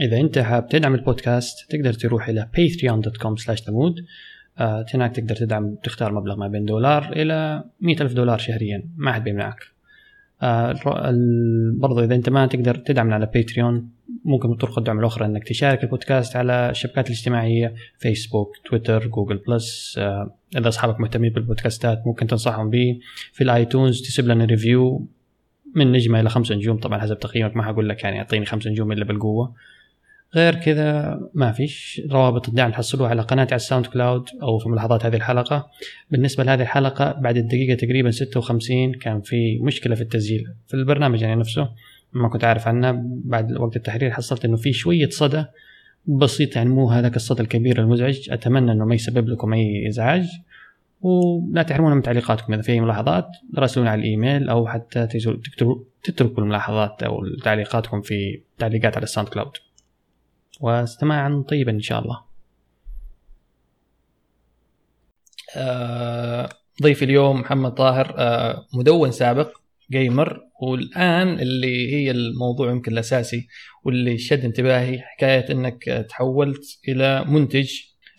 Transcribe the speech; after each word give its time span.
إذا 0.00 0.20
أنت 0.20 0.38
حاب 0.38 0.68
تدعم 0.68 0.94
البودكاست 0.94 1.70
تقدر 1.70 1.92
تروح 1.92 2.28
إلى 2.28 2.48
patreon.com 2.56 3.64
تمود 3.66 4.04
آه 4.58 4.86
هناك 4.94 5.16
تقدر 5.16 5.36
تدعم 5.36 5.74
تختار 5.74 6.12
مبلغ 6.12 6.36
ما 6.36 6.48
بين 6.48 6.64
دولار 6.64 7.12
إلى 7.12 7.64
مئة 7.80 8.02
ألف 8.02 8.12
دولار 8.12 8.38
شهريا 8.38 8.84
ما 8.96 9.12
حد 9.12 9.24
بيمنعك. 9.24 9.58
آه 10.42 10.72
برضو 11.78 12.04
إذا 12.04 12.14
أنت 12.14 12.28
ما 12.28 12.46
تقدر 12.46 12.74
تدعمنا 12.74 13.14
على 13.14 13.30
باتريون 13.34 13.90
ممكن 14.24 14.54
طرق 14.54 14.78
الدعم 14.78 14.98
الأخرى 14.98 15.26
إنك 15.26 15.44
تشارك 15.48 15.84
البودكاست 15.84 16.36
على 16.36 16.70
الشبكات 16.70 17.06
الاجتماعية 17.06 17.74
فيسبوك 17.98 18.56
تويتر 18.64 19.06
Google 19.06 19.36
Plus 19.36 19.98
إذا 20.56 20.68
أصحابك 20.68 21.00
مهتمين 21.00 21.32
بالبودكاستات 21.32 22.02
ممكن 22.06 22.26
تنصحهم 22.26 22.70
به 22.70 23.00
في 23.32 23.44
ال 23.44 23.52
iTunes 23.52 24.02
تسيب 24.02 24.28
لنا 24.28 24.44
review 24.44 25.06
من 25.74 25.92
نجمة 25.92 26.20
إلى 26.20 26.28
خمس 26.28 26.52
نجوم. 26.52 26.76
طبعا 26.76 26.98
حسب 26.98 27.18
تقييمك 27.18 27.56
ما 27.56 27.62
حقول 27.62 27.88
لك 27.88 28.04
يعني 28.04 28.18
أعطيني 28.18 28.46
خمس 28.46 28.66
نجوم 28.66 28.92
إلا 28.92 29.04
بالقوة. 29.04 29.54
غير 30.34 30.54
كذا 30.54 31.20
ما 31.34 31.52
فيش 31.52 32.02
روابط 32.10 32.48
الدعم 32.48 32.70
تحصلوها 32.70 33.10
على 33.10 33.22
قناتي 33.22 33.54
على 33.54 33.60
ال 33.60 33.86
SoundCloud 33.86 34.28
أو 34.42 34.58
في 34.58 34.68
ملاحظات 34.68 35.06
هذه 35.06 35.16
الحلقة. 35.16 35.70
بالنسبة 36.10 36.44
لهذه 36.44 36.62
الحلقة 36.62 37.12
بعد 37.12 37.36
الدقيقة 37.36 37.74
تقريبا 37.74 38.10
56 38.10 38.92
كان 38.92 39.20
في 39.20 39.58
مشكلة 39.58 39.94
في 39.94 40.00
التسجيل 40.00 40.44
في 40.66 40.74
البرنامج 40.74 41.22
يعني 41.22 41.40
نفسه. 41.40 41.68
ما 42.12 42.28
كنت 42.28 42.44
عارف 42.44 42.68
عنها 42.68 43.02
بعد 43.04 43.52
وقت 43.52 43.76
التحرير 43.76 44.10
حصلت 44.10 44.44
إنه 44.44 44.56
في 44.56 44.72
شوية 44.72 45.08
صدى 45.08 45.44
بسيط 46.06 46.56
يعني 46.56 46.68
مو 46.68 46.90
هذاك 46.90 47.16
الصدى 47.16 47.42
الكبير 47.42 47.80
المزعج. 47.80 48.30
أتمنى 48.30 48.72
إنه 48.72 48.84
ما 48.84 48.94
يسبب 48.94 49.28
لكم 49.28 49.52
أي 49.52 49.88
إزعاج. 49.88 50.26
ولا 51.00 51.62
تحرمونا 51.62 51.94
من 51.94 52.02
تعليقاتكم 52.02 52.52
إذا 52.52 52.62
في 52.62 52.72
أي 52.72 52.80
ملاحظات. 52.80 53.26
راسلونا 53.56 53.90
على 53.90 54.00
الإيميل 54.00 54.48
أو 54.48 54.66
حتى 54.66 55.06
تتركوا 56.02 56.42
الملاحظات 56.42 57.02
أو 57.02 57.20
تعليقاتكم 57.44 58.00
في 58.00 58.40
تعليقات 58.58 58.96
على 58.96 59.04
ال 59.04 59.28
SoundCloud. 59.28 59.52
واستماعا 60.60 61.44
طيبا 61.48 61.72
إن 61.72 61.80
شاء 61.80 62.02
الله. 62.02 62.20
آه 65.56 66.48
ضيفي 66.82 67.04
اليوم 67.04 67.40
محمد 67.40 67.74
طاهر 67.74 68.14
آه 68.18 68.66
مدون 68.74 69.10
سابق 69.10 69.50
gamer 69.90 70.40
والآن 70.62 71.40
اللي 71.40 71.94
هي 71.94 72.10
الموضوع 72.10 72.70
يمكن 72.70 72.92
الأساسي 72.92 73.48
واللي 73.84 74.18
شد 74.18 74.44
انتباهي 74.44 74.98
حكاية 74.98 75.52
إنك 75.52 76.06
تحولت 76.08 76.78
إلى 76.88 77.24
منتج 77.24 77.70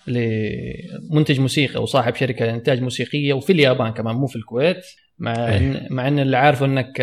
لمنتج 0.08 1.40
موسيقى 1.40 1.82
وصاحب 1.84 2.16
شركة 2.16 2.50
انتاج 2.50 2.82
موسيقية 2.82 3.34
وفي 3.34 3.54
اليابان 3.54 3.94
كمان 3.94 4.16
مو 4.16 4.28
في 4.28 4.36
الكويت 4.36 4.86
مع 5.20 5.34
إن 5.58 5.88
مع 5.92 6.08
إن 6.08 6.20
اللي 6.20 6.38
عارفه 6.38 6.66
إنك 6.66 7.00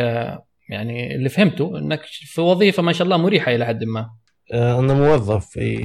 يعني 0.68 1.14
اللي 1.14 1.28
فهمته 1.28 1.78
إنك 1.78 2.02
في 2.04 2.40
وظيفة 2.40 2.82
ما 2.82 2.92
شاء 2.92 3.04
الله 3.04 3.16
مريحة 3.16 3.54
إلى 3.54 3.66
حد 3.66 3.84
ما. 3.84 4.10
أنا 4.54 4.94
موظف 4.94 5.46
في 5.46 5.82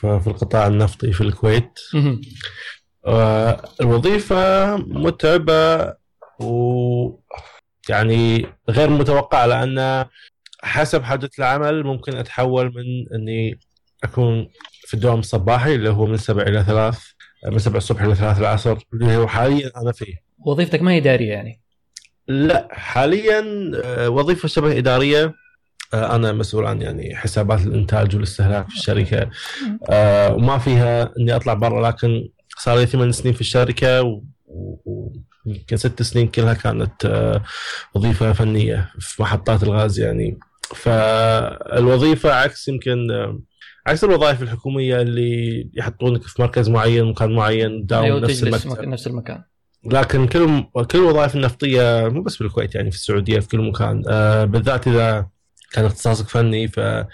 في 0.00 0.26
القطاع 0.26 0.66
النفطي 0.66 1.12
في 1.12 1.20
الكويت. 1.20 1.78
الوظيفة 3.80 4.76
متعبة 4.76 5.94
و 6.40 7.20
يعني 7.88 8.46
غير 8.70 8.90
متوقعة 8.90 9.46
لأن 9.46 10.06
حسب 10.62 11.02
حدث 11.02 11.38
العمل 11.38 11.84
ممكن 11.84 12.16
أتحول 12.16 12.66
من 12.66 13.14
إني 13.14 13.58
أكون 14.04 14.48
في 14.86 14.94
الدوام 14.94 15.18
الصباحي 15.18 15.74
اللي 15.74 15.90
هو 15.90 16.06
من 16.06 16.16
7 16.16 16.42
إلى 16.42 16.64
3 16.64 16.98
من 17.46 17.58
7 17.58 17.78
الصبح 17.78 18.02
إلى 18.02 18.14
3 18.14 18.40
العصر 18.40 18.76
اللي 18.94 19.16
هو 19.16 19.26
حاليا 19.26 19.70
أنا 19.76 19.92
فيه. 19.92 20.14
وظيفتك 20.38 20.82
ما 20.82 20.92
هي 20.92 20.98
إدارية 20.98 21.32
يعني؟ 21.32 21.60
لا 22.28 22.68
حاليا 22.70 23.44
وظيفة 24.08 24.48
شبه 24.48 24.78
إدارية. 24.78 25.34
أنا 25.94 26.32
مسؤول 26.32 26.66
عن 26.66 26.82
يعني 26.82 27.16
حسابات 27.16 27.60
الإنتاج 27.66 28.14
والاستهلاك 28.14 28.68
في 28.68 28.76
الشركة. 28.76 29.30
وما 30.34 30.58
فيها 30.58 31.12
إني 31.20 31.36
أطلع 31.36 31.54
برا 31.54 31.88
لكن 31.88 32.28
صار 32.58 32.78
لي 32.78 32.86
ثمان 32.86 33.12
سنين 33.12 33.34
في 33.34 33.40
الشركة 33.40 34.20
ويمكن 35.46 35.76
ست 35.76 36.02
سنين 36.02 36.28
كلها 36.28 36.54
كانت 36.54 37.40
وظيفة 37.94 38.32
فنية 38.32 38.90
في 38.98 39.22
محطات 39.22 39.62
الغاز 39.62 40.00
يعني. 40.00 40.38
فالوظيفة 40.74 42.32
عكس 42.32 42.68
يمكن 42.68 43.06
عكس 43.86 44.04
الوظائف 44.04 44.42
الحكومية 44.42 45.00
اللي 45.00 45.70
يحطونك 45.74 46.22
في 46.22 46.42
مركز 46.42 46.68
معين 46.68 47.04
مكان 47.04 47.32
معين 47.32 47.86
داوم 47.86 48.04
أيوة 48.04 48.20
نفس 48.20 48.42
المكان 48.42 48.90
نفس 48.90 49.06
المكان. 49.06 49.42
لكن 49.84 50.26
كل 50.26 50.62
كل 50.90 50.98
الوظائف 50.98 51.36
النفطية 51.36 52.08
مو 52.08 52.22
بس 52.22 52.36
في 52.36 52.40
الكويت 52.40 52.74
يعني 52.74 52.90
في 52.90 52.96
السعودية 52.96 53.40
في 53.40 53.48
كل 53.48 53.60
مكان. 53.60 54.02
آه 54.08 54.44
بالذات 54.44 54.88
إذا 54.88 55.26
كان 55.72 55.84
اختصاصك 55.84 56.28
فني 56.28 56.68
فما 56.68 57.04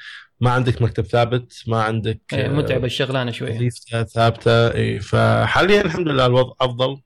عندك 0.42 0.82
مكتب 0.82 1.04
ثابت 1.04 1.62
ما 1.66 1.82
عندك 1.82 2.20
أيه 2.32 2.48
متعبه 2.48 2.86
الشغلانة 2.86 3.30
شوية. 3.30 3.54
وظيفة 3.56 4.02
ثابتة 4.04 4.74
اي 4.74 5.00
فحاليا 5.00 5.80
الحمد 5.80 6.08
لله 6.08 6.26
الوضع 6.26 6.52
أفضل. 6.60 7.00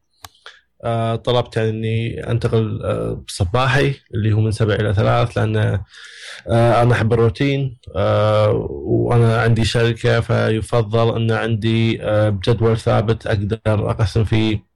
آه 0.84 1.16
طلبت 1.16 1.56
يعني 1.56 1.70
إني 1.70 2.30
أنتقل 2.30 2.82
آه 2.84 3.24
صباحي 3.28 3.94
اللي 4.14 4.32
هو 4.32 4.40
من 4.40 4.50
سبع 4.50 4.74
إلى 4.74 4.94
ثلاث 4.94 5.38
لأن 5.38 5.56
آه 5.56 6.82
أنا 6.82 6.92
أحب 6.92 7.12
الروتين 7.12 7.78
آه 7.96 8.50
وأنا 8.70 9.42
عندي 9.42 9.64
شركة 9.64 10.20
فيفضل 10.20 11.16
إن 11.16 11.30
عندي 11.30 12.02
آه 12.02 12.30
جدول 12.48 12.76
ثابت 12.78 13.26
أقدر 13.26 13.58
أقسم 13.66 14.24
فيه 14.24 14.69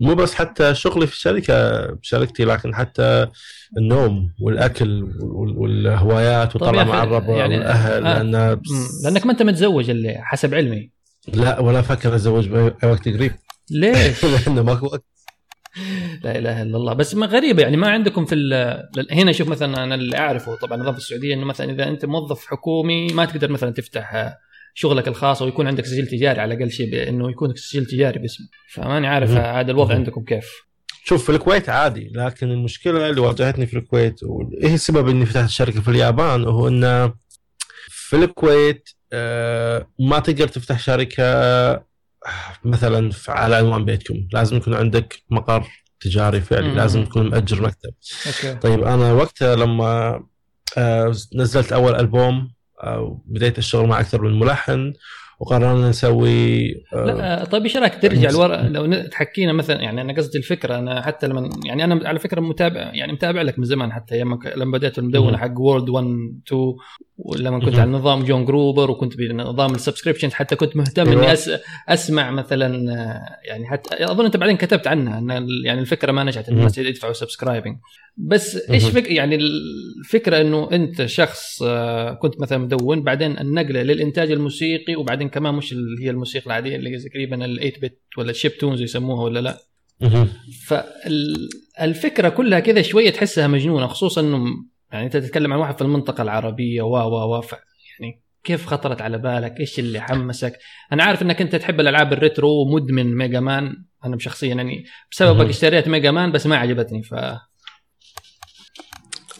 مو 0.00 0.14
بس 0.14 0.34
حتى 0.34 0.74
شغلي 0.74 1.06
في 1.06 1.12
الشركة 1.12 1.86
بشركتي 1.86 2.44
لكن 2.44 2.74
حتى 2.74 3.26
النوم 3.78 4.32
والأكل 4.40 5.08
والهوايات 5.56 6.56
وطلع 6.56 6.84
مع 6.84 7.02
الربع 7.02 7.36
يعني 7.36 7.58
والأهل 7.58 8.06
آه 8.06 8.22
لأن 8.22 8.60
لأنك 9.04 9.26
ما 9.26 9.32
أنت 9.32 9.42
متزوج 9.42 9.90
اللي 9.90 10.14
حسب 10.18 10.54
علمي. 10.54 10.90
لا 11.28 11.60
ولا 11.60 11.82
فكر 11.82 12.14
أتزوج 12.14 12.48
بوقت 12.48 13.08
قريب. 13.08 13.32
ليش؟ 13.70 14.24
لأنه 14.46 14.62
ماكو 14.62 14.86
وقت. 14.86 15.04
لا 16.24 16.38
إله 16.38 16.62
إلا 16.62 16.76
الله. 16.76 16.92
بس 16.92 17.14
ما 17.14 17.26
غريبة 17.26 17.62
يعني 17.62 17.76
ما 17.76 17.90
عندكم 17.90 18.24
في 18.24 18.34
هنا 19.10 19.32
شوف 19.32 19.48
مثلا 19.48 19.84
أنا 19.84 19.94
اللي 19.94 20.16
أعرفه 20.16 20.56
طبعا 20.56 20.78
نظام 20.78 20.92
في 20.92 20.98
السعودية 20.98 21.34
إنه 21.34 21.44
مثلا 21.44 21.70
إذا 21.72 21.88
أنت 21.88 22.04
موظف 22.04 22.46
حكومي 22.46 23.06
ما 23.06 23.24
تقدر 23.24 23.50
مثلا 23.50 23.70
تفتح 23.70 24.34
شغلك 24.74 25.08
الخاص 25.08 25.42
أو 25.42 25.48
يكون 25.48 25.66
عندك 25.66 25.86
سجل 25.86 26.06
تجاري 26.06 26.40
على 26.40 26.54
أقل 26.54 26.70
شيء 26.70 26.90
بأنه 26.90 27.30
يكون 27.30 27.54
سجل 27.56 27.86
تجاري 27.86 28.18
باسمك 28.18 28.48
فماني 28.72 29.06
عارف 29.06 29.30
هذا 29.30 29.70
الوضع 29.70 29.94
عندكم 29.94 30.24
كيف. 30.24 30.50
شوف 31.04 31.24
في 31.24 31.32
الكويت 31.32 31.68
عادي 31.68 32.12
لكن 32.14 32.50
المشكلة 32.50 33.10
اللي 33.10 33.20
واجهتني 33.20 33.66
في 33.66 33.78
الكويت 33.78 34.22
وايه 34.22 34.74
السبب 34.74 35.08
إني 35.08 35.26
فتحت 35.26 35.44
الشركة 35.44 35.80
في 35.80 35.88
اليابان 35.88 36.44
هو 36.44 36.68
انه 36.68 37.14
في 37.88 38.16
الكويت 38.16 38.88
ما 39.98 40.18
تقدر 40.24 40.48
تفتح 40.48 40.78
شركة 40.78 41.24
مثلا 42.64 43.10
على 43.28 43.56
عنوان 43.56 43.84
بيتكم. 43.84 44.28
لازم 44.32 44.56
يكون 44.56 44.74
عندك 44.74 45.22
مقر 45.30 45.68
تجاري 46.00 46.40
فعلي 46.40 46.68
مم. 46.68 46.76
لازم 46.76 47.04
تكون 47.04 47.28
مأجر 47.30 47.62
مكتب. 47.62 47.94
أوكي. 48.26 48.54
طيب 48.54 48.84
أنا 48.84 49.12
وقتها 49.12 49.56
لما 49.56 50.22
نزلت 51.34 51.72
أول 51.72 51.94
ألبوم 51.94 52.53
بديت 53.26 53.58
الشغل 53.58 53.86
مع 53.86 54.00
أكثر 54.00 54.22
من 54.22 54.38
ملحن 54.38 54.92
وقررنا 55.40 55.88
نسوي 55.88 56.74
لا 56.92 57.44
طيب 57.44 57.62
إيش 57.62 57.76
رأيك 57.76 58.02
ترجع 58.02 58.30
لورا؟ 58.30 58.56
لو 58.56 59.02
تحكينا 59.02 59.52
مثلا 59.52 59.82
يعني 59.82 60.00
أنا 60.00 60.12
قصدي 60.12 60.38
الفكرة 60.38 60.78
أنا 60.78 61.02
حتى 61.02 61.26
لما 61.26 61.50
يعني 61.64 61.84
أنا 61.84 62.08
على 62.08 62.18
فكرة 62.18 62.40
متابع 62.40 62.80
يعني 62.80 63.12
متابع 63.12 63.42
لك 63.42 63.58
من 63.58 63.64
زمان 63.64 63.92
حتى 63.92 64.18
لما 64.56 64.78
بديت 64.78 64.98
المدونة 64.98 65.38
حق 65.38 65.60
World 65.60 65.88
1 65.88 66.06
2 66.46 66.74
ولما 67.16 67.60
كنت 67.60 67.74
على 67.74 67.90
نظام 67.90 68.24
جون 68.24 68.44
جروبر 68.44 68.90
وكنت 68.90 69.16
بنظام 69.16 69.74
ال 69.74 69.79
subscription 69.79 70.32
حتى 70.32 70.56
كنت 70.56 70.76
مهتم 70.76 71.08
إني 71.08 71.32
أس 71.32 71.50
أسمع 71.88 72.30
مثلا 72.30 72.76
يعني 73.44 73.66
حتى 73.66 74.04
أظن 74.04 74.24
أنت 74.24 74.36
بعدين 74.36 74.56
كتبت 74.56 74.86
عنها 74.86 75.18
إن 75.18 75.48
يعني 75.64 75.80
الفكرة 75.80 76.12
ما 76.12 76.24
نجحت 76.24 76.48
الناس 76.48 76.78
يدفعوا 76.78 77.12
subscribing 77.12 77.76
بس 78.16 78.70
إيش 78.70 78.84
فك 78.84 79.10
يعني 79.10 79.36
الفكرة 79.36 80.40
إنه 80.40 80.68
أنت 80.72 81.06
شخص 81.06 81.62
كنت 82.22 82.40
مثلا 82.40 82.58
مدون 82.58 83.02
بعدين 83.02 83.38
النقلة 83.38 83.82
للإنتاج 83.82 84.30
الموسيقي 84.30 84.96
وبعدين 84.96 85.28
كمان 85.28 85.54
مش 85.54 85.72
اللي 85.72 86.04
هي 86.04 86.10
الموسيقى 86.10 86.46
العادية 86.46 86.76
اللي 86.76 86.98
تقريبا 86.98 87.44
ال 87.44 87.56
8 87.56 87.72
bit 87.82 88.00
ولا 88.18 88.30
ال 88.30 88.58
chiptunes 88.58 88.80
يسموها 88.80 89.22
ولا 89.22 89.40
لا. 89.40 89.58
فالفكرة 91.78 92.28
كلها 92.28 92.60
كذا 92.60 92.82
شوية 92.82 93.10
تحسها 93.10 93.46
مجنونة 93.46 93.86
خصوصا 93.86 94.20
إنه 94.20 94.44
يعني 94.94 95.06
أنت 95.06 95.16
تتكلم 95.16 95.52
عن 95.52 95.58
واحد 95.58 95.76
في 95.76 95.82
المنطقة 95.82 96.22
العربية 96.22 96.82
و 96.82 96.96
و 96.96 97.36
و 97.36 97.42
يعني 98.00 98.20
كيف 98.44 98.66
خطرت 98.66 99.02
على 99.02 99.18
بالك؟ 99.18 99.60
إيش 99.60 99.78
اللي 99.78 100.00
حمسك؟ 100.00 100.58
أنا 100.92 101.04
عارف 101.04 101.22
إنك 101.22 101.40
أنت 101.40 101.56
تحب 101.56 101.80
الألعاب 101.80 102.12
ال 102.12 102.20
retro 102.20 102.62
ومدمن 102.62 103.16
Mega 103.16 103.40
Man. 103.40 103.84
أنا 104.04 104.18
شخصيا 104.18 104.54
يعني 104.54 104.84
بسببك 105.10 105.48
اشتريت 105.48 105.88
Mega 105.88 106.10
Man 106.10 106.32
بس 106.32 106.46
ما 106.46 106.56
عجبتني 106.56 107.02
ف 107.02 107.14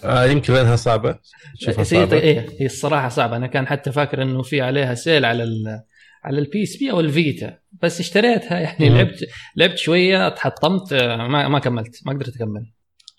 آه 0.05 0.25
يمكن 0.25 0.55
لأنها 0.55 0.77
صعبة. 0.77 1.19
شوفها 1.61 1.85
صعبة. 1.85 2.17
إيه 2.17 2.47
هي 2.61 2.67
الصراحة 2.67 3.09
صعبة. 3.09 3.37
أنا 3.37 3.47
كان 3.47 3.67
حتى 3.67 3.93
فاكر 3.93 4.23
إنه 4.23 4.43
في 4.43 4.61
عليها 4.61 4.95
sale 4.95 5.25
على 5.25 5.43
ال 5.43 5.83
على 6.25 6.39
ال 6.39 6.63
PSP 6.63 6.91
أو 6.91 7.01
ال 7.01 7.12
Vita 7.12 7.59
بس 7.83 8.01
اشتريتها. 8.01 8.61
يعني 8.61 8.91
مم. 8.91 8.97
لعبت 8.97 9.27
لعبت 9.57 9.79
شوية 9.79 10.29
تحطمت 10.29 10.95
ما 10.95 11.49
ما 11.49 11.59
كملت 11.59 12.01
ما 12.07 12.13
قدرت 12.13 12.37
أكمل. 12.37 12.73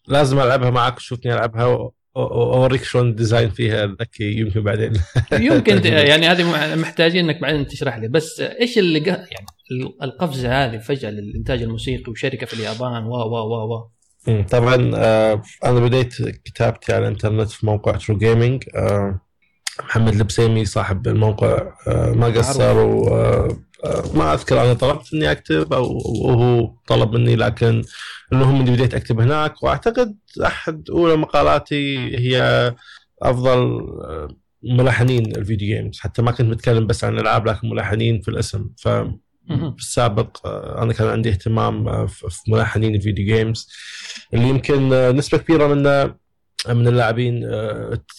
لازم 0.07 0.39
ألعبها 0.39 0.69
معك 0.69 0.97
وشوفني 0.97 1.33
ألعبها 1.33 1.91
أوريك 2.17 2.83
شلون 2.83 3.09
ال 3.09 3.15
design 3.15 3.49
فيها 3.49 3.85
ذكي 3.85 4.39
يمكن 4.39 4.61
بعدين. 4.63 4.93
يمكن 5.49 5.85
يعني 5.85 6.27
هذه 6.27 6.75
محتاجين 6.75 7.25
إنك 7.29 7.41
بعدين 7.41 7.67
تشرح 7.67 7.97
لي. 7.97 8.07
بس 8.07 8.39
إيش 8.39 8.77
اللي 8.77 8.99
قه- 8.99 9.07
يعني 9.07 9.45
القفزة 10.03 10.65
هذه 10.65 10.77
فجأة 10.77 11.09
للإنتاج 11.09 11.61
الموسيقي 11.61 12.11
وشركة 12.11 12.45
في 12.45 12.53
اليابان؟ 12.53 13.03
و 13.03 13.15
و 13.15 13.35
و 13.37 13.73
و 13.75 13.89
طبعا 14.49 14.91
آه، 14.95 15.41
أنا 15.65 15.79
بديت 15.79 16.13
كتابتي 16.45 16.93
على 16.93 17.01
الإنترنت 17.07 17.49
في 17.49 17.65
موقع 17.65 17.91
True 17.95 18.17
Gaming 18.17 18.63
محمد 19.83 20.13
البسيمي 20.13 20.65
صاحب 20.65 21.07
الموقع. 21.07 21.73
آه، 21.87 22.11
ما 22.11 22.27
قصر 22.27 22.77
وما 23.85 24.33
أذكر 24.33 24.61
أنا 24.61 24.73
طلبت 24.73 25.13
إني 25.13 25.31
أكتب 25.31 25.73
أو 25.73 25.97
وهو 26.21 26.71
طلب 26.87 27.13
مني 27.13 27.35
لكن 27.35 27.83
المهم 28.31 28.61
إني 28.61 28.71
بديت 28.71 28.93
أكتب 28.93 29.19
هناك 29.19 29.63
وأعتقد 29.63 30.17
أحد 30.45 30.89
أولى 30.89 31.15
مقالاتي 31.15 31.97
هي 32.17 32.73
أفضل 33.21 33.59
آه، 34.03 34.27
ملحنين 34.63 35.35
ال 35.35 35.40
video 35.40 35.67
games 35.67 35.99
حتى 35.99 36.21
ما 36.21 36.31
كنت 36.31 36.47
متكلم 36.49 36.87
بس 36.87 37.03
عن 37.03 37.13
الألعاب 37.13 37.47
لكن 37.47 37.69
ملحنين 37.69 38.21
في 38.21 38.27
الاسم. 38.27 38.69
ف 38.77 38.87
مهم. 39.47 39.69
بالسابق 39.69 40.47
آه، 40.47 40.83
أنا 40.83 40.93
كان 40.93 41.07
عندي 41.07 41.29
اهتمام 41.29 41.87
آه، 41.87 42.05
في 42.05 42.29
في 42.29 42.51
ملحنين 42.51 42.95
ال 42.95 43.00
video 43.00 43.25
games 43.25 43.69
اللي 44.33 44.49
يمكن 44.49 44.89
نسبة 45.15 45.37
كبيرة 45.37 45.67
من 45.67 45.83
من 46.69 46.87
اللاعبين 46.87 47.49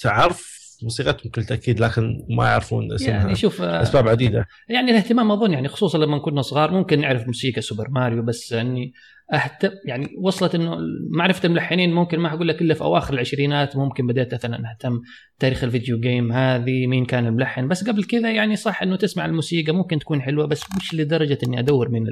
تعرف 0.02 0.56
موسيقتهم 0.82 1.31
بكل 1.31 1.44
تأكيد 1.44 1.81
لكن 1.81 2.26
ما 2.28 2.44
يعرفون 2.44 2.93
اسمها 2.93 3.11
يعني 3.11 3.34
شوف 3.34 3.62
آه، 3.62 3.82
أسباب 3.82 4.08
عديدة. 4.08 4.46
يعني 4.69 4.90
الاهتمام 4.90 5.31
أظن 5.32 5.52
يعني 5.52 5.69
خصوصا 5.69 5.99
لما 5.99 6.19
كنا 6.19 6.43
صغار 6.43 6.70
ممكن 6.70 7.00
نعرف 7.00 7.26
موسيقى 7.26 7.61
Super 7.60 7.88
Mario 7.90 8.22
بس 8.23 8.52
اني 8.52 8.93
اهتم 9.34 9.70
يعني 9.84 10.17
وصلت 10.19 10.55
إنه 10.55 10.76
معرفة 11.11 11.46
الملحنين 11.46 11.94
ممكن 11.94 12.19
ما 12.19 12.34
أقول 12.34 12.49
لك 12.49 12.62
إلا 12.62 12.75
في 12.75 12.81
أواخر 12.81 13.14
العشرينات 13.14 13.76
ممكن 13.76 14.06
بديت 14.06 14.34
مثلا 14.34 14.70
أهتم 14.70 15.00
تاريخ 15.38 15.64
ال 15.64 15.70
video 15.70 16.00
game 16.00 16.32
هذه 16.32 16.87
مين 16.87 17.05
كان 17.05 17.26
الملحن. 17.26 17.69
بس 17.69 17.88
قبل 17.88 18.05
كذا 18.05 18.31
يعني 18.31 18.56
صح 18.56 18.82
إنه 18.82 18.96
تسمع 18.96 19.26
الموسيقى 19.26 19.72
ممكن 19.72 19.99
تكون 19.99 20.22
حلوة 20.22 20.46
بس 20.46 20.62
مش 20.76 20.94
لدرجة 20.94 21.38
إني 21.46 21.58
أدور 21.58 21.88
من 21.88 22.06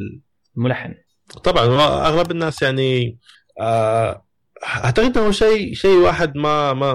الملحن. 0.56 0.94
طبعا 1.44 1.64
أغلب 2.08 2.30
الناس 2.30 2.62
يعني 2.62 3.18
آه، 3.60 4.24
أعتقد 4.66 5.18
إنه 5.18 5.30
شيء 5.30 5.74
شيء 5.74 5.96
واحد 5.96 6.36
ما 6.36 6.72
ما 6.72 6.94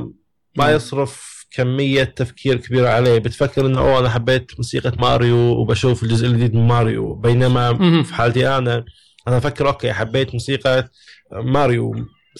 ما 0.57 0.65
نعم. 0.65 0.75
يصرف 0.75 1.38
كمية 1.51 2.04
تفكير 2.04 2.56
كبيرة 2.56 2.90
عليه. 2.90 3.19
بتفكر 3.19 3.66
إنه 3.66 3.80
أوه 3.80 4.00
أنا 4.00 4.10
حبيت 4.10 4.51
موسيقى 4.57 4.92
ماريو 5.00 5.38
وبشوف 5.38 6.04
الجزء 6.04 6.28
الجديد 6.28 6.56
من 6.56 6.68
ماريو. 6.68 7.16
بينما. 7.16 8.04
في 8.04 8.13
حالتي 8.13 8.48
أنا 8.57 8.86
أنا 9.28 9.38
أفكر 9.38 9.68
okay 9.68 9.94
حبيت 9.94 10.34
موسيقى 10.34 10.90
ماريو 11.31 11.96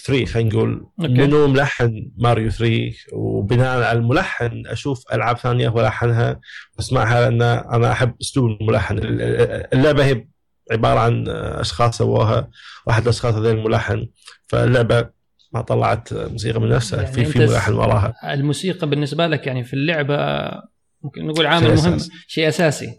3 0.06 0.24
خلينا 0.24 0.48
نقول. 0.48 0.86
منو 0.98 1.48
ملحن 1.48 2.10
ماريو 2.18 2.50
3 2.50 2.92
وبناء 3.12 3.82
على 3.82 3.92
الملحن 3.92 4.62
أشوف 4.66 5.12
ألعاب 5.12 5.38
ثانية 5.38 5.68
وألحانها 5.68 6.40
وأسمعها 6.76 7.20
لأن 7.20 7.42
أنا 7.42 7.92
أحب 7.92 8.14
أسلوب 8.22 8.60
الملحن. 8.60 8.98
اللعبة 9.72 10.04
هي 10.04 10.26
عبارة 10.72 10.98
عن 11.00 11.28
أشخاص 11.28 11.98
سووها 11.98 12.50
واحد 12.86 13.02
الأشخاص 13.02 13.34
هذول 13.34 13.58
الملحن. 13.58 14.08
فاللعبة 14.46 15.19
ما 15.52 15.60
طلعت 15.60 16.14
موسيقى 16.14 16.60
من 16.60 16.68
نفسها 16.68 17.02
يعني 17.02 17.14
في 17.14 17.24
في 17.24 17.38
ملحن 17.38 17.72
وراها. 17.72 18.14
الموسيقى 18.34 18.88
بالنسبة 18.88 19.26
لك 19.26 19.46
يعني 19.46 19.64
في 19.64 19.74
اللعبة 19.74 20.16
ممكن 21.04 21.26
نقول 21.26 21.46
عامل 21.46 21.66
شيء 21.66 21.76
مهم 21.76 21.94
أساسي. 21.94 22.10
شيء 22.28 22.48
أساسي. 22.48 22.98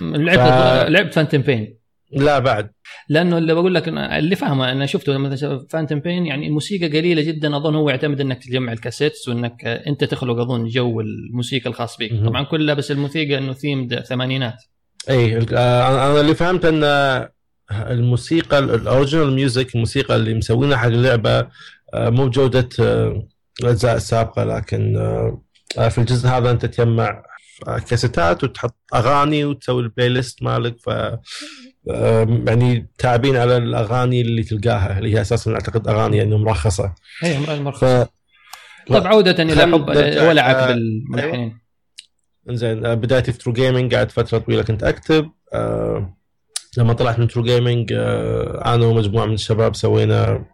لعبت 0.00 0.38
ف- 0.40 0.88
لعبت 0.90 1.14
Phantom 1.14 1.38
Pain 1.42 1.78
لا 2.12 2.38
بعد. 2.38 2.70
لأنه 3.08 3.38
اللي 3.38 3.54
بقول 3.54 3.74
لك 3.74 3.88
اللي 3.88 4.36
فاهمه 4.36 4.72
أنا 4.72 4.86
شفته 4.86 5.18
مثلا 5.18 5.66
Phantom 5.70 6.00
Pain 6.00 6.26
يعني 6.26 6.46
الموسيقى 6.46 6.98
قليلة 6.98 7.22
جدا. 7.22 7.56
أظن 7.56 7.74
هو 7.74 7.90
يعتمد 7.90 8.20
إنك 8.20 8.44
تجمع 8.44 8.72
ال 8.72 8.78
cassettes 8.78 9.28
وإنك 9.28 9.64
أنت 9.64 10.04
تخلق 10.04 10.38
أظن 10.40 10.64
جو 10.66 11.00
الموسيقى 11.00 11.70
الخاص 11.70 11.96
بك. 11.98 12.10
طبعا 12.26 12.42
كلها 12.44 12.74
بس 12.74 12.90
الموسيقى 12.90 13.38
إنه 13.38 13.52
themed 13.52 14.00
ثمانينات. 14.00 14.62
اي 15.10 15.38
أنا 15.38 16.20
اللي 16.20 16.34
فهمت 16.34 16.64
إن 16.64 16.80
الموسيقى 17.72 18.58
ال 18.58 18.66
original 18.66 19.32
music 19.32 19.74
الموسيقى 19.74 20.16
اللي 20.16 20.34
مسوينها 20.34 20.76
حق 20.76 20.86
اللعبة 20.86 21.38
آه، 21.94 22.10
مو 22.10 22.26
بجودة 22.26 22.68
آه، 22.80 23.26
الاجزاء 23.60 23.96
السابقه 23.96 24.44
لكن 24.44 24.96
آه، 24.96 25.42
آه، 25.78 25.88
في 25.88 25.98
الجزء 25.98 26.28
هذا 26.28 26.50
أنت 26.50 26.66
تجمع 26.66 27.22
آه، 27.68 27.78
كاسيتات 27.78 28.44
وتحط 28.44 28.76
أغاني 28.94 29.44
وتسوي 29.44 29.82
ال 29.82 30.08
playlist 30.08 30.42
مالك. 30.42 30.76
ف 30.80 30.88
آه، 30.88 32.42
يعني 32.46 32.88
تابعين 32.98 33.36
على 33.36 33.56
الأغاني 33.56 34.20
اللي 34.20 34.42
تلقاها 34.42 34.98
اللي 34.98 35.14
هي 35.14 35.20
أساسا 35.20 35.52
أعتقد 35.52 35.88
أغاني 35.88 36.16
يعني 36.16 36.36
مرخصه 36.36 36.94
هي 37.20 37.36
امرأة 37.36 37.70
ف 37.70 37.84
طيب 38.88 39.06
عودة 39.06 39.42
إلى 39.42 39.62
حب. 39.62 39.88
ولعك 40.28 40.54
آه، 40.56 40.66
بالملحنين 40.66 41.58
زين 42.50 42.86
آه، 42.86 42.94
بدايتي 42.94 43.32
في 43.32 43.38
True 43.38 43.52
Gaming 43.52 43.94
قعدت 43.94 44.10
فترة 44.10 44.38
طويلة 44.38 44.62
كنت 44.62 44.82
أكتب 44.82 45.30
آه 45.52 46.16
لما 46.78 46.92
طلعت 46.92 47.18
من 47.18 47.28
True 47.28 47.42
Gaming 47.42 47.92
آه 47.96 48.74
أنا 48.74 48.86
ومجموعة 48.86 49.26
من 49.26 49.34
الشباب 49.34 49.74
سوينا 49.76 50.44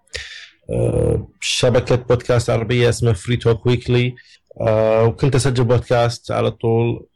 آه 0.70 1.28
شبكة 1.40 1.96
بودكاست 1.96 2.50
عربية 2.50 2.88
اسمها 2.88 3.12
Free 3.12 3.36
Talk 3.36 3.66
Weekly 3.66 4.14
وكنت 4.60 5.34
أسجل 5.34 5.64
بودكاست 5.64 6.30
على 6.32 6.50
طول 6.50 7.06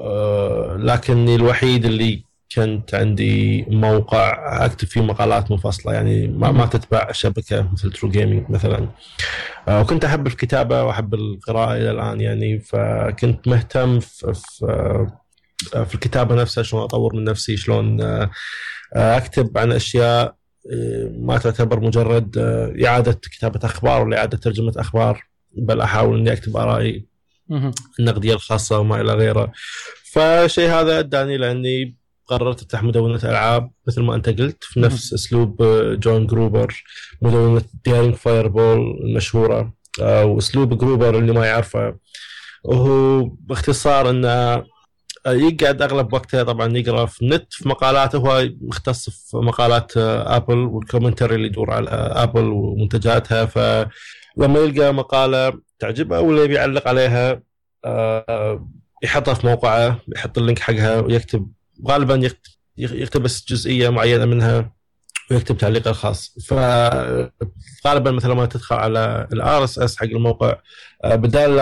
آه 0.00 0.76
لكني 0.80 1.34
الوحيد 1.34 1.84
اللي 1.84 2.24
كنت 2.56 2.94
عندي 2.94 3.62
موقع 3.68 4.34
أكتب 4.64 4.88
فيه 4.88 5.00
مقالات 5.00 5.50
منفصلة 5.50 5.92
يعني 5.92 6.28
ما, 6.28 6.50
ما 6.50 6.66
تتبع 6.66 7.12
شبكة 7.12 7.72
مثل 7.72 7.92
True 7.92 8.10
Gaming 8.10 8.50
مثلا. 8.50 8.88
وكنت 9.68 10.04
أحب 10.04 10.26
الكتابة 10.26 10.84
وأحب 10.84 11.14
القراءة 11.14 11.76
إلى 11.76 11.90
الآن 11.90 12.20
يعني 12.20 12.58
فكنت 12.60 13.48
مهتم 13.48 14.00
في, 14.00 14.34
في, 14.34 15.06
في 15.70 15.94
الكتابة 15.94 16.34
نفسها 16.34 16.62
شلون 16.62 16.82
أطور 16.82 17.16
من 17.16 17.24
نفسي 17.24 17.56
شلون 17.56 18.00
آه، 18.00 18.30
آه، 18.94 19.16
أكتب 19.16 19.58
عن 19.58 19.72
أشياء 19.72 20.34
آه، 20.72 21.10
ما 21.18 21.38
تعتبر 21.38 21.80
مجرد 21.80 22.38
آه، 22.38 22.74
إعادة 22.86 23.12
كتابة 23.12 23.60
أخبار 23.64 24.02
ولا 24.02 24.18
إعادة 24.18 24.38
ترجمة 24.38 24.72
أخبار 24.76 25.22
بل 25.56 25.80
أحاول 25.80 26.18
إني 26.18 26.32
أكتب 26.32 26.56
آرائي. 26.56 27.12
النقدية 28.00 28.34
الخاصة 28.34 28.78
وما 28.78 29.00
إلى 29.00 29.14
غيره 29.14 29.52
فالشيء 30.12 30.70
هذا 30.70 30.98
أداني 30.98 31.36
لأني 31.36 31.96
قررت 32.26 32.60
أفتح 32.60 32.82
مدونة 32.82 33.20
ألعاب 33.24 33.70
مثل 33.86 34.02
ما 34.02 34.14
أنت 34.14 34.28
قلت 34.28 34.64
في 34.64 34.80
نفس 34.80 35.14
أسلوب 35.14 35.62
آه، 35.62 35.94
جون 35.94 36.26
جروبر 36.26 36.82
مدونة 37.22 37.62
Daring 37.84 38.14
Fireball 38.14 39.00
المشهورة. 39.04 39.74
آه، 40.02 40.24
وأسلوب 40.24 40.78
جروبر 40.78 41.18
اللي 41.18 41.32
ما 41.32 41.46
يعرفه 41.46 41.96
وهو 42.64 43.24
باختصار 43.24 44.10
إنه 44.10 44.28
آه، 44.28 44.66
يقعد 45.26 45.82
أغلب 45.82 46.12
وقته 46.12 46.42
طبعا 46.42 46.76
يقرأ 46.78 47.06
في 47.06 47.22
النت 47.22 47.52
في 47.52 47.68
مقالاته 47.68 48.18
هو 48.18 48.48
مختص 48.60 49.10
في 49.10 49.36
مقالات 49.36 49.96
آه، 49.96 50.36
Apple 50.36 50.58
وال 50.58 50.71
commentary 50.71 51.34
اللي 51.34 51.46
يدور 51.46 51.70
على 51.70 51.90
آه، 51.90 52.22
Apple 52.22 52.44
ومنتجاتها. 52.44 53.44
فلما 53.46 54.58
يلقى 54.60 54.94
مقالة 54.94 55.52
تعجبه 55.78 56.20
ولا 56.20 56.44
يبي 56.44 56.54
يعلق 56.54 56.88
عليها 56.88 57.42
آه، 57.84 58.68
يحطها 59.02 59.34
في 59.34 59.46
موقعه 59.46 59.98
يحط 60.16 60.38
ال 60.38 60.42
link 60.42 60.58
حقها 60.58 61.00
ويكتب 61.00 61.48
غالبا 61.88 62.14
يكتب 62.14 62.38
يقتبس 62.78 63.44
جزئية 63.48 63.88
معينة 63.88 64.24
منها 64.24 64.72
ويكتب 65.30 65.56
تعليقه 65.58 65.90
الخاص. 65.90 66.36
فغالبا 66.46 68.10
مثلا 68.10 68.34
ما 68.34 68.46
تدخل 68.46 68.76
على 68.76 69.28
ال 69.32 69.64
RSS 69.64 69.96
حق 69.96 70.04
الموقع 70.04 70.56
آه، 71.04 71.14
بدال 71.14 71.60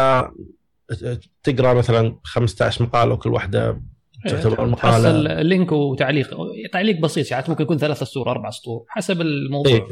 تقرأ 1.43 1.75
مثلا 1.75 2.21
15 2.25 2.85
مقالة 2.85 3.15
وكل 3.15 3.31
واحدة 3.31 3.83
تعتبر 4.29 4.65
المقالة. 4.65 5.13
تحصل 5.13 5.47
link 5.47 5.73
وتعليق 5.73 6.31
تعليق 6.73 7.01
بسيط 7.01 7.27
ساعات 7.27 7.51
ممكن 7.51 7.63
يكون 7.63 7.79
ثلاث 7.79 8.03
سطور 8.03 8.31
أربع 8.31 8.51
سطور 8.51 8.85
حسب 8.89 9.21
الموضوع 9.21 9.73
إيه. 9.73 9.87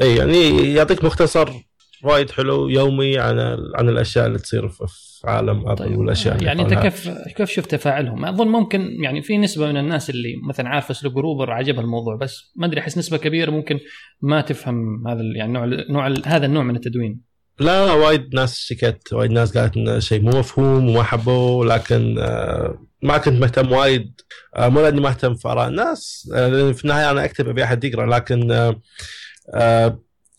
اي 0.00 0.16
يعني 0.16 0.74
يعطيك 0.74 1.04
مختصر 1.04 1.50
وايد 2.04 2.30
حلو 2.30 2.68
يومي 2.68 3.18
عن 3.18 3.38
عن 3.74 3.88
الأشياء 3.88 4.26
اللي 4.26 4.38
تصير 4.38 4.68
في 4.68 4.86
عالم 5.24 5.68
Apple 5.68 5.76
طيب 5.76 5.98
والأشياء 5.98 6.34
اللي 6.34 6.46
يعني 6.46 6.62
أنت. 6.62 6.74
كيف 6.74 7.08
كيف 7.36 7.50
شفت 7.50 7.70
تفاعلهم؟ 7.70 8.24
أظن 8.24 8.48
ممكن 8.48 9.02
يعني 9.02 9.22
في 9.22 9.38
نسبة 9.38 9.66
من 9.66 9.76
الناس 9.76 10.10
اللي 10.10 10.34
مثلا 10.48 10.68
عارفة 10.68 10.92
اسلوب 10.92 11.14
جروبر 11.14 11.50
عجبها 11.50 11.80
الموضوع 11.80 12.16
بس 12.16 12.52
ما 12.56 12.66
أدري 12.66 12.80
أحس 12.80 12.98
نسبة 12.98 13.16
كبيرة 13.16 13.50
ممكن 13.50 13.78
ما 14.20 14.40
تفهم 14.40 15.08
هذا 15.08 15.22
يعني 15.36 15.52
نوع 15.52 15.64
نوع 15.90 16.14
هذا 16.26 16.46
النوع 16.46 16.62
من 16.62 16.76
التدوين. 16.76 17.20
لا 17.60 17.92
وايد 17.92 18.34
ناس 18.34 18.58
شكت 18.58 19.12
وايد 19.12 19.30
ناس 19.30 19.58
قالت 19.58 19.76
انه 19.76 19.98
شيء 19.98 20.22
مو 20.22 20.38
مفهوم 20.38 20.88
وما 20.88 21.02
حبوه 21.02 21.66
لكن 21.66 22.18
آه، 22.18 22.86
ما 23.02 23.18
كنت 23.18 23.40
مهتم 23.40 23.72
وايد. 23.72 24.20
آه، 24.56 24.68
مو 24.68 24.80
لأني 24.80 25.00
ما 25.00 25.08
اهتم 25.08 25.34
في 25.34 25.48
آراء 25.48 25.68
الناس 25.68 26.30
آه، 26.34 26.48
لأن 26.48 26.72
في 26.72 26.84
النهاية 26.84 27.10
أنا 27.10 27.24
أكتب 27.24 27.48
أبي 27.48 27.64
أحد 27.64 27.84
يقرأ 27.84 28.06
لكن 28.06 28.74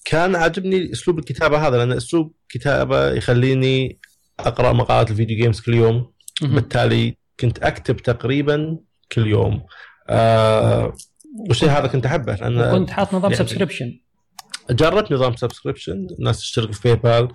كان 0.05 0.35
عاجبني 0.35 0.91
أسلوب 0.91 1.19
الكتابة 1.19 1.67
هذا 1.67 1.77
لأن 1.77 1.91
أسلوب 1.91 2.33
كتابة 2.49 3.11
يخليني 3.11 3.99
أقرأ 4.39 4.73
مقالات 4.73 5.11
ال 5.11 5.15
video 5.15 5.37
games 5.37 5.59
كل 5.59 5.73
يوم. 5.73 6.11
بالتالي 6.41 7.17
كنت 7.39 7.59
أكتب 7.63 7.97
تقريبا 7.97 8.77
كل 9.11 9.27
يوم. 9.27 9.65
والشيء 11.49 11.69
هذا 11.69 11.87
كنت 11.87 12.05
أحبه 12.05 12.35
لأن 12.35 12.61
وكنت 12.61 12.89
حاط 12.89 13.13
نظام 13.13 13.31
يعني- 13.31 13.35
subscription 13.45 13.99
جربت 14.71 15.11
نظام 15.11 15.35
subscription 15.35 16.07
الناس 16.19 16.39
تشترك 16.39 16.73
في 16.73 16.95
PayPal 16.95 17.27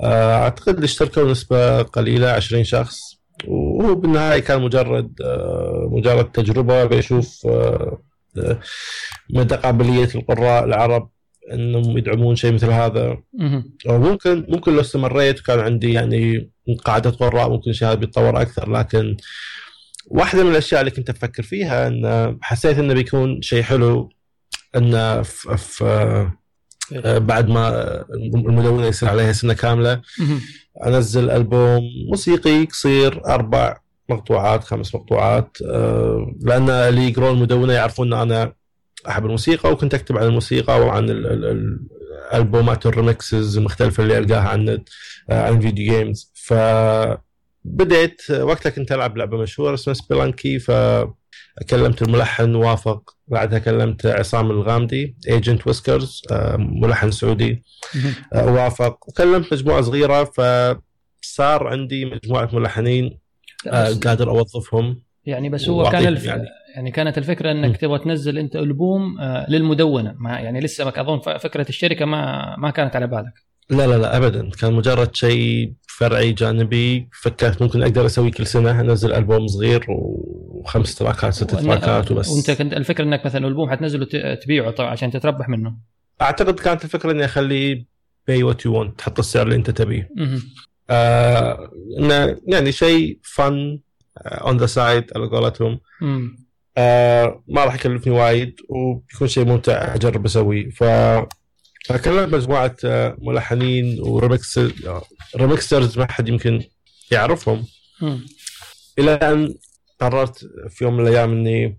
آه، 0.00 0.42
أعتقد 0.42 0.74
اللي 0.74 0.84
اشتركوا 0.84 1.30
نسبة 1.30 1.82
قليلة 1.82 2.30
20 2.30 2.64
شخص. 2.64 3.00
وهو 3.48 3.94
بالنهاية 3.94 4.40
كان 4.40 4.62
مجرد 4.62 5.20
آه، 5.24 5.88
مجرد 5.92 6.32
تجربة 6.32 6.84
بيشوف 6.84 7.46
آه، 7.46 7.98
مدى 9.30 9.54
قابليه 9.54 10.08
القراء 10.14 10.64
العرب 10.64 11.10
إنهم 11.52 11.98
يدعمون 11.98 12.36
شيء 12.36 12.52
مثل 12.52 12.70
هذا. 12.70 13.18
أو 13.88 13.98
ممكن 13.98 14.46
ممكن 14.48 14.74
لو 14.74 14.80
استمريت 14.80 15.40
وكان 15.40 15.60
عندي 15.60 15.92
يعني 15.92 16.50
قاعدة 16.84 17.10
قراء 17.10 17.50
ممكن 17.50 17.72
شيء 17.72 17.88
هذا 17.88 17.94
بيتطور 17.94 18.42
أكثر. 18.42 18.70
لكن 18.72 19.16
واحدة 20.06 20.44
من 20.44 20.50
الأشياء 20.50 20.80
اللي 20.80 20.90
كنت 20.90 21.10
أفكر 21.10 21.42
فيها 21.42 21.88
إن 21.88 22.38
حسيت 22.42 22.78
إنه 22.78 22.94
بيكون 22.94 23.42
شيء 23.42 23.62
حلو 23.62 24.10
إنه 24.76 25.22
في 25.22 26.30
بعد 27.18 27.48
ما 27.48 27.94
المدونة 28.14 28.86
يصير 28.86 29.08
عليها 29.08 29.32
سنة 29.32 29.52
كاملة. 29.52 30.00
أنزل 30.86 31.30
ألبوم 31.30 31.82
موسيقي 32.08 32.64
قصير 32.64 33.26
أربع 33.26 33.76
مقطوعات 34.08 34.64
خمس 34.64 34.94
مقطوعات. 34.94 35.56
آه، 35.66 36.34
لأن 36.40 36.70
اللي 36.70 37.08
يقرون 37.10 37.34
المدونه 37.36 37.72
يعرفون 37.72 38.12
إن 38.12 38.20
أنا 38.20 38.52
أحب 39.08 39.24
الموسيقى 39.26 39.72
وكنت 39.72 39.94
أكتب 39.94 40.18
عن 40.18 40.26
الموسيقى 40.26 40.80
وعن 40.80 41.10
ال- 41.10 41.26
ال- 41.26 41.44
ال- 41.44 41.80
الالبومات 42.32 42.86
وال 42.86 43.02
remixes 43.02 43.58
المختلفة 43.58 44.02
اللي 44.02 44.18
ألقاها 44.18 44.48
عن 44.48 44.68
آه، 45.30 45.46
عن 45.46 45.56
ال 45.56 45.62
video 45.62 45.92
games 45.94 46.32
فبديت 46.34 48.22
وقتها 48.30 48.70
كنت 48.70 48.92
ألعب 48.92 49.16
لعبة 49.16 49.36
مشهورة 49.38 49.74
اسمها 49.74 49.94
سبيلانكي 49.94 50.58
فكلمت 51.60 52.02
الملحن 52.02 52.54
وافق 52.54 53.14
بعدها 53.28 53.58
كلمت 53.58 54.06
عصام 54.06 54.50
الغامدي 54.50 55.16
Agent 55.28 55.66
Whiskers 55.66 56.22
ملحن 56.58 57.10
سعودي. 57.10 57.62
آه، 58.32 58.52
وافق 58.52 59.08
وكلمت 59.08 59.52
مجموعة 59.52 59.80
صغيرة 59.80 60.24
فصار 60.24 61.66
عندي 61.66 62.04
مجموعة 62.04 62.48
ملحنين 62.52 63.18
آه، 63.68 63.92
قادر 64.04 64.30
أوظفهم 64.30 65.02
يعني 65.24 65.48
بس 65.48 65.68
هو 65.68 65.90
كان 65.90 66.06
الف... 66.06 66.24
يعني. 66.24 66.42
يعني. 66.76 66.90
كانت 66.90 67.18
الفكرة. 67.18 67.50
إنك 67.50 67.76
تبغى 67.76 67.98
تنزل 67.98 68.38
أنت 68.38 68.56
ألبوم 68.56 69.20
آه، 69.20 69.50
للمدونة 69.50 70.14
ما 70.18 70.30
يعني 70.30 70.60
لسه 70.60 70.84
ما 70.84 71.00
أظن 71.00 71.38
فكرة 71.38 71.68
الشركة 71.68 72.04
ما 72.04 72.54
ما 72.58 72.70
كانت 72.70 72.96
على 72.96 73.06
بالك 73.06 73.52
لا 73.70 73.86
لا 73.86 73.98
لا 73.98 74.16
ابدا 74.16 74.50
كان 74.50 74.72
مجرد 74.72 75.16
شيء 75.16 75.72
فرعي 75.88 76.32
جانبي 76.32 77.08
فكرت 77.22 77.62
ممكن 77.62 77.82
أقدر 77.82 78.06
أسوي 78.06 78.30
كل 78.30 78.46
سنة 78.46 78.80
أنزل 78.80 79.12
ألبوم 79.12 79.46
صغير 79.46 79.86
وخمس 80.64 80.94
tracks 80.94 81.34
ست 81.34 81.50
tracks 81.50 82.10
وبس. 82.10 82.28
وأنت 82.28 82.50
كنت 82.50 82.72
الفكرة 82.72 83.04
إنك 83.04 83.26
مثلا 83.26 83.46
البوم 83.46 83.70
حتنزله 83.70 84.06
تبيعه 84.34 84.70
طبعا 84.70 84.90
عشان 84.90 85.10
تتربح 85.10 85.48
منه. 85.48 85.76
أعتقد 86.22 86.60
كانت 86.60 86.84
الفكرة 86.84 87.10
إني 87.12 87.24
أخليه 87.24 87.86
pay 88.28 88.42
what 88.42 88.64
you 88.64 88.80
want 88.80 88.98
تحط 88.98 89.18
السعر 89.18 89.42
اللي 89.42 89.56
أنت 89.56 89.70
تبيه. 89.70 90.10
آه 90.90 91.70
انه 91.98 92.40
يعني 92.46 92.72
شيء 92.72 93.18
fun 93.22 93.78
on 94.18 94.56
the 94.56 94.66
side 94.66 95.04
على 95.16 95.26
قولتهم. 95.26 95.80
آه 96.76 97.42
ما 97.48 97.64
راح 97.64 97.74
يكلفني 97.74 98.12
وايد 98.12 98.54
وبيكون 98.68 99.28
شيء 99.28 99.44
ممتع 99.44 99.94
أجرب 99.94 100.24
أسويه. 100.24 100.70
ف 100.70 100.84
فكلمت 101.86 102.34
مجموعة 102.34 102.76
آه، 102.84 103.16
ملحنين 103.20 104.00
و 104.00 104.10
remix 104.10 104.60
remixers 105.36 105.98
ما 105.98 106.12
حد 106.12 106.28
يمكن 106.28 106.62
يعرفهم. 107.10 107.66
إلى 108.98 109.12
ان 109.12 109.54
قررت 110.02 110.38
في 110.68 110.84
يوم 110.84 110.96
من 110.96 111.06
الأيام 111.06 111.30
إني 111.32 111.78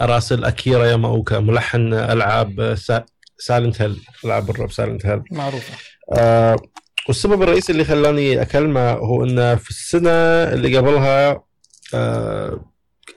أراسل 0.00 0.44
أكيرا 0.44 0.86
ياماوكا 0.86 1.40
ملحن 1.40 1.94
ألعاب 1.94 2.76
Silent 3.38 3.82
Hill 3.82 3.96
ألعاب 4.24 4.50
الرعب 4.50 4.70
Silent 4.72 5.06
Hill. 5.06 5.22
معروفة. 5.30 5.74
آه 6.18 6.56
والسبب 7.08 7.42
الرئيسي 7.42 7.72
اللي 7.72 7.84
خلاني 7.84 8.42
أكلمه 8.42 8.90
هو 8.92 9.24
إنه 9.24 9.54
في 9.54 9.70
السنة 9.70 10.10
اللي 10.52 10.76
قبلها 10.76 11.42
آه 11.94 12.64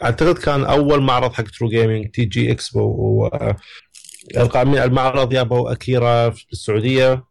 أعتقد 0.03 0.37
كان 0.37 0.65
أول 0.65 1.01
معرض 1.01 1.33
حق 1.33 1.43
True 1.43 1.69
Gaming 1.69 2.09
TG 2.11 2.51
Expo 2.51 2.79
و 2.81 3.29
القائمين 4.37 4.77
على 4.77 4.89
المعرض 4.89 5.29
جابوا 5.29 5.71
اكيرا 5.71 6.29
في 6.29 6.45
السعودية. 6.51 7.23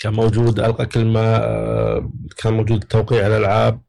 كان 0.00 0.12
موجود 0.12 0.60
ألقى 0.60 0.86
كلمة 0.86 1.20
آه، 1.20 2.10
كان 2.36 2.52
موجود 2.52 2.84
توقيع 2.84 3.26
الألعاب. 3.26 3.80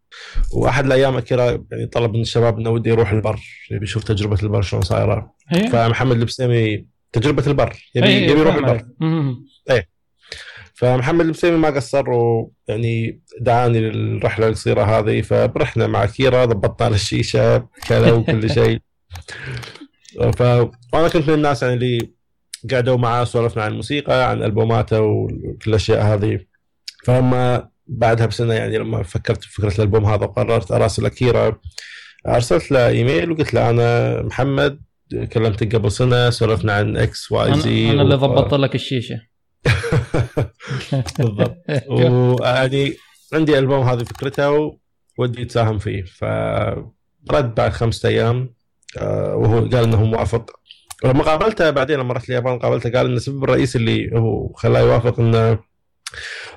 وأحد 0.54 0.86
الأيام 0.86 1.18
اكيرا 1.18 1.64
يعني 1.72 1.86
طلب 1.86 2.14
من 2.14 2.22
الشباب 2.22 2.60
إنه 2.60 2.70
ودي 2.70 2.90
يروح 2.90 3.12
البر 3.12 3.40
يبي 3.72 3.84
يشوف 3.84 4.04
تجربة 4.04 4.38
البر 4.44 4.62
شلون 4.62 4.82
صايرة. 4.82 5.34
هي 5.50 5.68
فمحمد 5.68 6.16
البسيمي 6.18 6.86
تجربة 7.12 7.48
البر 7.48 7.76
يبي 7.96 8.08
هي- 8.08 8.24
يبي 8.24 8.40
يروح 8.40 8.56
البر. 8.56 8.86
مهم. 9.00 9.46
فمحمد 10.76 11.26
البسيمي 11.26 11.58
ما 11.58 11.70
قصر 11.70 12.10
ويعني 12.10 13.22
دعاني 13.42 13.80
للرحلة 13.80 14.48
القصيرة 14.48 14.84
هذه 14.84 15.22
فرحنا 15.22 15.88
مع 15.88 16.06
كيرا 16.06 16.46
ضبطنا 16.46 16.90
له 16.90 16.96
الشيشة 16.96 17.68
كذا 17.88 18.12
وكل 18.12 18.50
شيء. 18.54 18.80
ف 20.38 20.42
وأنا 20.94 21.08
كنت 21.14 21.28
من 21.28 21.34
الناس 21.34 21.64
يعني 21.64 21.74
اللي 21.76 22.10
قعدوا 22.72 22.98
معاه 22.98 23.24
سولفنا 23.24 23.64
عن 23.64 23.72
الموسيقى 23.72 24.30
عن 24.30 24.44
ألبوماته 24.44 25.02
وكل 25.02 25.58
الأشياء 25.68 26.02
هذه. 26.02 26.40
فلما 27.06 27.70
بعدها 27.88 28.26
بسنة 28.26 28.54
يعني 28.54 28.78
لما 28.78 29.04
فكرت 29.04 29.44
في 29.44 29.52
فكرة 29.52 29.76
الألبوم 29.76 30.06
هذا 30.06 30.26
وقررت 30.26 30.72
أراسل 30.72 31.08
كيرا 31.08 31.60
أرسلت 32.28 32.72
له 32.72 32.88
إيميل 32.88 33.32
وقلت 33.32 33.54
له 33.54 33.70
أنا 33.70 34.22
محمد 34.22 34.82
كلمتك 35.34 35.76
قبل 35.76 35.92
سنة 35.92 36.30
سولفنا 36.30 36.74
عن 36.74 36.98
X 36.98 37.32
Y 37.32 37.48
أنا 37.48 37.58
زي 37.58 37.92
أنا 37.92 38.02
اللي 38.02 38.16
ضبطت 38.16 38.54
لك 38.54 38.76
الشيشة. 38.76 39.22
بالضبط. 41.20 41.58
ويعني 41.88 42.94
عندي 43.34 43.60
ألبوم 43.60 43.88
هذه 43.88 44.04
فكرته 44.04 44.78
ودي 45.18 45.42
يتساهم 45.42 45.78
فيه. 45.78 46.04
فرد 46.04 47.56
بعد 47.56 47.72
خمسة 47.72 48.10
أيام 48.10 48.54
آه، 48.98 49.36
وهو 49.36 49.60
قال 49.60 49.84
إنه 49.84 50.04
موافق. 50.04 50.52
ولما 51.04 51.24
قابلته 51.24 51.70
بعدين 51.70 52.00
لما 52.00 52.14
رحت 52.14 52.30
اليابان 52.30 52.60
قابلته 52.60 52.92
قال 52.92 53.06
ان 53.06 53.14
السبب 53.16 53.44
الرئيسي 53.44 53.78
اللي 53.78 54.20
هو 54.20 54.54
خلاه 54.54 54.80
يوافق 54.80 55.20
انه 55.20 55.60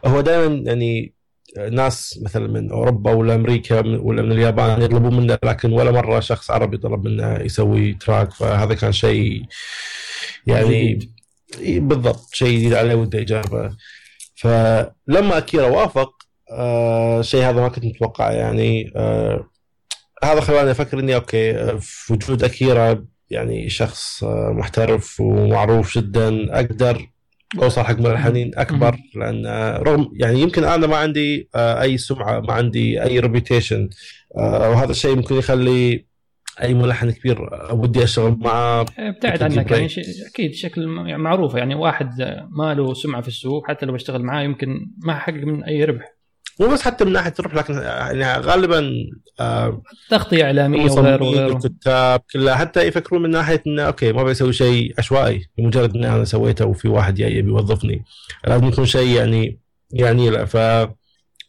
هو 0.05 0.21
دائما 0.21 0.55
يعني 0.55 1.16
ناس 1.59 2.19
مثلا 2.23 2.47
من 2.49 2.71
أوروبا 2.71 3.13
ولا 3.13 3.35
أمريكا 3.35 3.81
ولا 3.81 4.23
من 4.23 4.33
اليابان 4.33 4.83
يطلبون 4.83 5.17
منه 5.17 5.39
لكن 5.45 5.73
ولا 5.73 5.91
مرة 5.91 6.21
شخص 6.21 6.51
عربي 6.51 6.77
طلب 6.77 7.05
منه 7.09 7.41
يسوي 7.41 7.93
track 7.93 8.33
فهذا 8.33 8.75
كان 8.75 8.93
شيء 8.93 9.43
يعني 10.47 11.11
بالضبط 11.63 12.29
شيء 12.33 12.59
جديد 12.59 12.75
عليه 12.75 12.95
وده 12.95 13.19
يجربه 13.19 13.77
فلما 14.35 15.39
اكيرا 15.39 15.67
وافق 15.67 16.13
آه 16.51 17.23
شيء 17.23 17.43
هذا 17.43 17.61
ما 17.61 17.69
كنت 17.69 17.85
متوقعه 17.85 18.31
يعني 18.31 18.93
آه 18.97 19.51
هذا 20.25 20.41
خلاني 20.41 20.71
أفكر 20.71 20.99
إني 20.99 21.15
okay 21.15 21.51
آه، 21.51 21.79
في 21.81 22.13
وجود 22.13 22.45
أكيرا 22.45 23.05
يعني 23.31 23.69
شخص 23.69 24.25
آه 24.25 24.53
محترف 24.53 25.21
ومعروف 25.21 25.99
جدا 25.99 26.55
أقدر 26.57 27.07
اوصل 27.63 27.83
حق 27.83 27.99
ملحنين 28.01 28.51
أكبر 28.55 28.97
لأن 29.15 29.47
رغم 29.83 30.09
يعني 30.13 30.41
يمكن 30.41 30.65
أنا 30.65 30.87
ما 30.87 30.97
عندي 30.97 31.49
آه 31.55 31.83
أي 31.83 31.99
سمعة 31.99 32.41
ما 32.41 32.53
عندي 32.53 33.03
أي 33.03 33.21
reputation 33.21 33.89
آه 34.39 34.71
وهذا 34.71 34.91
الشيء 34.91 35.17
ممكن 35.17 35.35
يخلي 35.35 36.07
أي 36.63 36.75
ملحن 36.75 37.11
كبير 37.11 37.55
آه، 37.55 37.75
ودي 37.75 38.03
أشتغل 38.05 38.37
معاه 38.41 38.81
ابتعد 38.99 39.43
أكيد 39.43 39.59
عنك 39.59 39.71
يعني. 39.71 39.89
شيء- 39.89 40.05
أكيد 40.33 40.53
شكل 40.55 40.83
يعني 41.07 41.19
معروفه 41.23 41.59
يعني 41.59 41.75
واحد 41.75 42.11
ما 42.51 42.75
له 42.75 42.95
سمعة 42.95 43.23
في 43.23 43.29
السوق 43.29 43.69
حتى 43.69 43.87
لو 43.87 43.93
بيشتغل 43.93 44.23
معاه 44.23 44.43
يمكن 44.43 44.69
ما 45.05 45.15
حقق 45.19 45.35
من 45.35 45.65
أي 45.65 45.85
ربح. 45.85 46.16
مو 46.61 46.67
بس 46.73 46.83
حتى 46.83 47.05
من 47.05 47.13
ناحية 47.13 47.35
الربح 47.39 47.55
لكن 47.55 47.75
يعني 47.75 48.47
غالبا 48.47 48.93
آه 49.41 49.83
تغطية 50.11 50.45
إعلامية 50.45 50.91
وغيره 50.91 51.25
وغيره. 51.25 51.57
الكتاب 51.57 52.21
كلها 52.33 52.55
حتى 52.55 52.83
يفكرون 52.83 53.23
من 53.23 53.31
ناحية 53.31 53.63
إنه 53.67 53.83
okay 53.83 54.13
ما 54.13 54.25
بيسوي 54.25 54.53
شيء 54.53 54.95
عشوائي 54.99 55.47
بمجرد 55.59 55.97
إني 55.97 56.09
أنا 56.09 56.25
سويته 56.25 56.67
وفي 56.67 56.89
واحد 56.89 57.15
جاي 57.15 57.37
يبي 57.37 57.49
يوظفني. 57.49 58.05
لازم 58.47 58.65
يكون 58.67 58.87
شيء 58.87 59.17
يعني 59.17 59.61
يعني 59.91 60.31
لا 60.31 60.45
ف 60.45 60.57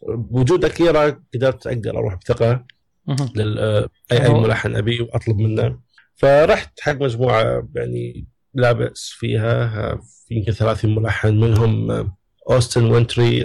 بوجود 0.08 0.66
اكيرا 0.66 1.22
قدرت 1.34 1.68
أقدر 1.68 1.98
أروح 1.98 2.16
بثقة. 2.16 2.66
لل 3.36 3.60
آه، 3.60 3.90
أي 4.12 4.26
أي 4.26 4.34
ملحن 4.34 4.76
أبي 4.76 5.02
وأطلب 5.02 5.38
منه. 5.40 5.80
فرحت 6.16 6.80
حق 6.80 6.92
مجموعة 7.02 7.68
يعني 7.76 8.26
لا 8.54 8.72
بأس 8.72 9.14
فيها 9.20 9.64
آه، 9.64 10.00
في 10.28 10.36
يمكن 10.36 10.52
30 10.52 10.96
ملحن 10.96 11.36
منهم 11.36 11.92
آه، 11.92 12.17
اوستن 12.50 12.92
وينتري 12.92 13.44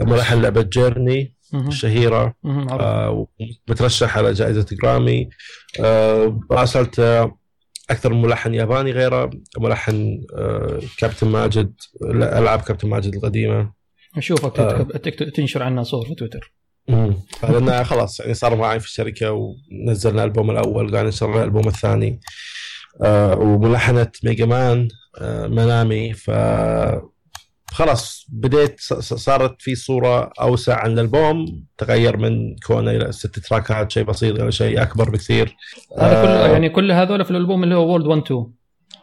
ملحن 0.00 0.42
لعبة 0.42 0.62
Journey. 0.62 1.36
الشهيره. 1.54 2.34
آه، 2.44 3.26
مترشح 3.68 4.18
على 4.18 4.32
جائزة 4.32 4.66
جرامي 4.82 5.28
آه، 5.80 6.40
راسلت 6.50 7.00
آه، 7.00 7.38
أكثر 7.90 8.12
من 8.12 8.22
ملحن 8.22 8.54
ياباني 8.54 8.92
غيره. 8.92 9.30
ملحن 9.58 10.24
كابتن 10.98 11.28
ماجد 11.28 11.74
لا، 12.00 12.38
ألعاب 12.38 12.60
كابتن 12.60 12.88
ماجد 12.88 13.14
القديمة. 13.14 13.72
نشوفك 14.16 14.58
آه. 14.60 14.82
تنشر 15.34 15.62
عنها 15.62 15.82
صور 15.82 16.06
في 16.06 16.14
تويتر. 16.14 16.52
لأن 17.42 17.84
خلاص 17.84 18.20
يعني 18.20 18.34
صار 18.34 18.56
معي 18.56 18.80
في 18.80 18.86
الشركة 18.86 19.32
ونزلنا 19.32 20.22
الألبوم 20.24 20.50
الأول 20.50 20.92
قاعد 20.92 21.06
نشتغل 21.06 21.30
على 21.30 21.38
الألبوم 21.40 21.68
الثاني. 21.68 22.20
آه، 23.02 23.38
وملحنة 23.38 24.10
Mega 24.24 24.46
Man 24.46 24.88
آه، 25.20 25.46
منامي. 25.46 26.12
ف 26.12 26.30
خلاص 27.76 28.26
بديت 28.28 28.80
صارت 28.80 29.54
في 29.62 29.74
صورة 29.74 30.30
أوسع 30.40 30.76
عن 30.80 30.92
الالبوم 30.92 31.64
تغير 31.78 32.16
من 32.16 32.56
كونه 32.66 32.90
إلى 32.90 33.12
ست 33.12 33.38
tracks 33.38 33.90
شيء 33.92 34.04
بسيط 34.04 34.40
إلى 34.40 34.52
شيء 34.52 34.82
أكبر 34.82 35.10
بكثير. 35.10 35.56
هذا 35.98 36.22
كله 36.22 36.44
آه، 36.44 36.48
يعني 36.52 36.68
كل 36.68 36.92
هذول 36.92 37.24
في 37.24 37.30
الألبوم 37.30 37.64
اللي 37.64 37.74
هو 37.74 37.88
World 37.88 38.06
1 38.06 38.22
2 38.22 38.46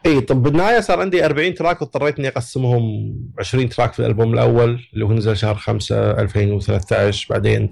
اي 0.06 0.22
طب 0.22 0.44
بالنهاية 0.44 0.80
صار 0.80 1.00
عندي 1.00 1.25
40 1.25 1.53
track 1.53 1.82
واضطريت 1.82 2.20
اني 2.20 2.27
أقسمهم 2.27 2.82
20 3.39 3.70
track 3.70 3.93
في 3.94 4.00
الألبوم 4.00 4.34
الأول 4.34 4.80
اللي 4.94 5.06
هو 5.06 5.13
نزل 5.13 5.38
شهر 5.38 5.56
5 5.56 6.12
2013 6.12 7.27
بعدين 7.30 7.70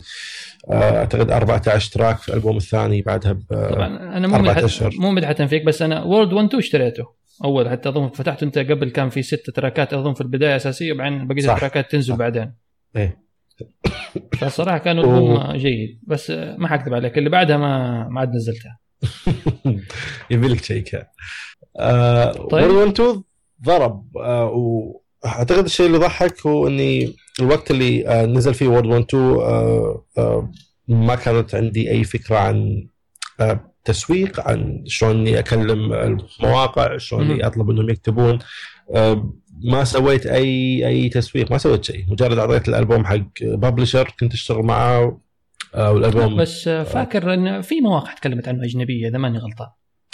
آه، 0.72 0.98
أعتقد 1.00 1.32
14 1.32 1.92
track 1.92 2.18
في 2.18 2.30
الألبوم 2.30 2.58
الثاني 2.58 3.02
بعدها 3.02 3.32
ب- 3.32 3.46
طبعا 3.50 4.18
أنا 4.18 4.28
مو 4.28 4.38
مدحت. 4.38 4.84
مو 5.00 5.12
مدحت 5.12 5.42
فيك 5.42 5.66
بس 5.66 5.82
أنا 5.82 6.04
World 6.04 6.34
1 6.34 6.46
2 6.48 6.60
اشتريته. 6.64 7.21
أول 7.44 7.70
حتى 7.70 7.90
أظن 7.90 8.10
فتحته 8.10 8.44
أنت 8.44 8.58
قبل 8.58 8.90
كان 8.90 9.10
في 9.10 9.22
ست 9.22 9.50
tracks 9.50 9.94
أظن 9.94 10.14
في 10.14 10.22
البداية 10.22 10.56
أساسية 10.56 10.94
وبعدين 10.94 11.28
بقيه 11.28 11.42
صح. 11.42 11.54
ال 11.54 11.59
tracks 11.59 11.92
تنزل 11.92 12.14
صح. 12.14 12.20
بعدين 12.20 12.54
إيه. 12.96 13.22
فالصراحه 14.38 14.78
كان 14.78 15.00
البوم 15.00 15.52
جيد 15.52 16.00
بس 16.04 16.30
ما 16.32 16.68
حكذب 16.68 16.94
عليك 16.94 17.18
اللي 17.18 17.30
بعدها 17.30 17.58
ما 17.58 18.08
ما 18.10 18.20
عاد 18.20 18.36
نزلتها 18.36 18.80
يبي 20.32 20.48
لك 20.48 20.60
تشيكها 20.60 21.12
آه 21.80 22.32
طيب. 22.32 22.72
1 22.72 22.88
2 22.92 23.24
ضرب 23.66 24.18
آه 24.18 24.52
واعتقد 25.24 25.66
الشيء 25.66 25.86
اللي 25.86 25.98
ضحك 25.98 26.48
هو 26.48 26.68
إني 26.68 27.16
الوقت 27.40 27.72
اللي 27.72 28.08
آه 28.08 28.26
نزل 28.26 28.54
فيه 28.54 28.68
وورد 28.68 28.86
1 28.86 29.04
2 29.04 29.24
آه 29.24 30.06
آه 30.18 30.52
ما 30.88 31.16
كانت 31.16 31.56
عندي 31.56 31.92
أي 31.92 32.04
فكرة 32.04 32.38
عن 32.38 32.88
آه 33.40 33.71
تسويق 33.84 34.40
عن 34.40 34.84
شلون 34.88 35.28
أكلم 35.28 35.94
المواقع 35.94 36.98
شلون. 36.98 37.44
أطلب 37.44 37.70
إنهم 37.70 37.90
يكتبون. 37.90 38.40
آه 38.96 39.34
ما 39.64 39.84
سويت 39.84 40.26
أي 40.26 40.88
أي 40.88 41.10
تسويق 41.10 41.52
ما 41.52 41.58
سويت 41.58 41.84
شيء. 41.84 42.06
مجرد 42.10 42.38
أعطيت 42.38 42.70
الألبوم 42.70 43.06
حق 43.06 43.24
publisher 43.42 44.14
كنت 44.20 44.34
أشتغل 44.34 44.64
معاه 44.64 45.22
آه 45.76 45.92
والألبوم 45.92 46.36
بس 46.36 46.70
فاكر 46.70 47.34
إن 47.34 47.62
في 47.62 47.82
مواقع 47.82 48.14
تكلمت 48.14 48.48
عنه 48.48 48.64
أجنبية 48.64 49.08
إذا 49.08 49.18
ماني 49.18 49.38
غلطان. 49.38 49.68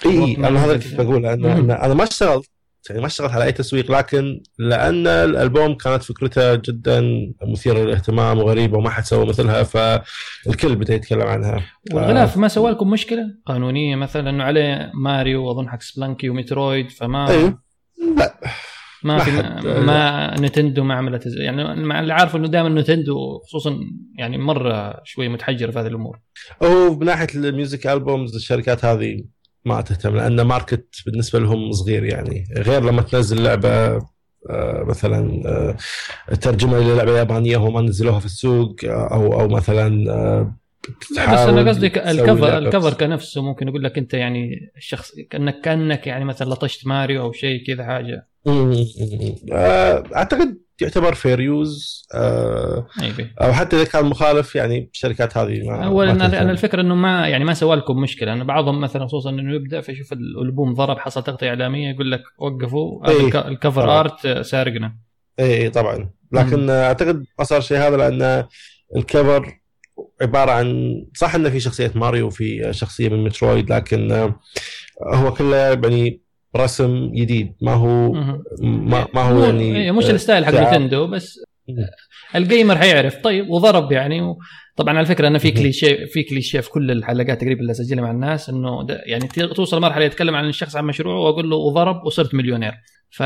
إي 0.06 0.38
أنا 0.38 0.66
هذا 0.66 0.78
كنت 0.78 0.96
بقوله 0.96 1.34
أنا 1.34 1.94
ما 1.94 2.04
اشتغلت. 2.04 2.50
يعني 2.90 3.02
ما 3.02 3.08
اشتغلت 3.08 3.32
على 3.32 3.44
أي 3.44 3.52
تسويق 3.52 3.92
لكن 3.92 4.42
لأن 4.60 5.08
الألبوم 5.08 5.74
كانت 5.74 6.04
فكرته 6.04 6.56
جدا 6.56 7.04
مثيرة 7.44 7.80
للاهتمام 7.80 8.38
وغريبة 8.38 8.78
وما 8.78 8.90
حد 8.90 9.04
سوى 9.04 9.26
مثلها 9.26 9.64
فالكل 9.64 10.76
بدا 10.76 10.96
يتكلم 10.96 11.28
عنها. 11.28 11.64
والغلاف 11.94 12.38
ما 12.38 12.48
سوى 12.48 12.72
لكم 12.72 12.90
مشكلة 12.90 13.24
قانونية 13.46 13.96
مثلا؟ 13.96 14.30
انه 14.30 14.44
عليه 14.44 14.92
ماريو 14.94 15.46
وأظن 15.46 15.70
حق 15.70 15.82
Spelunky 15.82 16.30
و 16.30 16.38
Metroid 16.38 16.92
فما 16.92 17.30
اي 17.30 17.54
لا. 18.18 18.34
ما 19.04 19.18
في 19.18 19.32
ما 19.66 20.36
Nintendo 20.40 20.84
ما 20.84 20.94
عملت 20.94 21.24
يعني 21.38 21.76
مع 21.76 22.00
اللي 22.00 22.14
عارف 22.14 22.36
إنه 22.36 22.48
دائما 22.48 22.70
Nintendo 22.70 23.40
خصوصا 23.40 23.80
يعني 24.18 24.38
مرة 24.38 25.02
شوي 25.04 25.30
متحجر 25.30 25.72
في 25.72 25.80
هذه 25.80 25.88
الأمور. 25.88 26.20
هو 26.64 26.96
من 26.96 27.06
ناحية 27.06 27.28
ال 27.36 27.45
music 27.45 27.88
albums 27.88 28.36
الشركات 28.36 28.86
هذه 28.86 29.24
ما 29.68 29.82
تهتم 29.82 30.16
لأن 30.16 30.42
market 30.42 30.88
بالنسبة 31.06 31.40
لهم 31.40 31.72
صغير 31.72 32.04
يعني. 32.04 32.48
غير 32.58 32.84
لما 32.84 33.02
تنزل 33.02 33.44
لعبة 33.44 34.02
آه، 34.50 34.84
مثلا 34.84 35.42
آه، 36.30 36.36
ترجمة 36.36 36.80
للعبة 36.80 37.18
يابانية 37.18 37.58
هم 37.58 37.74
ما 37.74 37.82
نزلوها 37.82 38.20
في 38.20 38.26
السوق 38.26 38.76
آه، 38.86 39.14
أو 39.14 39.40
أو 39.42 39.48
مثلا 39.48 39.90
لا، 41.16 41.34
بس 41.34 41.40
أنا 41.40 41.70
قصدي 41.70 41.88
ال 41.88 42.00
cover 42.00 42.58
ال 42.58 42.63
cover. 42.63 42.94
كنفسه 42.94 43.42
ممكن 43.42 43.68
يقول 43.68 43.84
لك 43.84 43.98
أنت 43.98 44.14
يعني 44.14 44.72
الشخص 44.78 45.12
كانك 45.30 45.62
كأنك 45.62 46.08
يعني 46.08 46.26
مثلا 46.26 46.50
لطشت 46.50 46.88
ماريو 46.88 47.22
أو 47.22 47.32
شيء 47.32 47.66
كذا 47.68 47.86
حاجة. 47.86 48.28
أعتقد 50.16 50.58
يعتبر 50.82 51.14
fair 51.14 51.40
use 51.40 52.04
أيوه 52.14 53.30
أو 53.42 53.54
حتى 53.54 53.76
إذا 53.76 53.84
كان 53.86 54.06
مخالف 54.06 54.56
يعني 54.56 54.90
الشركات 54.94 55.38
هذه 55.38 55.70
ما 55.70 55.86
اولا 55.86 56.14
ما 56.14 56.26
أنا 56.26 56.52
الفكرة 56.52 56.82
إنه 56.82 56.96
ما 56.96 57.28
يعني 57.28 57.46
ما 57.46 57.54
سوى 57.54 57.76
لكم 57.76 57.98
مشكلة. 58.02 58.34
أنا 58.34 58.44
بعضهم 58.44 58.82
مثلا 58.82 59.06
خصوصا 59.08 59.30
إنه 59.30 59.56
يبدأ 59.56 59.82
فيشوف 59.82 60.14
الألبوم 60.14 60.74
ضرب 60.74 60.98
حصل 60.98 61.24
تغطية 61.24 61.50
إعلامية 61.50 61.90
يقول 61.90 62.12
لك 62.12 62.24
وقفوا. 62.40 63.10
إيه. 63.10 63.26
ال 63.28 63.31
ك- 63.31 63.36
ال 63.36 63.44
cover 63.44 63.82
طبعاً. 63.82 64.00
art 64.00 64.28
سارقنا. 64.42 64.98
اي 65.40 65.58
اي 65.64 65.70
طبعا. 65.70 66.10
لكن 66.32 66.70
آه، 66.70 66.88
أعتقد 66.88 67.26
ما 67.40 67.44
صار 67.46 67.62
شيء 67.62 67.78
هذا 67.78 67.98
لأن 67.98 68.46
ال 68.96 69.07
cover 69.07 69.60
عبارة 70.22 70.52
عن 70.52 70.96
صح 71.16 71.36
إنه 71.36 71.50
في 71.50 71.60
شخصية 71.60 71.92
ماريو 71.96 72.28
وفي 72.28 72.74
شخصية 72.74 73.10
من 73.10 73.24
مترويد 73.24 73.74
لكن 73.74 74.12
آه، 74.12 74.40
هو 75.14 75.34
كله 75.34 75.56
يعني 75.58 76.22
رسم 76.58 77.12
جديد. 77.16 77.54
ما 77.62 77.74
هو. 77.74 78.12
ما, 78.62 79.08
ما 79.14 79.22
هو 79.22 79.34
مو- 79.34 79.44
يعني 79.44 79.78
إيه، 79.78 79.92
مش 79.92 80.10
ال 80.10 80.16
style 80.16 80.46
حق. 80.46 80.54
نتندو 80.54 81.08
بس. 81.08 81.40
ال 82.36 82.43
gamer 82.43 82.78
حيعرف 82.78 83.16
طيب 83.24 83.50
وضرب 83.50 83.92
يعني. 83.92 84.22
و... 84.22 84.38
طبعا 84.76 84.98
على 84.98 85.06
فكرة 85.06 85.28
أنا 85.28 85.40
في. 85.40 85.52
كليشيه 85.52 86.06
في 86.06 86.24
كليشيه 86.24 86.60
في 86.60 86.70
كل 86.70 86.92
الحلقات 86.92 87.42
تقريبا 87.42 87.62
اللي 87.62 87.72
اسجلها 87.72 88.04
مع 88.04 88.12
الناس 88.12 88.50
إنه 88.50 88.84
ده 88.88 89.02
يعني 89.06 89.28
توصل 89.28 89.82
مرحلة 89.82 90.06
يتكلم 90.06 90.36
عن 90.36 90.50
الشخص 90.50 90.76
عن 90.76 90.86
مشروعه 90.86 91.20
وأقول 91.20 91.50
له 91.50 91.56
وضرب 91.56 92.06
وصرت 92.06 92.36
مليونير 92.36 92.74
ف 93.10 93.24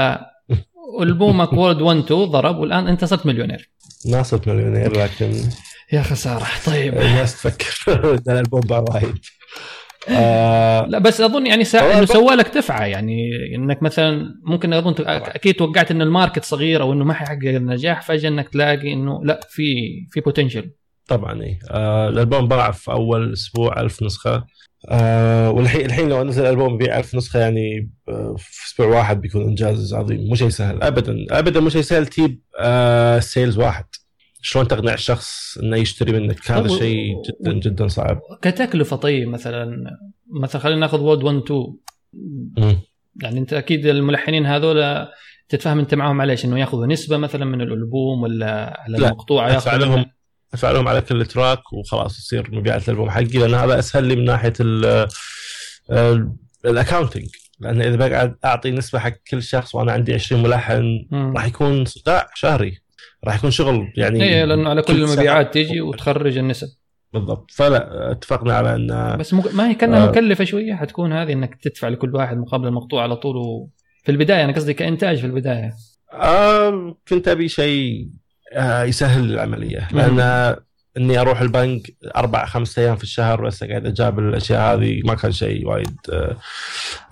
البومك 1.01 1.53
World 1.53 1.81
1 1.81 1.97
2 1.99 2.25
ضرب 2.25 2.57
والآن 2.57 2.87
أنت 2.87 3.05
صرت 3.05 3.25
مليونير. 3.25 3.69
ما 4.05 4.23
صرت 4.23 4.47
مليونير 4.47 4.99
لكن 4.99 5.31
يا 5.93 6.01
خسارة. 6.01 6.47
طيب. 6.65 6.93
الناس 6.93 7.41
تفكر. 7.43 7.75
ان 8.27 8.33
الالبوم 8.33 8.61
باع 8.61 8.79
وايد. 8.79 9.17
آه، 10.09 10.85
لا 10.85 10.99
بس 10.99 11.21
أظن 11.21 11.45
يعني 11.45 11.63
سا... 11.63 11.97
إنه 11.97 12.05
سوى 12.05 12.35
لك 12.35 12.57
دفعة 12.57 12.85
يعني 12.85 13.29
إنك 13.55 13.83
مثلا 13.83 14.35
ممكن 14.43 14.73
أظن 14.73 14.95
أكيد 15.07 15.55
توقعت 15.55 15.91
إن 15.91 16.01
ال 16.01 16.07
market 16.07 16.43
صغير 16.43 16.81
أو 16.81 16.93
إنه 16.93 17.05
ما 17.05 17.13
حيحقق 17.13 17.47
النجاح 17.47 18.01
فجأة 18.01 18.29
إنك 18.29 18.49
تلاقي 18.49 18.93
إنه 18.93 19.23
لا 19.23 19.39
في 19.49 19.63
في 20.11 20.21
potential 20.21 20.71
طبعا 21.07 21.43
اي 21.43 21.59
آه 21.71 22.09
الألبوم 22.09 22.47
باع 22.47 22.71
في 22.71 22.91
أول 22.91 23.33
أسبوع 23.33 23.81
ألف 23.81 24.03
نسخة. 24.03 24.45
آه 24.89 25.51
والحين 25.51 25.85
الحين 25.85 26.09
لو 26.09 26.23
نزل 26.23 26.45
الالبوم 26.45 26.73
يبيع 26.73 26.99
ألف 26.99 27.15
نسخة 27.15 27.39
يعني 27.39 27.91
آه 28.09 28.35
في 28.37 28.67
أسبوع 28.67 28.87
واحد 28.87 29.21
بيكون 29.21 29.43
إنجاز 29.43 29.93
عظيم. 29.93 30.27
مو 30.29 30.35
شيء 30.35 30.49
سهل 30.49 30.83
ابدا 30.83 31.25
ابدا 31.31 31.59
مو 31.59 31.69
شيء 31.69 31.81
سهل. 31.81 32.07
تجيب 32.07 32.41
آه 32.59 33.19
sales 33.19 33.57
واحد. 33.57 33.85
شلون 34.41 34.67
تقنع 34.67 34.93
الشخص 34.93 35.57
إنه 35.57 35.77
يشتري 35.77 36.11
منك 36.19 36.51
هذا 36.51 36.71
و- 36.71 36.77
شيء 36.79 37.13
جدا 37.29 37.53
جدا 37.53 37.87
صعب 37.87 38.19
كتكلفة 38.41 38.95
طيب 38.95 39.27
مثلا 39.27 39.97
مثلا 40.41 40.61
خلينا 40.61 40.79
ناخذ 40.79 40.99
World 40.99 41.23
1 41.23 41.37
2 41.37 41.75
مم. 42.57 42.77
يعني 43.23 43.39
أنت 43.39 43.53
أكيد 43.53 43.85
الملحنين 43.85 44.45
هذول 44.45 45.07
تتفاهم 45.49 45.79
أنت 45.79 45.95
معهم 45.95 46.21
على 46.21 46.31
إيش 46.31 46.45
إنه 46.45 46.59
يأخذوا 46.59 46.85
نسبة 46.85 47.17
مثلا 47.17 47.45
من 47.45 47.61
الألبوم 47.61 48.21
ولا 48.21 48.81
على 48.81 48.97
المقطوعة 48.97 49.49
يأخذوا 49.53 49.77
لهم؟ 49.77 50.05
ادفع 50.53 50.71
لهم 50.71 50.87
على 50.87 51.01
كل 51.01 51.25
track 51.25 51.73
وخلاص 51.73 52.19
يصير 52.19 52.49
مبيعات 52.51 52.83
الألبوم 52.89 53.09
حقي 53.09 53.23
لأن 53.25 53.53
هذا 53.53 53.79
أسهل 53.79 54.03
لي 54.03 54.15
من 54.15 54.25
ناحية 54.25 54.53
ال 54.59 55.07
ال 56.65 56.71
accounting 56.71 57.25
لأن 57.59 57.81
إذا 57.81 57.95
بقعد 57.95 58.35
أعطي 58.45 58.71
نسبة 58.71 58.99
حق 58.99 59.13
كل 59.31 59.43
شخص 59.43 59.75
وأنا 59.75 59.91
عندي 59.91 60.13
20 60.13 60.43
ملحن. 60.43 61.07
راح 61.13 61.45
يكون 61.45 61.85
صداع 61.85 62.29
شهري 62.35 62.77
راح 63.25 63.35
يكون 63.35 63.51
شغل 63.51 63.93
يعني 63.97 64.23
إيه 64.23 64.45
لأنه 64.45 64.69
على 64.69 64.81
كل. 64.81 65.03
المبيعات 65.03 65.53
تيجي 65.53 65.81
وتخرج 65.81 66.37
النسب. 66.37 66.67
بالضبط. 67.13 67.51
فلا 67.51 68.11
اتفقنا 68.11 68.53
على 68.53 68.75
إن 68.75 69.17
بس 69.19 69.33
مك... 69.33 69.55
ما 69.55 69.69
هي 69.69 69.73
كأنها 69.73 70.07
آه. 70.07 70.09
مكلفة 70.09 70.43
شوية 70.43 70.73
حتكون 70.75 71.13
هذه 71.13 71.33
إنك 71.33 71.55
تدفع 71.55 71.87
لكل 71.87 72.15
واحد 72.15 72.37
مقابل 72.37 72.67
المقطوع 72.67 73.03
على 73.03 73.15
طول 73.15 73.37
و... 73.37 73.69
في 74.03 74.11
البداية. 74.11 74.43
أنا 74.43 74.53
قصدي 74.53 74.73
كإنتاج 74.73 75.19
في 75.19 75.25
البداية. 75.25 75.73
آه 76.13 76.97
كنت 77.07 77.27
أبي 77.27 77.49
شيء 77.49 78.09
آه 78.53 78.83
يسهل 78.83 79.33
العملية. 79.33 79.87
لأن 79.91 80.55
إني 80.97 81.19
أروح 81.21 81.41
البنك 81.41 81.81
أربع 82.15 82.45
خمس 82.45 82.79
أيام 82.79 82.95
في 82.95 83.03
الشهر 83.03 83.45
بس 83.45 83.63
قاعد 83.63 83.85
أجاب 83.85 84.19
الأشياء 84.19 84.73
هذه 84.75 85.01
ما 85.05 85.15
كان 85.15 85.31
شيء 85.31 85.67
وايد 85.67 85.97
آه، 86.13 86.37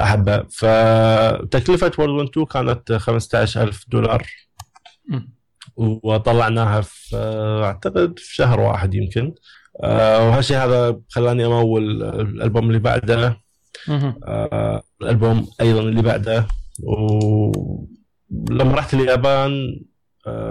أحبه. 0.02 0.43
فتكلفه 0.43 1.91
وورد 2.00 2.10
1 2.10 2.30
2 2.30 2.45
كانت 2.45 2.93
15000 2.93 3.86
دولار. 3.88 4.28
مم. 5.08 5.38
وطلعناها 6.04 6.82
في 6.82 7.15
آه، 7.15 7.63
أعتقد 7.63 8.20
في 8.20 8.36
شهر 8.36 8.60
واحد 8.60 8.94
يمكن 8.94 9.34
آه، 9.84 10.30
وهالشيء 10.30 10.58
هذا 10.58 11.00
خلاني 11.10 11.46
أمول 11.46 12.04
الألبوم 12.04 12.68
اللي 12.68 12.80
بعده. 12.80 13.38
آه، 14.28 14.84
الألبوم 15.02 15.48
أيضا 15.62 15.80
اللي 15.80 16.02
بعده 16.02 16.48
ولما 16.84 18.76
رحت 18.76 18.94
اليابان 18.94 19.80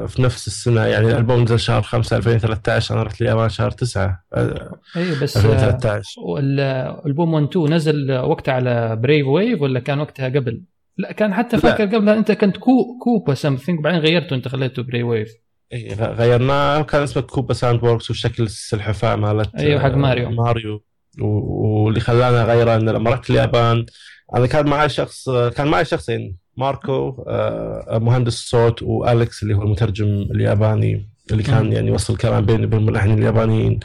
في 0.06 0.22
نفس 0.22 0.46
السنة 0.46 0.84
يعني 0.84 1.06
الألبوم 1.06 1.42
نزل 1.42 1.60
شهر 1.60 1.82
5 1.82 2.16
2013 2.16 2.94
أنا 2.94 3.02
رحت 3.02 3.22
اليابان 3.22 3.48
شهر 3.48 3.70
9 3.70 4.24
آه، 4.34 4.78
اي 4.96 5.20
بس 5.22 5.36
آه، 5.36 5.40
2013 5.40 6.20
والألبوم 6.20 7.34
1 7.34 7.46
2 7.48 7.74
نزل 7.74 8.12
وقتها 8.12 8.54
على 8.54 8.96
بريف 8.96 9.26
ويف 9.26 9.62
ولا 9.62 9.80
كان 9.80 10.00
وقتها 10.00 10.28
قبل؟ 10.28 10.62
لا 10.98 11.12
كان 11.12 11.34
حتى. 11.34 11.58
فاكر 11.58 11.96
قبلها 11.96 12.14
أنت 12.14 12.32
كنت 12.32 12.56
كو 12.56 12.98
Koopa 13.02 13.34
something 13.34 13.80
بعدين 13.80 14.00
غيرته 14.00 14.34
أنت 14.36 14.48
خليته 14.48 14.82
Brave 14.82 15.02
Wave 15.02 15.32
إيه، 15.72 15.94
غيرناه 15.94 16.82
كان 16.82 17.02
اسمه 17.02 17.22
Koopa 17.22 17.54
Soundworks 17.54 18.10
وشكل 18.10 18.42
السلحفاه 18.42 19.16
مالت 19.16 19.54
أيوة، 19.54 19.80
حق 19.80 19.90
آه، 19.90 19.96
ماريو. 19.96 20.30
ماريو 20.30 20.84
واللي 21.20 22.00
خلانا 22.00 22.44
غيره 22.44 22.76
إنه 22.76 22.92
لما 22.92 23.10
رحت 23.10 23.30
اليابان 23.30 23.86
أنا 24.34 24.46
كان 24.46 24.66
معي 24.66 24.88
شخص 24.88 25.30
كان 25.30 25.66
معي 25.68 25.84
شخصين 25.84 26.36
ماركو 26.56 27.24
آه، 27.28 27.98
مهندس 28.02 28.34
الصوت 28.34 28.82
والكس 28.82 29.42
اللي 29.42 29.54
هو 29.54 29.62
المترجم 29.62 30.06
الياباني 30.06 31.08
اللي 31.30 31.42
كان. 31.42 31.72
يعني 31.72 31.88
يوصل 31.88 32.12
الكلام 32.12 32.44
بيني 32.46 32.66
وبين 32.66 32.78
الملحنين 32.78 33.18
اليابانيين. 33.18 33.80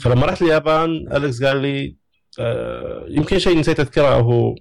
فلما 0.00 0.26
رحت 0.26 0.42
اليابان 0.42 0.90
الكس 1.12 1.42
قال 1.44 1.56
لي 1.56 1.96
آه، 2.40 3.04
يمكن 3.08 3.38
شيء 3.38 3.58
نسيت 3.58 3.80
أذكره 3.80 4.14
هو 4.14 4.54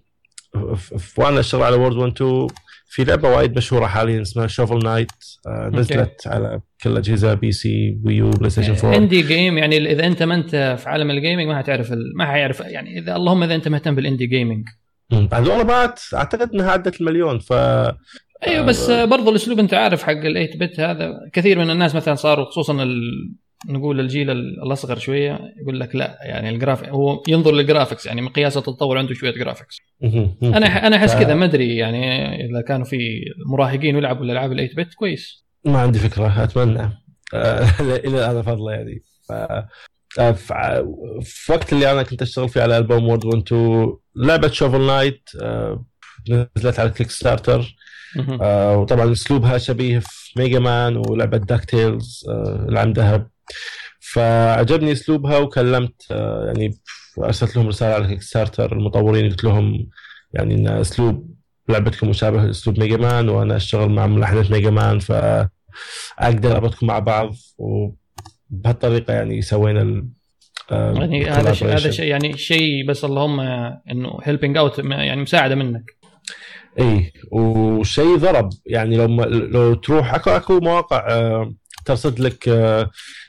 وأنا 1.18 1.40
اشتغل 1.40 1.64
على 1.64 1.76
World 1.76 1.96
1 1.96 2.12
2 2.12 2.48
في 2.90 3.04
لعبة 3.04 3.30
وايد 3.30 3.58
مشهورة 3.58 3.86
حاليا 3.86 4.22
اسمها 4.22 4.48
Shovel 4.48 4.80
Knight 4.84 5.12
نزلت 5.48 6.28
على 6.28 6.62
كل 6.84 6.98
أجهزة 6.98 7.34
PC 7.34 7.98
و 8.06 8.11
Wii 8.11 8.25
U 8.25 8.30
بلاي 8.30 8.50
ستيشن 8.50 8.76
4 8.88 8.98
indie 8.98 9.22
game 9.22 9.58
يعني 9.58 9.92
إذا 9.92 10.08
أنت 10.08 10.24
ما 10.24 10.36
أنت 10.36 10.76
في 10.80 10.90
عالم 10.90 11.12
ال 11.12 11.17
gaming 11.17 11.48
ما 11.48 11.58
حتعرف. 11.58 11.94
ما 12.16 12.26
حيعرف 12.26 12.60
يعني 12.60 13.00
إذا 13.00 13.16
اللهم 13.16 13.44
إذا 13.44 13.56
أنت 13.56 13.68
مهتم 13.68 13.96
بال 13.96 14.04
indie 14.04 14.26
gaming 14.28 14.66
والله 15.12 15.64
ما 15.64 15.94
أعتقد 16.14 16.54
إنها 16.54 16.72
عدت 16.72 17.02
المليون 17.02 17.40
ف 17.40 17.54
أيوه 18.48 18.66
بس 18.66 18.92
برضو 18.92 19.30
الأسلوب 19.30 19.60
أنت 19.60 19.74
عارف 19.74 20.04
حق 20.04 20.14
ال8 20.14 20.58
bit 20.58 20.80
هذا. 20.80 21.14
كثير 21.34 21.60
من 21.60 21.70
الناس 21.70 21.96
مثلا 21.96 22.16
صاروا 22.16 22.46
خصوصا 22.46 22.84
ال... 22.84 23.02
نقول 23.70 24.00
الجيل 24.00 24.30
الأصغر 24.32 24.98
شوية 25.00 25.40
يقول 25.62 25.80
لك 25.80 25.96
لا 25.96 26.18
يعني 26.22 26.50
ال 26.50 26.55
graph 26.55 26.84
هو 26.90 27.24
ينظر 27.28 27.52
لل 27.52 27.62
graphics 27.62 28.06
يعني 28.06 28.22
مقياس 28.22 28.58
التطور 28.58 28.98
عنده 28.98 29.14
شوية 29.14 29.32
graphics. 29.32 29.78
أنا 30.44 30.88
أنا 30.88 30.96
أحس 30.96 31.16
ف- 31.16 31.20
كذا 31.20 31.34
ما 31.36 31.46
أدري 31.46 31.76
يعني 31.78 32.26
إذا 32.46 32.62
كانوا 32.62 32.86
في 32.86 32.98
مراهقين 33.52 33.98
يلعبوا 33.98 34.26
الألعاب 34.26 34.58
ال8 34.58 34.76
bit 34.76 34.94
كويس. 34.94 35.46
ما 35.66 35.80
عندي 35.80 36.00
فكرة 36.00 36.44
أتمنى. 36.44 37.04
آه، 37.34 37.66
إلى 38.06 38.18
هذا 38.18 38.42
فضله 38.42 38.72
يعني 38.72 39.04
ف 39.30 39.32
آه، 40.20 40.32
في 41.22 41.52
وقت 41.52 41.74
اللي 41.74 41.92
أنا 41.92 42.04
كنت 42.04 42.22
أشتغل 42.22 42.50
فيه 42.50 42.62
على 42.62 42.78
ألبوم 42.78 43.08
World 43.08 43.26
1 43.26 43.38
2 43.48 43.94
لعبة 44.16 44.48
Shovel 44.48 44.82
Knight 44.88 45.30
آه، 45.42 45.86
نزلت 46.58 46.80
على 46.80 46.90
Kickstarter. 46.90 47.76
آه، 48.42 48.78
وطبعا 48.78 49.12
أسلوبها 49.12 49.58
شبيه 49.58 50.00
في 50.00 50.40
Mega 50.40 50.60
Man 50.60 50.98
ولعبة 50.98 51.38
DuckTales 51.38 52.26
العم 52.70 52.92
ذهب 52.92 53.28
فعجبني 54.00 54.92
أسلوبها 54.92 55.38
وكلمت 55.38 56.02
آه، 56.12 56.46
يعني 56.46 56.78
أرسلت 57.20 57.56
لهم 57.56 57.68
رسالة 57.68 57.94
على 57.94 58.08
Kickstarter 58.08 58.72
المطورين 58.72 59.30
قلت 59.30 59.44
لهم 59.44 59.90
يعني 60.34 60.56
إن 60.56 60.68
أسلوب 60.68 61.38
لعبتكم 61.70 62.10
مشابه 62.10 62.44
لأسلوب 62.44 62.80
Mega 62.80 62.98
Man 62.98 63.30
وأنا 63.30 63.56
أشتغل 63.56 63.90
مع 63.90 64.08
ملحنه 64.08 64.52
Mega 64.52 64.70
Man 64.70 65.00
فأقدر 65.00 66.52
أربطكم 66.52 66.88
مع 66.88 67.00
بعض 67.00 67.36
وبهالطريقة 67.58 69.14
يعني 69.14 69.42
سوينا 69.42 69.82
ال 69.82 70.08
آه، 70.72 70.94
يعني 70.94 71.30
هذا 71.30 71.54
شيء 71.54 71.68
هذا. 71.68 71.92
شيء 71.92 72.06
يعني 72.06 72.38
شيء 72.38 72.88
بس 72.88 73.06
اللهم 73.06 73.40
إنه 73.92 74.20
helping 74.24 74.58
out 74.58 74.80
يعني 74.80 75.22
مساعدة 75.22 75.56
منك 75.56 75.98
إي 76.80 77.14
وشيء 77.32 78.18
ضرب 78.18 78.50
يعني 78.66 78.98
لو 78.98 79.24
لو 79.26 79.74
تروح 79.74 80.14
اكو 80.14 80.30
أكو 80.30 80.60
مواقع 80.60 81.08
آه، 81.10 81.54
ترصد 81.86 82.20
لك 82.20 82.50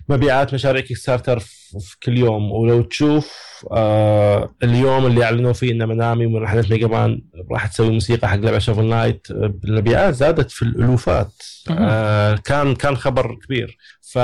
مبيعات 0.09 0.55
مشاريع 0.55 0.81
Kickstarter 0.83 1.39
في 1.39 1.97
كل 2.03 2.19
يوم. 2.19 2.53
ولو 2.53 2.83
تشوف 2.83 3.33
آه، 3.73 4.55
اليوم 4.63 5.07
اللي 5.07 5.25
أعلنوا 5.25 5.53
فيه 5.53 5.73
ان 5.73 5.89
Manami 5.89 6.27
ملحنة 6.27 6.37
Mega 6.37 6.87
Man 6.87 7.23
راح 7.53 7.67
تسوي 7.67 7.91
موسيقى 7.91 8.29
حق 8.29 8.37
لعبة 8.37 8.59
Shovel 8.59 8.85
Knight 8.85 9.27
المبيعات 9.65 10.15
زادت 10.15 10.51
في 10.51 10.63
الألوفات. 10.63 11.33
آه، 11.71 12.35
كان 12.35 12.75
كان 12.75 12.97
خبر 12.97 13.35
كبير. 13.35 13.79
ف 14.13 14.19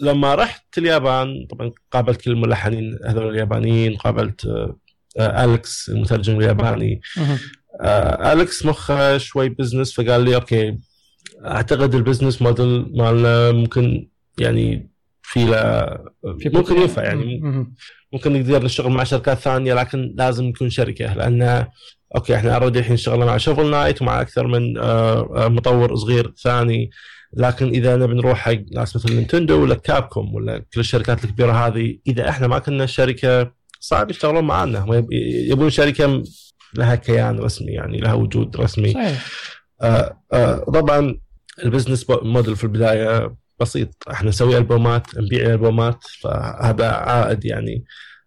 لما 0.00 0.34
رحت 0.34 0.78
اليابان 0.78 1.46
طبعا 1.50 1.70
قابلت 1.92 2.20
كل 2.20 2.30
الملحنين 2.30 2.98
هذول 3.06 3.28
اليابانيين 3.28 3.96
قابلت 3.96 4.46
آه، 5.18 5.44
الكس 5.44 5.88
المترجم 5.88 6.38
الياباني. 6.40 7.00
آه، 7.80 8.32
أليكس 8.32 8.66
مخه 8.66 9.18
شوي 9.18 9.48
business 9.48 9.92
فقال 9.92 10.24
لي 10.24 10.34
okay 10.34 10.78
أعتقد 11.46 11.94
ال 11.94 11.99
business 11.99 12.42
model 12.42 12.92
مالنا 12.96 13.52
ممكن 13.52 14.08
يعني 14.38 14.90
في 15.22 15.44
له 15.44 15.86
في 16.38 16.48
ممكن 16.54 16.76
ينفع 16.76 17.02
يعني. 17.02 17.40
ممكن 18.12 18.32
نقدر 18.32 18.64
نشتغل 18.64 18.92
مع 18.92 19.04
شركات 19.04 19.38
ثانية 19.38 19.74
لكن 19.74 20.14
لازم 20.18 20.44
نكون 20.44 20.70
شركة 20.70 21.14
لأن 21.14 21.66
okay 22.16 22.34
إحنا 22.34 22.54
already 22.54 22.78
الحين 22.78 22.92
اشتغلنا 22.92 23.24
مع 23.24 23.36
Shovel 23.36 23.70
Knight 23.70 24.02
ومع 24.02 24.20
أكثر 24.20 24.46
من 24.46 24.78
آه، 24.78 25.44
آه، 25.44 25.48
مطور 25.48 25.96
صغير 25.96 26.32
ثاني. 26.42 26.90
لكن 27.32 27.68
إذا 27.68 27.96
نبي 27.96 28.14
نروح 28.14 28.38
حق 28.38 28.58
ناس 28.72 28.96
مثل 28.96 29.14
نينتندو 29.14 29.62
ولا 29.62 29.74
كابكوم 29.74 30.34
ولا 30.34 30.58
كل 30.58 30.80
الشركات 30.80 31.24
الكبيرة 31.24 31.52
هذه 31.52 31.98
إذا 32.06 32.28
إحنا 32.28 32.46
ما 32.46 32.58
كنا 32.58 32.86
شركة 32.86 33.52
صعب 33.80 34.10
يشتغلون 34.10 34.44
معنا 34.44 35.04
يبون 35.50 35.70
شركة 35.70 36.22
لها 36.74 36.94
كيان 36.94 37.38
رسمي 37.38 37.72
يعني 37.72 37.98
لها 37.98 38.14
وجود 38.14 38.56
رسمي. 38.56 38.92
صحيح. 38.92 39.26
آه 39.82 40.20
آه 40.32 40.56
طبعا 40.56 41.20
ال 41.64 41.69
business 41.69 42.06
model 42.10 42.56
في 42.56 42.64
البداية 42.64 43.34
بسيط. 43.60 43.88
إحنا 44.10 44.28
نسوي 44.28 44.58
ألبومات 44.58 45.18
نبيع 45.18 45.46
ألبومات 45.46 46.04
فهذا 46.20 46.90
عائد 46.90 47.44
يعني. 47.44 47.84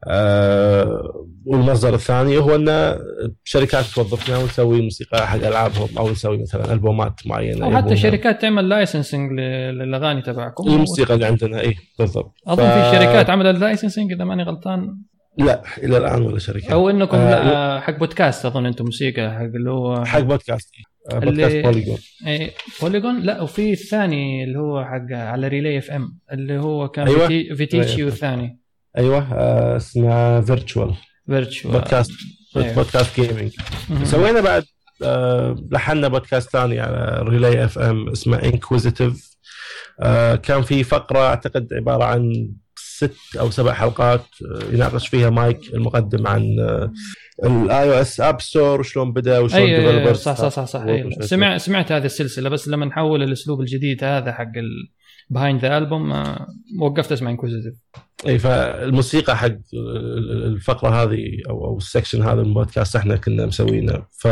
آه 0.07 1.25
والمصدر 1.45 1.93
الثاني 1.93 2.37
هو 2.37 2.55
إن 2.55 2.99
شركات 3.43 3.85
توظفنا 3.85 4.37
ونسوي 4.37 4.81
موسيقى 4.81 5.27
حق 5.27 5.35
ألعابهم 5.35 5.89
أو 5.97 6.11
نسوي 6.11 6.41
مثلا 6.41 6.73
ألبومات 6.73 7.13
معينة. 7.25 7.65
أو 7.65 7.77
حتى. 7.77 7.95
شركات 7.95 8.41
تعمل 8.41 8.69
licensing 8.69 9.31
للأغاني 9.31 10.21
تبعكم. 10.21 10.67
الموسيقى 10.67 11.13
اللي 11.13 11.25
عندنا 11.25 11.61
إي 11.61 11.75
بالضبط. 11.99 12.33
أظن 12.47 12.63
في 12.63 12.97
شركات 12.97 13.29
عملت 13.29 13.59
licensing 13.59 14.11
إذا 14.11 14.23
ماني 14.23 14.43
غلطان. 14.43 14.97
لا 15.37 15.61
إلى 15.77 15.97
الآن 15.97 16.21
ولا 16.21 16.39
شركة. 16.39 16.73
أو 16.73 16.89
إنكم 16.89 17.17
آه، 17.17 17.43
لا 17.43 17.79
حق 17.79 17.97
بودكاست 17.97 18.45
أظن 18.45 18.65
أنتم 18.65 18.85
موسيقى 18.85 19.31
حق 19.31 19.41
اللي 19.41 19.71
هو 19.71 20.05
حق 20.05 20.19
podcast 20.19 20.71
podcast 21.11 21.51
اللي- 21.55 21.61
Polygon 21.61 21.97
إيه 22.27 22.51
Polygon 22.81 23.19
لا 23.21 23.41
وفي 23.41 23.71
الثاني 23.71 24.43
اللي 24.43 24.59
هو 24.59 24.85
حق 24.85 25.05
على 25.11 25.47
Relay 25.47 25.77
FM 25.77 26.17
اللي 26.31 26.57
هو 26.59 26.87
كان 26.89 27.07
أيوة. 27.07 27.27
فيتي 27.27 27.55
Virtual 27.55 27.97
أيوة. 27.97 28.07
الثاني. 28.09 28.59
أيوه 28.97 29.33
آه 29.33 29.77
اسمها 29.77 30.41
Virtual 30.41 30.93
Virtual 31.27 31.71
podcast 31.71 32.11
أيوة. 32.57 32.73
podcast 32.75 33.19
gaming 33.21 33.51
سوينا 34.03 34.41
بعد 34.41 34.63
آه، 35.03 35.55
لحنا 35.71 36.07
بودكاست 36.07 36.49
ثاني 36.49 36.79
على 36.79 37.23
Relay 37.29 37.65
FM 37.65 38.09
اسمه 38.09 38.37
Inquisitive 38.43 39.33
كان 40.43 40.61
في 40.61 40.83
فقرة 40.83 41.19
أعتقد 41.19 41.67
عبارة 41.73 42.03
عن 42.03 42.49
ست 42.97 43.37
أو 43.39 43.51
سبع 43.51 43.73
حلقات 43.73 44.25
آه، 44.55 44.73
يناقش 44.73 45.07
فيها 45.07 45.29
مايك 45.29 45.73
المقدم 45.73 46.27
عن 46.27 46.41
ال 47.43 47.89
iOS 47.89 48.21
App 48.21 48.41
Store 48.41 48.79
وشلون 48.79 49.13
بدأ 49.13 49.39
وشلون 49.39 49.61
أي 49.61 49.75
أي، 49.75 50.05
developers 50.05 50.17
صح 50.17 50.35
صح 50.37 50.47
صح 50.47 50.65
صح 50.65 50.81
وشلون 50.81 50.95
أي. 50.95 51.11
شو 51.11 51.21
سمع 51.21 51.57
سمعت 51.57 51.91
هذه 51.91 52.05
السلسلة 52.05 52.49
بس 52.49 52.67
لما 52.67 52.85
نحول 52.85 53.23
الأسلوب 53.23 53.61
الجديد 53.61 54.03
هذا 54.03 54.31
حق 54.31 54.51
Behind 55.29 55.61
the 55.61 55.77
Album 55.77 56.35
وقفت 56.81 57.11
أسمع 57.11 57.29
Inquisitive 57.29 57.73
إي 58.27 58.39
فالموسيقى 58.39 59.37
حق 59.37 59.51
الفقرة 60.45 61.03
هذه 61.03 61.25
أو 61.49 61.65
أو 61.65 61.77
ال 61.77 61.83
section 61.83 62.21
هذا 62.21 62.33
من 62.33 62.49
البودكاست 62.49 62.95
إحنا 62.95 63.15
كنا 63.15 63.45
مسوينه. 63.45 64.05
ف 64.11 64.27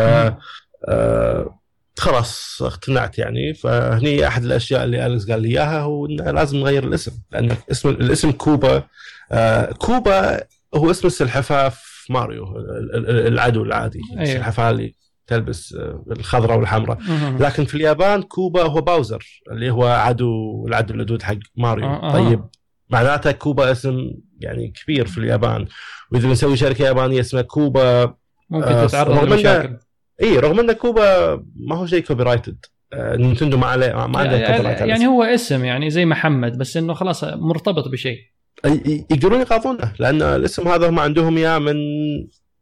آه، 0.89 1.60
خلاص 1.97 2.61
اقتنعت 2.61 3.17
يعني. 3.17 3.53
فهني 3.53 4.27
أحد 4.27 4.43
الأشياء 4.43 4.83
اللي 4.83 5.05
أليكس 5.05 5.31
قال 5.31 5.41
لي 5.41 5.47
إياها 5.49 5.81
هو 5.81 6.05
انه 6.05 6.31
لازم 6.31 6.57
نغير 6.57 6.83
الاسم 6.83 7.11
لأن 7.31 7.55
اسم 7.71 7.89
الاسم 7.89 8.31
كوبا 8.31 8.83
آه، 9.31 9.71
كوبا 9.71 10.39
هو 10.75 10.91
اسم 10.91 11.07
السلحفاة 11.07 11.69
في 11.69 12.13
ماريو 12.13 12.57
ال- 12.57 12.95
ال- 13.09 13.27
العدو 13.27 13.63
العادي 13.63 13.99
أيوه. 14.11 14.23
السلحفاة 14.23 14.69
اللي 14.69 14.95
تلبس 15.27 15.73
آه، 15.73 16.05
الخضراء 16.11 16.57
والحمراء. 16.57 16.97
لكن 17.39 17.65
في 17.65 17.75
اليابان 17.75 18.21
كوبا 18.21 18.63
هو 18.63 18.81
باوزر 18.81 19.41
اللي 19.51 19.69
هو 19.71 19.85
عدو 19.87 20.67
العدو 20.67 20.93
اللدود 20.93 21.21
حق 21.23 21.35
ماريو. 21.55 21.85
آه،. 21.85 22.11
طيب 22.13 22.43
معناته 22.89 23.31
كوبا 23.31 23.71
اسم 23.71 24.11
يعني 24.39 24.67
كبير 24.83 25.07
في 25.07 25.17
اليابان. 25.17 25.67
وإذا 26.11 26.27
بنسوي 26.27 26.57
شركة 26.57 26.85
يابانية 26.85 27.19
اسمها 27.19 27.41
كوبا 27.41 28.13
ممكن 28.49 28.67
آه، 28.67 28.85
تتعرض 28.87 29.23
لمشاكل. 29.23 29.77
إي 30.21 30.39
رغم 30.39 30.59
أن 30.59 30.71
كوبا 30.71 31.35
ما 31.55 31.75
هو 31.75 31.85
شيء 31.85 32.03
copyrighted 32.03 32.65
نينتندو 32.95 33.57
ما 33.57 33.67
عليه 33.67 33.93
ما 34.07 34.19
عنده 34.19 34.37
يعني, 34.37 34.89
يعني 34.89 35.07
هو 35.07 35.23
اسم 35.23 35.65
يعني 35.65 35.89
زي 35.89 36.05
محمد 36.05 36.57
بس 36.57 36.77
إنه 36.77 36.93
خلاص 36.93 37.23
مرتبط 37.23 37.87
بشيء. 37.87 38.17
يقدرون 38.65 39.41
يقاضونه 39.41 39.93
لأن 39.99 40.21
الاسم 40.21 40.67
هذا 40.67 40.89
هم 40.89 40.99
عندهم 40.99 41.37
إياه 41.37 41.59
من 41.59 41.75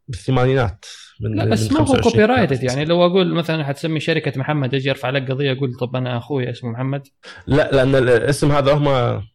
الثمانينات 0.10 0.86
من 1.22 1.36
لا 1.36 1.46
بس 1.46 1.68
من 1.72 1.74
ما 1.74 1.80
هو 1.80 1.86
25 1.86 2.12
كوبي 2.12 2.26
رايتد 2.26 2.64
يعني. 2.64 2.86
لو 2.86 3.06
أقول 3.06 3.34
مثلا 3.34 3.64
حتسمي 3.64 4.00
شركة 4.00 4.40
محمد 4.40 4.76
أجي 4.76 4.90
أرفع 4.90 5.10
لك 5.10 5.32
قضية 5.32 5.52
أقول 5.52 5.74
طب 5.80 5.96
أنا 5.96 6.18
أخوي 6.18 6.50
اسمه 6.50 6.70
محمد. 6.72 7.08
لا 7.48 7.70
لأن 7.72 7.96
الاسم 7.96 8.52
هذا 8.52 8.74
هم 8.74 8.88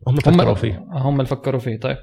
هم 0.09 0.17
فكروا 0.17 0.55
فيه. 0.55 0.85
هم 0.93 1.15
اللي 1.15 1.27
فكروا 1.27 1.61
فيه 1.61 1.77
طيب. 1.81 1.97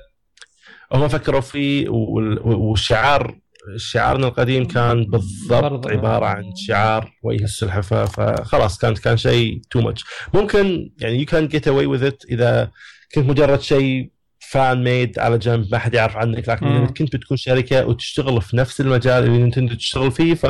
هم 0.94 1.08
فكروا 1.08 1.42
فيه 1.42 1.90
وال- 1.90 2.40
والشعار 2.46 3.40
شعارنا 3.78 4.28
القديم 4.28 4.66
كان 4.68 5.06
بالضبط. 5.06 5.88
عبارة 5.88 6.26
عن 6.26 6.44
شعار 6.68 7.12
وجه 7.24 7.44
السلحفاة 7.44 8.06
فخلاص 8.06 8.78
كان 8.78 8.94
كان 8.94 9.18
شيء 9.18 9.62
too 9.70 9.82
much 9.82 10.04
ممكن 10.34 10.92
يعني 11.00 11.20
you 11.20 11.26
can 11.26 11.48
get 11.48 11.68
away 11.68 11.86
with 11.86 12.04
it 12.04 12.24
إذا 12.30 12.72
كنت 13.16 13.26
مجرد 13.30 13.62
شيء 13.62 14.12
fan 14.40 14.84
made 14.84 15.20
على 15.20 15.38
جنب 15.38 15.68
ما 15.72 15.78
حد 15.78 15.94
يعرف 15.94 16.18
عنك 16.18 16.50
لكن. 16.50 16.68
إذا 16.68 16.86
كنت 16.86 17.16
بتكون 17.16 17.38
شركة 17.38 17.86
وتشتغل 17.86 18.42
في 18.42 18.58
نفس 18.58 18.82
المجال 18.82 19.24
اللي 19.24 19.38
نينتندو 19.38 19.76
تشتغل 19.76 20.12
فيه 20.12 20.34
ف 20.34 20.46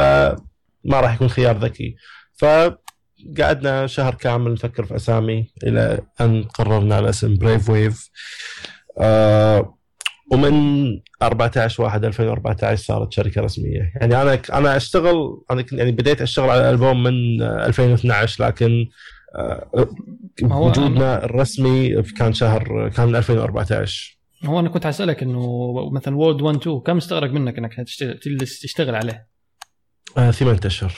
ما 0.86 1.00
راح 1.02 1.14
يكون 1.14 1.30
خيار 1.30 1.58
ذكي 1.58 1.96
فقعدنا 2.38 3.88
شهر 3.88 4.16
كامل 4.16 4.54
نفكر 4.54 4.86
في 4.86 4.96
أسامي 4.96 5.52
إلى 5.64 6.00
أن 6.22 6.44
قررنا 6.44 6.96
على 6.96 7.10
اسم 7.10 7.36
Brave 7.36 7.70
Wave 7.70 8.10
آه 9.00 9.78
ومن 10.32 10.86
14 11.22 11.84
1 11.84 12.06
2014 12.06 12.84
صارت 12.84 13.14
شركة 13.14 13.42
رسمية. 13.42 13.92
يعني 14.02 14.22
أنا 14.22 14.42
أنا 14.54 14.78
أشتغل 14.78 15.42
أنا 15.52 15.66
يعني 15.72 15.92
بديت 15.92 16.22
أشتغل 16.22 16.50
على 16.50 16.62
الالبوم 16.62 17.04
من 17.04 17.42
2012 17.42 18.46
لكن 18.46 18.86
آه، 19.36 19.90
وجودنا 20.44 21.26
الرسمي 21.26 22.04
كان 22.18 22.34
شهر 22.34 22.90
كان 22.90 23.08
من 23.08 23.16
2014 23.16 24.18
هو 24.46 24.60
أنا 24.60 24.70
كنت 24.70 24.86
اسالك 24.86 25.24
إنه 25.24 25.72
مثلا 25.92 26.16
وورد 26.16 26.42
1 26.42 26.58
2 26.58 26.80
كم 26.80 26.98
استغرق 26.98 27.32
منك 27.32 27.58
إنك 27.58 27.74
تشتغل 27.86 28.20
تشتغل 28.40 28.96
عليه؟ 28.96 29.28
آه 30.18 30.32
ثمان 30.32 30.60
أشهر. 30.66 30.94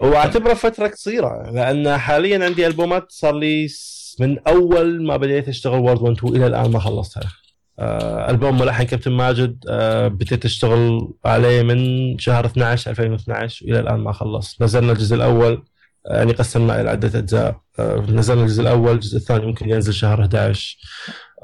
وأعتبره 0.00 0.54
فترة 0.54 0.88
قصيرة 0.88 1.50
لأن 1.50 1.98
حاليا 1.98 2.44
عندي 2.44 2.66
ألبومات 2.66 3.06
صار 3.08 3.34
لي 3.34 3.68
من 4.20 4.38
أول 4.38 5.06
ما 5.06 5.16
بديت 5.16 5.48
أشتغل 5.48 5.78
وورد 5.78 6.02
1 6.02 6.16
2 6.16 6.36
إلى 6.36 6.46
الآن 6.46 6.70
ما 6.70 6.78
خلصتها. 6.78 7.32
ألبوم 8.30 8.58
ملحن 8.58 8.82
كابتن 8.82 9.12
ماجد 9.12 9.64
آه 9.68 10.08
بديت 10.08 10.44
أشتغل 10.44 11.12
عليه 11.24 11.62
من 11.62 11.78
شهر 12.18 12.46
12 12.46 12.90
2012 12.90 13.66
والى 13.66 13.80
الآن 13.80 14.00
ما 14.00 14.12
خلص. 14.12 14.62
نزلنا 14.62 14.92
الجزء 14.92 15.16
الأول 15.16 15.62
آه، 16.06 16.16
يعني 16.16 16.32
قسمنا 16.32 16.80
إلى 16.80 16.90
عدة 16.90 17.18
أجزاء. 17.18 17.60
آه 17.78 18.06
نزلنا 18.10 18.42
الجزء 18.42 18.62
الأول 18.62 18.92
الجزء 18.92 19.16
الثاني 19.16 19.46
ممكن 19.46 19.70
ينزل 19.70 19.94
شهر 19.94 20.20
11 20.20 20.76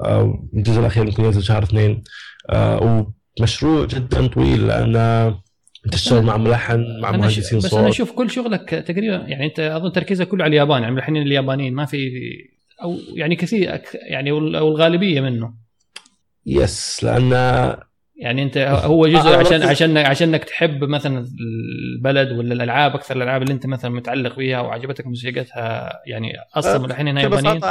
آه 0.05 0.43
الجزء 0.53 0.79
الأخير 0.79 1.03
ممكن 1.03 1.25
ينزل 1.25 1.43
شهر 1.43 1.63
2 1.63 2.03
آه 2.49 3.05
ومشروع 3.39 3.85
جدا 3.85 4.27
طويل 4.27 4.67
لأن 4.67 5.35
تشتغل 5.91 6.23
مع 6.23 6.37
ملحن 6.37 6.99
مع 7.01 7.11
مهندسين 7.11 7.59
صوت 7.59 7.71
بس 7.71 7.77
أنا 7.77 7.89
أشوف 7.89 8.11
كل 8.11 8.29
شغلك 8.29 8.69
تقريبا 8.69 9.15
يعني 9.15 9.45
أنت 9.45 9.59
أظن 9.59 9.91
تركيزك 9.91 10.27
كله 10.27 10.43
على 10.43 10.49
اليابان 10.51 10.81
يعني 10.81 10.95
ملحنين 10.95 11.21
اليابانيين 11.21 11.73
ما 11.73 11.85
في 11.85 11.97
أو 12.83 12.97
يعني 13.15 13.35
كثير 13.35 13.81
يعني 14.09 14.31
أو 14.31 14.37
الغالبيه 14.67 15.21
منه. 15.21 15.64
يس 16.45 17.03
لأن 17.03 17.31
يعني 18.15 18.43
أنت 18.43 18.57
هو 18.57 19.07
جزء 19.07 19.35
عشان 19.35 19.63
عشان 19.63 19.97
عشانك 19.97 20.43
تحب 20.43 20.83
مثلا 20.83 21.27
البلد 21.95 22.31
ولا 22.31 22.53
الألعاب 22.53 22.95
أكثر 22.95 23.15
الألعاب 23.15 23.41
اللي 23.41 23.53
أنت 23.53 23.65
مثلا 23.65 23.91
متعلق 23.91 24.35
فيها 24.35 24.61
وعجبتك 24.61 25.07
موسيقتها 25.07 25.93
يعني 26.07 26.33
أصلا 26.55 26.77
ملحنين 26.77 27.17
يابانيين 27.17 27.61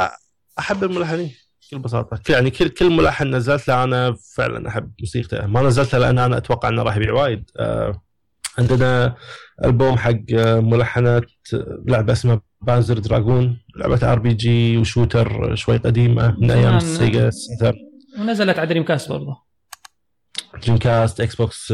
أحب 0.59 0.83
الملحنين 0.83 1.31
بكل 1.71 1.79
بساطة. 1.79 2.21
يعني 2.29 2.49
كل 2.49 2.67
كل 2.67 2.89
ملحن 2.89 3.35
نزلت 3.35 3.67
له 3.67 3.83
أنا 3.83 4.15
فعلا 4.35 4.67
أحب 4.69 4.91
موسيقته. 4.99 5.45
ما 5.45 5.61
نزلته 5.61 5.97
لأن 5.97 6.19
أنا 6.19 6.37
أتوقع 6.37 6.69
إنه 6.69 6.83
راح 6.83 6.95
يبيع 6.95 7.13
وايد. 7.13 7.49
آه 7.59 8.01
عندنا 8.57 9.15
ألبوم 9.65 9.97
حق 9.97 10.31
ملحنات 10.31 11.25
لعبة 11.87 12.13
اسمها 12.13 12.41
Panzer 12.61 12.99
Dragoon 12.99 13.57
لعبة 13.75 14.11
RPG 14.11 14.77
و 14.77 14.87
shooter 14.87 15.55
شوي 15.55 15.77
قديمة 15.77 16.35
من 16.39 16.51
أيام 16.51 16.77
ال 16.77 16.87
Sega 16.87 17.29
ونزلت 18.19 18.59
على 18.59 18.67
Dreamcast 18.67 19.09
برضه 19.09 19.41
Dreamcast 20.63 21.21
Xbox 21.21 21.71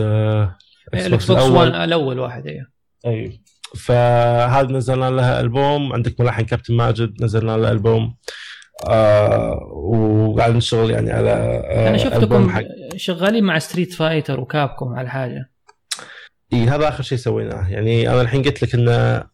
Xbox 0.93 1.29
1 1.29 1.67
الأول 1.67 2.19
واحد 2.19 2.47
أيوه 2.47 2.67
أي. 3.05 3.41
فهذا 3.77 4.71
نزلنا 4.71 5.09
لها 5.09 5.41
ألبوم. 5.41 5.93
عندك 5.93 6.19
ملحن 6.19 6.45
كابتن 6.45 6.73
ماجد 6.73 7.23
نزلنا 7.23 7.57
له 7.57 7.71
ألبوم. 7.71 8.15
آه 8.89 9.59
وقاعد 9.73 10.55
نشتغل 10.55 10.89
يعني 10.89 11.11
على 11.11 11.31
آه 11.31 11.89
أنا 11.89 11.97
شفتكم 11.97 12.63
شغالين 12.95 13.43
مع 13.43 13.59
Street 13.59 13.93
Fighter 13.93 14.39
و 14.39 14.47
Capcom 14.47 14.93
على 14.93 15.09
حاجة 15.09 15.51
إي 16.53 16.63
هذا 16.63 16.89
آخر 16.89 17.03
شيء 17.03 17.17
سويناه. 17.17 17.69
يعني 17.69 18.09
أنا 18.09 18.21
الحين 18.21 18.43
قلت 18.43 18.63
لك 18.63 18.73
ان 18.75 18.89
آه 18.89 19.31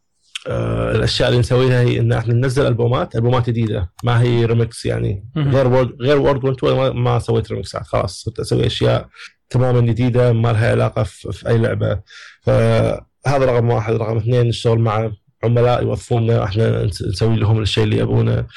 الأشياء 0.48 1.30
اللي 1.30 1.40
نسويها 1.40 1.82
هي 1.82 2.00
إن 2.00 2.14
إحنا 2.14 2.34
ننزل 2.34 2.66
ألبومات 2.68 3.16
ألبومات 3.16 3.50
جديدة. 3.50 3.92
ما 4.04 4.22
هي 4.22 4.46
ريمكس 4.46 4.86
يعني. 4.86 5.30
غير 5.38 5.68
World 5.67 6.02
غير 6.02 6.18
World 6.20 6.63
1 6.64 6.92
ما 6.96 7.20
سويت 7.20 7.52
ريمكسات 7.52 7.84
خلاص 7.88 8.24
صرت 8.24 8.40
أسوي 8.40 8.66
أشياء 8.66 9.08
تماما 9.50 9.82
جديدة 9.82 10.34
ما 10.34 10.54
لها 10.54 10.72
علاقة 10.72 11.04
في, 11.04 11.32
في 11.32 11.48
أي 11.50 11.58
لعبة. 11.58 12.02
فهذا 12.42 13.46
رقم 13.46 13.70
واحد. 13.70 13.94
رقم 13.94 14.18
اثنين 14.18 14.48
نشتغل 14.48 14.80
مع 14.80 15.12
عملاء 15.44 15.84
يوظفونا. 15.84 16.44
إحنا 16.44 16.84
نسوي 16.84 17.36
لهم 17.36 17.62
الشيء 17.62 17.84
اللي 17.84 17.98
يبونه. 17.98 18.48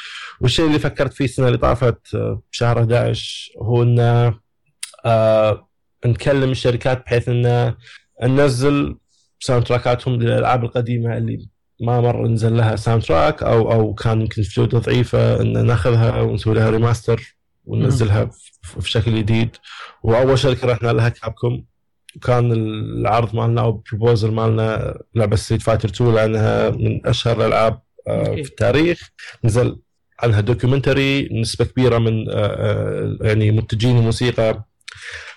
والشيء 0.40 0.66
اللي 0.66 0.78
فكرت 0.78 1.12
فيه 1.12 1.24
السنة 1.24 1.46
اللي 1.46 1.58
طافت 1.58 2.14
آه، 2.14 2.42
بشهر 2.52 2.78
11 2.80 3.52
هو 3.62 3.82
إن 3.82 4.32
آه 5.04 5.68
نكلم 6.06 6.50
الشركات 6.50 7.04
بحيث 7.04 7.28
انه 7.28 7.74
ننزل 8.22 8.96
soundtrack 9.40 9.64
اتهم 9.64 10.14
للألعاب 10.14 10.64
القديمة 10.64 11.16
اللي 11.16 11.48
ما 11.80 12.00
مر 12.00 12.26
نزل 12.26 12.56
لها 12.56 12.76
soundtrack 12.76 13.42
أو 13.42 13.72
أو 13.72 13.94
كان 13.94 14.20
يمكن 14.20 14.42
جودة 14.42 14.78
ضعيفة 14.78 15.40
إن 15.40 15.66
ناخذها 15.66 16.20
ونسوي 16.20 16.54
لها 16.54 16.70
remaster 16.70 17.36
وننزلها 17.64 18.30
في 18.62 18.90
شكل 18.90 19.16
جديد. 19.18 19.56
وأول 20.02 20.38
شركة 20.38 20.66
رحنا 20.66 20.92
لها 20.92 21.08
Capcom. 21.08 21.64
وكان 22.16 22.52
العرض 22.52 23.34
مالنا 23.34 23.60
أو 23.60 23.70
ال 23.70 23.77
proposal 23.77 24.30
مالنا 24.32 24.98
لعبة 25.14 25.36
Street 25.36 25.62
Fighter 25.62 25.88
2 25.88 26.14
لأنها 26.14 26.70
من 26.70 27.06
أشهر 27.06 27.36
الألعاب 27.40 27.80
آه، 28.08 28.24
في 28.34 28.40
التاريخ. 28.40 29.10
نزل 29.44 29.80
عنها 30.20 30.40
documentary 30.40 31.28
نسبة 31.40 31.64
كبيرة 31.64 31.98
من 31.98 32.30
آه، 32.30 32.34
آه، 32.34 33.16
يعني 33.20 33.50
منتجين 33.50 33.98
الموسيقى. 33.98 34.64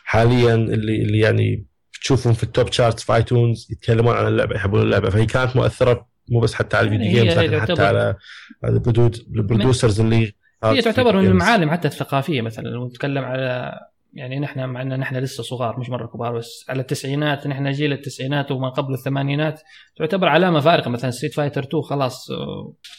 حاليا 0.03 0.55
اللي 0.55 1.01
اللي 1.01 1.19
يعني 1.19 1.65
تشوفهم 2.03 2.33
في 2.33 2.43
ال 2.43 2.50
top 2.50 2.71
charts 2.71 3.03
في 3.03 3.15
iTunes 3.15 3.67
يتكلمون 3.71 4.15
عن 4.15 4.27
اللعبة 4.27 4.55
يحبون 4.55 4.81
اللعبة. 4.81 5.09
فهي 5.09 5.25
كانت 5.25 5.55
مؤثرة 5.55 6.07
مو 6.29 6.39
بس 6.39 6.53
حتى 6.53 6.77
على 6.77 6.85
ال 6.85 6.89
video 6.89 7.11
games 7.11 7.37
لكن 7.37 7.61
حتى 7.61 7.83
على 7.83 8.15
ال 8.63 8.77
producers 8.77 9.99
اللي 9.99 10.33
هي 10.63 10.81
تعتبر 10.81 11.17
من 11.17 11.25
المعالم 11.25 11.71
حتى 11.71 11.87
الثقافية 11.87 12.41
مثلا 12.41 12.63
لو 12.63 12.87
نتكلم 12.87 13.23
على 13.23 13.79
يعني 14.13 14.39
نحن 14.39 14.65
مع 14.65 14.81
ان 14.81 14.99
نحن 14.99 15.15
لسه 15.15 15.43
صغار 15.43 15.79
مش 15.79 15.89
مرة 15.89 16.07
كبار 16.07 16.37
بس 16.37 16.65
على 16.69 16.81
التسعينات 16.81 17.47
نحن 17.47 17.71
جيل 17.71 17.93
التسعينات 17.93 18.51
وما 18.51 18.69
قبل 18.69 18.93
الثمانينات 18.93 19.61
تعتبر 19.97 20.27
علامة 20.27 20.59
فارقة. 20.59 20.89
مثلا 20.89 21.11
Street 21.11 21.33
Fighter 21.33 21.63
2 21.63 21.83
خلاص 21.83 22.27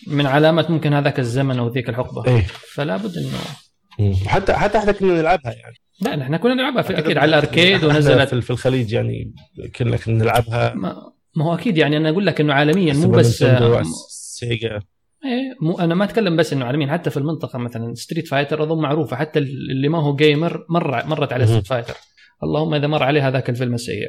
من 0.07 0.27
علامات 0.27 0.71
ممكن 0.71 0.95
هذاك 0.95 1.19
الزمن 1.19 1.59
أو 1.59 1.69
ذيك 1.69 1.89
الحقبة. 1.89 2.27
إيه؟ 2.27 2.47
فلا 2.75 2.97
بد 2.97 3.17
انه 3.17 3.39
حتى 4.27 4.53
حتى 4.53 4.79
إحنا 4.79 4.93
كنا 4.93 5.15
نلعبها 5.15 5.53
يعني. 5.53 5.77
لا 6.01 6.17
نحن 6.17 6.37
كنا 6.37 6.55
نلعبها 6.55 6.83
في 6.83 6.99
أكيد 6.99 7.19
على 7.19 7.29
ال 7.29 7.37
arcade 7.37 7.85
ونزلت. 7.85 8.35
في 8.35 8.51
الخليج 8.51 8.93
يعني 8.93 9.35
كنا 9.77 9.99
نلعبها. 10.09 10.75
ما, 10.75 11.13
ما 11.37 11.45
هو 11.45 11.55
أكيد 11.55 11.79
يعني 11.79 11.97
أنا 11.97 12.11
أقول 12.11 12.27
لك 12.27 12.41
إنه 12.41 12.55
عالميا 12.55 12.95
مو 12.95 13.09
بس 13.09 13.45
Sega. 14.39 14.81
إيه 15.25 15.57
مو 15.61 15.79
أنا 15.79 15.95
ما 15.95 16.05
أتكلم 16.05 16.37
بس 16.37 16.53
إنه 16.53 16.65
عالميا 16.65 16.93
حتى 16.93 17.11
في 17.11 17.17
المنطقة 17.17 17.59
مثلا 17.59 17.95
Street 17.95 18.29
Fighter 18.29 18.63
أظن 18.63 18.83
معروفة 18.83 19.17
حتى 19.17 19.39
اللي 19.39 19.89
ما 19.89 20.03
هو 20.03 20.17
gamer 20.17 20.67
مر 20.69 21.07
مرت 21.07 21.33
على 21.33 21.47
Street 21.47 21.67
Fighter 21.67 21.95
اللهم 22.43 22.75
إذا 22.75 22.87
مر 22.87 23.03
عليه 23.03 23.29
هذاك 23.29 23.51
الفيلم 23.51 23.75
السيء. 23.75 24.09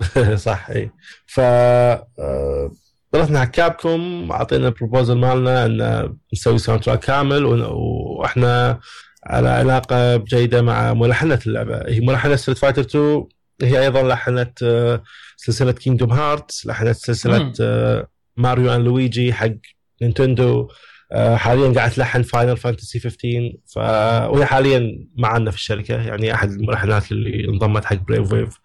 صح 0.34 0.70
اي 0.70 0.90
ف 1.26 1.40
آه، 1.40 2.70
رحنا 3.16 3.38
على 3.38 3.48
Capcom 3.48 4.32
اعطينا 4.32 4.68
ال 4.68 4.74
proposal 4.74 5.18
مالنا 5.18 5.66
ان 5.66 6.16
نسوي 6.32 6.58
soundtrack 6.58 6.98
كامل 7.00 7.44
وإحنا 7.44 8.80
على 9.26 9.48
علاقة 9.48 10.16
جيدة 10.16 10.62
مع 10.62 10.94
ملحنة 10.94 11.40
اللعبة. 11.46 11.78
هي 11.88 12.00
ملحنة 12.00 12.36
Street 12.36 12.58
Fighter 12.58 12.82
2 12.82 13.24
هي 13.62 13.80
أيضا 13.82 14.02
لحنت 14.02 14.62
آه، 14.62 15.02
سلسلة 15.36 15.72
Kingdom 15.72 16.12
Hearts 16.12 16.66
لحنت 16.66 16.96
سلسلة 16.96 17.52
Mario 18.36 18.74
and 18.74 18.84
Luigi 18.84 19.32
حق 19.32 19.50
نينتندو. 20.02 20.68
آه، 21.12 21.36
حاليا 21.36 21.72
قاعد 21.72 21.90
تلحن 21.90 22.22
Final 22.22 22.56
Fantasy 22.56 23.00
15 23.00 23.52
ف 23.66 23.78
وهي 24.32 24.46
حاليا 24.46 25.06
معنا 25.18 25.50
في 25.50 25.56
الشركة 25.56 25.94
يعني 25.94 26.34
أحد 26.34 26.50
الملحنات 26.50 27.12
اللي 27.12 27.48
انضمت 27.48 27.84
حق 27.84 27.96
Brave 27.96 28.32
Wave 28.32 28.58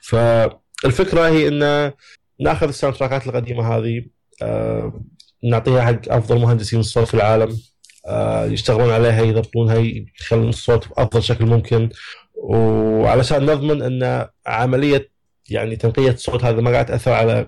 فالفكرة 0.00 1.28
هي 1.28 1.48
إن 1.48 1.92
ناخذ 2.40 2.68
ال 2.68 2.96
soundtrack 2.96 3.23
ات 3.23 3.26
القديمة 3.26 3.76
هذه 3.76 4.04
آه، 4.42 5.00
نعطيها 5.44 5.82
حق 5.82 6.00
أفضل 6.08 6.40
مهندسين 6.40 6.80
الصوت 6.80 7.06
في 7.08 7.14
العالم 7.14 7.58
آه، 8.06 8.44
يشتغلون 8.44 8.90
عليها 8.90 9.22
يضبطونها 9.22 9.76
يخلون 10.20 10.48
الصوت 10.48 10.88
بافضل 10.88 11.22
شكل 11.22 11.46
ممكن 11.46 11.88
وعلشان 12.36 13.46
نضمن 13.46 13.82
أن 13.82 14.28
عملية 14.46 15.10
يعني 15.50 15.76
تنقية 15.76 16.10
الصوت 16.10 16.44
هذا 16.44 16.60
ما 16.60 16.70
قاعد 16.70 16.86
تأثر 16.86 17.12
على 17.12 17.46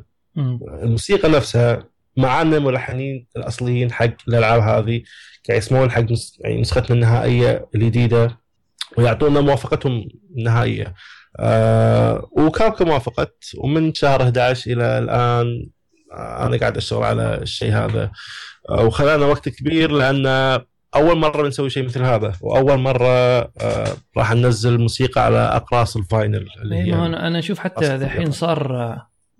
الموسيقى 0.82 1.28
نفسها 1.28 1.90
معانا 2.16 2.56
الملحنين 2.56 3.26
الأصليين 3.36 3.92
حق 3.92 4.14
الألعاب 4.28 4.62
هذه 4.62 5.02
قاعد 5.48 5.58
يسمعون 5.58 5.90
حق 5.90 6.04
يعني 6.40 6.60
نسختنا 6.60 6.94
النهائية 6.94 7.68
الجديدة 7.74 8.40
ويعطونا 8.98 9.40
موافقتهم 9.40 10.08
النهائية. 10.36 10.94
آه 11.38 12.28
و 12.32 12.40
Capcom 12.40 12.88
وافقت 12.88 13.44
ومن 13.58 13.94
شهر 13.94 14.22
11 14.22 14.72
إلى 14.72 14.98
الآن 14.98 15.70
آه 16.12 16.46
أنا 16.46 16.56
قاعد 16.56 16.76
أشتغل 16.76 17.02
على 17.02 17.38
الشيء 17.42 17.72
هذا. 17.72 18.10
آه 18.70 18.84
وخلانا 18.84 19.26
وقت 19.26 19.48
كبير 19.48 19.90
لأن 19.90 20.26
أول 20.94 21.16
مرة 21.18 21.42
بنسوي 21.42 21.70
شيء 21.70 21.84
مثل 21.84 22.02
هذا 22.02 22.32
وأول 22.40 22.78
مرة 22.78 23.40
آه 23.40 23.96
راح 24.16 24.34
ننزل 24.34 24.78
موسيقى 24.78 25.24
على 25.24 25.38
أقراص 25.38 25.96
ال 25.96 26.05
vinyl 26.05 26.46
اللي 26.62 26.76
هي 26.76 26.94
أنا 26.94 27.38
أشوف 27.38 27.58
حتى 27.58 27.94
الحين 27.94 28.30
صار 28.30 28.96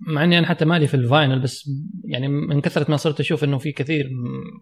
مع 0.07 0.23
إني 0.23 0.39
أنا 0.39 0.47
حتى 0.47 0.65
مالي 0.65 0.87
في 0.87 0.93
ال 0.93 1.01
vinyl 1.01 1.39
بس 1.39 1.69
يعني 2.05 2.27
من 2.27 2.61
كثرة 2.61 2.91
ما 2.91 2.97
صرت 2.97 3.19
أشوف 3.19 3.43
إنه 3.43 3.57
في 3.57 3.71
كثير 3.71 4.09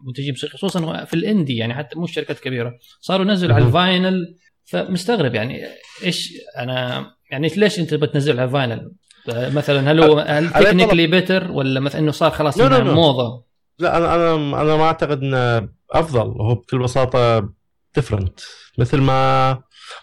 منتجين 0.07 0.31
موسيقى 0.31 0.57
خصوصا 0.57 1.05
في 1.05 1.13
ال 1.13 1.20
indie 1.20 1.55
يعني 1.55 1.73
حتى 1.73 1.95
مو 1.99 2.03
الشركات 2.03 2.37
الكبيره 2.37 2.79
صاروا 3.01 3.25
ينزلوا 3.25 3.55
على 3.55 3.65
ال 3.65 3.77
vinyl 3.77 4.35
فمستغرب 4.65 5.35
يعني 5.35 5.61
إيش 6.03 6.33
أنا 6.57 7.11
يعني 7.29 7.47
ليش 7.47 7.79
انت 7.79 7.93
بتنزل 7.93 8.39
على 8.39 8.43
ال 8.43 8.50
vinyl؟ 8.50 8.91
مثلا 9.27 9.91
هل 9.91 10.03
هو 10.03 10.19
هل 10.19 10.49
technically 10.49 11.07
better 11.07 11.51
ولا 11.51 11.79
مثلا 11.79 12.01
إنه 12.01 12.11
صار 12.11 12.31
خلاص 12.31 12.57
لا 12.57 12.69
لا 12.69 12.77
لا. 12.83 12.93
موضة؟ 12.93 13.43
لا 13.79 13.97
أنا 13.97 14.15
أنا 14.15 14.61
أنا 14.61 14.75
ما 14.75 14.83
أعتقد 14.83 15.23
إنه 15.23 15.69
أفضل 15.91 16.41
هو 16.41 16.55
بكل 16.55 16.79
بساطة 16.79 17.49
different 17.95 18.39
مثل 18.77 18.97
ما 19.01 19.61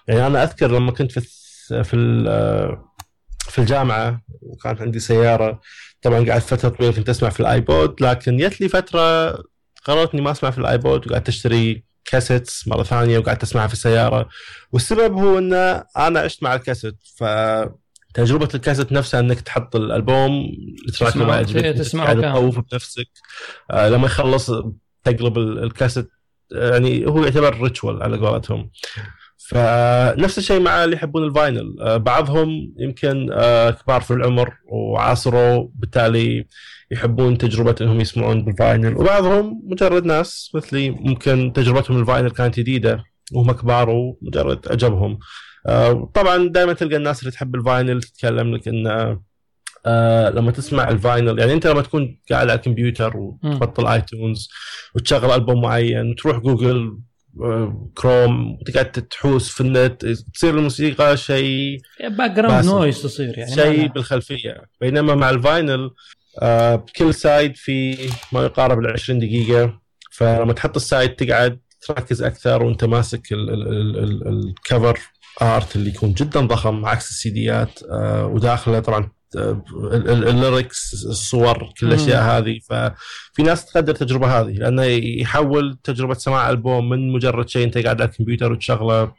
يعني 0.08 0.26
أنا 0.26 0.42
أذكر 0.42 0.70
لما 0.70 0.92
كنت 0.92 1.18
في 1.18 1.20
في 1.84 1.96
في 3.40 3.58
الجامعة 3.58 4.22
وكانت 4.42 4.80
عندي 4.82 5.00
سيارة 5.00 5.60
طبعا 6.02 6.30
قعدت 6.30 6.44
فترة 6.44 6.68
طويلة 6.68 6.92
كنت 6.92 7.08
أسمع 7.08 7.28
في 7.28 7.40
ال 7.40 7.53
iPod 7.53 8.02
لكن 8.02 8.36
جت 8.36 8.60
لي 8.60 8.68
فترة 8.68 9.30
قررت 9.84 10.12
اني 10.14 10.22
ما 10.22 10.30
أسمع 10.30 10.50
في 10.50 10.58
ال 10.59 10.69
iPod 10.69 11.11
وقعدت 11.10 11.28
أشتري 11.28 11.84
cassettes 12.11 12.68
مرة 12.69 12.83
ثانية 12.83 13.19
وقعدت 13.19 13.42
أسمعها 13.42 13.66
في 13.66 13.73
السيارة. 13.73 14.29
والسبب 14.73 15.12
هو 15.12 15.38
إن 15.38 15.55
أنا 15.97 16.21
عشت 16.21 16.42
مع 16.42 16.55
الكاسيت 16.55 16.97
ف 17.16 17.25
تجربة 18.14 18.49
الكاسيت 18.55 18.92
نفسها 18.92 19.21
إنك 19.21 19.40
تحط 19.40 19.77
الألبوم 19.77 20.53
ال 20.88 20.93
track 20.93 21.16
ما 21.16 21.35
عجبك 21.35 21.64
تسمعه 21.64 22.12
تطوف 22.14 22.61
بنفسك. 22.73 23.09
آه 23.71 23.88
لما 23.88 24.07
يخلص 24.07 24.51
تقلب 25.05 25.38
الكاسيت 25.38 26.09
يعني 26.53 27.07
هو 27.07 27.25
يعتبر 27.25 27.61
ritual 27.61 28.02
على 28.03 28.16
قولتهم. 28.16 28.71
فنفس 29.49 30.38
الشيء 30.38 30.61
مع 30.61 30.85
اللي 30.85 30.97
يحبون 30.97 31.25
ال 31.24 31.33
vinyl 31.33 31.76
آه 31.81 31.97
بعضهم 31.97 32.75
يمكن 32.79 33.29
آه 33.33 33.71
كبار 33.71 34.01
في 34.01 34.11
العمر 34.11 34.53
وعاصروا 34.69 35.69
بالتالي 35.75 36.47
يحبون 36.90 37.38
تجربة 37.38 37.75
إنهم 37.81 38.01
يسمعون 38.01 38.44
بال 38.44 38.59
vinyl 38.59 38.96
وبعضهم 38.96 39.62
مجرد 39.64 40.05
ناس 40.05 40.51
مثلي 40.55 40.90
ممكن 40.90 41.53
تجربتهم 41.55 42.01
ال 42.00 42.06
vinyl 42.06 42.31
كانت 42.31 42.61
جديدة 42.61 43.05
وهم 43.33 43.53
كبار 43.53 43.90
ومجرد 43.90 44.68
عجبهم 44.70 45.18
آه 45.66 46.11
طبعا 46.14 46.49
دائما 46.49 46.72
تلقى 46.72 46.96
الناس 46.96 47.20
اللي 47.20 47.31
تحب 47.31 47.55
ال 47.55 47.62
vinyl 47.62 48.02
تتكلم 48.03 48.55
لك 48.55 48.68
انه 48.68 49.20
آه 49.87 50.31
لما 50.31 50.51
تسمع 50.51 50.88
ال 50.88 50.97
vinyl 50.97 51.38
يعني 51.38 51.53
أنت 51.53 51.66
لما 51.66 51.83
تكون 51.83 52.20
قاعد 52.31 52.49
على 52.49 52.55
الكمبيوتر 52.59 53.16
وتبطل 53.16 53.87
iTunes 53.87 54.48
وتشغل 54.94 55.31
ألبوم 55.31 55.62
معين 55.62 56.11
وتروح 56.11 56.38
Google 56.38 56.98
Chrome 57.94 58.59
وتقعد 58.61 58.92
تحوس 58.92 59.49
في 59.49 59.61
النت 59.61 60.07
تصير 60.35 60.59
الموسيقى 60.59 61.16
شيء 61.16 61.79
background 62.00 62.64
noise 62.64 63.02
تصير 63.03 63.38
يعني 63.38 63.55
شيء 63.55 63.87
بالخلفية. 63.87 64.62
بينما 64.81 65.14
مع 65.14 65.31
ال 65.31 65.40
vinyl 65.40 65.90
آه 66.42 66.85
كل 66.96 67.14
side 67.14 67.57
في 67.57 67.96
ما 68.33 68.44
يقارب 68.44 68.79
ال 68.79 68.92
20 68.92 69.18
دقيقة 69.18 69.81
فلما 70.12 70.53
تحط 70.53 70.77
ال 70.76 70.84
side 70.84 71.14
تقعد 71.14 71.61
تركز 71.81 72.22
أكثر 72.22 72.62
وأنت 72.62 72.85
ماسك 72.85 73.22
ال 73.33 73.60
cover 73.60 74.98
art 75.42 75.76
اللي 75.77 75.90
يكون 75.90 76.12
جدا 76.12 76.40
ضخم 76.40 76.87
عكس 76.87 77.11
السيديات 77.11 77.81
آه 77.90 78.27
وداخله 78.27 78.81
طبعا 78.81 79.11
ال 79.37 79.59
lyrics 79.59 80.94
الصور 81.09 81.72
كل 81.81 81.87
الأشياء 81.87 82.22
هذه. 82.22 82.59
ففي 82.68 83.42
ناس 83.42 83.66
تقدر 83.66 83.92
التجربه 83.92 84.40
هذه 84.40 84.53
لأنه 84.53 84.83
يحول 85.22 85.79
تجربة 85.85 86.14
سماع 86.14 86.51
ألبوم 86.51 86.88
من 86.88 87.12
مجرد 87.12 87.49
شيء 87.49 87.64
أنت 87.64 87.79
قاعد 87.79 88.01
على 88.01 88.11
الكمبيوتر 88.11 88.53
وتشغله 88.53 89.12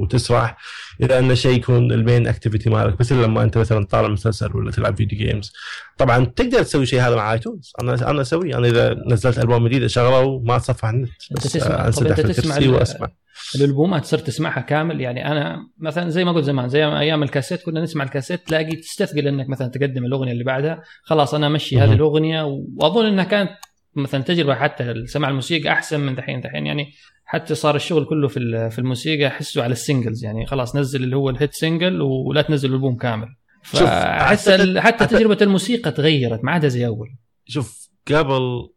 وتسرح 0.00 0.56
إلى 1.02 1.18
انه 1.18 1.34
شيء 1.34 1.56
يكون 1.56 1.92
ال 1.92 1.99
main 1.99 2.26
activity 2.26 2.70
مالك. 2.70 3.00
مثل 3.00 3.22
لما 3.22 3.42
أنت 3.42 3.58
مثلا 3.58 3.84
طالع 3.84 4.08
مسلسل 4.08 4.56
ولا 4.56 4.70
تلعب 4.70 4.96
video 4.96 5.18
games 5.18 5.52
طبعا 5.98 6.24
تقدر 6.24 6.62
تسوي 6.62 6.86
شيء 6.86 7.00
هذا 7.00 7.16
مع 7.16 7.32
iTunes 7.32 7.72
أنا 7.82 8.10
أنا 8.10 8.20
اسويه 8.20 8.58
أنا 8.58 8.68
إذا 8.68 8.96
نزلت 9.06 9.38
ألبوم 9.38 9.68
جديد 9.68 9.82
أشغله 9.82 10.20
وما 10.20 10.56
أتصفح 10.56 10.88
النت. 10.88 11.10
بس 11.30 11.42
تسمع 11.42 11.86
أنت 11.88 12.20
تسمع 12.20 12.68
وأسمع. 12.68 13.08
الالبومات 13.56 14.04
صرت 14.04 14.26
تسمعها 14.26 14.60
كامل. 14.60 15.00
يعني 15.00 15.26
أنا 15.32 15.68
مثلا 15.78 16.08
زي 16.08 16.24
ما 16.24 16.32
قلت 16.32 16.44
زمان 16.44 16.68
زي 16.68 16.84
أيام 16.84 17.22
الكاسيت 17.22 17.62
كنا 17.62 17.80
نسمع 17.80 18.04
الكاسيت 18.04 18.46
تلاقي 18.46 18.76
تستثقل 18.76 19.28
إنك 19.28 19.48
مثلا 19.48 19.68
تقدم 19.68 20.04
الأغنية 20.04 20.32
اللي 20.32 20.44
بعدها. 20.44 20.82
خلاص 21.02 21.34
أنا 21.34 21.46
أمشي 21.46 21.78
هذه 21.78 21.92
الأغنية 21.92 22.42
وأظن 22.76 23.06
إنها 23.06 23.24
كانت 23.24 23.50
مثلا 23.96 24.22
تجربة 24.22 24.54
حتى 24.54 25.06
سماع 25.06 25.30
الموسيقى 25.30 25.72
أحسن 25.72 26.00
من 26.00 26.14
دحين 26.14 26.40
دحين 26.40 26.66
يعني 26.66 26.92
حتى 27.24 27.54
صار 27.54 27.76
الشغل 27.76 28.04
كله 28.04 28.28
في 28.28 28.70
في 28.70 28.78
الموسيقى 28.78 29.26
أحسه 29.26 29.62
على 29.62 29.72
ال 29.72 29.78
singles. 29.78 30.24
يعني 30.24 30.46
خلاص 30.46 30.76
نزل 30.76 31.04
اللي 31.04 31.16
هو 31.16 31.30
ال 31.30 31.36
hit 31.36 31.54
single 31.54 32.02
ولا 32.02 32.42
تنزل 32.42 32.68
الألبوم 32.68 32.96
كامل. 32.96 33.28
فاحس 33.62 34.50
حتى 34.76 35.06
تجربة 35.06 35.38
الموسيقى 35.42 35.90
تغيرت 35.90 36.44
ما 36.44 36.52
عاد 36.52 36.68
زي 36.68 36.86
أول. 36.86 37.08
شوف 37.44 37.88
قبل 38.08 38.68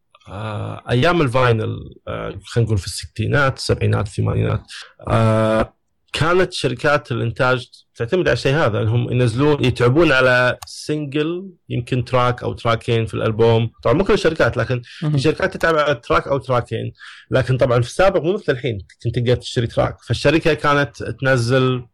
أيام 0.90 1.22
ال 1.22 1.31
vinyl 1.31 1.78
آه 2.08 2.40
خلينا 2.46 2.66
نقول 2.68 2.78
في 2.78 2.86
الستينات 2.88 3.58
السبعينات 3.58 4.08
الثمانينات 4.08 4.62
آه 5.08 5.74
كانت 6.14 6.54
شركات 6.54 7.12
الإنتاج 7.12 7.70
تعتمد 7.96 8.28
على 8.28 8.34
الشيء 8.34 8.56
هذا 8.56 8.82
إنهم 8.82 9.12
ينزلون 9.12 9.66
يتعبون 9.66 10.12
على 10.12 10.58
single 10.68 11.50
يمكن 11.70 12.06
track 12.06 12.44
أو 12.44 12.54
track 12.54 12.91
ين 12.91 13.06
في 13.06 13.14
الألبوم. 13.14 13.72
طبعا 13.84 13.96
مو 13.96 14.04
كل 14.04 14.14
الشركات 14.14 14.58
لكن 14.58 14.82
في 15.12 15.20
شركات 15.20 15.54
تتعب 15.54 15.76
على 15.76 15.96
track 15.96 16.28
أو 16.28 16.38
track 16.38 16.78
ين 16.78 16.94
لكن 17.32 17.58
طبعا 17.58 17.82
في 17.82 17.88
السابق 17.88 18.22
مو 18.22 18.34
مثل 18.34 18.52
الحين 18.54 18.78
كنت 19.04 19.16
تقدر 19.16 19.36
تشتري 19.36 19.68
track 19.68 19.98
فالشركة 20.08 20.54
كانت 20.54 21.04
تنزل 21.04 21.86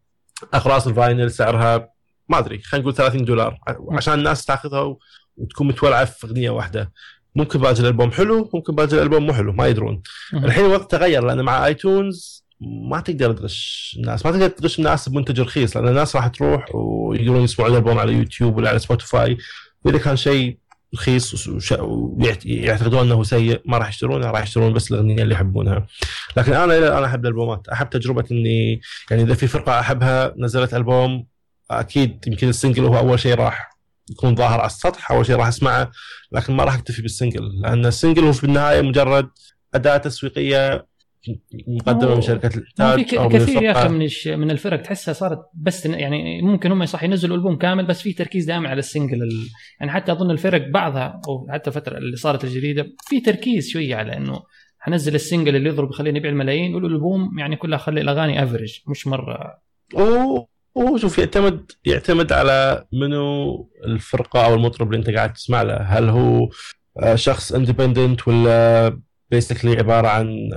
أقراص 0.54 0.86
ال 0.86 0.93
vinyl 0.93 1.30
سعرها 1.30 1.88
ما 2.28 2.38
أدري 2.38 2.58
خلينا 2.58 2.82
نقول 2.82 2.94
30 2.96 3.24
دولار 3.24 3.58
عشان 3.90 4.14
الناس 4.14 4.44
تاخذها 4.44 4.96
وتكون 5.36 5.66
متولعة 5.66 6.04
في 6.04 6.26
أغنية 6.26 6.50
واحدة. 6.50 6.92
ممكن 7.34 7.58
باقي 7.60 7.80
الألبوم 7.80 8.10
حلو 8.12 8.50
ممكن 8.54 8.74
باقي 8.74 8.92
الألبوم 8.92 9.26
مو 9.26 9.32
حلو 9.32 9.52
ما 9.52 9.66
يدرون. 9.66 10.02
الحين 10.34 10.64
الوضع 10.64 10.84
تغير 10.84 11.24
لأن 11.24 11.42
مع 11.42 11.66
iTunes 11.66 12.42
ما 12.90 13.00
تقدر 13.00 13.32
تغش 13.32 13.94
الناس 13.98 14.26
ما 14.26 14.32
تقدر 14.32 14.48
تغش 14.48 14.78
الناس 14.78 15.08
بمنتج 15.08 15.40
رخيص 15.40 15.76
لأن 15.76 15.88
الناس 15.88 16.16
راح 16.16 16.26
تروح 16.26 16.64
ويقدرون 16.74 17.42
يسمعون 17.42 17.72
الألبوم 17.72 17.98
على 17.98 18.12
يوتيوب 18.12 18.56
ولا 18.56 18.68
على 18.68 18.78
Spotify 18.78 19.38
واذا 19.84 19.98
كان 19.98 20.16
شيء 20.16 20.58
رخيص 20.94 21.48
ويعتقدون 21.72 23.00
إنه 23.00 23.22
سيء 23.22 23.60
ما 23.66 23.78
راح 23.78 23.88
يشترونه 23.88 24.30
راح 24.30 24.42
يشترون 24.42 24.72
بس 24.72 24.92
الأغنية 24.92 25.22
اللي 25.22 25.34
يحبونها. 25.34 25.86
لكن 26.36 26.52
أنا 26.52 26.98
أنا 26.98 27.06
أحب 27.06 27.24
الألبومات 27.24 27.68
أحب 27.68 27.90
تجربة 27.90 28.24
اني 28.32 28.80
يعني 29.10 29.22
إذا 29.22 29.34
في 29.34 29.46
فرقة 29.46 29.80
أحبها 29.80 30.34
نزلت 30.38 30.74
ألبوم 30.74 31.26
أكيد 31.70 32.24
يمكن 32.26 32.48
ال 32.48 32.53
single 32.53 32.84
هو 32.84 32.98
أول 32.98 33.20
شيء 33.20 33.34
راح. 33.34 33.70
يكون 34.10 34.36
ظاهر 34.36 34.60
على 34.60 34.66
السطح 34.66 35.12
أول 35.12 35.26
شيء 35.26 35.36
راح 35.36 35.48
أسمعه 35.48 35.90
لكن 36.32 36.56
ما 36.56 36.64
راح 36.64 36.74
أكتفي 36.74 37.02
بال 37.02 37.16
single 37.16 37.60
لأن 37.62 37.86
ال 37.86 37.91
single 37.91 38.24
هو 38.24 38.32
في 38.32 38.44
النهاية 38.44 38.82
مجرد 38.82 39.28
أداة 39.74 39.96
تسويقية 39.96 40.86
مقدمة 41.68 42.14
من 42.14 42.20
شركة 42.20 42.50
الانتاج 42.56 43.14
أو 43.14 43.28
كثير 43.28 43.62
يا 43.62 43.70
أخي 43.72 43.88
من 43.88 44.08
من 44.38 44.50
الفرق 44.50 44.82
تحسها 44.82 45.14
صارت 45.14 45.38
بس 45.54 45.86
يعني 45.86 46.42
ممكن 46.42 46.72
هم 46.72 46.86
صح 46.86 47.02
ينزلوا 47.02 47.36
ألبوم 47.36 47.56
كامل 47.56 47.86
بس 47.86 48.02
في 48.02 48.12
تركيز 48.12 48.44
دائما 48.44 48.68
على 48.68 48.78
ال 48.78 48.84
single 48.84 49.22
ال... 49.22 49.48
يعني 49.80 49.92
حتى 49.92 50.12
أظن 50.12 50.30
الفرق 50.30 50.68
بعضها 50.68 51.20
أو 51.28 51.46
حتى 51.50 51.70
الفترة 51.70 51.98
اللي 51.98 52.16
صارت 52.16 52.44
الجديدة 52.44 52.86
في 53.08 53.20
تركيز 53.20 53.68
شوية 53.68 53.96
على 53.96 54.16
إنه 54.16 54.42
حنزل 54.78 55.14
ال 55.14 55.20
single 55.20 55.56
اللي 55.56 55.68
يضرب 55.68 55.90
يخليني 55.90 56.18
يبيع 56.18 56.30
الملايين 56.30 56.74
والألبوم 56.74 57.38
يعني 57.38 57.56
كلها 57.56 57.78
خلي 57.78 58.00
الأغاني 58.00 58.42
average 58.42 58.78
مش 58.88 59.06
مرة 59.06 59.58
أوه. 59.96 60.51
هو 60.78 60.96
شوف 60.96 61.18
يعتمد 61.18 61.72
يعتمد 61.84 62.32
على 62.32 62.84
منو 62.92 63.70
الفرقة 63.84 64.44
أو 64.44 64.54
المطرب 64.54 64.86
اللي 64.86 64.98
أنت 64.98 65.16
قاعد 65.16 65.32
تسمع 65.32 65.62
له. 65.62 65.76
هل 65.76 66.08
هو 66.08 66.48
شخص 67.14 67.52
independent 67.52 68.28
ولا 68.28 69.00
basically 69.30 69.78
عبارة 69.78 70.08
عن 70.08 70.50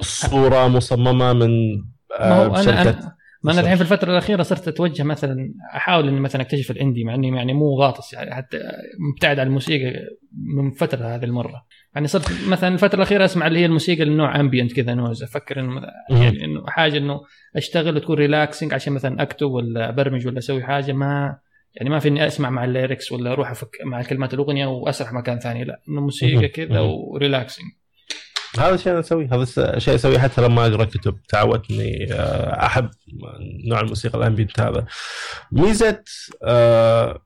صوره 0.00 0.68
مصممة 0.68 1.32
من 1.32 1.76
ما 2.20 2.46
هو 2.46 2.56
أنا, 2.56 2.82
أنا 2.82 3.16
ما 3.42 3.52
أنا 3.52 3.60
الحين 3.60 3.76
في 3.76 3.82
الفترة 3.82 4.10
الأخيرة 4.10 4.42
صرت 4.42 4.68
أتوجه 4.68 5.02
مثلا 5.02 5.54
أحاول 5.74 6.08
إني 6.08 6.20
مثلا 6.20 6.42
أكتشف 6.42 6.70
ال 6.70 6.76
indie 6.76 7.04
مع 7.04 7.14
إني 7.14 7.36
يعني 7.36 7.52
مو 7.52 7.74
غاطس 7.74 8.12
يعني 8.12 8.34
حتى 8.34 8.58
مبتعد 9.12 9.38
عن 9.38 9.46
الموسيقى 9.46 9.92
من 10.56 10.70
فترة 10.70 11.14
هذه 11.14 11.24
المرة. 11.24 11.64
يعني 11.94 12.06
صرت 12.06 12.32
مثلا 12.48 12.74
الفترة 12.74 12.96
الأخيرة 12.96 13.24
أسمع 13.24 13.46
اللي 13.46 13.58
هي 13.58 13.66
الموسيقى 13.66 14.02
النوع 14.02 14.40
ambient 14.40 14.72
كذا 14.72 14.94
noise 14.94 15.22
أفكر 15.22 15.60
إنه 15.60 15.82
يعني 16.10 16.44
إنه 16.44 16.66
حاجة 16.66 16.98
إنه 16.98 17.20
أشتغل 17.56 17.96
وتكون 17.96 18.16
relaxing 18.16 18.74
عشان 18.74 18.92
مثلا 18.92 19.22
أكتب 19.22 19.50
ولا 19.50 19.88
أبرمج 19.88 20.26
ولا 20.26 20.38
أسوي 20.38 20.62
حاجة 20.62 20.92
ما 20.92 21.36
يعني 21.74 21.90
ما 21.90 21.98
في 21.98 22.08
إني 22.08 22.26
أسمع 22.26 22.50
مع 22.50 22.64
ال 22.64 22.71
lyrics 22.71 23.12
ولا 23.12 23.32
أروح 23.32 23.50
أفك 23.50 23.76
مع 23.84 24.02
كلمات 24.02 24.34
الأغنية 24.34 24.66
وأسرح 24.66 25.12
مكان 25.12 25.38
ثاني 25.38 25.64
لا 25.64 25.80
إنه 25.88 26.00
موسيقى 26.00 26.48
كذا 26.48 26.80
و 26.80 26.90
relaxing 26.90 27.66
هذا 28.58 28.74
الشيء 28.74 28.92
أنا 28.92 29.00
أسويه 29.00 29.28
هذا 29.32 29.42
الشيء 29.76 29.94
أسويه 29.94 30.18
حتى 30.18 30.42
لما 30.42 30.66
أقرأ 30.66 30.84
كتب. 30.84 31.16
تعودت 31.28 31.70
اني 31.70 32.12
آه، 32.12 32.66
أحب 32.66 32.90
نوع 33.68 33.80
الموسيقى 33.80 34.18
الامبيانت 34.18 34.60
هذا. 34.60 34.86
ميزة 35.52 36.04
آه، 36.44 37.22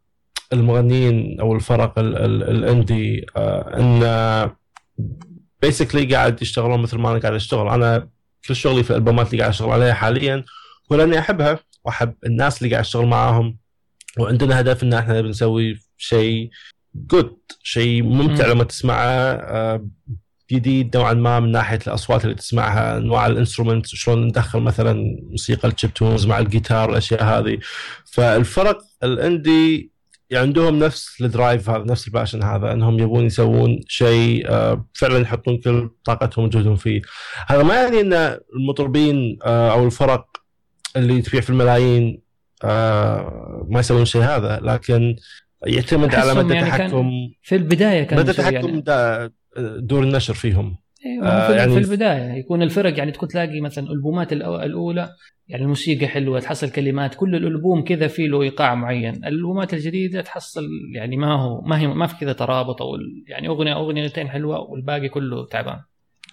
المغنيين 0.53 1.41
أو 1.41 1.55
الفرق 1.55 1.99
الأندي 1.99 3.27
آه، 3.37 3.79
إن 3.79 4.51
بيسكلي 5.63 6.15
قاعد 6.15 6.43
يشتغلون 6.43 6.83
مثل 6.83 6.99
ما 6.99 7.11
أنا 7.11 7.19
قاعد 7.19 7.35
أشتغل 7.35 7.69
أنا 7.69 8.09
كل 8.49 8.57
شغلي 8.57 8.83
في 8.83 8.91
الالبومات 8.91 9.27
اللي 9.27 9.39
قاعد 9.39 9.51
أشتغل 9.53 9.71
عليها 9.71 9.95
حاليا 9.95 10.45
هو 10.93 10.97
لأني 10.97 11.19
أحبها 11.19 11.59
وأحب 11.85 12.15
الناس 12.27 12.59
اللي 12.59 12.71
قاعد 12.71 12.85
أشتغل 12.85 13.07
معاهم 13.07 13.59
وعندنا 14.19 14.61
هدف 14.61 14.83
إن 14.83 14.93
إحنا 14.93 15.21
بنسوي 15.21 15.79
شيء 15.97 16.51
good 16.95 17.37
شيء 17.63 18.03
ممتع 18.03 18.47
مم. 18.47 18.53
لما 18.53 18.65
تسمعه 18.65 19.05
آه، 19.05 19.87
جديد 20.53 20.97
نوعا 20.97 21.13
ما 21.13 21.41
من 21.41 21.53
ناحية 21.53 21.79
الأصوات 21.87 22.25
اللي 22.25 22.35
تسمعها 22.35 22.99
أنواع 22.99 23.27
ال 23.27 23.32
instrument 23.32 23.87
شلون 23.87 24.27
ندخل 24.27 24.61
مثلا 24.61 25.17
موسيقى 25.31 25.69
ال 25.69 25.95
chiptunes 25.95 26.27
مع 26.27 26.39
الجيتار 26.39 26.91
الأشياء 26.91 27.25
هذه 27.25 27.59
فالفرق 28.05 28.79
ال 29.03 29.18
indie 29.18 29.96
عندهم 30.33 30.79
نفس 30.79 31.21
ال 31.21 31.29
drive 31.29 31.71
هذا 31.71 31.85
نفس 31.85 32.07
ال 32.07 32.11
passion 32.11 32.43
هذا 32.43 32.73
إنهم 32.73 32.99
يبون 32.99 33.25
يسوون 33.25 33.81
شيء 33.89 34.51
آه، 34.51 34.87
فعلا 34.95 35.19
يحطون 35.19 35.59
كل 35.59 35.91
طاقتهم 36.05 36.45
وجهدهم 36.45 36.77
فيه. 36.77 37.03
هذا 37.47 37.63
ما 37.63 37.75
يعني 37.75 38.01
إن 38.01 38.39
المطربين 38.57 39.39
آه، 39.45 39.73
أو 39.73 39.87
الفرق 39.87 40.27
اللي 40.97 41.23
تبيع 41.23 41.41
في 41.41 41.51
الملايين 41.51 42.23
آه، 42.65 43.67
ما 43.71 43.81
يسوون 43.81 44.05
شيء 44.05 44.23
هذا 44.23 44.61
لكن 44.63 45.17
يعتمد 45.67 46.15
على 46.15 46.35
مدى 46.35 46.55
يعني 46.55 46.71
تحكم 46.71 47.11
في 47.43 47.57
البداية 47.57 48.03
كان 48.03 48.19
مدى 48.19 48.33
تحكم 48.33 48.83
يعني. 48.89 49.33
دور 49.79 50.03
النشر 50.03 50.35
فيهم. 50.35 50.86
أيوه 51.13 51.27
آه، 51.29 51.47
في, 51.49 51.57
يعني- 51.57 51.73
في 51.73 51.79
البداية 51.79 52.33
يكون 52.33 52.63
الفرق 52.63 52.99
يعني 52.99 53.13
تكون 53.13 53.29
تلاقي 53.29 53.61
مثلا 53.61 53.85
الالبومات 53.87 54.29
الأو- 54.35 54.35
الأولى 54.63 55.09
يعني 55.49 55.63
الموسيقى 55.63 56.07
حلوة 56.07 56.41
تحصل 56.41 56.71
كلمات 56.71 57.15
كل 57.15 57.35
الألبوم 57.37 57.85
كذا 57.85 58.07
فيه 58.09 58.29
له 58.29 58.43
إيقاع 58.43 58.75
معين. 58.75 59.15
الألبومات 59.15 59.75
الجديدة 59.75 60.21
تحصل 60.21 60.63
يعني 60.95 61.17
ما 61.17 61.33
هو 61.35 61.61
ما 61.63 61.79
هي 61.81 61.87
ما 61.87 62.07
في 62.07 62.17
كذا 62.17 62.33
ترابط 62.33 62.83
أو 62.83 62.95
ال- 62.95 63.25
يعني 63.29 63.49
أغنية 63.49 63.75
أغنيتين 63.77 64.29
حلوة 64.29 64.59
والباقي 64.61 65.09
كله 65.09 65.47
تعبان. 65.47 65.81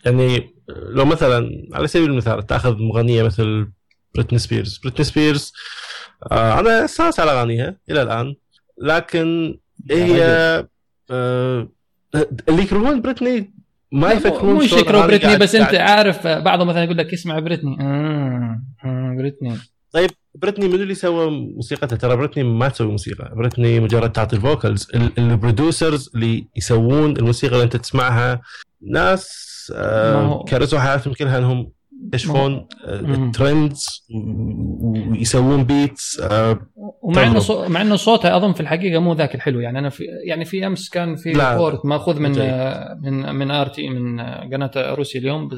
يعني 0.05 0.49
لو 0.89 1.05
مثلا 1.05 1.49
على 1.73 1.87
سبيل 1.87 2.09
المثال 2.11 2.45
تأخذ 2.45 2.77
مغنية 2.77 3.23
مثل 3.23 3.67
بريتني 4.15 4.39
سبيرز. 4.39 4.77
بريتني 4.83 5.05
سبيرز 5.05 5.53
آه 6.31 6.59
أنا 6.59 6.85
استانس 6.85 7.19
على 7.19 7.31
أغانيها 7.31 7.75
إلى 7.89 8.01
الآن 8.01 8.35
لكن 8.81 9.57
هي 9.91 10.23
آه 11.11 11.69
اللي 12.49 12.61
يكرهون 12.63 13.01
بريتني 13.01 13.53
ما 13.93 14.07
لا، 14.07 14.13
يفكرون 14.13 14.53
مو 14.53 14.61
يشكروا 14.61 15.05
بريتني 15.05 15.37
بس 15.37 15.55
أنت 15.55 15.75
عارف 15.75 16.27
بعضهم 16.27 16.67
مثلا 16.67 16.83
يقول 16.83 16.97
لك 16.97 17.13
اسمع 17.13 17.39
بريتني. 17.39 17.77
آه 17.81 18.59
آه 18.85 19.15
بريتني. 19.17 19.57
طيب 19.91 20.09
بريتني 20.35 20.67
من 20.67 20.75
اللي 20.75 20.95
سوى 20.95 21.29
موسيقتها 21.55 21.95
ترى 21.95 22.15
بريتني 22.15 22.43
ما 22.43 22.69
تسوي 22.69 22.87
موسيقى. 22.91 23.31
بريتني 23.35 23.79
مجرد 23.79 24.11
تعطي 24.11 24.35
ال 24.35 24.42
vocals 24.42 24.87
ال- 24.95 25.11
ال 25.17 25.26
producers 25.26 26.09
اللي 26.15 26.47
يسوون 26.57 27.17
الموسيقى 27.17 27.53
اللي 27.53 27.63
أنت 27.63 27.75
تسمعها 27.75 28.41
ناس 28.91 29.43
آه 29.75 30.43
كرسوا 30.47 30.79
حياتهم 30.79 31.13
كلها 31.13 31.37
إنهم 31.37 31.71
يكتشفون. 32.05 32.67
ال 32.87 33.04
trends 33.04 34.07
ويسوون 34.81 35.63
beats 35.63 36.19
آه 36.19 36.59
ومع 37.01 37.23
إنه. 37.23 37.39
صو... 37.39 37.67
مع 37.67 37.81
إنه 37.81 37.95
صوتها 37.95 38.37
أظن 38.37 38.53
في 38.53 38.59
الحقيقة 38.59 38.99
مو 38.99 39.13
ذاك 39.13 39.35
الحلو 39.35 39.59
يعني 39.59 39.79
أنا 39.79 39.89
في 39.89 40.03
يعني 40.27 40.45
في 40.45 40.67
أمس 40.67 40.89
كان 40.89 41.15
في. 41.15 41.31
report 41.31 41.85
مأخوذ 41.85 42.19
من 42.19 42.31
جيد. 42.31 42.53
من 43.01 43.35
من 43.35 43.51
آر 43.51 43.67
تي 43.67 43.89
من 43.89 44.21
قناة 44.53 44.71
روسيا 44.75 45.19
اليوم 45.19 45.49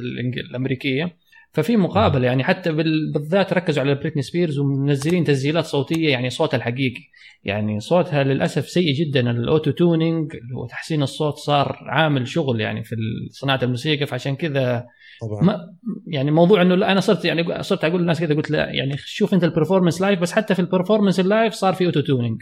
الأمريكية 0.49 1.24
ففي 1.56 1.78
مقابله 1.78 2.28
يعني 2.28 2.43
حتى 2.43 2.72
بال... 2.72 3.12
بالذات 3.14 3.53
ركزوا 3.53 3.84
على 3.84 3.95
بريتني 3.95 4.22
سبيرز 4.22 4.60
ومنزلين 4.60 5.24
تسجيلات 5.24 5.66
صوتية 5.66 6.10
يعني 6.10 6.30
صوتها 6.30 6.58
الحقيقي. 6.58 7.01
يعني 7.43 7.80
صوتها 7.80 8.24
للأسف 8.24 8.70
سيء 8.70 8.93
جدا. 8.93 9.32
ال 9.32 9.39
auto 9.39 9.71
tuning 9.71 10.36
وتحسين 10.56 11.03
الصوت 11.03 11.36
صار 11.36 11.78
عامل 11.88 12.28
شغل 12.28 12.62
يعني 12.62 12.84
في 12.84 12.95
صناعة 13.32 13.60
الموسيقى 13.64 14.06
فعشان 14.06 14.36
كذا 14.36 14.86
طبعا. 15.22 15.43
ما 15.43 15.60
يعني 16.08 16.32
موضوع 16.32 16.62
إنه 16.62 16.74
أنا 16.74 16.99
صرت 16.99 17.26
يعني 17.26 17.64
صرت 17.64 17.84
أقول 17.84 18.01
للناس 18.01 18.20
كذا 18.20 18.36
قلت 18.36 18.51
لا 18.51 18.70
يعني 18.70 18.97
شوف 18.97 19.34
أنت 19.34 19.43
ال 19.43 19.48
performance 19.48 20.01
live 20.01 20.19
بس 20.20 20.32
حتى 20.32 20.56
في 20.56 20.62
ال 20.61 20.66
performance 20.66 21.19
ال 21.19 21.26
live 21.26 21.53
صار 21.53 21.74
في 21.74 21.86
auto 21.86 22.01
tuning. 22.01 22.41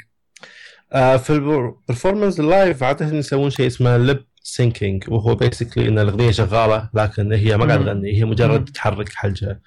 آه 0.93 1.17
في 1.17 1.29
ال 1.29 1.38
performance 1.38 2.39
ال 2.39 2.48
live 2.48 2.83
عادة 2.83 3.17
يسوون 3.17 3.49
شيء 3.49 3.67
اسمه 3.67 3.97
lip 3.97 4.23
syncing 4.43 5.03
وهو 5.09 5.35
basically 5.35 5.87
إن 5.87 5.99
الأغنية 5.99 6.31
شغالة 6.31 6.89
لكن 6.93 7.33
هي 7.33 7.57
ما 7.57 7.65
قاعدة. 7.65 7.83
تغني 7.83 8.13
هي. 8.17 8.25
مجرد 8.25 8.65
تحرك 8.65 9.09
حلجها 9.13 9.59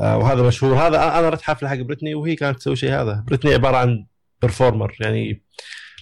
آه 0.00 0.16
وهذا 0.18 0.42
مشهور 0.42 0.74
هذا 0.74 1.18
أنا 1.18 1.28
رحت 1.28 1.42
حفلة 1.42 1.68
حق 1.68 1.76
بريتني 1.76 2.14
وهي 2.14 2.34
كانت 2.36 2.58
تسوي 2.58 2.76
شيء 2.76 2.90
هذا 2.90 3.24
بريتني 3.26 3.54
عبارة 3.54 3.76
عن 3.76 4.06
performer 4.42 4.96
يعني 5.00 5.42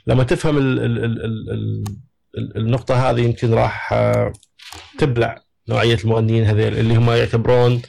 لما 0.06 0.24
تفهم 0.24 0.58
ال 0.58 0.78
ال 0.78 1.04
ال 1.04 1.24
ال 1.24 1.50
ال 1.50 1.84
ال 2.38 2.56
النقطة 2.56 3.10
هذه 3.10 3.20
يمكن 3.20 3.54
راح 3.54 3.92
آه 3.92 4.32
تبلع 4.98 5.38
نوعية 5.68 5.98
المغنيين 6.04 6.44
هذيل 6.44 6.78
اللي 6.78 6.96
هم 6.96 7.10
يعتبرون 7.10 7.82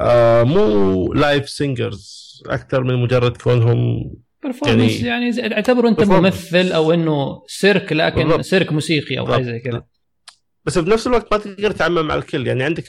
آه 0.00 0.42
مو 0.42 1.12
live 1.14 1.48
singers 1.48 2.18
أكثر 2.46 2.84
من 2.84 3.02
مجرد 3.02 3.36
كونهم 3.36 4.10
performance 4.44 5.00
يعني- 5.02 5.36
يعني, 5.36 5.54
أعتبره 5.54 5.88
أنت. 5.88 6.02
ممثل 6.02 6.72
أو 6.72 6.92
إنه 6.92 7.42
سيرك 7.46 7.92
لكن 7.92 8.22
بالضبط. 8.22 8.40
سيرك 8.40 8.72
موسيقي 8.72 9.18
أو 9.18 9.26
حاجة 9.26 9.42
زي 9.42 9.58
كذا. 9.58 9.84
بس 10.64 10.78
بنفس 10.78 11.06
الوقت 11.06 11.32
ما 11.32 11.38
تقدر 11.38 11.70
تعمم 11.70 12.10
على 12.10 12.20
الكل. 12.20 12.46
يعني 12.46 12.62
عندك 12.64 12.84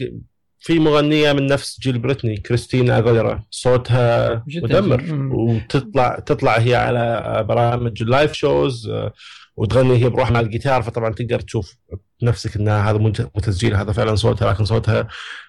في 0.62 0.80
مغنية 0.80 1.34
من 1.34 1.46
نفس 1.46 1.80
جيل 1.80 2.00
بريتني 2.00 2.38
كريستينا 2.38 2.98
أغيليرا 2.98 3.44
صوتها 3.50 4.44
جداً 4.50 4.82
مدمر. 4.82 5.04
وتطلع 5.34 6.20
تطلع 6.20 6.58
هي 6.58 6.76
على 6.76 7.46
برامج 7.50 8.02
ال 8.02 8.08
live 8.08 8.34
shows 8.34 8.90
آه، 8.90 9.14
وتغني 9.56 10.04
هي 10.04 10.10
بروحها 10.10 10.38
على 10.38 10.46
الجيتار. 10.46 10.82
فطبعا 10.82 11.14
تقدر 11.14 11.40
تشوف 11.40 11.76
نفسك 12.24 12.56
انها 12.56 12.90
هذا 12.92 12.98
مو 12.98 13.14
مو 13.20 13.42
تسجيل 13.44 13.76
هذا 13.76 13.92
فعلا 13.92 14.16
صوتها 14.16 14.54
لكن 14.54 14.66
صوتها 14.66 15.08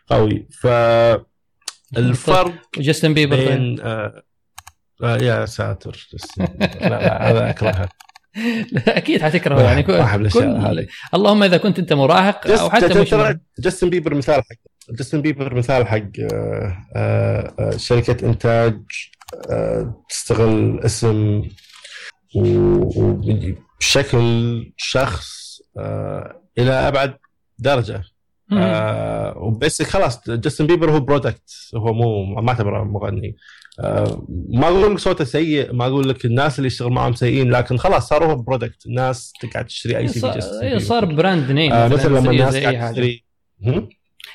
قوي. 0.09 0.47
فالفرق 1.93 2.55
جاستن 2.79 3.15
بيبر 3.15 3.37
طيب. 3.37 3.49
بين 3.49 3.81
آه 3.81 3.85
آه 3.85 4.23
يا 5.03 5.47
ساتر 5.47 6.09
لا 6.39 6.89
لا 6.89 7.31
هذا 7.31 7.51
اكرهها 7.51 7.89
لا، 8.73 8.97
أكيد 8.99 9.23
حتكرهه 9.23 9.63
يعني 9.63 9.83
كل- 9.83 9.93
هذه 9.93 10.87
اللهم 11.15 11.43
إذا 11.43 11.57
كنت 11.57 11.79
أنت 11.79 11.93
مراهق 11.93 12.47
أو 12.61 12.71
حتى 12.71 13.01
مش. 13.01 13.15
جاستن 13.59 13.91
بيبر 13.91 14.15
مثال 14.15 14.35
حق 14.35 14.57
جاستن 14.97 15.23
بيبر 15.23 15.55
مثال 15.55 15.87
حق 15.87 16.03
آه، 16.33 16.77
آه، 16.97 17.55
آه، 17.59 17.77
شركة 17.77 18.27
إنتاج 18.27 18.81
تستغل 20.09 20.81
اسم 20.85 21.43
وبشكل 22.97 24.73
شخص 24.77 25.61
إلى 26.59 26.73
أبعد 26.73 27.17
درجة. 27.59 28.03
وبس 29.37 29.83
خلاص 29.83 30.31
جاستن 30.31 30.67
بيبر 30.67 30.91
هو 30.91 31.01
product 31.01 31.51
هو 31.77 31.93
مو 31.93 32.25
ما 32.25 32.49
اعتبره 32.49 32.85
مغني. 32.85 33.37
ما 34.49 34.68
أقول 34.68 34.93
لك 34.93 34.99
صوته 34.99 35.24
سيء 35.24 35.72
ما 35.72 35.87
أقول 35.87 36.09
لك 36.09 36.24
الناس 36.24 36.59
اللي 36.59 36.66
يشتغل 36.66 36.91
معهم 36.91 37.12
سيئين 37.12 37.51
لكن 37.51 37.76
خلاص 37.76 38.09
صار 38.09 38.24
هو 38.24 38.37
product 38.37 38.87
الناس 38.87 39.33
تقعد 39.41 39.66
تشتري 39.66 39.97
أي 39.97 40.07
إيه، 40.07 40.12
بيبر. 40.62 40.78
صار 40.78 41.05
brand 41.05 41.51
name 41.53 41.73
آه 41.72 41.89
مثل 41.89 42.09
لما 42.09 42.31
الناس 42.31 42.57
قاعد. 42.57 42.91
تشتري؟ 42.91 43.24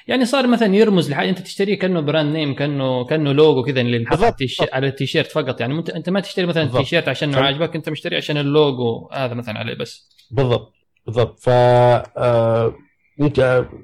يعني 0.07 0.25
صار 0.25 0.47
مثلا 0.47 0.75
يرمز 0.75 1.11
لحاجة 1.11 1.29
أنت 1.29 1.39
تشتريه 1.39 1.79
كأنه 1.79 1.99
brand 2.01 2.35
name 2.35 2.55
كانه 2.55 3.05
كأنه 3.05 3.31
لوجو 3.31 3.63
كذا 3.63 3.81
اللي 3.81 3.97
ينحط 3.97 4.17
على 4.17 4.27
التيشيرت 4.29 4.73
على 4.73 4.87
التيشيرت 4.87 5.31
فقط 5.31 5.61
يعني 5.61 5.73
انت 5.79 5.89
أنت 5.89 6.09
ما 6.09 6.19
تشتري 6.19 6.45
مثلا. 6.45 6.63
التيشيرت 6.63 7.07
عشان 7.07 7.31
فهم. 7.31 7.43
عاجبك 7.43 7.75
أنت 7.75 7.89
مشتري 7.89 8.15
عشان 8.17 8.37
اللوجو 8.37 9.09
هذا 9.13 9.33
مثلا 9.33 9.59
عليه 9.59 9.73
بس 9.73 10.09
بالضبط 10.31 10.73
بالضبط 11.05 11.39
ف 11.39 11.49
آه 11.49 12.75
يمكن 13.19 13.43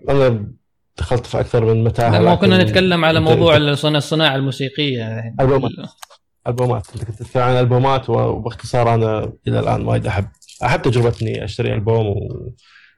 أنا 0.09 0.51
دخلت 0.97 1.25
في 1.25 1.39
أكثر 1.39 1.65
من 1.65 1.83
متاهة 1.83 2.19
لما 2.19 2.35
كنا 2.35 2.63
نتكلم 2.63 3.05
على 3.05 3.19
موضوع 3.19 3.57
الصناعة 3.57 4.35
الموسيقية 4.35 4.99
يعني 4.99 5.35
ألبومات. 5.41 5.71
ألبومات 6.47 6.87
أنت 6.95 7.03
كنت 7.03 7.23
تتكلم 7.23 7.43
عن 7.43 7.57
ألبومات 7.57 8.09
وباختصار 8.09 8.93
أنا 8.93 9.33
إلى 9.47 9.59
الآن 9.59 9.85
وايد 9.85 10.07
احب 10.07 10.27
أحب 10.63 10.81
تجربه 10.81 11.13
اني 11.21 11.43
أشتري 11.43 11.73
ألبوم 11.73 12.15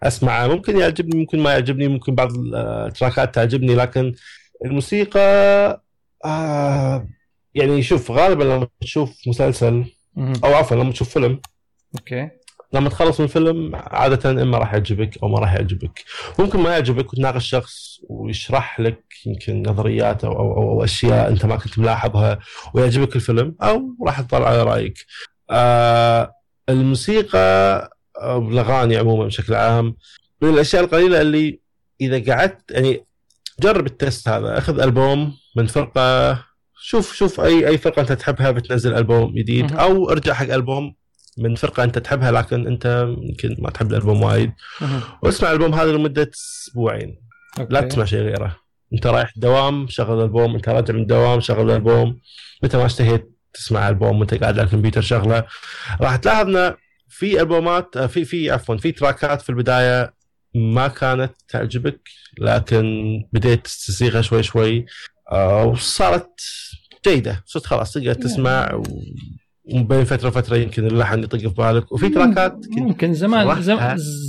وأسمعه 0.01 0.47
ممكن 0.47 0.77
يعجبني 0.77 1.19
ممكن 1.19 1.39
ما 1.39 1.51
يعجبني 1.51 1.87
ممكن 1.87 2.15
بعض 2.15 2.29
ال 2.55 2.71
تراكات 2.71 3.35
تعجبني 3.35 3.75
لكن 3.75 4.13
الموسيقى 4.65 5.19
آه 6.25 7.07
يعني 7.55 7.81
شوف 7.83 8.11
غالبا 8.11 8.43
لما 8.43 8.67
تشوف 8.81 9.27
مسلسل. 9.27 9.85
أو 10.17 10.53
عفوا 10.53 10.77
لما 10.77 10.91
تشوف 10.91 11.09
فيلم 11.09 11.39
okay 11.95 12.29
لما 12.73 12.89
تخلص 12.89 13.21
من 13.21 13.27
فيلم 13.27 13.71
عادة 13.75 14.29
إما 14.41 14.57
راح 14.57 14.73
يعجبك 14.73 15.17
أو 15.23 15.27
ما 15.27 15.39
راح 15.39 15.53
يعجبك 15.53 16.03
ممكن 16.39 16.59
ما 16.59 16.69
يعجبك 16.71 17.13
وتناقش 17.13 17.49
شخص 17.49 17.99
ويشرح 18.09 18.79
لك 18.79 19.03
يمكن 19.25 19.63
نظريات 19.63 20.23
أو 20.23 20.31
أو, 20.31 20.53
أو, 20.53 20.71
أو 20.71 20.83
أشياء 20.83 21.29
أنت 21.29 21.45
ما 21.45 21.55
كنت 21.55 21.79
ملاحظها 21.79 22.39
ويعجبك 22.73 23.15
الفيلم 23.15 23.55
أو 23.61 23.95
راح 24.05 24.21
تطلع 24.21 24.47
على 24.47 24.63
رأيك. 24.63 25.05
آه 25.49 26.33
الموسيقى 26.69 27.89
أو 28.17 28.49
الأغاني 28.49 28.97
عموما 28.97 29.25
بشكل 29.25 29.53
عام 29.53 29.95
من 30.41 30.49
الأشياء 30.49 30.83
القليلة 30.83 31.21
اللي 31.21 31.59
إذا 32.01 32.33
قعدت 32.33 32.71
يعني 32.71 33.05
جرب 33.59 33.85
التست 33.85 34.29
هذا 34.29 34.57
أخذ 34.57 34.79
ألبوم 34.79 35.37
من 35.55 35.67
فرقة 35.67 36.39
شوف 36.81 37.13
شوف 37.13 37.41
اي 37.41 37.67
أي 37.67 37.77
فرقة 37.77 38.01
أنت 38.01 38.11
تحبها 38.11 38.51
بتنزل 38.51 38.93
ألبوم 38.97 39.33
جديد. 39.33 39.71
أو 39.73 40.09
ارجع 40.09 40.33
حق 40.33 40.53
ألبوم 40.53 40.95
من 41.37 41.55
فرقة 41.55 41.83
أنت 41.83 41.97
تحبها 41.97 42.31
لكن 42.31 42.67
أنت 42.67 43.07
يمكن 43.17 43.55
ما 43.59 43.69
تحب 43.69 43.91
الألبوم 43.91 44.23
وايد. 44.23 44.51
واسمع 45.21 45.49
الألبوم 45.49 45.73
هذا 45.73 45.91
لمدة 45.91 46.31
أسبوعين. 46.33 47.19
لا. 47.69 47.81
تسمع 47.81 48.05
شيء 48.05 48.19
غيره. 48.19 48.57
أنت 48.93 49.07
رايح 49.07 49.33
دوام 49.35 49.87
شغل 49.87 50.17
الألبوم. 50.17 50.55
أنت 50.55 50.69
راجع 50.69 50.93
من 50.93 51.01
الدوام 51.01 51.39
شغل 51.39 51.71
الألبوم. 51.71 52.19
متى 52.63 52.77
ما 52.77 52.85
اشتهيت 52.85 53.31
تسمع 53.53 53.89
ألبوم 53.89 54.19
وانت 54.19 54.33
قاعد 54.33 54.59
على 54.59 54.65
الكمبيوتر 54.65 55.01
شغلة. 55.01 55.43
راح 56.01 56.15
تلاحظ 56.15 56.55
ان 56.55 56.73
في 57.09 57.41
ألبومات 57.41 57.97
آه، 57.97 58.07
في 58.07 58.25
في 58.25 58.51
عفوا 58.51 58.77
في 58.77 58.91
تراكات 58.91 59.41
في 59.41 59.49
البداية 59.49 60.13
ما 60.55 60.87
كانت 60.87 61.33
تعجبك 61.49 62.09
لكن 62.39 62.85
بديت 63.33 63.65
تستسيغها 63.65 64.21
شوي 64.21 64.43
شوي 64.43 64.85
آه، 65.31 65.65
وصارت 65.65 66.41
جيدة. 67.07 67.43
صرت 67.45 67.65
خلاص 67.65 67.93
تقدر 67.93 68.13
تسمع 68.13 68.73
و... 68.73 68.83
وبين 69.65 70.03
فترة 70.03 70.27
وفترة 70.27 70.57
يمكن 70.57 70.85
اللحن 70.85 71.23
يطق 71.23 71.37
في 71.37 71.47
بالك. 71.47 71.91
وفي 71.91 72.09
تراكات 72.09 72.65
ممكن. 72.77 73.13
زمان 73.13 73.63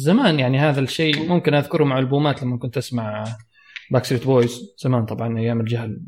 زمان 0.04 0.38
يعني 0.38 0.58
هذا 0.58 0.80
الشيء 0.80 1.28
ممكن 1.28 1.54
أذكره 1.54 1.84
مع 1.84 1.98
ألبومات 1.98 2.42
لما 2.42 2.58
كنت 2.58 2.76
أسمع 2.76 3.24
باكستريت 3.90 4.24
بويز 4.24 4.74
زمان 4.78 5.04
طبعا 5.04 5.38
أيام 5.38 5.60
الجهل. 5.60 6.00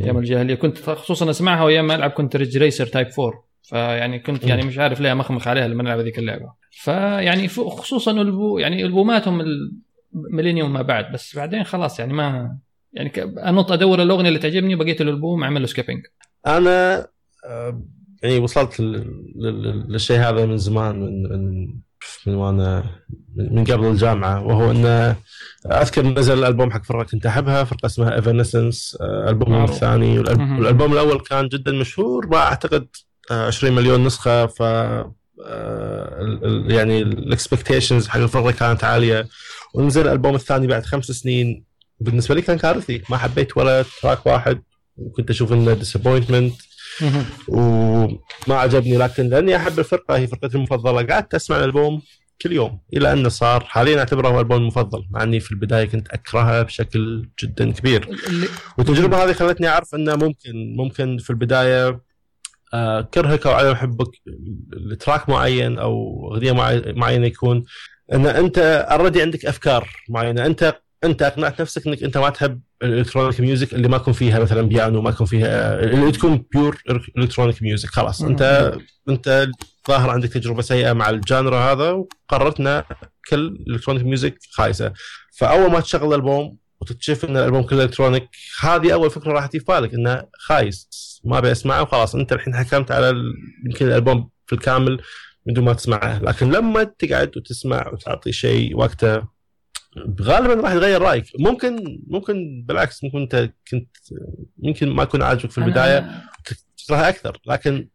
أيام 0.00 0.18
الجاهليه 0.18 0.54
كنت 0.54 0.78
خصوصا 0.78 1.30
أسمعها 1.30 1.64
وأيام 1.64 1.86
ما 1.86 1.94
ألعب 1.94 2.10
كنت 2.10 2.36
ريدج 2.36 2.58
ريسر 2.58 2.86
تايب 2.86 3.06
4 3.18 3.44
فيعني 3.62 4.18
كنت 4.18 4.44
يعني 4.44 4.62
مش 4.62 4.78
عارف 4.78 5.00
ليه 5.00 5.14
مخمخ 5.14 5.48
عليها 5.48 5.68
لما 5.68 5.82
نلعب 5.82 5.98
هذيك 5.98 6.18
اللعبة. 6.18 6.52
فيعني 6.70 7.48
خصوصا 7.48 8.10
البو 8.10 8.58
يعني 8.58 8.84
ألبوماتهم 8.84 9.42
الميلينيوم 10.14 10.72
ما 10.72 10.82
بعد. 10.82 11.12
بس 11.12 11.36
بعدين 11.36 11.64
خلاص 11.64 12.00
يعني 12.00 12.12
ما 12.12 12.58
يعني 12.92 13.12
أنط 13.48 13.72
أدور 13.72 14.02
الأغنية 14.02 14.28
اللي 14.28 14.38
تعجبني 14.38 14.74
بقيت 14.74 15.00
الألبوم 15.00 15.42
أعمل 15.44 15.60
له 15.60 15.66
skipping 15.66 16.00
أنا 16.46 17.06
يعني 18.22 18.38
وصلت 18.38 18.80
لل- 18.80 19.32
لل- 19.36 19.86
للشيء 19.92 20.16
هذا 20.20 20.46
من 20.46 20.58
زمان 20.58 21.00
من 21.00 21.22
من 21.22 21.74
من 22.26 22.34
وأنا 22.34 22.84
من 23.36 23.64
قبل 23.64 23.86
الجامعة 23.86 24.46
وهو 24.46 24.70
انه 24.70 25.16
أذكر 25.66 26.06
نزل 26.06 26.38
الألبوم 26.38 26.70
حق 26.70 26.84
فرقة 26.84 27.04
كنت 27.04 27.26
أحبها 27.26 27.64
فرقة 27.64 27.86
اسمها 27.86 28.14
ايفرنسنس 28.14 28.98
الألبوم 29.00 29.50
معروف. 29.52 29.70
الثاني. 29.70 30.18
والألبوم 30.18 30.92
الأول 30.92 31.20
كان 31.20 31.48
جدا 31.48 31.72
مشهور 31.72 32.26
باع 32.26 32.42
أعتقد 32.48 32.86
آه، 33.30 33.46
20 33.46 33.72
مليون 33.74 34.04
نسخة 34.04 34.46
ف 34.46 34.62
آه، 34.62 36.38
يعني 36.66 37.02
ال 37.02 37.10
expectations 37.10 38.08
حق 38.08 38.20
الفرقة 38.20 38.50
كانت 38.50 38.84
عالية 38.84 39.28
ونزل 39.74 40.02
الألبوم 40.02 40.34
الثاني 40.34 40.66
بعد 40.66 40.84
خمس 40.86 41.04
سنين 41.04 41.64
بالنسبة 42.00 42.34
لي 42.34 42.42
كان 42.42 42.58
كارثي 42.58 43.02
ما 43.10 43.16
حبيت 43.16 43.56
ولا 43.56 43.84
track 44.02 44.26
واحد 44.26 44.62
وكنت 44.96 45.30
أشوف 45.30 45.52
إنه 45.52 45.74
disappointment 45.74 46.54
وما 47.48 48.18
عجبني 48.48 48.96
لكن 48.96 49.28
لأني 49.28 49.56
أحب 49.56 49.78
الفرقة 49.78 50.16
هي 50.16 50.26
فرقتي 50.26 50.56
المفضلة. 50.56 51.02
قعدت 51.02 51.34
أسمع 51.34 51.56
الألبوم 51.58 52.02
كل 52.42 52.52
يوم 52.52 52.80
إلى 52.92 53.12
انه 53.12 53.28
صار 53.28 53.64
حاليا 53.64 53.98
أعتبره 53.98 54.28
هو 54.28 54.34
الالبوم 54.34 54.58
المفضل 54.58 55.04
مع 55.10 55.22
أني 55.22 55.40
في 55.40 55.52
البداية 55.52 55.84
كنت 55.84 56.08
أكرهه 56.08 56.62
بشكل 56.62 57.28
جدا 57.42 57.72
كبير. 57.72 58.08
والتجربه 58.78 59.24
هذه 59.24 59.32
خلتني 59.32 59.68
أعرف 59.68 59.94
إنه 59.94 60.16
ممكن 60.16 60.76
ممكن 60.76 61.18
في 61.18 61.30
البداية 61.30 62.00
آه، 62.74 63.00
كرهك 63.00 63.46
أو 63.46 63.52
عدم 63.52 63.74
حبك 63.74 64.08
ل 64.72 64.81
track 64.81 65.28
معين 65.28 65.78
أو 65.78 66.20
أغنية 66.32 66.52
معي- 66.52 66.92
معينة 66.92 67.26
يكون 67.26 67.64
إن 68.12 68.26
أنت 68.26 68.58
already 68.90 69.22
عندك 69.22 69.46
أفكار 69.46 69.88
معينة. 70.08 70.46
انت 70.46 70.76
أنت 71.04 71.22
أقنعت 71.22 71.60
نفسك 71.60 71.86
إنك 71.86 72.02
أنت 72.02 72.18
ما 72.18 72.30
تحب 72.30 72.60
ال 72.82 72.87
electronic 72.87 73.40
music 73.40 73.74
اللي 73.74 73.88
ما 73.88 73.96
يكون 73.96 74.12
فيها 74.12 74.38
مثلا 74.38 74.62
بيانو 74.62 75.02
ما 75.02 75.10
يكون 75.10 75.26
فيها 75.26 75.80
اللي 75.80 76.12
تكون 76.12 76.44
pure 76.52 76.82
electronic 77.18 77.62
music. 77.62 77.88
خلاص 77.88 78.22
أنت 78.22 78.72
أنت 79.08 79.48
ظاهر 79.88 80.10
عندك 80.10 80.28
تجربة 80.28 80.62
سيئة 80.62 80.92
مع 80.92 81.10
ال 81.10 81.20
genre 81.20 81.72
هذا 81.72 81.90
وقررت 81.90 82.60
ان 82.60 82.82
كل 83.30 83.64
electronic 83.68 84.04
music 84.04 84.38
خايسة. 84.50 84.92
فأول 85.38 85.70
ما 85.70 85.80
تشغل 85.80 86.08
الألبوم 86.08 86.56
وتكتشف 86.80 87.24
إن 87.24 87.36
الألبوم 87.36 87.62
كله 87.62 87.84
electronic 87.84 88.28
هذه 88.60 88.92
أول 88.92 89.10
فكرة 89.10 89.32
راح 89.32 89.46
تجي 89.46 89.58
في 89.58 89.64
بالك 89.68 89.94
إنه 89.94 90.22
خايس 90.38 90.88
ما 91.24 91.38
أبي 91.38 91.52
أسمعه 91.52 91.82
وخلاص 91.82 92.14
أنت 92.14 92.32
الحين 92.32 92.56
حكمت 92.56 92.90
على 92.90 93.14
يمكن 93.66 93.86
الألبوم 93.86 94.30
في 94.46 94.52
الكامل 94.52 95.00
من 95.46 95.54
دون 95.54 95.64
ما 95.64 95.72
تسمعه. 95.72 96.22
لكن 96.22 96.50
لما 96.50 96.84
تقعد 96.84 97.36
وتسمع 97.36 97.88
وتعطي 97.92 98.32
شيء 98.32 98.76
وقته 98.76 99.39
غالبا 100.20 100.54
راح 100.54 100.72
يتغير 100.72 101.02
رأيك. 101.02 101.24
ممكن 101.38 102.00
ممكن 102.06 102.64
بالعكس 102.66 103.04
ممكن 103.04 103.18
أنت 103.18 103.50
كنت 103.70 103.96
ممكن 104.58 104.88
ما 104.88 105.02
يكون 105.02 105.22
عاجبك 105.22 105.50
في 105.50 105.58
البداية 105.58 106.10
تكرهها 106.76 107.08
أكثر 107.08 107.38
لكن 107.46 107.88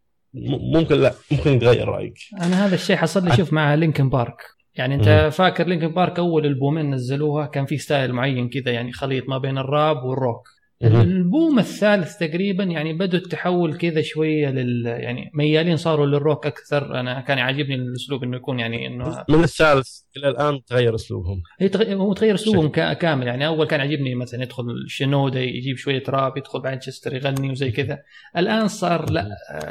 ممكن 0.73 0.95
لا 0.95 1.13
ممكن 1.31 1.51
يتغير 1.51 1.87
رأيك. 1.87 2.17
أنا 2.41 2.65
هذا 2.65 2.75
الشيء 2.75 2.95
حصل 2.95 3.25
لي 3.25 3.37
شوف 3.37 3.53
مع 3.53 3.75
لينكن 3.75 4.09
بارك. 4.09 4.41
يعني 4.75 4.95
أنت 4.95 5.09
مم. 5.09 5.29
فاكر 5.29 5.67
لينكن 5.67 5.87
بارك 5.87 6.19
أول 6.19 6.45
ألبومين 6.45 6.91
نزلوها؟ 6.91 7.45
كان 7.45 7.65
في 7.65 7.77
style 7.77 8.13
معين 8.13 8.49
كذا 8.49 8.71
يعني 8.71 8.91
خليط 8.91 9.29
ما 9.29 9.37
بين 9.37 9.57
الراب 9.57 10.03
والروك. 10.03 10.54
البوم 10.83 11.59
الثالث 11.59 12.17
تقريبا 12.17 12.63
يعني 12.63 12.93
بدوا 12.93 13.19
التحول 13.19 13.77
كذا 13.77 14.01
شوية 14.01 14.49
لل 14.49 14.85
يعني 14.85 15.31
ميالين 15.33 15.77
صاروا 15.77 16.05
للروك 16.05 16.47
أكثر. 16.47 16.99
أنا 16.99 17.21
كان 17.21 17.37
يعجبني 17.37 17.75
الأسلوب 17.75 18.23
إنه 18.23 18.37
يكون 18.37 18.59
يعني 18.59 18.87
إنه 18.87 19.25
من 19.29 19.43
الثالث 19.43 19.89
إلى 20.17 20.29
الآن 20.29 20.63
تغير 20.63 20.95
أسلوبهم. 20.95 21.43
هو 21.81 22.13
تغير 22.13 22.35
أسلوبهم 22.35 22.67
كا- 22.69 22.93
كامل. 22.93 23.27
يعني 23.27 23.47
أول 23.47 23.67
كان 23.67 23.79
يعجبني 23.79 24.15
مثلا 24.15 24.43
يدخل 24.43 24.65
Shinoda 24.87 25.39
يجيب 25.39 25.77
شوية 25.77 26.03
راب 26.09 26.37
يدخل 26.37 26.61
بعدين 26.61 26.79
Chester 26.79 27.15
يغني 27.15 27.51
وزي 27.51 27.71
كذا. 27.71 27.99
الآن 28.37 28.67
صار 28.67 29.09
لا 29.11 29.27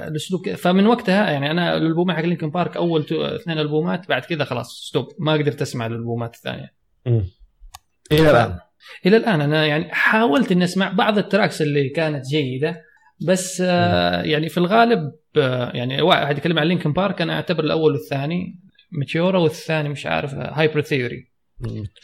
الأسلوب 0.09 0.45
كذا. 0.45 0.57
فمن 0.57 0.87
وقتها 0.87 1.31
يعني 1.31 1.51
أنا 1.51 1.77
الألبوم 1.77 2.13
حق 2.13 2.23
Linkin 2.25 2.51
Park 2.51 2.77
أول 2.77 3.05
تو- 3.05 3.25
اثنين 3.25 3.59
ألبومات 3.59 4.09
بعد 4.09 4.23
كذا 4.25 4.45
خلاص 4.45 4.81
stop 4.89 5.09
ما 5.19 5.33
قدرت 5.33 5.63
أسمع 5.63 5.87
الألبومات 5.87 6.35
الثانية. 6.35 6.75
إلى 8.13 8.31
الآن. 8.31 8.59
إلى 9.07 9.16
الآن 9.16 9.41
أنا 9.41 9.66
يعني 9.66 9.95
حاولت 9.95 10.53
إني 10.53 10.64
أسمع 10.64 10.93
بعض 10.93 11.18
ال 11.18 11.25
tracks 11.25 11.62
اللي 11.62 11.89
كانت 11.89 12.26
جيدة 12.26 12.82
بس 13.26 13.62
آه 13.66 14.22
يعني 14.22 14.49
في 14.49 14.59
الغالب 14.59 15.12
آه 15.37 15.70
يعني 15.74 16.03
واحد 16.03 16.39
يتكلم 16.39 16.59
عن 16.59 16.66
Linkin 16.66 16.93
Park 16.93 17.22
أنا 17.22 17.35
أعتبر 17.35 17.64
الأول 17.64 17.93
والثاني. 17.93 18.61
Meteora 18.99 19.39
والثاني 19.39 19.89
مش 19.89 20.07
عارف 20.07 20.35
Hybrid 20.35 20.81
Theory. 20.81 21.33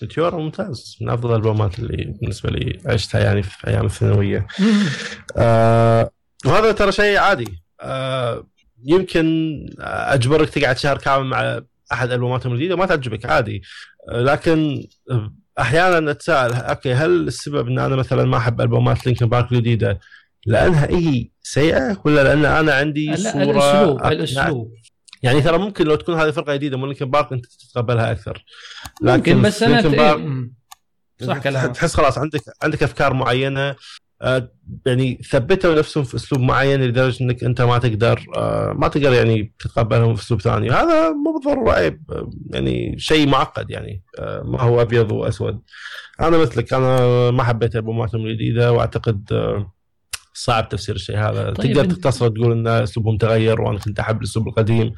Meteora 0.03 0.37
ممتاز 0.37 0.97
من 1.01 1.09
أفضل 1.09 1.31
الألبومات 1.31 1.79
اللي 1.79 2.15
بالنسبة 2.21 2.51
لي 2.51 2.79
عشتها 2.87 3.21
يعني 3.21 3.43
في 3.43 3.69
أيام 3.69 3.87
الثانوية. 3.87 4.47
آه 5.37 6.11
وهذا 6.47 6.73
ترى 6.73 6.93
شيء 6.93 7.19
عادي. 7.19 7.63
آه 7.81 8.47
يمكن 8.85 9.57
أجبرك 9.81 10.51
تقعد 10.51 10.79
شهر 10.79 10.99
كامل 10.99 11.27
مع 11.27 11.61
أحد 11.93 12.11
ألبوماتهم 12.11 12.53
الجديدة 12.53 12.77
ما 12.77 12.87
تعجبك 12.87 13.27
عادي. 13.27 13.63
آه 14.13 14.23
لكن 14.23 14.83
أحيانا 15.61 16.11
أتساءل 16.11 16.53
okay 16.53 16.95
هل 16.95 17.29
السبب 17.29 17.69
إن 17.69 17.79
أنا 17.79 17.97
مثلا 17.97 18.25
ما 18.25 18.37
أحب 18.37 18.61
ألبومات 18.61 19.07
Linkin 19.07 19.27
Park 19.27 19.53
الجديدة 19.53 20.01
لأنها 20.47 20.91
هي 20.91 21.29
سيئة 21.43 22.01
ولا 22.05 22.25
لأن 22.25 22.45
أنا 22.45 22.75
عندي 22.75 23.17
صورة 23.17 23.43
الأسلوب 23.43 24.07
الأسلوب. 24.07 24.73
يعني 25.23 25.41
ترى 25.41 25.59
ممكن 25.59 25.85
لو 25.85 25.95
تكون 25.95 26.21
هذه 26.21 26.31
فرقة 26.31 26.55
جديدة 26.55 26.79
من 26.79 26.85
لينكن 26.85 27.11
بارك 27.11 27.33
أنت 27.33 27.47
تتقبلها 27.47 28.13
أكثر. 28.13 28.45
ممكن 29.03 29.43
بس 29.43 29.63
أنا 29.63 29.81
بارك. 29.81 30.51
صح 31.23 31.39
كلامك. 31.39 31.75
تحس 31.75 31.95
خلاص 31.95 32.19
عندك 32.19 32.41
عندك 32.63 32.83
أفكار 32.83 33.15
معينة. 33.15 33.77
يعني 34.87 35.21
ثبتوا 35.31 35.75
نفسهم 35.75 36.05
في 36.05 36.17
أسلوب 36.17 36.43
معين 36.43 36.83
لدرجة 36.83 37.25
إنك 37.25 37.45
أنت 37.45 37.63
ما 37.63 37.79
تقدر 37.79 38.27
آه، 38.37 38.73
ما 38.73 38.89
تقدر 38.89 39.13
يعني 39.13 39.53
تتقبلهم 39.59 40.15
في 40.15 40.23
أسلوب 40.23 40.41
ثاني. 40.41 40.71
هذا 40.71 41.11
مو 41.11 41.33
بالضروره 41.33 41.73
عيب 41.73 42.03
آه، 42.11 42.31
يعني 42.51 42.99
شيء 42.99 43.29
معقد 43.29 43.71
يعني 43.71 44.03
آه، 44.19 44.43
ما 44.45 44.63
هو 44.63 44.83
أبيض 44.83 45.13
وأسود. 45.13 45.61
أنا 46.21 46.39
مثلك 46.39 46.73
أنا 46.73 47.31
ما 47.31 47.43
حبيت 47.43 47.77
البوماتهم 47.77 48.27
الجديده 48.27 48.73
وأعتقد 48.73 49.33
آه، 49.33 49.73
صعب 50.35 50.69
تفسير 50.69 50.95
الشيء 50.95 51.17
هذا. 51.19 51.53
طيب 51.53 51.73
تقدر 51.75 51.85
تختصر 51.85 52.29
تقول 52.29 52.53
إن 52.53 52.67
أسلوبهم 52.67 53.17
تغير 53.17 53.61
وأنا 53.61 53.79
كنت 53.79 54.01
أحب 54.01 54.19
الأسلوب 54.19 54.49
القديم 54.49 54.93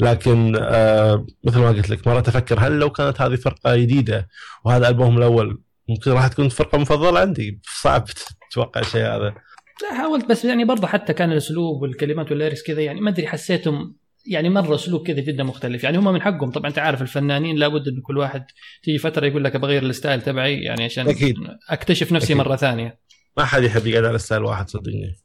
لكن 0.00 0.56
آه 0.60 1.26
مثل 1.44 1.58
ما 1.58 1.68
قلت 1.68 1.90
لك 1.90 2.06
مره 2.06 2.20
أفكر 2.20 2.58
هل 2.60 2.78
لو 2.78 2.90
كانت 2.90 3.20
هذه 3.20 3.34
فرقة 3.34 3.76
جديدة 3.76 4.28
وهذا 4.64 4.88
ألبومهم 4.88 5.18
الأول 5.18 5.62
ممكن 5.88 6.10
راح 6.10 6.28
تكون 6.28 6.48
فرقة 6.48 6.78
مفضلة 6.78 7.20
عندي. 7.20 7.60
صعب 7.80 8.04
تتوقع 8.52 8.80
الشيء 8.80 9.02
هذا 9.02 9.34
لا 9.82 9.94
حاولت 9.94 10.28
بس 10.28 10.44
يعني 10.44 10.64
برضه 10.64 10.86
حتى 10.86 11.12
كان 11.12 11.32
الأسلوب 11.32 11.82
والكلمات 11.82 12.30
وال 12.30 12.38
lyrics 12.38 12.62
كذا 12.62 12.80
يعني 12.80 13.00
ما 13.00 13.10
أدري 13.10 13.26
حسيتهم 13.26 13.96
يعني 14.26 14.50
مرة 14.50 14.74
أسلوب 14.74 15.06
كذا 15.06 15.20
جدا 15.20 15.44
مختلف 15.44 15.84
يعني 15.84 15.98
هم 15.98 16.12
من 16.12 16.22
حقهم 16.22 16.50
طبعا 16.50 16.68
أنت 16.68 16.78
عارف 16.78 17.02
الفنانين 17.02 17.56
لابد 17.56 17.88
إن 17.88 18.00
كل 18.00 18.18
واحد 18.18 18.44
تيجي 18.82 18.98
فترة 18.98 19.26
يقول 19.26 19.44
لك 19.44 19.56
بغير 19.56 19.82
ال 19.82 19.89
style 19.89 20.22
تبعي 20.22 20.62
يعني 20.62 20.84
عشان 20.84 21.08
أكيد. 21.08 21.36
أكتشف 21.70 22.12
نفسي 22.12 22.32
أكيد. 22.32 22.36
مرة 22.36 22.56
ثانية 22.56 22.98
ما 23.36 23.44
حد 23.44 23.62
يحب 23.62 23.86
يقعد 23.86 24.04
على 24.04 24.18
style 24.18 24.42
واحد 24.42 24.68
صدقني 24.68 25.16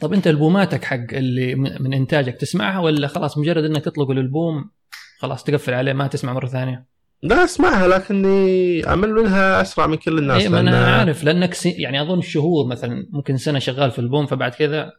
طب 0.00 0.12
أنت 0.12 0.26
ألبوماتك 0.26 0.84
حق 0.84 0.96
اللي 1.12 1.54
من 1.54 1.82
من 1.82 1.94
إنتاجك 1.94 2.36
تسمعها 2.36 2.78
ولا 2.78 3.06
خلاص 3.06 3.38
مجرد 3.38 3.64
إنك 3.64 3.84
تطلق 3.84 4.10
الألبوم 4.10 4.70
خلاص 5.18 5.44
تقفل 5.44 5.74
عليه 5.74 5.92
ما 5.92 6.06
تسمع 6.06 6.32
مرة 6.32 6.46
ثانية؟ 6.46 6.86
لا 7.22 7.44
اسمعها 7.44 7.88
لكني 7.88 8.86
أمل 8.88 9.12
منها 9.12 9.60
أسرع 9.60 9.86
من 9.86 9.96
كل 9.96 10.18
الناس 10.18 10.42
اي 10.42 10.48
ما 10.48 10.60
أنا 10.60 10.86
عارف 10.86 11.24
لأنك 11.24 11.54
سي 11.54 11.70
يعني 11.70 12.02
أظن 12.02 12.20
شهور 12.20 12.66
مثلا 12.66 13.06
ممكن 13.10 13.36
سنة 13.36 13.58
شغال 13.58 13.90
في 13.90 13.98
البوم 13.98 14.26
فبعد 14.26 14.54
كذا 14.54 14.92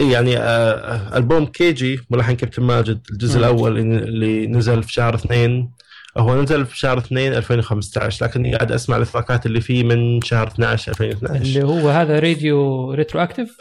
إيه 0.00 0.12
يعني 0.12 0.38
آه 0.38 1.16
البوم 1.16 1.46
كيجي 1.46 2.00
ملحن 2.10 2.36
كابتن 2.36 2.62
ماجد 2.62 3.00
الجزء 3.10 3.38
مم. 3.38 3.44
الأول 3.44 3.78
اللي 3.78 4.46
نزل 4.46 4.82
في 4.82 4.92
شهر 4.92 5.14
اثنين. 5.14 5.70
هو 6.18 6.42
نزل 6.42 6.66
في 6.66 6.78
شهر 6.78 6.98
2 6.98 7.34
2015 7.34 8.26
لكني 8.26 8.54
قاعد 8.54 8.72
أسمع 8.72 8.96
التراكات 8.96 9.46
اللي 9.46 9.60
فيه 9.60 9.84
من 9.84 10.20
شهر 10.22 10.46
12 10.46 10.92
2012 10.92 11.42
اللي 11.42 11.62
هو 11.62 11.88
هذا 11.88 12.18
راديو 12.18 12.90
Retroactive 12.94 13.56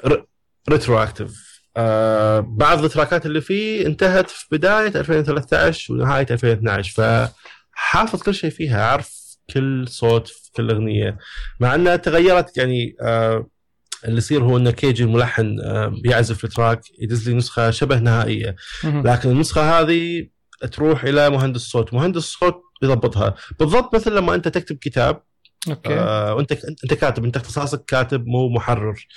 Retroactive 0.70 1.62
آه 1.78 2.40
بعض 2.40 2.84
التراكات 2.84 3.26
اللي 3.26 3.42
فيه 3.42 3.86
انتهت 3.86 4.30
في 4.30 4.46
بداية 4.52 4.88
2013 4.88 5.94
ونهاية 5.94 6.26
2012 6.32 7.30
فحافظ 7.76 8.24
كل 8.24 8.34
شيء 8.34 8.50
فيها 8.50 8.86
عارف 8.86 9.26
كل 9.54 9.88
صوت 9.88 10.28
في 10.28 10.52
كل 10.56 10.72
أغنية. 10.72 11.18
مع 11.60 11.76
إنها 11.76 11.96
تغيرت 11.96 12.58
يعني 12.58 12.96
آه 13.02 13.48
اللي 14.06 14.18
يصير 14.18 14.44
هو 14.44 14.58
إن 14.58 14.70
كيجي 14.70 15.04
الملحن 15.04 15.60
آه 15.60 15.88
بيعزف 16.04 16.44
ال 16.44 16.50
track 16.50 16.82
يدز 17.00 17.30
لي 17.30 17.36
نسخة 17.36 17.72
شبه 17.72 18.00
نهائية. 18.00 18.56
لكن 18.84 19.30
النسخة 19.30 19.80
هذه 19.80 20.28
تروح 20.72 21.04
إلى 21.04 21.30
مهندس 21.30 21.62
صوت 21.62 21.94
مهندس 21.94 22.18
الصوت 22.24 22.62
يضبطها 22.84 23.36
بالضبط 23.60 23.96
مثل 23.96 24.16
لما 24.16 24.36
أنت 24.36 24.48
تكتب 24.48 24.78
كتاب 24.78 25.24
أوكي. 25.70 25.94
آه 25.94 26.34
وانت 26.34 26.52
أنت 26.84 26.94
كاتب 26.94 27.26
أنت 27.26 27.36
اختصاصك 27.36 27.86
كاتب 27.86 28.28
مو 28.28 28.50
محرر. 28.50 29.08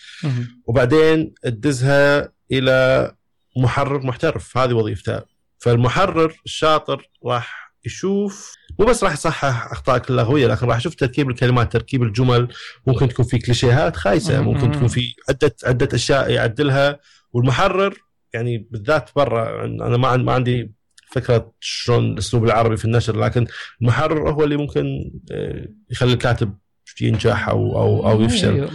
وبعدين 0.66 1.34
تدزها 1.42 2.32
إلى 2.52 3.10
محرر 3.56 4.06
محترف 4.06 4.58
هذه 4.58 4.72
وظيفته 4.72 5.22
فالمحرر 5.58 6.34
الشاطر 6.46 7.10
راح 7.26 7.67
يشوف 7.86 8.54
مو 8.78 8.86
بس 8.86 9.04
راح 9.04 9.12
يصحح 9.12 9.72
أخطائك 9.72 10.10
اللغوية 10.10 10.46
لكن 10.46 10.66
راح 10.66 10.76
يشوف 10.76 10.94
تركيب 10.94 11.30
الكلمات 11.30 11.72
تركيب 11.72 12.02
الجمل 12.02 12.48
ممكن 12.86 13.08
تكون 13.08 13.24
في 13.24 13.38
كليشيهات 13.38 13.96
خايسة 13.96 14.40
مم. 14.40 14.48
ممكن 14.48 14.72
تكون 14.72 14.88
في 14.88 15.14
عدة 15.28 15.56
عدة 15.64 15.88
أشياء 15.94 16.30
يعدلها 16.30 17.00
والمحرر 17.32 17.94
يعني 18.34 18.68
بالذات 18.70 19.10
برا 19.16 19.64
أنا 19.64 19.96
ما 19.96 20.16
ما 20.16 20.32
عندي 20.32 20.72
فكرة 21.10 21.52
شلون 21.60 22.12
الاسلوب 22.12 22.44
العربي 22.44 22.76
في 22.76 22.84
النشر 22.84 23.20
لكن 23.20 23.46
المحرر 23.82 24.30
هو 24.30 24.44
اللي 24.44 24.56
ممكن 24.56 25.10
آه، 25.32 25.68
يخلي 25.90 26.12
الكاتب 26.12 26.58
ينجح 27.00 27.48
أو 27.48 27.80
أو 27.80 28.10
أو 28.10 28.22
يفشل 28.22 28.54
أيوه. 28.54 28.70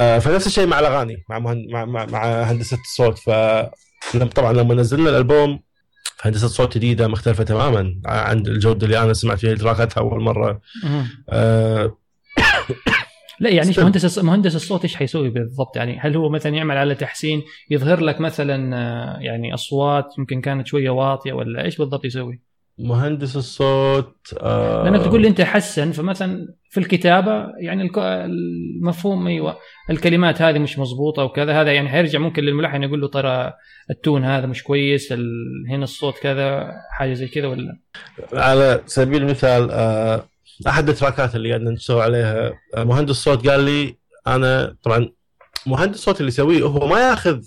آه، 0.00 0.18
فنفس 0.18 0.46
الشيء 0.46 0.66
مع 0.66 0.80
الأغاني 0.80 1.24
مع. 1.30 1.38
مع, 1.38 2.04
مع 2.04 2.42
هندسة 2.42 2.78
الصوت 2.80 3.18
ف 3.18 3.30
طبعا 4.34 4.52
لما 4.52 4.74
نزلنا 4.74 5.10
الألبوم 5.10 5.60
هندسه 6.22 6.48
صوت 6.48 6.74
جديدة 6.74 7.08
مختلفة 7.08 7.44
تماما 7.44 8.00
عن 8.06 8.38
الجودة 8.38 8.86
اللي 8.86 9.02
أنا 9.02 9.12
سمعت 9.12 9.38
فيها 9.38 9.54
تراكاتها 9.54 10.00
أول 10.00 10.22
مرة. 10.22 10.60
آه، 11.28 11.96
لا 13.40 13.50
يعني 13.50 13.68
إيش. 13.68 13.78
مهندس 13.78 14.18
مهندس 14.18 14.56
الصوت 14.56 14.82
إيش 14.82 14.96
حيسوي 14.96 15.30
بالضبط 15.30 15.76
يعني 15.76 15.98
هل 15.98 16.16
هو 16.16 16.28
مثلا 16.28 16.54
يعمل 16.54 16.76
على 16.76 16.94
تحسين 16.94 17.42
يظهر 17.70 18.00
لك 18.00 18.20
مثلا 18.20 18.76
آه، 18.76 19.18
يعني 19.20 19.54
أصوات 19.54 20.18
يمكن 20.18 20.40
كانت 20.40 20.66
شوية 20.66 20.90
واطية 20.90 21.32
ولا 21.32 21.64
إيش 21.64 21.78
بالضبط 21.78 22.04
يسوي؟ 22.04 22.49
مهندس 22.80 23.36
الصوت 23.36 24.16
آه، 24.40 24.84
لأنك 24.84 25.04
تقول 25.04 25.22
لي 25.22 25.28
أنت 25.28 25.40
حسن 25.40 25.92
فمثلا 25.92 26.48
في 26.70 26.80
الكتابة 26.80 27.46
يعني 27.58 27.90
المفهوم 27.96 29.26
أيوه 29.26 29.56
الكلمات 29.90 30.42
هذه 30.42 30.58
مش 30.58 30.78
مضبوطة 30.78 31.24
وكذا 31.24 31.60
هذا 31.60 31.72
يعني 31.72 31.88
حيرجع 31.88 32.18
ممكن 32.18 32.42
للملحن 32.42 32.82
يقول 32.82 33.00
له 33.00 33.08
ترى 33.08 33.52
التون 33.90 34.24
هذا 34.24 34.46
مش 34.46 34.62
كويس 34.62 35.12
هنا 35.68 35.84
الصوت 35.84 36.18
كذا 36.18 36.72
حاجة 36.90 37.14
زي 37.14 37.28
كذا 37.28 37.46
ولا؟ 37.46 37.78
على 38.32 38.82
سبيل 38.86 39.22
المثال 39.22 39.70
آه، 39.70 40.24
أحد 40.68 40.88
التراكات 40.88 41.34
اللي 41.34 41.48
قاعدين 41.48 41.68
نشتغل 41.68 42.00
عليها 42.00 42.52
آه، 42.74 42.84
مهندس 42.84 43.14
صوت 43.14 43.48
قال 43.48 43.60
لي 43.60 43.96
أنا 44.26 44.76
طبعا 44.82 45.08
مهندس 45.66 45.94
الصوت 45.94 46.20
اللي 46.20 46.28
يسويه 46.28 46.62
هو 46.62 46.86
ما 46.86 47.00
ياخذ 47.00 47.40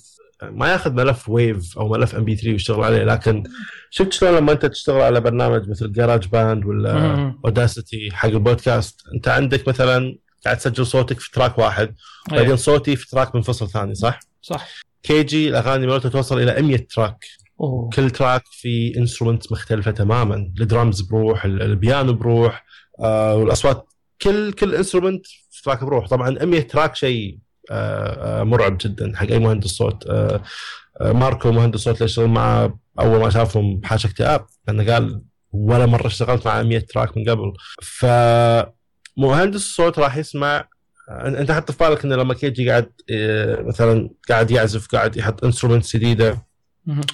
ما 0.52 0.72
ياخذ 0.72 0.92
ملف 0.94 1.30
wave 1.30 1.78
أو 1.78 1.90
ملف 1.90 2.16
MP 2.16 2.36
3 2.36 2.52
ويشتغل 2.52 2.84
عليه 2.84 3.04
لكن 3.04 3.44
شفت 3.90 4.14
شلون 4.14 4.36
لما 4.38 4.52
أنت 4.52 4.66
تشتغل 4.66 5.02
على 5.02 5.22
برنامج 5.22 5.70
مثل 5.70 5.92
GarageBand 5.92 6.66
ولا. 6.66 7.36
Audacity 7.46 8.10
حق 8.14 8.30
البودكاست 8.30 9.02
أنت 9.16 9.28
عندك 9.28 9.68
مثلا 9.68 10.18
قاعد 10.46 10.58
تسجل 10.58 10.86
صوتك 10.86 11.20
في 11.20 11.32
track 11.32 11.58
واحد 11.60 11.96
بعدين. 12.32 12.56
صوتي 12.56 12.96
في 12.96 13.10
track 13.10 13.36
منفصل 13.36 13.70
ثاني 13.70 13.96
صح؟ 13.96 14.20
صح 14.42 14.68
كي 15.04 15.24
جي 15.24 15.50
الأغاني 15.50 15.88
مالته 15.88 16.10
توصل 16.10 16.40
إلى 16.40 16.62
100 16.62 16.78
track 16.96 17.26
أوه. 17.62 17.90
كل 17.90 18.10
track 18.10 18.44
في 18.52 18.98
instrument 18.98 19.52
مختلفة 19.52 19.92
تماما 19.92 20.36
الدرامز 20.36 21.02
بروح 21.02 21.46
ال- 21.46 21.62
البيانو 21.62 22.14
بروح 22.14 22.66
آه 23.00 23.36
والأصوات 23.36 23.88
كل 24.22 24.54
كل 24.54 24.76
instrument 24.76 25.26
في 25.52 25.64
track 25.64 25.84
بروح 25.84 26.08
طبعا 26.08 26.30
100 26.46 26.62
track 26.62 26.96
شيء 26.96 27.38
مرعب 28.44 28.78
جدا. 28.82 29.12
حق 29.16 29.28
أي 29.32 29.40
مهندس 29.40 29.70
صوت. 29.70 30.08
آه 30.08 30.42
آه 31.02 31.12
ماركو 31.12 31.52
مهندس 31.52 31.80
صوت 31.80 31.96
اللي 31.96 32.06
اشتغل 32.06 32.28
معه؟ 32.28 32.80
أول 33.00 33.20
ما 33.20 33.30
شافهم 33.30 33.82
حاشه 33.84 34.06
اكتئاب. 34.06 34.46
لأنه 34.68 34.94
قال 34.94 35.22
ولا 35.52 35.86
مرة 35.86 36.08
اشتغلت 36.08 36.48
مع 36.48 36.64
100 36.64 36.80
track 36.80 37.18
من 37.18 37.30
قبل. 37.30 37.54
ف 37.82 38.06
مهندس 39.18 39.62
الصوت 39.62 40.00
راح 40.00 40.18
يسمع. 40.18 40.68
أنت 41.10 41.52
حط 41.52 41.72
في 41.72 41.78
بالك 41.78 42.06
إنه 42.06 42.16
لما 42.16 42.34
كيجي 42.34 42.70
قاعد 42.70 42.92
آه، 43.12 43.62
مثلا 43.62 44.10
قاعد 44.30 44.52
يعزف 44.52 44.88
قاعد 44.88 45.18
يحط 45.18 45.44
instruments 45.44 45.96
جديدة. 45.96 46.46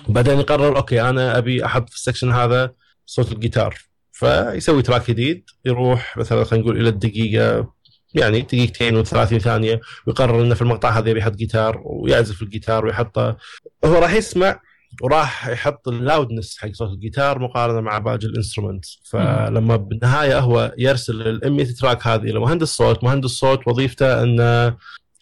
بعدين 0.07 0.39
يقرر 0.39 0.77
okay 0.77 1.01
أنا 1.01 1.37
أبي 1.37 1.65
أحط 1.65 1.89
في 1.89 1.95
ال 1.95 2.00
section 2.00 2.31
هذا 2.31 2.73
صوت 3.05 3.31
الجيتار. 3.31 3.75
فيسوي 4.11 4.81
track 4.81 5.11
جديد. 5.11 5.43
يروح 5.65 6.17
مثلا 6.17 6.43
خلينا 6.43 6.65
نقول 6.65 6.81
إلى 6.81 6.89
الدقيقة 6.89 7.73
يعني 8.13 8.41
دقيقتين 8.41 9.03
و30 9.03 9.37
ثانية 9.37 9.81
ويقرر 10.07 10.41
إنه 10.41 10.55
في 10.55 10.61
المقطع 10.61 10.89
هذا 10.89 11.09
يبي 11.09 11.19
يحط 11.19 11.35
جيتار 11.35 11.81
ويعزف 11.85 12.41
الجيتار 12.41 12.85
ويحطه 12.85 13.37
هو 13.85 13.93
راح 13.93 14.13
يسمع 14.13 14.59
وراح 15.01 15.47
يحط 15.47 15.87
ال 15.87 15.95
loudness 15.95 16.57
حق 16.57 16.71
صوت 16.71 16.89
الجيتار 16.89 17.39
مقارنة 17.39 17.81
مع 17.81 17.97
باقي 17.97 18.25
ال 18.25 18.31
instrument 18.31 18.85
فلما 19.03 19.75
بالنهاية 19.75 20.39
هو 20.39 20.73
يرسل 20.77 21.21
ال 21.21 21.53
100 21.53 21.65
track 21.65 22.07
هذه 22.07 22.25
لمهندس 22.25 22.67
صوت 22.67 23.03
مهندس 23.03 23.29
صوت 23.29 23.67
وظيفته 23.67 24.23
إنه 24.23 24.77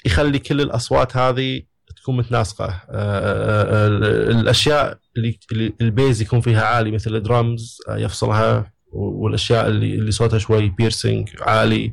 يخلي 0.06 0.40
كل 0.40 0.62
الأصوات 0.62 1.18
هذه 1.18 1.62
تكون 1.96 2.18
متناسقة. 2.18 2.66
آه، 2.66 2.82
آه، 2.90 3.86
آه، 3.86 3.88
الأشياء 4.32 4.98
اللي 5.18 5.40
ال 5.82 5.90
bass 5.90 6.22
يكون 6.22 6.42
فيها 6.42 6.62
عالي 6.62 6.92
مثل 6.92 7.16
الدرامز 7.16 7.78
آه، 7.90 7.98
يفصلها 7.98 8.77
والأشياء 8.92 9.68
اللي 9.68 9.96
اللي 9.96 10.12
صوتها 10.12 10.40
شوي 10.40 10.70
piercing 10.70 11.30
عالي. 11.42 11.92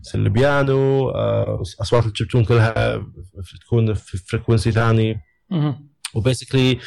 مثل 0.00 0.18
البيانو 0.18 1.08
آه، 1.10 1.62
أصوات 1.80 2.06
ال 2.06 2.10
chiptune 2.10 2.44
كلها 2.44 3.06
تكون 3.60 3.94
في 3.94 4.18
frequency 4.18 4.72
ثاني. 4.72 5.20
و 6.14 6.20
basically 6.20 6.78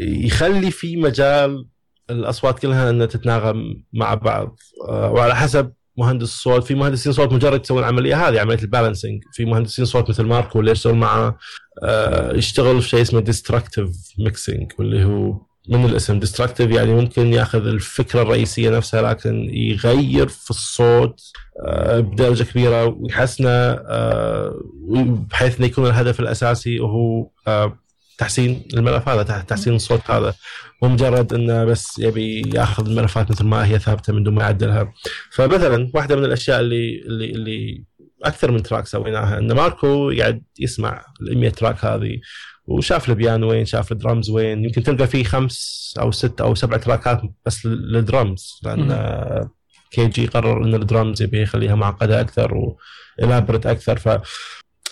يخلي 0.00 0.70
في 0.70 0.96
مجال 0.96 1.66
الأصوات 2.10 2.58
كلها 2.58 2.90
إنها 2.90 3.06
تتناغم 3.06 3.84
مع 3.92 4.14
بعض. 4.14 4.56
آه، 4.88 5.10
وعلى 5.12 5.36
حسب 5.36 5.72
مهندس 5.98 6.28
الصوت 6.28 6.64
في 6.64 6.74
مهندسين 6.74 7.12
صوت 7.12 7.32
مجرد 7.32 7.60
يسوون 7.60 7.80
العملية 7.80 8.28
هذه 8.28 8.40
عملية 8.40 8.62
ال 8.62 8.68
balancing 8.68 9.22
في 9.32 9.44
مهندسين 9.44 9.84
صوت 9.84 10.10
مثل 10.10 10.22
ماركو 10.22 10.60
اللي 10.60 10.70
يشتغل 10.70 10.94
معه 10.94 11.38
آه، 11.82 12.36
يشتغل 12.36 12.82
في 12.82 12.88
شيء 12.88 13.02
اسمه 13.02 13.20
destructive 13.20 13.88
mixing 14.18 14.72
واللي 14.78 15.04
هو 15.04 15.40
من 15.68 15.84
الاسم. 15.84 16.18
destructive 16.18 16.70
يعني 16.70 16.92
ممكن 16.94 17.26
ياخذ 17.32 17.66
الفكرة 17.66 18.22
الرئيسية 18.22 18.70
نفسها 18.70 19.02
لكن 19.02 19.48
يغير 19.52 20.28
في 20.28 20.50
الصوت 20.50 21.20
آه، 21.66 22.00
بدرجة 22.00 22.42
كبيرة 22.44 22.84
ويحسنه 22.84 23.48
آه، 23.48 24.54
بحيث 25.30 25.58
إنه 25.58 25.66
يكون 25.66 25.86
الهدف 25.86 26.20
الأساسي 26.20 26.80
وهو 26.80 27.30
آه، 27.48 27.78
تحسين 28.18 28.62
الملف 28.74 29.08
هذا 29.08 29.22
تح- 29.22 29.42
تحسين 29.42 29.74
الصوت 29.74 30.10
هذا. 30.10 30.34
مو 30.82 30.88
مجرد 30.88 31.32
إنه 31.34 31.64
بس 31.64 31.98
يبي 31.98 32.42
ياخذ 32.54 32.86
الملفات 32.88 33.30
مثل 33.30 33.44
ما 33.44 33.66
هي 33.66 33.78
ثابتة 33.78 34.12
من 34.12 34.22
دون 34.22 34.34
ما 34.34 34.42
يعدلها. 34.42 34.92
فمثلا 35.32 35.90
واحدة 35.94 36.16
من 36.16 36.24
الأشياء 36.24 36.60
اللي 36.60 37.02
اللي 37.06 37.24
اللي 37.30 37.84
أكثر 38.24 38.50
من 38.50 38.62
track 38.62 38.86
سويناها 38.86 39.38
إن 39.38 39.52
ماركو 39.52 40.10
قاعد 40.18 40.42
يسمع 40.58 41.04
ال 41.22 41.38
100 41.38 41.50
track 41.50 41.84
هذه. 41.84 42.18
وشاف 42.66 43.08
البيانو 43.08 43.50
وين 43.50 43.64
شاف 43.64 43.92
الدرامز 43.92 44.30
وين. 44.30 44.64
يمكن 44.64 44.82
تلقى 44.82 45.06
فيه 45.06 45.24
خمس 45.24 45.94
أو 46.00 46.10
ست 46.10 46.40
أو 46.40 46.54
سبع 46.54 46.76
تراكات 46.76 47.20
بس 47.46 47.66
لل- 47.66 47.92
للدرامز 47.92 48.60
لأن 48.62 49.48
كي 49.90 50.06
جي 50.06 50.26
قرر 50.26 50.64
إن 50.64 50.74
الدرامز 50.74 51.22
يبي 51.22 51.42
يخليها 51.42 51.74
معقدة 51.74 52.20
أكثر 52.20 52.54
و 53.18 53.23
elaborate 53.23 53.66
أكثر. 53.66 53.96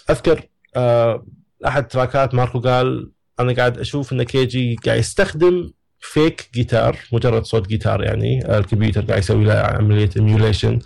فاذكر 0.06 0.42
آه، 0.76 1.26
أحد 1.66 1.88
تراكات 1.88 2.34
ماركو 2.34 2.60
قال 2.60 3.10
أنا 3.40 3.52
قاعد 3.52 3.78
أشوف 3.78 4.12
إن 4.12 4.22
كي 4.22 4.46
جي 4.46 4.76
قاعد 4.86 4.98
يستخدم 4.98 5.70
fake 6.00 6.48
جيتار 6.54 6.96
مجرد 7.12 7.44
صوت 7.44 7.68
جيتار 7.68 8.02
يعني 8.02 8.58
الكمبيوتر 8.58 9.00
قاعد 9.04 9.18
يسوي 9.18 9.44
له 9.44 9.54
عملية 9.54 10.10
emulation 10.16 10.78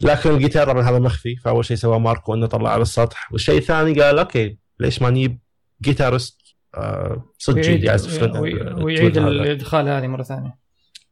لكن 0.00 0.30
الجيتار 0.30 0.66
طبعا 0.66 0.90
هذا 0.90 0.98
مخفي 0.98 1.36
فأول 1.36 1.64
شيء 1.64 1.76
سواه 1.76 1.98
ماركو 1.98 2.34
إنه 2.34 2.46
طلع 2.46 2.70
على 2.72 2.82
السطح. 2.82 3.32
والشيء 3.32 3.58
الثاني 3.58 4.00
قال 4.02 4.18
okay 4.18 4.58
ليش 4.80 5.02
ما 5.02 5.10
نجيب 5.10 5.38
guitarist 5.82 6.38
آه، 6.74 7.24
ويعيد 7.48 7.84
يعزف 7.84 8.22
لنا 8.22 8.38
ال- 8.38 8.82
ويعيد. 8.84 9.18
الإدخال 9.18 9.88
هذه 9.88 10.06
مرة 10.06 10.22
ثانية. 10.22 10.58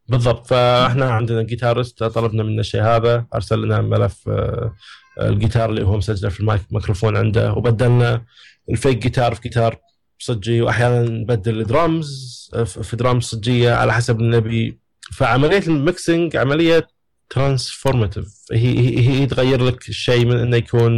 بالضبط. 0.08 0.46
فاحنا 0.46 1.10
عندنا 1.10 1.42
guitarist 1.42 2.04
طلبنا 2.04 2.42
منه 2.42 2.60
الشيء 2.60 2.82
هذا 2.82 3.26
ارسل 3.34 3.62
لنا 3.62 3.80
ملف 3.80 4.28
آه، 4.28 4.74
الجيتار 5.20 5.70
اللي 5.70 5.82
هو 5.84 5.96
مسجله 5.96 6.30
في 6.30 6.40
المايك 6.40 6.60
ميكروفون 6.70 7.16
عنده 7.16 7.52
وبدلنا 7.52 8.24
ال 8.70 8.76
fake 8.76 8.98
جيتار 8.98 9.34
في 9.34 9.40
جيتار 9.40 9.76
صجي 10.18 10.62
وأحيانا 10.62 11.02
نبدل 11.08 11.60
الدرامز 11.60 12.50
آه، 12.54 12.64
في 12.64 12.96
درامز 12.96 13.22
صجية 13.24 13.72
على 13.74 13.92
حسب 13.92 14.20
نبي 14.20 14.78
فعملية 15.12 15.62
ال 15.66 15.76
mixing 15.76 16.36
عملية 16.36 16.88
transformative 17.30 18.26
هي 18.52 18.78
هي 18.78 19.08
هي 19.08 19.26
تغير 19.26 19.64
لك 19.64 19.88
الشيء 19.88 20.26
من 20.26 20.36
إنه 20.38 20.56
يكون 20.56 20.92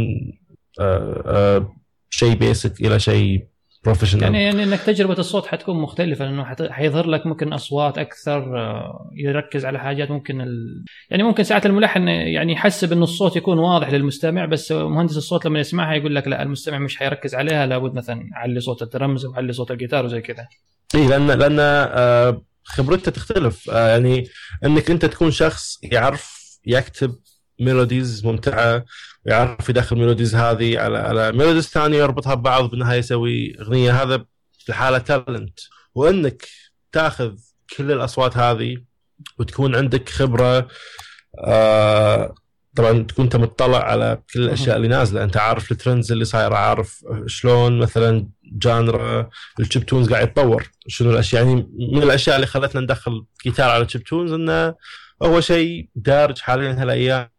آه، 0.79 1.23
آه، 1.25 1.75
شيء 2.09 2.33
basic 2.35 2.81
إلى 2.81 2.99
شيء 2.99 3.47
professional 3.85 4.23
يعني 4.23 4.43
يعني 4.43 4.63
إنك 4.63 4.79
تجربة 4.79 5.13
الصوت 5.13 5.45
حتكون 5.47 5.81
مختلفة 5.81 6.25
لأنه 6.25 6.43
حت- 6.45 6.71
حيظهر 6.71 7.07
لك 7.07 7.27
ممكن 7.27 7.53
أصوات 7.53 7.97
أكثر 7.97 8.57
آه، 8.59 9.09
يركز 9.15 9.65
على 9.65 9.79
حاجات 9.79 10.11
ممكن 10.11 10.41
ال... 10.41 10.83
يعني 11.09 11.23
ممكن 11.23 11.43
ساعات 11.43 11.65
الملحن 11.65 12.07
يعني 12.07 12.53
يحسب 12.53 12.91
إنه 12.91 13.03
الصوت 13.03 13.35
يكون 13.35 13.57
واضح 13.57 13.89
للمستمع 13.89 14.45
بس 14.45 14.71
مهندس 14.71 15.17
الصوت 15.17 15.45
لما 15.45 15.59
يسمعها 15.59 15.93
يقول 15.95 16.15
لك 16.15 16.27
لا 16.27 16.41
المستمع 16.43 16.79
مش 16.79 16.97
حيركز 16.97 17.35
عليها 17.35 17.65
لابد 17.65 17.93
مثلا 17.95 18.29
علي 18.33 18.59
صوت 18.59 18.81
الدرمز 18.81 19.25
وعلي 19.25 19.53
صوت 19.53 19.71
الجيتار 19.71 20.05
وزي 20.05 20.21
كذا. 20.21 20.47
اي 20.95 21.07
لأن 21.07 21.27
لأن 21.31 21.57
آه، 21.59 22.41
خبرته 22.63 23.11
تختلف. 23.11 23.69
آه، 23.69 23.87
يعني 23.89 24.23
إنك 24.65 24.91
أنت 24.91 25.05
تكون 25.05 25.31
شخص 25.31 25.77
يعرف 25.83 26.39
يكتب 26.65 27.15
melodies 27.59 28.25
ممتعة 28.25 28.85
ويعرف 29.25 29.69
يدخل 29.69 29.95
melodies 29.95 30.35
هذه 30.35 30.79
على 30.79 30.97
على 30.97 31.31
melodies 31.31 31.67
ثانية 31.67 31.97
يربطها 31.97 32.33
ببعض 32.33 32.69
بالنهايه 32.69 32.99
يسوي 32.99 33.61
أغنية. 33.61 34.03
هذا 34.03 34.25
في 34.65 34.73
حاله 34.73 34.97
talent 34.97 35.59
وإنك 35.95 36.47
تأخذ 36.91 37.35
كل 37.77 37.91
الأصوات 37.91 38.37
هذه 38.37 38.77
وتكون 39.39 39.75
عندك 39.75 40.09
خبرة 40.09 40.67
آه 41.45 42.35
طبعا 42.75 43.03
تكون 43.03 43.25
أنت 43.25 43.35
مطلع 43.35 43.83
على 43.83 44.21
كل 44.33 44.41
الأشياء 44.41 44.77
اللي 44.77 44.87
نازلة. 44.87 45.23
أنت 45.23 45.37
عارف 45.37 45.71
ال 45.71 45.77
trends 45.77 46.11
اللي 46.11 46.25
صايرة 46.25 46.55
عارف 46.55 47.05
شلون 47.27 47.79
مثلا 47.79 48.29
genre 48.43 49.29
ال 49.59 49.85
chiptunes 49.85 50.09
قاعد 50.09 50.27
يتطور. 50.27 50.69
شنو 50.87 51.11
الأشياء؟ 51.11 51.45
يعني 51.45 51.69
من 51.93 52.03
الأشياء 52.03 52.35
اللي 52.35 52.47
خلتنا 52.47 52.81
ندخل 52.81 53.25
جيتار 53.43 53.69
على 53.69 53.83
ال 53.83 54.03
chiptunes 54.03 54.31
إنه 54.31 54.75
هو 55.23 55.41
شيء 55.41 55.89
دارج 55.95 56.39
حاليا 56.39 56.71
هالأيام. 56.81 57.29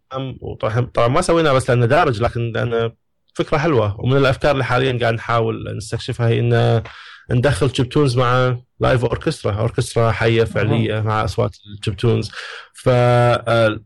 طبعا 0.94 1.08
ما 1.08 1.20
سويناه 1.20 1.52
بس 1.52 1.70
لأنه 1.70 1.86
دارج 1.86 2.22
لكن 2.22 2.52
لأنه 2.52 2.92
فكرة 3.34 3.58
حلوة. 3.58 4.00
ومن 4.00 4.16
الأفكار 4.16 4.50
اللي 4.52 4.64
حاليا 4.64 4.98
قاعد 5.00 5.14
نحاول 5.14 5.76
نستكشفها 5.76 6.28
هي 6.28 6.40
إنه 6.40 6.82
ندخل 7.30 7.74
chiptunes 7.74 8.16
مع 8.16 8.56
live 8.80 9.04
orchestra 9.04 9.52
اوركسترا 9.52 10.10
حية 10.10 10.44
فعلية 10.44 11.00
مع 11.00 11.24
أصوات 11.24 11.56
ال 11.80 11.96
chiptunes 11.96 12.30
ف 12.74 12.88
آه، 12.88 13.80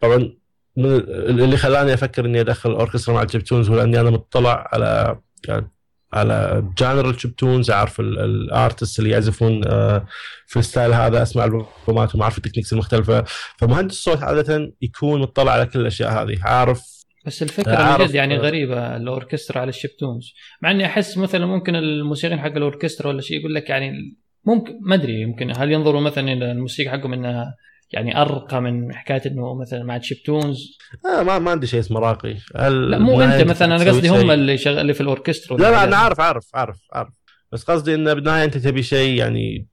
طبعا 0.00 0.16
من 0.76 0.86
اللي 0.86 1.56
خلاني 1.56 1.94
أفكر 1.94 2.24
إني 2.24 2.40
أدخل 2.40 2.70
اوركسترا 2.70 3.14
مع 3.14 3.22
ال 3.22 3.44
chiptunes 3.44 3.70
هو 3.70 3.76
لأني 3.76 4.00
أنا 4.00 4.10
مطلع 4.10 4.68
على 4.72 5.18
على 6.16 6.64
genre 6.78 7.10
ال 7.10 7.36
chiptunes 7.36 7.70
اعرف 7.70 8.00
ال 8.00 8.12
artists 8.12 8.98
اللي 8.98 9.10
يعزفون 9.10 9.62
آه، 9.66 10.06
في 10.46 10.58
ال 10.58 10.64
style 10.64 10.92
هذا 10.92 11.22
أسمع 11.22 11.44
ألبوماتهم 11.44 12.22
أعرف 12.22 12.38
ال 12.38 12.41
techniques 12.41 12.72
المختلفة. 12.72 13.24
فمهندس 13.58 13.94
الصوت 13.94 14.22
عادة 14.22 14.72
يكون 14.82 15.20
مطلع 15.20 15.52
على 15.52 15.66
كل 15.66 15.80
الأشياء 15.80 16.22
هذه. 16.22 16.38
عارف 16.42 16.82
بس 17.26 17.42
الفكرة 17.42 17.76
عارف- 17.76 18.00
من 18.00 18.06
جد 18.06 18.14
يعني 18.14 18.36
غريبة 18.36 18.96
الأوركسترا 18.96 19.60
على 19.60 19.68
ال 19.68 19.74
chiptunes. 19.74 20.32
مع 20.62 20.70
إني 20.70 20.86
أحس 20.86 21.18
مثلا 21.18 21.46
ممكن 21.46 21.76
الموسيقيين 21.76 22.40
حق 22.40 22.56
الأوركسترا 22.56 23.08
ولا 23.08 23.20
شيء 23.20 23.40
يقول 23.40 23.54
لك 23.54 23.70
يعني 23.70 23.92
ممكن 24.44 24.78
ما 24.82 24.94
أدري 24.94 25.20
يمكن 25.20 25.52
هل 25.56 25.72
ينظروا 25.72 26.00
مثلا 26.00 26.32
إلى 26.32 26.52
الموسيقى 26.52 26.90
حقهم 26.90 27.12
إنها 27.12 27.54
يعني 27.90 28.20
أرقى 28.20 28.60
من 28.60 28.94
حكاية 28.94 29.22
إنه 29.26 29.54
مثلا 29.54 29.84
مع 29.84 29.96
ال 29.96 30.04
chiptunes 30.04 30.78
آه 31.06 31.22
ما 31.22 31.38
ما 31.38 31.50
عندي 31.50 31.66
شيء 31.66 31.80
اسمه 31.80 32.00
راقي. 32.00 32.36
لا 32.54 32.98
مو 32.98 33.20
أنت 33.20 33.48
مثلا 33.48 33.76
أنا 33.76 33.90
قصدي 33.90 34.08
هم 34.08 34.30
اللي 34.30 34.58
شغال 34.58 34.78
اللي 34.78 34.94
في 34.94 35.00
الأوركسترا. 35.00 35.56
لا 35.56 35.70
لا 35.70 35.84
أنا 35.84 35.96
عارف 35.96 36.20
عارف 36.20 36.46
عارف 36.54 36.78
عارف 36.92 37.08
بس 37.52 37.64
قصدي 37.64 37.94
انه 37.94 38.12
بالنهاية 38.14 38.44
أنت 38.44 38.56
تبي 38.56 38.82
شيء 38.82 39.18
يعني 39.18 39.66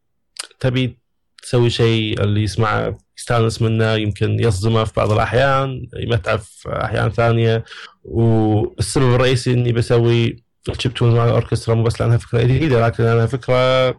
تبي 0.60 0.98
تسوي 1.44 1.70
شيء 1.70 2.24
اللي 2.24 2.44
يسمعه 2.44 2.98
يستانس 3.18 3.62
منه 3.62 3.94
يمكن 3.94 4.40
يصدمه 4.40 4.84
في 4.84 4.94
بعض 4.98 5.12
الأحيان 5.12 5.88
يمتعه 6.00 6.38
في 6.38 6.70
أحيان 6.84 7.10
ثانية. 7.10 7.64
والسبب 8.04 9.16
الرئيسي 9.16 9.54
إني 9.54 9.72
بسوي 9.72 10.44
ال 10.70 10.94
chiptunes 10.94 11.16
مع 11.16 11.26
الأوركسترا 11.26 11.76
مو 11.76 11.84
بس 11.84 12.02
لأنها 12.02 12.18
فكرة 12.18 12.42
جديدة 12.42 12.86
لكن 12.86 13.04
لانها 13.04 13.26
فكرة 13.26 13.90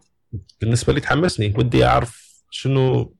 بالنسبة 0.60 0.92
لي 0.92 1.00
تحمسني. 1.00 1.54
ودي 1.58 1.84
أعرف 1.84 2.42
شنو 2.50 3.14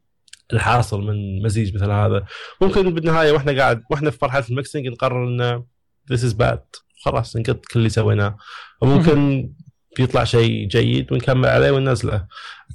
الحاصل 0.53 1.03
من 1.03 1.43
مزيج 1.43 1.75
مثل 1.75 1.91
هذا. 1.91 2.25
ممكن 2.61 2.95
بالنهاية 2.95 3.33
وإحنا 3.33 3.53
قاعد 3.53 3.83
وإحنا 3.91 4.11
في 4.11 4.19
مرحلة 4.23 4.45
ال 4.51 4.56
mixing 4.56 4.87
نقرر 4.87 5.29
انه 5.29 5.65
this 6.13 6.21
is 6.21 6.35
bad. 6.43 6.59
خلاص 7.05 7.37
نقط 7.37 7.67
كل 7.67 7.79
اللي 7.79 7.89
سويناه. 7.89 8.37
وممكن 8.83 9.51
بيطلع 9.97 10.25
شيء 10.25 10.69
جيد 10.69 11.13
ونكمل 11.13 11.49
عليه 11.49 11.71
وننزله. 11.71 12.27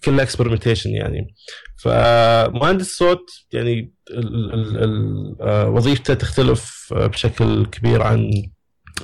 كله 0.04 0.26
experimentation 0.26 0.86
يعني. 0.86 1.36
فمهندس 1.84 2.88
الصوت 2.90 3.26
يعني 3.54 3.94
ال- 4.12 4.54
ال- 4.54 4.84
ال- 4.84 5.36
آه، 5.42 5.70
وظيفته 5.70 6.14
تختلف 6.14 6.94
آه، 6.96 7.08
بشكل 7.08 7.66
كبير 7.66 8.02
عن 8.02 8.32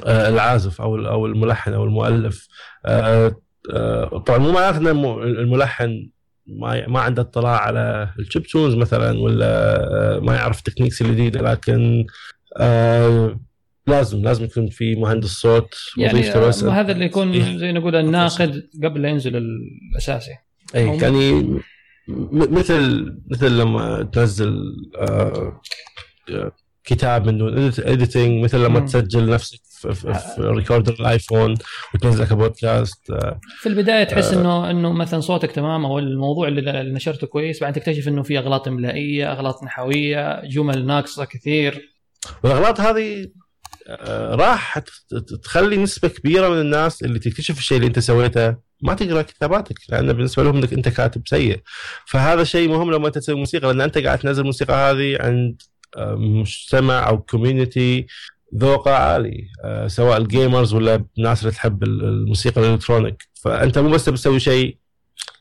آه، 0.05 0.29
العازف 0.29 0.81
أو 0.81 0.95
أو 1.07 1.25
الملحن 1.25 1.73
أو 1.73 1.83
المؤلف. 1.83 2.47
طبعا 4.25 4.37
مو 4.37 4.51
معناته 4.51 4.77
ان 4.77 4.87
الم- 4.87 5.21
الملحن 5.21 6.09
ما 6.47 6.87
ما 6.87 6.99
عنده 6.99 7.21
اطلاع 7.21 7.57
على 7.61 8.09
ال 8.19 8.43
chiptunes 8.43 8.73
مثلا 8.75 9.19
ولا 9.19 9.45
آه، 10.15 10.19
ما 10.19 10.35
يعرف 10.35 10.57
ال 10.59 10.63
techniques 10.63 11.01
الجديدة 11.01 11.41
لكن 11.41 12.05
آه، 12.57 13.39
لازم 13.87 14.21
لازم 14.23 14.43
يكون 14.43 14.69
في 14.69 14.95
مهندس 14.95 15.29
صوت 15.29 15.75
يعني 15.97 16.19
بس 16.19 16.63
آه، 16.63 16.71
هذا 16.71 16.91
اللي 16.91 17.05
يكون 17.05 17.31
إيه. 17.31 17.57
زي 17.57 17.71
نقول 17.71 17.95
الناقد 17.95 18.69
قبل 18.83 19.01
لا 19.01 19.09
ينزل 19.09 19.35
الأساسي 19.35 20.31
اي 20.75 20.97
يعني 20.97 21.31
م- 21.33 21.59
مثل 22.57 23.13
مثل 23.31 23.57
لما 23.57 24.03
تنزل 24.03 24.61
آه، 24.97 25.61
آه، 26.29 26.51
كتاب 26.83 27.25
من 27.27 27.37
دون 27.37 27.71
editing 27.79 28.43
مثل 28.43 28.57
لما 28.57 28.79
مم. 28.79 28.85
تسجل 28.85 29.29
نفسك 29.29 29.59
في, 29.93 30.13
في, 30.13 30.13
في 30.35 30.41
recorder 30.41 30.93
الايفون 30.93 31.55
وتنزله 31.93 32.25
كبودكاست 32.25 33.11
في 33.59 33.69
البداية 33.69 34.03
تحس 34.03 34.33
آه. 34.33 34.39
انه 34.41 34.71
إنه 34.71 34.93
مثلا 34.93 35.19
صوتك 35.19 35.51
تمام 35.51 35.85
أو 35.85 35.99
الموضوع 35.99 36.47
اللي 36.47 36.93
نشرته 36.93 37.27
كويس 37.27 37.61
بعدين 37.61 37.83
تكتشف 37.83 38.07
إنه 38.07 38.23
في 38.23 38.39
أغلاط 38.39 38.67
املائيه 38.67 39.31
أغلاط 39.31 39.63
نحوية 39.63 40.45
جمل 40.45 40.85
ناقصة 40.85 41.25
كثير 41.25 41.95
والأغلاط 42.43 42.79
هذه 42.79 43.27
آه، 43.87 44.35
راح 44.35 44.79
تخلي 45.43 45.77
نسبة 45.77 46.07
كبيرة 46.07 46.49
من 46.49 46.61
الناس 46.61 47.03
اللي 47.03 47.19
تكتشف 47.19 47.57
الشيء 47.57 47.77
اللي 47.77 47.87
أنت 47.87 47.99
سويته 47.99 48.55
ما 48.81 48.93
تقرأ 48.93 49.21
كتاباتك 49.21 49.75
لأن 49.89 50.13
بالنسبة 50.13 50.43
لهم 50.43 50.57
انك 50.57 50.73
أنت 50.73 50.89
كاتب 50.89 51.27
سيء 51.27 51.61
فهذا 52.07 52.43
شيء 52.43 52.69
مهم 52.69 52.91
لما 52.91 53.07
أنت 53.07 53.17
تسوي 53.17 53.35
موسيقى 53.35 53.67
لأن 53.67 53.81
أنت 53.81 53.97
قاعد 53.97 54.19
تنزل 54.19 54.41
الموسيقى 54.41 54.73
هذه 54.73 55.17
عند 55.19 55.61
آه، 55.97 56.15
مجتمع 56.15 57.07
أو 57.07 57.21
كوميونتي 57.21 58.07
ذوقه 58.55 58.91
عالي 58.93 59.47
آه، 59.63 59.87
سواء 59.87 60.17
ال 60.17 60.25
gamers 60.25 60.73
ولا 60.73 61.05
الناس 61.17 61.41
اللي 61.41 61.51
تحب 61.51 61.83
ال- 61.83 62.03
الموسيقى 62.03 62.61
ال 62.61 62.66
electronic. 62.66 63.23
فأنت 63.43 63.77
مو 63.77 63.89
بس 63.89 64.09
بتسوي 64.09 64.39
شيء 64.39 64.77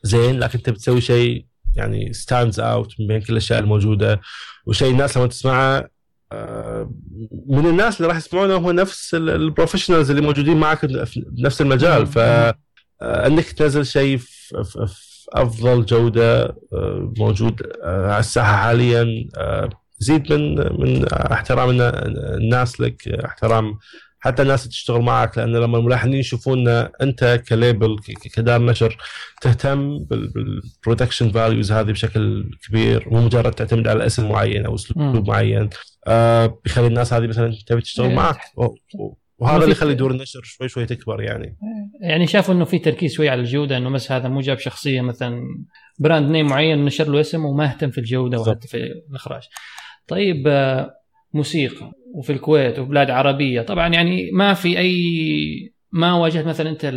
زين 0.03 0.39
لكن 0.39 0.57
أنت 0.57 0.69
بتسوي 0.69 1.01
شيء 1.01 1.45
يعني 1.75 2.13
stands 2.13 2.59
out 2.59 2.93
من 2.99 3.07
بين 3.07 3.21
كل 3.21 3.33
الأشياء 3.33 3.59
الموجودة. 3.59 4.21
وشيء 4.65 4.91
الناس 4.91 5.17
لما 5.17 5.27
تسمعه 5.27 5.89
آه، 6.31 6.91
من 7.47 7.65
الناس 7.65 7.97
اللي 7.97 8.07
راح 8.07 8.17
يسمعونه 8.17 8.55
هم 8.55 8.71
نفس 8.71 9.15
ال- 9.15 9.29
ال 9.29 9.35
professionals 9.35 10.09
اللي 10.09 10.21
موجودين 10.21 10.57
معك 10.57 10.85
في 11.03 11.25
نفس 11.39 11.61
المجال. 11.61 12.07
ف 12.07 12.17
آه، 13.01 13.41
تنزل 13.57 13.85
شيء 13.85 14.17
في, 14.17 14.55
أفضل 15.33 15.85
جودة 15.85 16.55
موجود 17.17 17.61
على 17.83 18.19
الساحة 18.19 18.55
حاليا 18.57 19.27
يزيد 20.01 20.33
من 20.33 20.55
من 20.81 21.05
احترام 21.13 21.69
النا- 21.69 22.05
الناس 22.37 22.81
لك 22.81 23.07
احترام 23.07 23.77
حتى 24.19 24.41
الناس 24.41 24.61
اللي 24.61 24.71
تشتغل 24.71 25.01
معك 25.01 25.37
لأن 25.37 25.55
لما 25.55 25.77
الملحنين 25.77 26.19
يشوفون 26.19 26.67
ان 26.67 26.89
انت 27.01 27.41
ك 27.49 27.57
label 27.57 27.95
كدار 28.35 28.61
نشر 28.61 28.97
تهتم 29.41 29.97
بال 30.09 30.29
production 30.29 31.29
values 31.31 31.71
هذه 31.71 31.91
بشكل 31.91 32.49
كبير 32.67 33.07
مو 33.11 33.21
مجرد 33.25 33.51
تعتمد 33.51 33.87
على 33.87 34.05
اسم 34.05 34.29
معين 34.29 34.65
أو 34.65 34.75
أسلوب. 34.75 35.27
معين 35.29 35.69
آه 36.07 36.59
بيخلي 36.63 36.87
الناس 36.87 37.13
هذه 37.13 37.27
مثلا 37.27 37.53
تبي 37.67 37.81
تشتغل 37.81 38.07
إيه. 38.07 38.15
معك 38.15 38.37
وهذا 39.37 39.57
اللي 39.57 39.71
يخلي 39.71 39.93
دور 39.93 40.11
النشر 40.11 40.41
شوي 40.43 40.69
شوي 40.69 40.85
تكبر 40.85 41.21
يعني 41.21 41.57
يعني 42.01 42.27
شافوا 42.27 42.53
إنه 42.53 42.65
في 42.65 42.79
تركيز 42.79 43.13
شوي 43.13 43.29
على 43.29 43.41
الجودة 43.41 43.77
إنه 43.77 43.89
بس 43.89 44.11
هذا 44.11 44.27
مو 44.27 44.39
جاب 44.41 44.59
شخصية 44.59 45.01
مثلا 45.01 45.41
brand 45.99 46.31
name 46.31 46.47
معين 46.47 46.85
نشر 46.85 47.09
له 47.09 47.19
اسم 47.21 47.45
وما 47.45 47.65
اهتم 47.65 47.91
في 47.91 47.97
الجودة. 47.97 48.39
وحتى 48.39 48.67
في 48.67 48.77
الإخراج. 49.09 49.43
طيب 50.07 50.47
آه، 50.47 50.91
موسيقى 51.33 51.91
وفي 52.13 52.31
الكويت 52.33 52.79
وبلاد 52.79 53.09
عربية. 53.09 53.61
طبعا 53.61 53.87
يعني 53.87 54.31
ما 54.31 54.53
في 54.53 54.79
أي 54.79 54.95
ما 55.91 56.13
واجهت 56.13 56.45
مثلا 56.45 56.69
أنت 56.69 56.91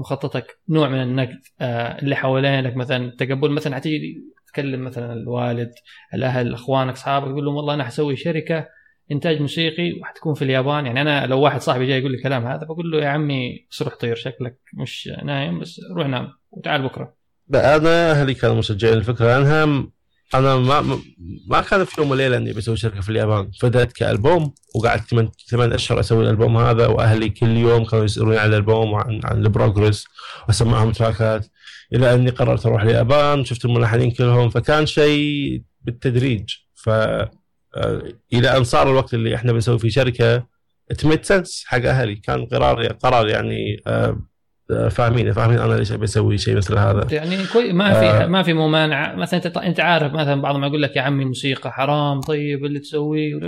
مخططك 0.00 0.58
نوع 0.68 0.88
من 0.88 1.02
النقد 1.02 1.40
آه، 1.60 1.98
اللي 2.02 2.16
حوالينك 2.16 2.76
مثلا 2.76 3.12
تقبل 3.18 3.50
مثلا 3.50 3.76
حتيجي 3.76 4.24
تكلم 4.52 4.84
مثلا 4.84 5.12
الوالد 5.12 5.70
الأهل 6.14 6.54
أخوانك 6.54 6.92
أصحابك 6.92 7.28
تقول 7.28 7.44
لهم 7.44 7.54
والله 7.54 7.74
أنا 7.74 7.84
حسوي 7.84 8.16
شركة 8.16 8.66
إنتاج 9.12 9.40
موسيقي 9.40 9.92
وحتكون 10.00 10.34
في 10.34 10.42
اليابان. 10.42 10.86
يعني 10.86 11.00
أنا 11.00 11.26
لو 11.26 11.40
واحد 11.40 11.60
صاحبي 11.60 11.86
جاي 11.86 11.98
يقول 11.98 12.12
لي 12.12 12.18
كلام 12.22 12.46
هذا 12.46 12.64
بقول 12.64 12.90
له 12.90 12.98
يا 13.04 13.08
عمي 13.08 13.66
بس 13.70 13.82
روح 13.82 13.94
طير 13.94 14.14
شكلك 14.14 14.58
مش 14.74 15.10
نايم 15.24 15.60
بس 15.60 15.80
روح 15.96 16.06
نام 16.06 16.28
وتعال 16.50 16.82
بكرة. 16.82 17.14
أنا 17.54 18.10
أهلي 18.10 18.34
كانوا 18.34 18.56
مشجعين 18.56 18.94
الفكرة 18.98 19.26
لانها 19.26 19.66
م- 19.66 19.92
أنا 20.34 20.56
ما 20.56 21.00
ما 21.46 21.60
كان 21.60 21.84
في 21.84 22.00
يوم 22.00 22.10
وليلة 22.10 22.36
إني 22.36 22.52
بسوي 22.52 22.76
شركة 22.76 23.00
في 23.00 23.08
اليابان. 23.08 23.50
بدات 23.62 23.92
كألبوم 23.92 24.54
وقعدت 24.74 25.10
ثمان 25.10 25.28
ثمان 25.50 25.72
أشهر 25.72 26.00
أسوي 26.00 26.24
الألبوم 26.24 26.56
هذا 26.56 26.86
وأهلي 26.86 27.28
كل 27.28 27.56
يوم 27.56 27.84
كانوا 27.84 28.04
يسألوني 28.04 28.38
عن 28.38 28.48
الألبوم 28.48 28.92
وعن 28.92 29.20
عن 29.24 29.42
البروجرس 29.44 30.04
وأسمعهم 30.48 30.92
تراكات. 30.92 31.46
إلى 31.94 32.14
أني 32.14 32.30
قررت 32.30 32.66
أروح 32.66 32.82
اليابان 32.82 33.44
شفت 33.44 33.64
الملحنين 33.64 34.10
كلهم 34.10 34.50
فكان 34.50 34.86
شيء 34.86 35.62
بالتدريج. 35.82 36.50
ف 36.74 36.88
آه، 36.88 38.02
إلى 38.32 38.56
أن 38.56 38.64
صار 38.64 38.90
الوقت 38.90 39.14
اللي 39.14 39.34
إحنا 39.34 39.52
بنسوي 39.52 39.78
فيه 39.78 39.88
شركة 39.88 40.46
ات 40.90 41.24
سنس 41.26 41.64
حق 41.66 41.84
أهلي. 41.84 42.14
كان 42.16 42.46
قرار 42.46 42.86
قرار 42.86 43.28
يعني 43.28 43.82
آه، 43.86 44.31
فاهمين 44.68 45.32
فاهمين 45.32 45.58
أنا 45.58 45.74
ليش 45.74 45.92
ابي 45.92 46.04
أسوي 46.04 46.38
شيء 46.38 46.56
مثل 46.56 46.78
هذا. 46.78 47.06
يعني 47.10 47.46
كوي 47.52 47.72
ما 47.72 47.92
في 47.92 48.06
آه. 48.06 48.26
ما 48.26 48.42
في 48.42 48.52
ممانعة. 48.52 49.14
مثلا 49.14 49.46
أنت 49.46 49.56
أنت 49.56 49.80
عارف 49.80 50.12
مثلا 50.12 50.42
بعضهم 50.42 50.64
يقول 50.64 50.82
لك 50.82 50.96
يا 50.96 51.02
عمي 51.02 51.24
موسيقى 51.24 51.72
حرام 51.72 52.20
طيب 52.20 52.64
اللي 52.64 52.78
تسويه؟ 52.78 53.40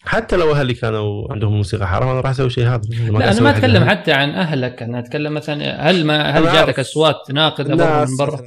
حتى 0.00 0.36
لو 0.36 0.52
أهلي 0.52 0.74
كانوا 0.74 1.32
عندهم 1.32 1.56
موسيقى 1.56 1.88
حرام 1.88 2.08
أنا 2.08 2.20
راح 2.20 2.30
أسوي 2.30 2.50
شيء 2.50 2.66
هذا. 2.66 2.80
لا 3.10 3.32
أنا 3.32 3.40
ما 3.40 3.50
أتكلم 3.50 3.84
حتى 3.84 4.12
عن 4.12 4.30
أهلك. 4.30 4.82
أنا 4.82 4.98
أتكلم 4.98 5.34
مثلا 5.34 5.90
هل 5.90 6.06
ما 6.06 6.30
هل 6.30 6.44
جاتك 6.44 6.78
أصوات 6.78 7.16
تناقض 7.26 7.70
من 7.70 8.16
برا؟ 8.18 8.40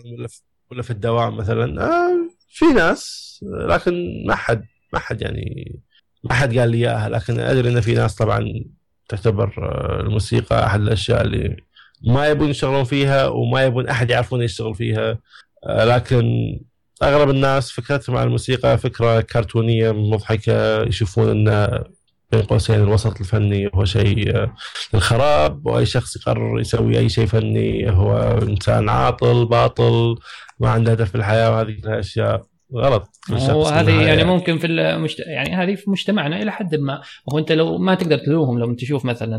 ولا 0.71 0.81
في 0.81 0.91
الدوام 0.91 1.37
مثلا. 1.37 1.83
آه 1.83 2.29
في 2.49 2.65
ناس 2.65 3.27
لكن 3.69 4.23
ما 4.27 4.35
حد 4.35 4.65
ما 4.93 4.99
حد 4.99 5.21
يعني 5.21 5.79
ما 6.23 6.33
حد 6.33 6.57
قال 6.57 6.69
لي 6.69 6.77
إياها. 6.77 7.09
لكن 7.09 7.39
أدري 7.39 7.69
إن 7.69 7.81
في 7.81 7.93
ناس 7.93 8.15
طبعا 8.15 8.63
تعتبر 9.09 9.53
آه، 9.57 10.01
الموسيقى 10.01 10.65
أحد 10.65 10.81
الأشياء 10.81 11.21
اللي 11.21 11.57
ما 12.03 12.27
يبون 12.27 12.49
يشتغلون 12.49 12.83
فيها 12.83 13.27
وما 13.27 13.63
يبون 13.63 13.87
أحد 13.87 14.09
يعرفون 14.09 14.41
يشتغل 14.41 14.75
فيها. 14.75 15.19
آه، 15.67 15.85
لكن 15.85 16.57
أغلب 17.03 17.29
الناس 17.29 17.71
فكرتهم 17.71 18.17
عن 18.17 18.27
الموسيقى 18.27 18.77
فكرة 18.77 19.21
كرتونية 19.21 19.91
مضحكة 19.91 20.83
يشوفون 20.83 21.29
إن 21.29 21.83
بين 22.31 22.41
قوسين 22.41 22.75
الوسط 22.75 23.19
الفني 23.19 23.69
هو 23.75 23.85
شيء 23.85 24.35
آه، 24.35 24.55
الخراب 24.93 25.65
وأي 25.65 25.85
شخص 25.85 26.15
يقرر 26.15 26.59
يسوي 26.59 26.97
أي 26.97 27.09
شيء 27.09 27.25
فني 27.25 27.91
هو 27.91 28.39
إنسان 28.41 28.89
عاطل 28.89 29.45
باطل 29.45 30.15
ما 30.59 30.69
عنده 30.69 30.91
هدف 30.91 31.09
في 31.09 31.15
الحياة 31.15 31.51
وهذه 31.51 31.69
الاشياء 31.69 32.41
غلط. 32.75 33.09
وهذه 33.29 33.89
يعني, 33.89 34.05
يعني 34.05 34.23
ممكن 34.23 34.57
في 34.57 34.67
المجت... 34.67 35.19
يعني 35.19 35.55
هذه 35.55 35.75
في 35.75 35.89
مجتمعنا 35.89 36.41
إلى 36.41 36.51
حد 36.51 36.75
ما. 36.75 37.01
وهو 37.25 37.39
أنت 37.39 37.51
لو 37.51 37.77
ما 37.77 37.95
تقدر 37.95 38.17
تلومهم 38.17 38.59
لو 38.59 38.73
تشوف 38.73 39.05
مثلا 39.05 39.37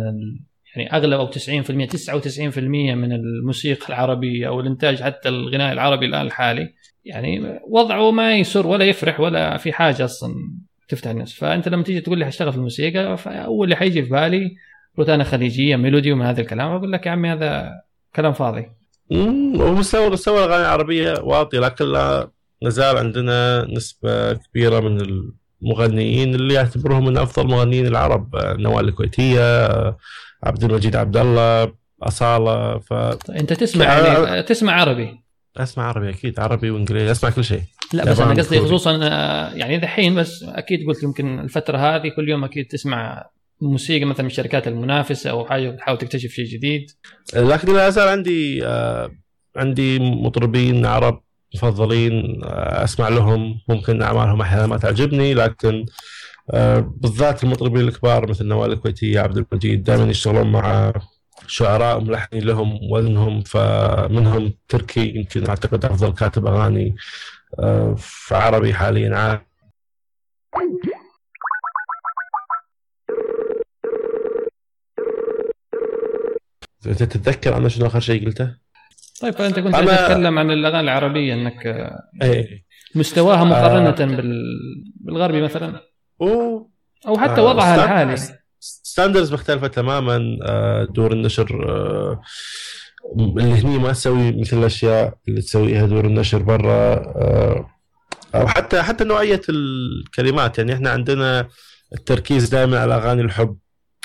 يعني 0.78 0.92
أغلب 0.92 1.20
أو 1.20 1.30
90% 1.30 1.36
99% 1.36 2.58
من 2.94 3.12
الموسيقى 3.12 3.88
العربية 3.88 4.48
أو 4.48 4.60
الإنتاج 4.60 5.02
حتى 5.02 5.28
الغناء 5.28 5.72
العربي 5.72 6.06
الآن 6.06 6.26
الحالي 6.26 6.74
يعني 7.04 7.60
وضعه 7.68 8.10
ما 8.10 8.36
يسر 8.36 8.66
ولا 8.66 8.84
يفرح 8.84 9.20
ولا 9.20 9.56
في 9.56 9.72
حاجة 9.72 10.04
أصلا 10.04 10.34
تفتح 10.88 11.10
الناس. 11.10 11.32
فأنت 11.32 11.68
لما 11.68 11.82
تيجي 11.82 12.00
تقول 12.00 12.18
لي 12.18 12.24
حاشتغل 12.24 12.52
في 12.52 12.58
الموسيقى 12.58 13.16
فأول 13.16 13.64
اللي 13.64 13.76
حيجي 13.76 14.02
في 14.02 14.10
بالي 14.10 14.56
روتانا 14.98 15.24
خليجية 15.24 15.76
ميلودي 15.76 16.12
ومن 16.12 16.26
هذا 16.26 16.40
الكلام. 16.40 16.70
أقول 16.70 16.92
لك 16.92 17.06
يا 17.06 17.10
عمي 17.10 17.28
هذا 17.28 17.70
كلام 18.16 18.32
فاضي. 18.32 18.66
ومستوى 19.10 20.10
مستوى 20.10 20.44
الأغاني 20.44 20.62
العربية 20.62 21.14
واطي 21.22 21.58
لكن 21.58 21.84
لا 21.84 22.30
نزال 22.62 22.96
عندنا 22.96 23.66
نسبة 23.70 24.32
كبيرة 24.32 24.80
من 24.80 25.00
المغنيين 25.62 26.34
اللي 26.34 26.54
يعتبرهم 26.54 27.04
من 27.04 27.18
أفضل 27.18 27.48
مغنيين 27.48 27.86
العرب 27.86 28.36
نوال 28.36 28.88
الكويتية 28.88 29.68
عبد 30.42 30.64
المجيد 30.64 30.96
عبد 30.96 31.16
الله 31.16 31.72
أصالة 32.02 32.78
ف 32.78 32.92
أنت 33.30 33.52
تسمع 33.52 33.84
يعني 33.84 34.42
تسمع 34.42 34.72
عربي؟ 34.72 35.20
أسمع 35.56 35.84
عربي 35.84 36.10
أكيد 36.10 36.40
عربي 36.40 36.70
وإنجليزي 36.70 37.10
أسمع 37.10 37.30
كل 37.30 37.44
شيء. 37.44 37.62
لا 37.92 38.04
بس 38.04 38.20
أنا 38.20 38.34
قصدي 38.34 38.60
خصوصا 38.60 39.00
آه، 39.02 39.54
يعني 39.54 39.78
دحين 39.78 40.14
بس 40.14 40.42
أكيد 40.42 40.86
قلت 40.86 41.02
يمكن 41.02 41.38
الفترة 41.38 41.78
هذه 41.78 42.08
كل 42.16 42.28
يوم 42.28 42.44
أكيد 42.44 42.66
تسمع 42.66 43.30
موسيقى 43.60 44.04
مثلا 44.04 44.22
من 44.22 44.30
الشركات 44.30 44.68
المنافسه 44.68 45.30
أو 45.30 45.46
حاجة 45.46 45.70
تحاول 45.70 45.98
تكتشف 45.98 46.30
شيء 46.30 46.44
جديد. 46.44 46.90
لكن 47.34 47.74
لا 47.74 47.90
زال 47.90 48.08
عندي 48.08 48.66
آه، 48.66 49.10
عندي 49.56 49.98
مطربين 49.98 50.86
عرب 50.86 51.22
مفضلين 51.54 52.40
آه، 52.44 52.84
أسمع 52.84 53.08
لهم 53.08 53.60
ممكن 53.68 54.02
أعمالهم 54.02 54.40
أحيانا 54.40 54.66
ما 54.66 54.78
تعجبني 54.78 55.34
لكن 55.34 55.86
بالذات 56.96 57.44
المطربين 57.44 57.88
الكبار 57.88 58.30
مثل 58.30 58.46
نوال 58.46 58.72
الكويتية 58.72 59.20
عبد 59.20 59.36
المجيد 59.36 59.84
دائما 59.84 60.04
يشتغلون 60.10 60.52
مع 60.52 60.92
شعراء 61.46 62.00
ملحنين 62.00 62.42
لهم 62.42 62.78
وزنهم 62.92 63.42
فمنهم 63.42 64.54
تركي 64.68 65.12
يمكن 65.16 65.48
أعتقد 65.48 65.84
أفضل 65.84 66.12
كاتب 66.12 66.46
أغاني 66.46 66.96
آه، 67.58 67.94
في 67.98 68.34
عربي 68.34 68.74
حاليا. 68.74 69.16
عام 69.16 69.40
انت 76.86 77.02
تتذكر 77.02 77.56
أنا 77.56 77.68
شنو 77.68 77.86
آخر 77.86 78.00
شيء 78.00 78.26
قلته؟ 78.26 78.56
طيب 79.20 79.34
أنت 79.34 79.60
كنت 79.60 79.74
أنا... 79.74 79.96
تتكلم 79.96 80.38
عن 80.38 80.50
الأغاني 80.50 80.80
العربية 80.80 81.34
إنك 81.34 81.66
إيه. 82.22 82.64
مستواها 82.94 83.44
مقارنة 83.44 83.88
آه... 83.88 84.22
بالغربي 85.00 85.42
مثلا. 85.42 85.87
أو 87.06 87.18
حتى 87.18 87.40
آه 87.40 87.44
وضعها 87.44 87.84
الحالي. 87.84 88.16
ستاندرز 88.60 89.32
مختلفة 89.32 89.66
تماما 89.66 90.38
آه، 90.42 90.84
دور 90.84 91.12
النشر 91.12 91.68
آه، 91.68 92.20
اللي 93.18 93.52
هني 93.52 93.78
ما 93.78 93.92
تسوي 93.92 94.40
مثل 94.40 94.58
الأشياء 94.58 95.14
اللي 95.28 95.42
تسويها 95.42 95.86
دور 95.86 96.04
النشر 96.04 96.38
برا 96.38 96.94
أو 98.34 98.46
حتى 98.48 98.82
حتى 98.82 99.04
نوعية 99.04 99.40
الكلمات. 99.48 100.58
يعني 100.58 100.74
إحنا 100.74 100.90
عندنا 100.90 101.48
التركيز 101.92 102.48
دائما 102.48 102.78
على 102.78 102.94
أغاني 102.94 103.22
الحب 103.22 103.56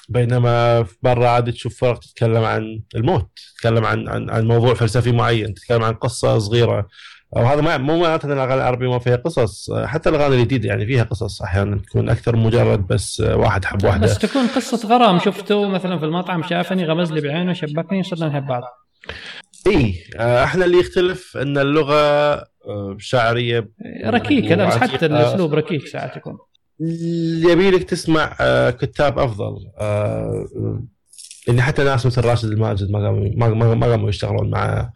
بينما 0.09 0.85
برا 1.01 1.27
عادي 1.27 1.51
تشوف 1.51 1.79
فرق 1.79 1.99
تتكلم 1.99 2.43
عن 2.43 2.81
الموت 2.95 3.29
تتكلم 3.55 3.85
عن 3.85 4.09
عن 4.09 4.29
عن 4.29 4.47
موضوع 4.47 4.73
فلسفي 4.73 5.11
معين 5.11 5.53
تتكلم 5.53 5.83
عن 5.83 5.93
قصة 5.93 6.39
صغيرة. 6.39 6.87
وهذا 7.35 7.61
ما 7.61 7.77
مو 7.77 7.99
معناته 7.99 8.25
إن 8.25 8.31
الأغاني 8.31 8.53
العربية 8.53 8.89
ما 8.89 8.99
فيها 8.99 9.15
قصص. 9.15 9.71
حتى 9.71 10.09
الأغاني 10.09 10.35
الجديدة 10.35 10.69
يعني 10.69 10.85
فيها 10.85 11.03
قصص 11.03 11.41
أحيانا 11.41 11.77
تكون 11.77 12.09
أكثر 12.09 12.35
مجرد 12.35 12.87
بس 12.87 13.19
واحد 13.19 13.65
حب 13.65 13.83
واحدة. 13.83 14.05
بس 14.05 14.17
تكون 14.17 14.47
قصة 14.47 14.87
غرام 14.87 15.19
شفته 15.19 15.67
مثلا 15.67 15.99
في 15.99 16.05
المطعم 16.05 16.43
شافني 16.43 16.85
غمز 16.85 17.11
لي 17.11 17.21
بعينه 17.21 17.53
شبكني 17.53 18.03
صرنا 18.03 18.27
نحب 18.27 18.47
بعض. 18.47 18.63
إي 19.67 19.95
إحنا 20.19 20.65
اللي 20.65 20.79
يختلف 20.79 21.37
إن 21.37 21.57
اللغة 21.57 21.93
آه، 22.67 22.95
شعريه 22.99 23.69
ركيكه 24.05 24.55
لا 24.55 24.67
بس 24.67 24.73
حتى 24.73 25.05
الأسلوب 25.05 25.53
ركيك 25.53 25.87
ساعات 25.87 26.17
يكون. 26.17 26.37
يبي 27.49 27.71
لك 27.71 27.83
تسمع 27.83 28.35
آه، 28.41 28.69
كتاب 28.69 29.19
أفضل 29.19 29.55
آه، 29.79 30.45
اللي 31.49 31.61
حتى 31.61 31.83
ناس 31.83 32.05
مثل 32.05 32.25
راشد 32.25 32.49
الماجد 32.49 32.91
ما 32.91 32.99
قاموا 33.05 33.29
ما 33.35 33.75
ما 33.75 33.87
قاموا 33.87 34.09
يشتغلون 34.09 34.49
مع 34.49 34.91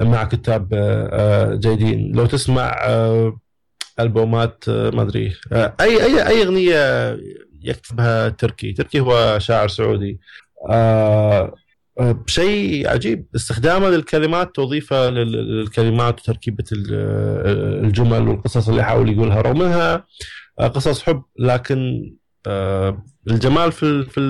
مع 0.00 0.24
كتاب 0.24 0.68
آه، 0.72 1.54
جيدين 1.54 2.12
لو 2.12 2.26
تسمع 2.26 2.76
آه، 2.84 3.40
ألبومات 4.00 4.64
آه، 4.68 4.90
ما 4.90 5.02
أدري 5.02 5.32
اي 5.52 6.04
اي 6.04 6.28
أي 6.28 6.42
أغنية 6.42 7.16
يكتبها 7.62 8.28
تركي. 8.28 8.72
تركي 8.72 9.00
هو 9.00 9.38
شاعر 9.38 9.68
سعودي. 9.68 10.20
شيء 12.26 12.88
عجيب. 12.88 13.26
استخدامه 13.36 13.88
للكلمات 13.90 14.54
توظيفه 14.54 15.10
للكلمات 15.10 16.20
وتركيبة 16.20 16.64
الجمل 16.72 18.28
والقصص 18.28 18.68
اللي 18.68 18.80
يحاول 18.80 19.12
يقولها. 19.12 19.40
رغم 19.40 19.62
إنها 19.62 20.04
قصص 20.58 21.02
حب 21.02 21.22
لكن 21.38 22.10
الجمال 23.30 23.72
في 23.72 24.04
في 24.04 24.20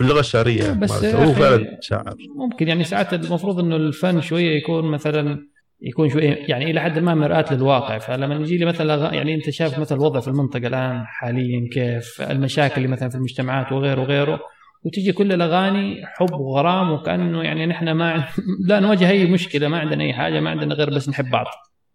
في 0.00 0.06
اللغة 0.06 0.20
الشعرية 0.20 0.72
بس 0.72 1.04
هو 1.04 1.32
فعلا 1.32 1.78
شاعر. 1.80 2.16
ممكن 2.36 2.68
يعني 2.68 2.84
ساعات 2.84 3.14
المفروض 3.14 3.58
إنه 3.58 3.76
الفن 3.76 4.20
شوية 4.20 4.56
يكون 4.56 4.90
مثلا 4.90 5.46
يكون 5.80 6.08
شوية 6.08 6.38
يعني 6.48 6.70
إلى 6.70 6.80
حد 6.80 6.98
ما 6.98 7.14
مرآة 7.14 7.44
للواقع. 7.50 7.98
فلما 7.98 8.34
يجي 8.34 8.58
لي 8.58 8.64
مثلا 8.64 9.14
يعني 9.14 9.34
أنت 9.34 9.50
شايف 9.50 9.78
مثلا 9.78 9.98
الوضع 9.98 10.20
في 10.20 10.28
المنطقة 10.28 10.66
الآن 10.66 11.04
حاليا 11.06 11.68
كيف؟ 11.72 12.22
المشاكل 12.30 12.76
اللي 12.76 12.88
مثلا 12.88 13.08
في 13.08 13.14
المجتمعات 13.14 13.72
وغيره 13.72 14.00
وغيره. 14.00 14.40
وتجي 14.84 15.12
كل 15.12 15.32
الأغاني 15.32 16.06
حب 16.06 16.32
وغرام 16.32 16.92
وكأنه 16.92 17.42
يعني 17.42 17.66
نحن 17.66 17.90
ما 17.90 18.24
لا 18.68 18.80
نواجه 18.80 19.10
أي 19.10 19.26
مشكلة 19.26 19.68
ما 19.68 19.78
عندنا 19.78 20.04
أي 20.04 20.12
حاجة 20.12 20.40
ما 20.40 20.50
عندنا 20.50 20.74
غير 20.74 20.90
بس 20.90 21.08
نحب 21.08 21.30
بعض. 21.30 21.46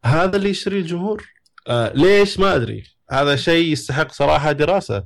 هذا 0.06 0.38
اللي 0.38 0.49
يشتري 0.49 0.80
الجمهور؟ 0.80 1.24
آه 1.68 1.91
ليش؟ 1.95 2.39
ما 2.39 2.56
أدري. 2.56 2.84
هذا 3.12 3.36
شيء 3.36 3.72
يستحق 3.72 4.12
صراحة 4.12 4.51
دراسة. 4.51 5.03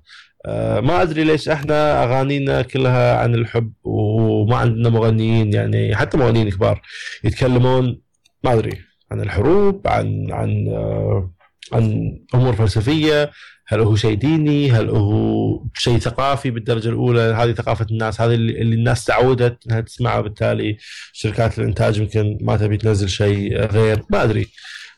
ما 0.48 1.02
أدري 1.02 1.24
ليش 1.24 1.50
إحنا 1.50 2.04
أغانينا 2.04 2.62
كلها 2.62 3.18
عن 3.18 3.36
الحب 3.36 3.74
وما 3.84 4.58
عندنا 4.58 4.90
مغنيين 4.90 5.54
يعني 5.54 5.96
حتى 5.96 6.18
مغنيين 6.18 6.50
كبار 6.50 6.82
يتكلمون 7.24 8.02
ما 8.44 8.54
أدري 8.54 8.82
عن 9.12 9.22
الحروب 9.22 9.88
عن 9.88 10.32
عن 10.32 10.68
آه، 10.68 11.32
عن 11.74 12.14
أمور 12.36 12.54
فلسفية 12.54 13.32
هل 13.68 13.80
هو 13.80 13.96
شيء 13.96 14.14
ديني 14.14 14.72
هل 14.72 14.90
هو 14.90 15.64
شيء 15.74 15.98
ثقافي 15.98 16.52
بالدرجة 16.52 16.90
الأولى 16.90 17.22
هذه 17.22 17.52
ثقافة 17.52 17.86
الناس 17.92 18.22
هذه 18.22 18.34
اللي 18.34 18.76
الناس 18.76 19.06
تعودت 19.06 19.68
إنها 19.68 19.82
تسمعها 19.82 20.22
بالتالي 20.22 20.78
شركات 21.14 21.60
الإنتاج 21.60 21.98
يمكن 21.98 22.38
ما 22.42 22.58
تبي 22.58 22.78
تنزل 22.78 23.10
شيء 23.10 23.58
غير 23.58 24.04
ما 24.10 24.24
أدري. 24.24 24.48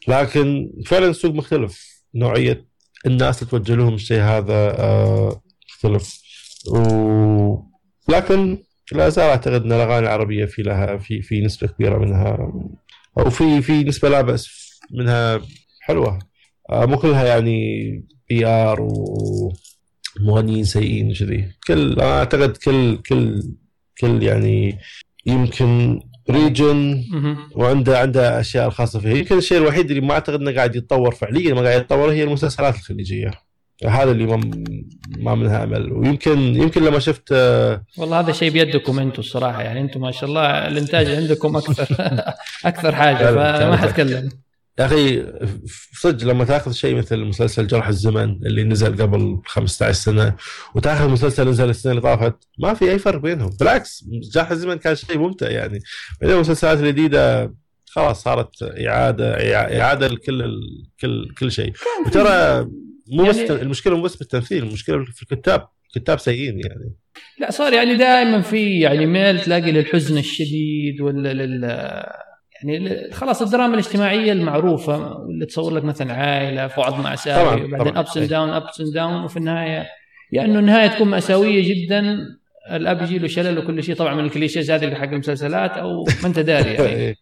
لكن 0.08 0.72
فعلا 0.86 1.08
السوق 1.08 1.36
مختلف 1.36 2.04
نوعية 2.16 2.71
الناس 3.06 3.40
توجه 3.40 3.76
لهم 3.76 3.94
الشيء 3.94 4.22
هذا 4.22 4.80
آه، 4.80 5.42
مختلف 5.70 6.22
و... 6.68 7.72
لكن 8.10 8.64
لا 8.92 9.10
زال 9.10 9.30
أعتقد 9.30 9.64
إن 9.64 9.72
الأغاني 9.72 10.06
العربية 10.06 10.46
في 10.46 10.62
لها 10.62 10.98
في 10.98 11.22
في 11.22 11.42
نسبة 11.42 11.68
كبيرة 11.68 11.98
منها 11.98 12.52
أو 13.18 13.30
في 13.30 13.62
في 13.62 13.84
نسبة 13.84 14.10
لا 14.10 14.22
بأس 14.22 14.50
منها 14.92 15.42
حلوة. 15.82 16.20
آه، 16.70 16.86
مو 16.86 16.98
كلها 16.98 17.26
يعني 17.26 17.90
بي 18.30 18.46
آر 18.46 18.82
ومغنيين 20.20 20.64
سيئين 20.64 21.12
وكذي. 21.12 21.52
كل 21.68 21.94
أنا 21.94 22.20
أعتقد 22.20 22.58
كل 22.58 22.98
كل 22.98 23.44
كل 24.02 24.24
يعني 24.24 24.80
يمكن 25.26 26.00
ريجن. 26.30 27.04
وعنده 27.56 28.00
عنده 28.00 28.40
أشياء 28.40 28.68
الخاصة 28.68 29.00
فيه. 29.00 29.10
يمكن 29.10 29.38
الشيء 29.38 29.58
الوحيد 29.58 29.90
اللي 29.90 30.02
ما 30.02 30.14
أعتقد 30.14 30.42
إنه 30.42 30.52
قاعد 30.56 30.76
يتطور 30.76 31.16
فعليا 31.16 31.54
ما 31.54 31.62
قاعد 31.62 31.82
يتطور 31.82 32.12
هي 32.12 32.24
المسلسلات 32.24 32.76
الخليجية. 32.76 33.32
هذا 33.86 34.12
اللي 34.12 34.26
ما, 34.26 34.42
ما 35.18 35.36
منها 35.36 35.64
أمل. 35.64 35.94
ويمكن 35.94 36.40
يمكن 36.40 36.84
لما 36.84 37.00
شفت 37.00 37.30
آه، 37.32 37.84
والله 37.98 38.20
هذا 38.20 38.32
شيء 38.32 38.52
بيدكم 38.52 39.00
أنتم 39.00 39.20
الصراحة. 39.20 39.62
يعني 39.62 39.82
أنتم 39.82 40.02
ما 40.02 40.12
شاء 40.12 40.30
الله 40.30 40.68
الإنتاج 40.68 41.10
عندكم 41.10 41.56
أكثر 41.58 41.88
أكثر 42.66 42.96
حاجة 42.96 43.26
فما. 43.32 43.78
حتكلم. 43.78 44.30
يا 44.80 44.86
أخي 44.86 45.26
صدق 46.02 46.28
لما 46.28 46.46
تأخذ 46.46 46.72
شيء 46.72 46.96
مثل 46.96 47.18
مسلسل 47.20 47.68
جرح 47.68 47.88
الزمن 47.88 48.46
اللي 48.46 48.64
نزل 48.64 49.02
قبل 49.02 49.42
15 49.46 49.92
سنة 49.92 50.36
وتأخذ 50.76 51.10
مسلسل 51.10 51.48
نزل 51.50 51.70
السنة 51.70 51.92
اللي 51.92 52.02
طافت 52.02 52.36
ما 52.60 52.74
في 52.74 52.92
أي 52.92 53.00
فرق 53.00 53.20
بينهم. 53.22 53.50
بالعكس 53.60 54.04
جرح 54.34 54.52
الزمن 54.52 54.76
كان 54.76 54.96
شيء 54.96 55.18
ممتع 55.18 55.50
يعني. 55.50 55.80
بينما 56.22 56.36
المسلسلات 56.36 56.80
الجديده 56.80 57.54
خلاص 57.86 58.24
صارت 58.24 58.50
إعادة 58.64 59.34
إعادة 59.82 60.08
لكل 60.08 60.52
كل 61.02 61.34
كل 61.40 61.52
شيء. 61.52 61.74
وترى 62.06 62.68
مو 63.08 63.24
بس 63.30 63.38
يعني- 63.38 63.62
المشكلة 63.62 63.98
مو 63.98 64.04
بس 64.04 64.16
بالتمثيل 64.16 64.64
المشكلة 64.64 65.06
في 65.06 65.22
الكتاب 65.32 65.68
الكتاب 65.96 66.20
سيئين 66.20 66.60
يعني. 66.60 66.96
لا 67.40 67.52
صار 67.52 67.74
يعني 67.74 67.96
دائما 67.98 68.42
في 68.42 68.80
يعني 68.80 69.06
ميل 69.06 69.42
تلاقي 69.42 69.72
للحزن 69.72 70.18
الشديد 70.18 71.02
ولا 71.02 71.34
لل 71.34 71.66
يعني 72.64 73.12
خلاص 73.12 73.42
الدراما 73.42 73.74
الاجتماعية 73.74 74.32
المعروفة 74.32 75.26
اللي 75.26 75.46
تصور 75.46 75.74
لك 75.74 75.84
مثلا 75.84 76.14
عائلة 76.14 76.68
فوضى 76.68 77.04
مأساوي 77.04 77.56
طبعاً، 77.56 77.64
وبعدين. 77.66 77.98
ups 77.98 78.18
and 78.18 78.30
down 78.30 78.50
ups 78.50 78.82
and 78.82 78.94
down 78.94 79.24
وفي 79.24 79.38
النهاية 79.38 79.88
يا 80.32 80.46
انه 80.46 80.60
النهاية 80.60 80.88
تكون 80.88 81.08
مأساوية 81.08 81.86
جدا 81.86 82.18
الاب 82.72 83.02
يجي 83.02 83.18
له 83.20 83.28
شلل 83.28 83.58
وكل 83.58 83.84
شيء 83.84 83.96
طبعا 83.96 84.16
من 84.16 84.26
ال 84.26 84.32
clichés 84.32 84.72
هذه 84.72 84.84
اللي 84.84 84.96
حق 84.96 85.04
المسلسلات 85.10 85.72
أو 85.72 86.04
ما 86.22 86.28
انت 86.28 86.40
داري 86.40 86.74
يعني 86.74 87.18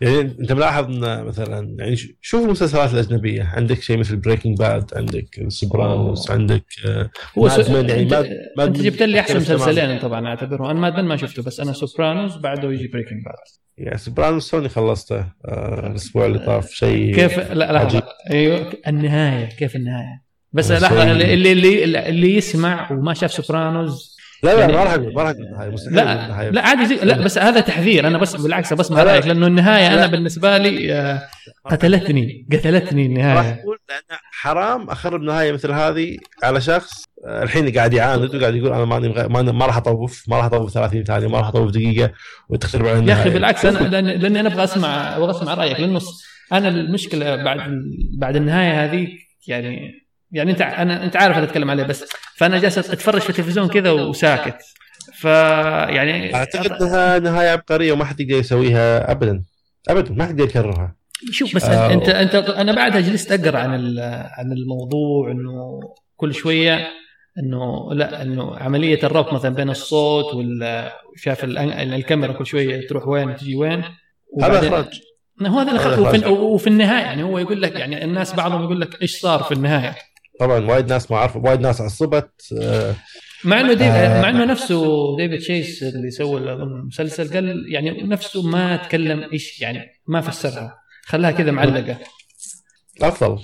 يعني 0.00 0.20
انت 0.20 0.52
ملاحظ 0.52 0.84
ان 0.84 1.24
مثلا 1.24 1.76
يعني 1.78 1.96
شوف 2.20 2.44
المسلسلات 2.44 2.94
الاجنبيه 2.94 3.42
عندك 3.42 3.82
شيء 3.82 3.96
مثل 3.98 4.16
Breaking 4.16 4.58
Bad 4.58 4.90
عندك 4.96 5.26
Sopranos 5.48 6.30
عندك 6.30 6.64
آه، 6.86 7.10
هو 7.38 7.48
سو... 7.48 7.60
يعني 7.62 8.02
انت, 8.02 8.12
Mad- 8.14 8.30
Mad 8.58 8.62
Men 8.62 8.66
انت 8.68 8.80
جبت 8.80 9.02
لي 9.02 9.20
احسن. 9.20 9.36
مسلسلين 9.36 9.98
طبعا 9.98 10.26
اعتبرهم 10.26 10.66
أنا 10.70 10.80
Mad 10.80 10.94
Men 10.96 11.04
ما 11.04 11.16
شفته 11.16 11.42
بس 11.42 11.60
أنا 11.60 11.72
Sopranos 11.72 12.36
بعده 12.36 12.72
يجي 12.72 12.88
بريكنج 12.88 13.24
باد 13.24 13.34
يعني 13.78 13.98
Sopranos 13.98 14.50
توني 14.50 14.68
خلصته 14.68 15.18
آه، 15.48 15.86
الأسبوع 15.86 16.26
اللي 16.26 16.38
طاف 16.38 16.70
شيء 16.70 17.14
كيف 17.14 17.38
لا 17.38 17.72
لحظه. 17.72 18.02
أيوه 18.30 18.72
النهايه 18.86 19.46
كيف 19.46 19.76
النهايه 19.76 20.22
بس 20.52 20.70
لحظه 20.72 21.10
اللي 21.12 21.52
اللي, 21.52 21.84
اللي 22.08 22.34
يسمع 22.36 22.92
وما 22.92 23.14
شاف 23.14 23.32
سوبرانوز 23.32 24.17
لا 24.42 24.54
لا 24.54 24.60
يعني- 24.60 24.72
ما 24.72 24.84
راح 24.84 24.92
أقول 24.92 25.14
ما 25.14 25.22
راح 25.22 25.30
أقول 25.30 25.74
لا. 25.90 26.50
لا 26.50 26.62
عادي 26.66 26.86
زي 26.86 26.96
لا 26.96 27.18
بس 27.24 27.38
هذا 27.38 27.60
تحذير 27.60 28.06
أنا 28.06 28.18
بس 28.18 28.36
بالعكس 28.36 28.72
بسمع. 28.72 29.02
رأيك 29.02 29.26
لأنه 29.26 29.46
النهاية 29.46 29.94
أنا. 29.94 30.06
بالنسبة 30.06 30.58
لي 30.58 30.92
آه، 30.92 31.22
قتلتني 31.64 32.46
قتلتني 32.52 33.02
راح 33.02 33.08
النهايه 33.10 33.60
أقول 33.62 33.78
لأن 33.88 34.18
حرام 34.32 34.90
اخرب 34.90 35.22
نهايه 35.22 35.52
مثل 35.52 35.72
هذه 35.72 36.16
على 36.42 36.60
شخص 36.60 37.04
آه، 37.26 37.42
الحين 37.42 37.70
قاعد 37.70 37.94
يعاند 37.94 38.34
وقاعد 38.34 38.54
يقول 38.54 38.72
أنا 38.72 38.84
ماني 38.84 39.08
مغ... 39.08 39.28
ما, 39.28 39.42
ما 39.42 39.66
راح 39.66 39.76
أطوف 39.76 40.24
ما 40.28 40.36
راح 40.36 40.44
أطوف 40.44 40.70
30 40.72 41.04
ثانية 41.04 41.26
ما 41.28 41.38
راح 41.38 41.48
أطوف 41.48 41.70
دقيقة 41.70 42.10
وتخترب 42.48 42.86
على 42.86 42.94
يا 42.94 42.98
النهاية 43.00 43.20
أخي 43.20 43.30
بالعكس 43.30 43.64
أنا 43.66 43.78
لأن 43.88 44.06
لأني 44.06 44.40
أنا 44.40 44.48
أبغى 44.48 44.64
اسمع 44.64 45.16
أبغى 45.16 45.30
أسمع 45.30 45.54
رأيك 45.54 45.80
لأنه 45.80 46.00
أنا 46.52 46.68
المشكلة 46.68 47.36
بعد 47.42 47.58
بعد 48.18 48.36
النهاية 48.36 48.84
هذيك 48.84 49.10
يعني 49.48 50.07
يعني 50.32 50.50
انت 50.50 50.60
أنا 50.60 51.04
انت 51.04 51.16
عارف 51.16 51.36
أنا 51.36 51.44
اتكلم 51.44 51.70
عليه 51.70 51.82
بس 51.82 52.04
فأنا 52.36 52.58
جالس 52.58 52.78
أتفرج 52.78 53.20
في 53.20 53.30
التلفزيون 53.30 53.68
كذا 53.68 53.90
وساكت 53.90 54.56
فيعني 55.14 56.34
أعتقد 56.34 56.72
إنها 56.82 57.18
نهاية 57.18 57.48
عبقرية 57.48 57.92
وما 57.92 58.04
حد 58.04 58.20
يقدر 58.20 58.34
يسويها 58.38 59.12
ابدا 59.12 59.42
ابدا 59.88 60.12
ما 60.14 60.26
حد 60.26 60.40
يكررها 60.40 60.94
شوف 61.30 61.56
بس 61.56 61.64
آه. 61.64 61.92
أنت 61.92 62.08
أنت 62.08 62.34
أنا 62.34 62.72
بعدها 62.72 63.00
جلست 63.00 63.32
أقرأ 63.32 63.58
عن 63.58 63.98
عن 64.38 64.52
الموضوع 64.52 65.30
إنه 65.30 65.80
كل 66.16 66.34
شوية 66.34 66.88
إنه 67.38 67.94
لا 67.94 68.22
إنه 68.22 68.56
عملية 68.56 68.98
الربط 69.04 69.32
مثلا 69.32 69.54
بين 69.54 69.70
الصوت 69.70 70.34
وال 70.34 70.90
شاف 71.16 71.44
ال- 71.44 71.58
الكاميرا 71.94 72.32
كل 72.32 72.46
شوية 72.46 72.86
تروح 72.88 73.08
وين 73.08 73.30
وتجي 73.30 73.56
وين 73.56 73.84
هذا 74.42 74.58
إخراج 74.58 74.98
هو 75.46 75.58
هذا. 75.58 75.72
وفي, 75.74 76.16
إخراج. 76.18 76.26
وفي 76.32 76.66
النهاية 76.66 77.04
يعني 77.04 77.22
هو 77.22 77.38
يقول 77.38 77.62
لك 77.62 77.74
يعني 77.74 78.04
الناس 78.04 78.34
بعضهم 78.34 78.62
يقول 78.62 78.80
لك 78.80 79.02
إيش 79.02 79.20
صار 79.20 79.42
في 79.42 79.54
النهاية 79.54 79.94
طبعا 80.38 80.66
وايد 80.66 80.88
ناس 80.88 81.10
ما 81.10 81.16
عرفوا 81.18 81.40
وايد 81.40 81.60
ناس 81.60 81.80
عصبت 81.80 82.30
آه، 82.60 82.94
مع 83.44 83.60
إنه 83.60 83.72
دي... 83.72 83.84
آه. 83.84 84.22
مع 84.22 84.30
إنه 84.30 84.44
نفسه 84.44 85.16
ديفيد 85.16 85.40
تشيس 85.40 85.82
اللي 85.82 86.10
سوى 86.10 86.40
المسلسل 86.40 87.34
قال 87.34 87.64
يعني 87.68 88.02
نفسه 88.02 88.42
ما 88.42 88.76
تكلم 88.76 89.28
إيش 89.32 89.60
يعني 89.60 89.80
ما 90.06 90.20
فسرها 90.20 90.78
خلاها 91.04 91.30
كذا 91.30 91.50
معلقة. 91.50 91.98
أفضل. 93.02 93.38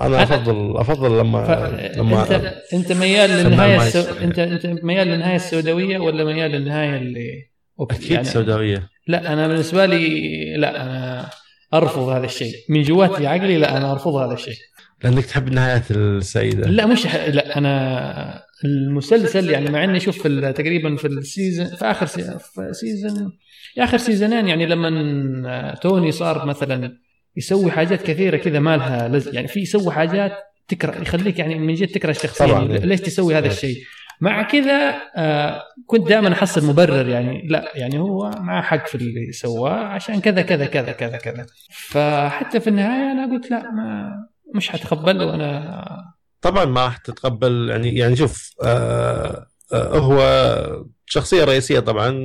أنا 0.00 0.22
افضل 0.22 0.76
أفضل 0.76 1.18
لما 1.18 1.44
ف... 1.44 1.50
لما 1.98 2.22
انت 2.22 2.54
أنت 2.74 2.92
ميال 2.92 3.30
للنهاية 3.30 3.76
السو... 3.76 4.00
انت 4.00 4.38
أنت 4.38 4.66
ميال 4.66 5.06
للنهاية 5.08 5.36
السوداوية 5.36 5.98
ولا 5.98 6.24
ميال 6.24 6.50
للنهاية 6.50 6.96
اللي 6.96 7.50
أكيد 7.80 8.10
يعني... 8.10 8.24
سوداوية. 8.24 8.88
لا 9.06 9.32
أنا 9.32 9.48
بالنسبة 9.48 9.86
لي 9.86 10.56
لا 10.56 10.82
أنا 10.82 11.30
أرفض 11.74 12.08
هذا 12.08 12.24
الشيء. 12.26 12.54
من 12.68 12.82
جواتي 12.82 13.26
عقلي 13.26 13.56
لا 13.56 13.76
أنا 13.76 13.92
أرفض 13.92 14.14
هذا 14.14 14.34
الشيء. 14.34 14.56
لأنك 15.04 15.26
تحب 15.26 15.48
النهايات 15.48 15.90
السعيده 15.90 16.66
لا 16.68 16.86
مش 16.86 17.06
ح... 17.06 17.14
لا 17.14 17.58
أنا 17.58 18.42
المسلسل 18.64 19.50
يعني 19.50 19.70
مع 19.70 19.84
إني 19.84 19.96
أشوف 19.96 20.22
في 20.22 20.52
تقريبا 20.52 20.96
في 20.96 21.06
ال 21.06 21.15
season 21.15 21.66
في 21.66 21.84
آخر 21.84 22.06
سي... 22.06 22.38
في 22.38 22.68
season 22.72 23.32
يا 23.76 23.84
آخر 23.84 23.98
سيزونين 23.98 24.48
يعني 24.48 24.66
لما 24.66 25.74
توني 25.82 26.12
صار 26.12 26.46
مثلا 26.46 26.98
يسوي 27.36 27.70
حاجات 27.70 28.02
كثيرة 28.02 28.36
كذا 28.36 28.58
ما 28.58 28.76
لها 28.76 29.08
لز... 29.08 29.34
يعني 29.34 29.48
في 29.48 29.60
يسوي 29.60 29.92
حاجات 29.92 30.32
تكره 30.68 31.02
يخليك 31.02 31.38
يعني 31.38 31.58
من 31.58 31.74
جد 31.74 31.88
تكره 31.88 32.10
الشخصية 32.10 32.46
طبعاً. 32.46 32.64
يعني 32.64 32.86
ليش 32.86 33.00
تسوي 33.00 33.34
هذا. 33.34 33.46
الشيء 33.46 33.76
مع 34.20 34.42
كذا 34.42 35.00
آه 35.16 35.62
كنت 35.86 36.08
دائما 36.08 36.32
احصل 36.32 36.66
مبرر 36.66 37.08
يعني 37.08 37.46
لا 37.48 37.72
يعني 37.74 37.98
هو 37.98 38.30
معه 38.40 38.62
حق 38.62 38.86
في 38.86 38.94
اللي 38.94 39.32
سواه 39.32 39.84
عشان 39.84 40.20
كذا 40.20 40.42
كذا 40.42 40.66
كذا 40.66 40.92
كذا 40.92 41.16
كذا 41.16 41.46
فحتى 41.70 42.60
في 42.60 42.70
النهاية 42.70 43.12
أنا 43.12 43.32
قلت 43.32 43.50
لا 43.50 43.70
ما 43.70 44.10
مش 44.54 44.68
حتقبل 44.68 45.22
وأنا 45.22 46.04
طبعا 46.40 46.64
ما 46.64 46.84
راح 46.84 46.96
تتقبل. 46.96 47.68
يعني 47.70 47.96
يعني 47.96 48.16
شوف 48.16 48.50
آه 48.62 49.46
آه 49.72 49.98
هو 49.98 50.84
شخصية 51.06 51.44
رئيسية 51.44 51.80
طبعا 51.80 52.18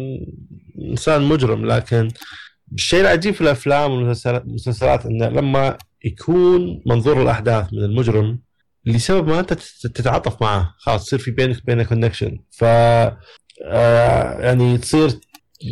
إنسان 0.81 1.21
مجرم 1.21 1.65
لكن 1.65 2.11
الشيء 2.73 3.01
العجيب 3.01 3.33
في 3.33 3.41
الأفلام 3.41 3.91
والمسلسلات 3.91 5.05
إنه 5.05 5.27
لما 5.29 5.77
يكون 6.05 6.81
منظور 6.85 7.21
الأحداث 7.21 7.73
من 7.73 7.83
المجرم 7.83 8.39
لسبب 8.85 9.27
ما 9.27 9.39
أنت 9.39 9.53
تت- 9.53 9.87
تتعاطف 9.87 10.41
معه 10.41 10.73
خلاص 10.77 11.05
تصير 11.05 11.19
في 11.19 11.31
بينك 11.31 11.57
وبينه 11.63 11.83
connection 11.83 12.39
ف 12.51 12.63
آه 13.65 14.39
يعني 14.41 14.77
تصير 14.77 15.09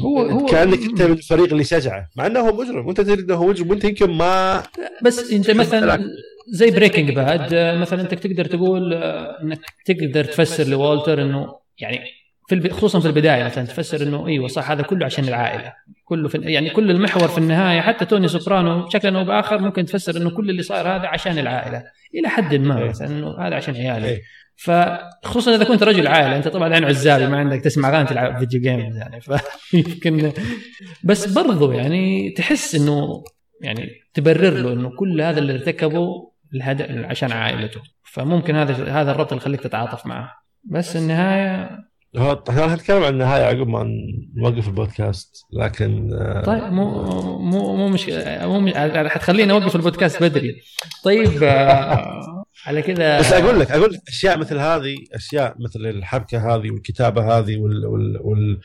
هو- 0.03 0.21
هو- 0.21 0.45
كأنك 0.45 0.79
أنت 0.83 1.01
من 1.01 1.11
الفريق 1.11 1.51
اللي 1.51 1.63
شجعه 1.63 2.07
مع 2.15 2.25
إنه 2.25 2.39
هو 2.39 2.55
مجرم. 2.61 2.87
وأنت 2.87 3.01
تدري 3.01 3.21
إنه 3.23 3.35
هو 3.35 3.47
مجرم. 3.47 3.69
وأنت 3.69 3.83
يمكن 3.83 4.11
ما 4.11 4.63
بس 5.03 5.31
أنت 5.31 5.49
مثلا 5.51 6.03
زي 6.49 6.71
Breaking 6.71 7.11
Bad 7.11 7.55
مثلا 7.81 8.01
أنت 8.01 8.13
تقدر 8.13 8.45
تقول 8.45 8.93
آه، 8.93 9.41
إنك 9.43 9.59
تقدر 9.85 10.23
تفسر 10.25 10.67
لوالتر 10.67 11.21
إنه 11.21 11.55
يعني 11.79 11.99
في 12.47 12.55
الب... 12.55 12.71
خصوصا 12.71 12.99
في 12.99 13.05
البداية 13.07 13.43
مثلا 13.43 13.65
تفسر 13.65 14.03
إنه 14.03 14.27
إيوه 14.27 14.47
صح 14.47 14.71
هذا 14.71 14.81
كله 14.81 15.05
عشان 15.05 15.27
العائلة. 15.27 15.73
كله 16.05 16.27
في... 16.27 16.37
يعني 16.37 16.69
كل 16.69 16.91
المحور 16.91 17.27
في 17.27 17.37
النهاية 17.37 17.81
حتى 17.81 18.05
توني 18.05 18.27
سوبرانو 18.27 18.89
شكلا 18.89 19.19
أو 19.19 19.23
بآخر 19.23 19.57
ممكن 19.57 19.85
تفسر 19.85 20.17
إنه 20.17 20.29
كل 20.29 20.49
اللي 20.49 20.61
صار 20.61 20.87
هذا 20.87 21.07
عشان 21.07 21.39
العائلة. 21.39 21.83
إلى 22.15 22.29
حد 22.29 22.55
ما 22.55 22.77
إيه. 22.77 22.89
مثلا 22.89 23.07
إنه 23.07 23.47
هذا 23.47 23.55
عشان 23.55 23.75
عيالي 23.75 24.07
إيه. 24.07 24.21
فخصوصا 24.55 25.55
إذا 25.55 25.63
كنت 25.63 25.83
رجل 25.83 26.07
عائلة 26.07 26.35
أنت 26.35 26.47
طبعا 26.47 26.73
عين 26.73 26.83
عزابي 26.83 27.27
ما 27.27 27.37
عندك 27.37 27.61
تسمع 27.61 27.89
أغاني 27.89 28.07
تلعب 28.07 28.39
video 28.39 28.61
games 28.61 28.97
يعني 28.97 29.21
فيمكن 29.21 30.31
بس 31.03 31.27
برضو 31.27 31.71
يعني 31.71 32.29
تحس 32.37 32.75
إنه 32.75 33.23
يعني 33.61 33.89
تبرر 34.13 34.53
له 34.53 34.73
إنه 34.73 34.91
كل 34.99 35.21
هذا 35.21 35.39
اللي 35.39 35.53
ارتكبه 35.53 36.30
الهدف 36.55 37.05
عشان 37.05 37.31
عائلته. 37.31 37.81
فممكن 38.03 38.55
هذا 38.55 38.91
هذا 38.91 39.11
الربط 39.11 39.31
اللي 39.31 39.41
يخليك 39.41 39.61
تتعاطف 39.61 40.05
معه. 40.05 40.31
بس 40.63 40.95
النهاية 40.95 41.69
هو 42.17 42.43
إحنا 42.49 42.75
نتكلم 42.75 43.03
عن 43.03 43.13
النهاية 43.13 43.43
عقب 43.43 43.67
ما 43.67 43.87
نوقف 44.35 44.67
البودكاست 44.67 45.45
لكن 45.53 46.09
آه، 46.13 46.41
طيب 46.41 46.63
مو 46.63 47.03
مو 47.39 47.75
مو 47.75 47.87
مش 47.89 48.09
مو 48.41 48.59
مش- 48.59 48.73
حتخليني 49.11 49.51
أوقف 49.51 49.75
البودكاست 49.75 50.23
بدري. 50.23 50.61
طيب 51.03 51.43
آه، 51.43 52.43
على 52.65 52.81
كذا 52.81 53.19
بس 53.19 53.33
أقول 53.33 53.59
لك 53.59 53.71
أقول 53.71 53.93
لك 53.93 53.99
أشياء 54.07 54.37
مثل 54.37 54.57
هذه 54.57 54.95
أشياء 55.13 55.55
مثل 55.59 55.79
الحبكة 55.79 56.55
هذه 56.55 56.71
والكتابة 56.71 57.37
هذه 57.37 57.57
وال 57.57 57.85
وال 57.85 58.17
وال 58.21 58.59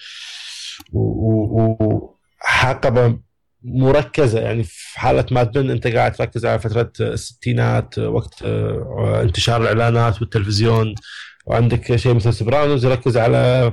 و- 0.92 1.62
و- 1.62 2.16
وحقبه 2.44 3.18
مركزة 3.62 4.40
يعني 4.40 4.64
في 4.64 5.00
حالة 5.00 5.26
ما 5.30 5.44
تبن 5.44 5.70
أنت 5.70 5.86
قاعد 5.86 6.12
تركز 6.12 6.46
على 6.46 6.58
فترة 6.58 6.92
الستينات 7.00 7.98
وقت 7.98 8.42
آه، 8.44 9.20
انتشار 9.22 9.62
الإعلانات 9.62 10.20
والتلفزيون 10.20 10.94
وعندك 11.46 11.96
شيء 11.96 12.14
مثل 12.14 12.34
Sopranos 12.34 12.84
يركز 12.84 13.16
على 13.16 13.72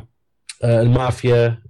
آه، 0.64 0.82
المافيا 0.82 1.64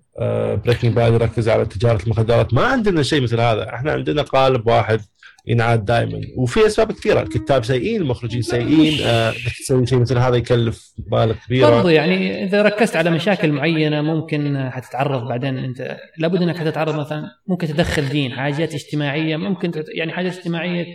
Breaking 0.66 0.94
Bad 0.94 1.14
يركز 1.14 1.50
على 1.50 1.66
تجارة 1.66 2.04
المخدرات. 2.04 2.54
ما 2.54 2.66
عندنا 2.66 3.04
شيء 3.04 3.22
مثل 3.22 3.40
هذا. 3.40 3.74
إحنا 3.76 3.92
عندنا 3.92 4.22
قالب 4.22 4.68
واحد 4.68 5.02
ينعاد 5.46 5.86
دائما. 5.86 6.22
وفي 6.38 6.66
أسباب 6.66 6.92
كثيرة. 6.92 7.22
الكتاب 7.22 7.66
سيئين 7.66 8.02
المخرجين 8.02 8.42
سيئين. 8.42 9.00
آه، 9.04 9.30
انك 9.30 9.54
تسوي 9.60 9.86
شيء 9.86 10.00
مثل 10.00 10.18
هذا 10.18 10.36
يكلف 10.36 10.94
مبالغ 10.98 11.36
كبيرة. 11.46 11.70
برضو 11.70 11.90
يعني 11.90 12.44
إذا 12.44 12.62
ركزت 12.62 12.96
على 12.96 13.10
مشاكل 13.10 13.52
معينة 13.52 14.02
ممكن 14.02 14.70
حتتعرض 14.70 15.28
بعدين. 15.28 15.58
أنت 15.58 15.98
لابد 16.18 16.42
إنك 16.42 16.58
حتتعرض 16.58 16.96
مثلا 16.96 17.24
ممكن 17.48 17.68
تدخل 17.68 18.10
دين 18.10 18.32
حاجات 18.32 18.74
اجتماعية 18.74 19.38
ممكن 19.38 19.72
يعني 19.96 20.12
حاجات 20.12 20.38
اجتماعية 20.38 20.86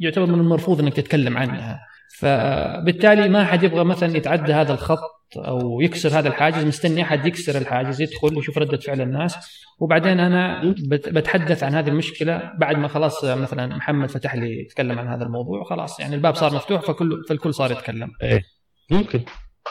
يعتبر 0.00 0.26
من 0.26 0.40
المرفوض 0.40 0.80
إنك 0.80 0.94
تتكلم 0.94 1.36
عنها. 1.36 1.80
فبالتالي 2.18 3.28
ما 3.28 3.44
حد 3.44 3.62
يبغى 3.62 3.84
مثلا 3.84 4.16
يتعدى 4.16 4.52
هذا 4.52 4.72
الخط. 4.72 5.15
أو 5.36 5.80
يكسر 5.80 6.18
هذا 6.18 6.28
الحاجز 6.28 6.64
مستني 6.64 7.02
أحد 7.02 7.26
يكسر 7.26 7.58
الحاجز 7.58 8.02
يدخل 8.02 8.38
يشوف 8.38 8.58
ردة 8.58 8.76
فعل 8.76 9.00
الناس. 9.00 9.36
وبعدين 9.80 10.20
أنا 10.20 10.62
بت- 10.88 11.08
بتحدث 11.08 11.62
عن 11.62 11.74
هذه 11.74 11.88
المشكلة 11.88 12.52
بعد 12.60 12.76
ما 12.78 12.88
خلاص 12.88 13.24
مثلا 13.24 13.76
محمد 13.76 14.10
فتح 14.10 14.34
لي 14.34 14.60
يتكلم 14.60 14.98
عن 14.98 15.08
هذا 15.08 15.24
الموضوع 15.24 15.64
خلاص 15.64 16.00
يعني 16.00 16.14
الباب 16.14 16.34
صار 16.34 16.54
مفتوح 16.54 16.80
فكل 16.82 17.22
فالكل 17.28 17.54
صار 17.54 17.70
يتكلم. 17.72 18.08
ممكن 18.90 19.20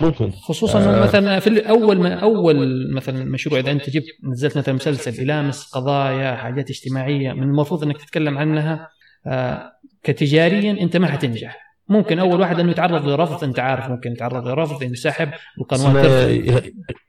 ممكن. 0.02 0.32
خصوصا. 0.32 0.80
آه. 1.00 1.04
مثلا 1.04 1.40
في 1.40 1.70
أول 1.70 2.00
ما 2.00 2.14
أول 2.14 2.94
مثلا 2.94 3.26
مشروع 3.26 3.60
إذا 3.60 3.72
أنت 3.72 3.90
جبت 3.90 4.06
نزلت 4.32 4.58
مثلا 4.58 4.76
مسلسل 4.76 5.22
يلامس 5.24 5.64
قضايا 5.74 6.36
حاجات 6.36 6.70
اجتماعية 6.70 7.34
من 7.34 7.44
المفروض 7.44 7.84
إنك 7.84 7.98
تتكلم 7.98 8.38
عنها 8.38 8.90
آه 9.28 9.72
كتجاريا 10.04 10.72
أنت 10.72 10.98
ما 10.98 11.08
حتنجح. 11.08 11.65
ممكن 11.90 12.20
أول 12.20 12.40
واحد 12.42 12.60
إنه 12.60 12.72
يتعرض 12.72 13.08
لرفض 13.08 13.44
أنت 13.44 13.60
عارف 13.60 13.90
ممكن 13.90 14.12
يتعرض 14.12 14.48
لرفض 14.48 14.84
ينسحب 14.84 15.30
القنوات 15.62 16.06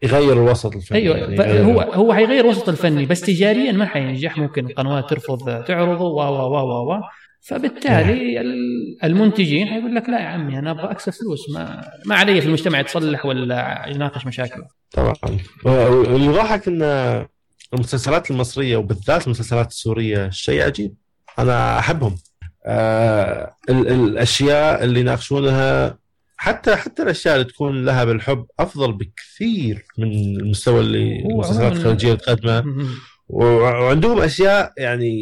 يغير 0.03 0.33
الوسط 0.33 0.77
الفني. 0.77 0.99
أيوه 0.99 1.17
يعني 1.19 1.61
هو 1.75 1.81
هو 1.81 2.15
حيغير 2.15 2.47
وسط 2.47 2.69
الفني 2.69 3.07
بس 3.07 3.21
تجاريا 3.21 3.73
ما 3.73 3.87
حينجح. 3.87 4.39
ممكن 4.39 4.67
القنوات 4.67 5.11
ترفض 5.11 5.65
تعرضه 5.65 6.05
و 6.05 6.21
و 6.21 6.55
و 6.55 6.59
و 6.59 6.93
و. 6.95 7.01
فبالتالي 7.41 8.41
ال- 8.41 8.99
المنتجين 9.05 9.67
حيقول 9.67 9.95
لك 9.95 10.09
لا 10.09 10.21
يا 10.21 10.27
عمي 10.27 10.59
أنا 10.59 10.71
أبغى 10.71 10.91
أكسب 10.91 11.13
فلوس 11.13 11.51
ما 11.55 11.91
ما 12.07 12.15
علي 12.15 12.41
في 12.41 12.47
المجتمع 12.47 12.81
يتصلح 12.81 13.27
ولا 13.27 13.85
يناقش 13.89 14.27
مشاكله 14.27 14.65
طبعا. 14.93 15.15
والمضحك 15.65 16.69
إن 16.69 16.83
المسلسلات 17.75 18.31
المصرية 18.31 18.77
وبالذات 18.77 19.27
المسلسلات 19.27 19.67
السورية 19.71 20.31
شيء 20.31 20.63
عجيب. 20.63 20.95
أنا 21.39 21.79
أحبهم. 21.79 22.17
آه 22.67 23.55
ال- 23.71 23.89
الأشياء 23.89 24.85
اللي 24.85 25.01
يناقشونها 25.01 25.99
حتى 26.37 26.77
حتى 26.77 27.03
الأشياء 27.03 27.35
اللي 27.35 27.45
تكون 27.45 27.85
لها 27.85 28.05
بالحب 28.05 28.47
أفضل 28.61 28.93
بكثير 28.93 29.85
من 29.99 30.13
المستوى 30.13 30.81
اللي 30.81 31.21
المسلسلات 31.31 31.73
الخارجية 31.73 32.15
تقدمه. 32.15 32.65
وعندهم 33.29 34.21
أشياء 34.21 34.73
يعني 34.79 35.17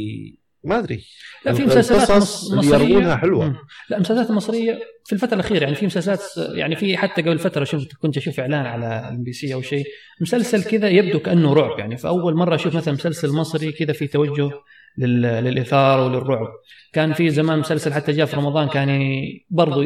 ما 0.64 0.78
أدري 0.78 1.04
لا 1.46 1.52
في 1.52 1.64
مسلسلات 1.64 2.10
مصرية 2.52 3.16
حلوة. 3.16 3.56
لا 3.90 3.96
المسلسلات 3.96 4.30
المصرية 4.30 4.78
في 5.06 5.12
الفترة 5.12 5.34
الأخيرة 5.34 5.62
يعني 5.62 5.74
في 5.74 5.86
مسلسلات 5.86 6.22
يعني 6.54 6.76
في 6.76 6.96
حتى 6.96 7.22
قبل 7.22 7.38
فترة 7.38 7.64
شفت 7.64 7.88
كنت 8.02 8.16
أشوف 8.16 8.40
إعلان 8.40 8.66
على 8.66 8.86
MBC 8.86 9.54
أو 9.54 9.62
شيء 9.62 9.84
مسلسل 10.20 10.64
كذا 10.64 10.88
يبدو 10.88 11.18
كأنه 11.18 11.52
رعب 11.52 11.78
يعني 11.78 11.96
فاول 11.96 12.34
مرة 12.36 12.54
أشوف 12.54 12.76
مثلا 12.76 12.94
مسلسل 12.94 13.28
مصري 13.32 13.72
كذا 13.72 13.92
في 13.92 14.06
توجه. 14.06 14.50
للإثارة 14.98 16.06
وللرعب 16.06 16.46
كان 16.92 17.12
في 17.12 17.30
زمان 17.30 17.58
مسلسل 17.58 17.92
حتى 17.92 18.12
جاء 18.12 18.26
في 18.26 18.36
رمضان 18.36 18.68
كان 18.68 18.88
ي- 18.88 19.46
برضو 19.50 19.82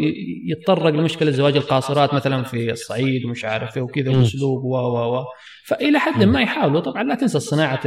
يتطرق 0.47 0.87
لمشكلة 0.95 1.31
زواج 1.31 1.57
القاصرات 1.57 2.15
مثلا 2.15 2.43
في 2.43 2.71
الصعيد 2.73 3.25
ومش 3.25 3.45
عارف 3.45 3.77
إيه 3.77 3.83
وكذا. 3.83 4.11
وأسلوب 4.19 4.65
و 4.65 4.77
و 4.77 5.19
و 5.19 5.25
فإلى 5.67 5.99
حد 5.99 6.25
ما 6.25 6.41
يحاولوا 6.43 6.81
طبعا 6.81 7.03
لا 7.03 7.15
تنسى 7.15 7.41
صناعة 7.41 7.81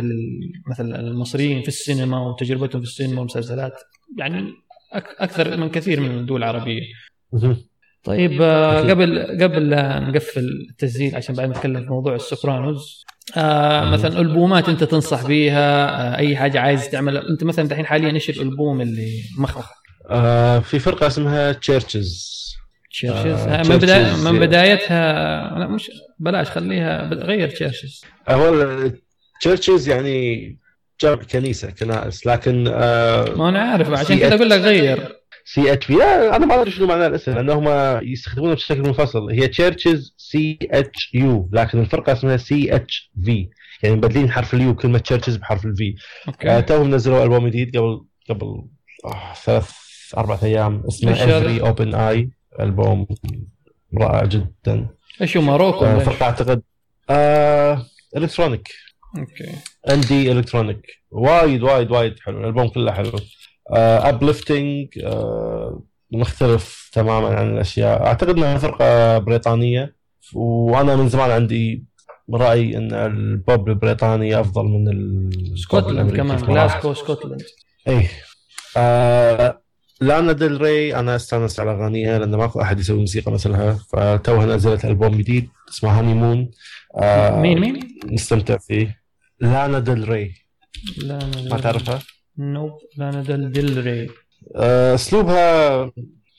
مثلا 0.70 1.00
المصريين 1.00 1.62
في 1.62 1.68
السينما 1.68 2.28
وتجربتهم 2.28 2.82
في 2.82 2.88
السينما 2.88 3.18
والمسلسلات 3.18 3.74
يعني 4.18 4.54
أكثر 5.20 5.58
من 5.58 5.70
كثير 5.70 6.00
من 6.00 6.12
الدول 6.12 6.44
العربية. 6.44 6.82
طيب 8.04 8.42
آه،. 8.42 8.90
قبل 8.90 9.20
قبل 9.44 9.70
نقفل 10.10 10.50
التسجيل 10.72 11.16
عشان 11.16 11.36
بعد 11.36 11.50
نتكلم 11.50 11.82
في 11.84 11.90
موضوع 11.90 12.16
ال 12.16 12.25
Sopranos 12.25 13.04
آه. 13.36 13.86
مثلا 13.90 14.20
ألبومات 14.20 14.70
أنت 14.70 14.84
تنصح 14.84 15.26
بيها 15.28 15.90
آه 15.90 16.18
أي 16.18 16.36
حاجة 16.36 16.60
عايز 16.60 16.90
تعملها 16.90 17.30
أنت 17.30 17.44
مثلا 17.44 17.68
دحين 17.68 17.86
حاليا 17.86 18.12
إيش 18.12 18.30
الألبوم 18.30 18.82
اللي 18.82 19.12
مخمخ 19.38 19.70
آه 20.10 20.60
في 20.60 20.80
فرقة 20.80 21.08
اسمها 21.08 21.52
Chvrches 21.52 22.32
Chvrches 22.92 23.26
آه، 23.26 23.60
آه 23.60 23.64
من, 23.64 23.80
Chvrches. 23.80 24.28
من 24.28 24.40
بدايتها 24.40 25.60
لا 25.60 25.68
مش 25.68 25.92
بلاش 26.20 26.50
خليها 26.50 27.10
غير 27.14 27.50
Chvrches 27.50 28.02
هو 28.30 28.66
churches 29.42 29.90
يعني 29.90 30.58
جمع 31.02 31.16
كنيسة 31.16 31.70
كنائس 31.72 32.28
لكن 32.28 32.68
آه 32.74 33.26
ما 33.36 33.50
أنا 33.50 33.60
عارف 33.60 33.90
عشان 33.92 34.20
كذا. 34.20 34.36
أقول 34.36 34.50
لك 34.50 34.60
غير 34.60 35.21
CH 35.46 35.90
لا 35.90 36.36
أنا 36.36 36.46
ما 36.46 36.62
أدري 36.62 36.72
شنو 36.72 36.88
معنى 36.88 37.08
الاسم 37.08 37.32
لانهم 37.32 37.68
يستخدمونه 38.04 38.54
بشكل 38.54 38.82
منفصل. 38.82 39.32
هي 39.32 39.48
churches 39.48 40.60
CHU 40.72 41.50
لكن 41.52 41.80
الفرقة 41.80 42.14
اسمها 42.14 42.38
CHV 42.38 43.50
يعني 43.84 43.96
مبدلين 43.96 44.32
حرف 44.32 44.54
ال 44.54 44.65
U 44.65 44.76
كلمة 44.76 45.00
churches 45.00 45.36
بحرف 45.36 45.66
ال 45.66 45.81
V 45.81 45.96
آه 46.46 46.60
توهم 46.60 46.96
نزلوا 46.96 47.24
ألبوم 47.24 47.48
جديد 47.48 47.78
قبل 47.78 48.06
قبل 48.30 48.64
آه 49.06 49.34
ثلاث 49.44 49.72
أربع 50.18 50.40
أيام 50.44 50.84
اسمه؟ 50.88 51.12
Every 51.12 51.62
Open 51.62 51.96
Eye 51.96 52.30
ألبوم 52.60 53.08
رائع 53.98 54.26
جدا. 54.26 54.88
إيش 55.22 55.38
هو 55.38 55.44
ماروكو 55.44 55.86
آه؟ 55.86 56.00
فرقة 56.00 56.24
أعتقد 56.26 56.62
آه 57.10 57.86
electronic 58.18 58.68
okay. 59.18 59.52
indie 59.90 60.32
electronic 60.32 60.88
وايد 61.12 61.64
وايد 61.64 61.92
وايد 61.92 62.20
حلو. 62.20 62.40
الألبوم 62.40 62.68
كله 62.68 62.92
حلو. 62.92 63.12
uplifting 63.74 64.88
مختلف 66.12 66.90
تماما 66.94 67.28
عن 67.28 67.54
الأشياء. 67.54 68.06
أعتقد 68.06 68.38
إنها 68.38 68.58
فرقة 68.58 69.18
بريطانية 69.18 69.96
وأنا 70.34 70.96
من 70.96 71.10
زمان 71.10 71.32
عندي 71.32 71.86
رأي 72.34 72.78
إن 72.78 72.94
البوب 72.94 73.70
البريطاني 73.70 74.40
أفضل 74.40 74.66
من 74.66 74.88
الأمريكي 75.74 76.18
كمان. 76.18 76.38
جلاسكو 76.38 76.94
Scotland 76.94 77.42
اي 77.88 78.08
آه 78.78 79.62
لانا 80.02 80.32
ديل 80.32 80.62
ري 80.62 80.96
أنا 80.96 81.16
استانس 81.16 81.60
على 81.60 81.72
أغانيها 81.72 82.20
لأن 82.20 82.36
ماكو 82.36 82.62
أحد 82.62 82.80
يسوي 82.80 83.00
موسيقى 83.00 83.32
مثلها 83.32 83.74
فتوها 83.74 84.46
نزلت 84.46 84.86
ألبوم 84.86 85.18
جديد 85.18 85.50
اسمه 85.70 86.00
Honeymoon 86.00 86.52
آه 86.98 87.40
مين 87.42 87.60
مين؟ 87.60 88.00
نستمتع 88.06 88.58
فيه. 88.58 89.02
لانا 89.40 89.80
ديل 89.80 90.10
ري. 90.10 90.34
لا 90.98 91.20
ما 91.52 91.58
تعرفها؟ 91.58 92.00
nope 92.42 92.72
لانا 92.98 93.22
ديل 93.22 93.84
ري. 93.84 94.10
آه، 94.56 94.96
أسلوبها 94.96 95.92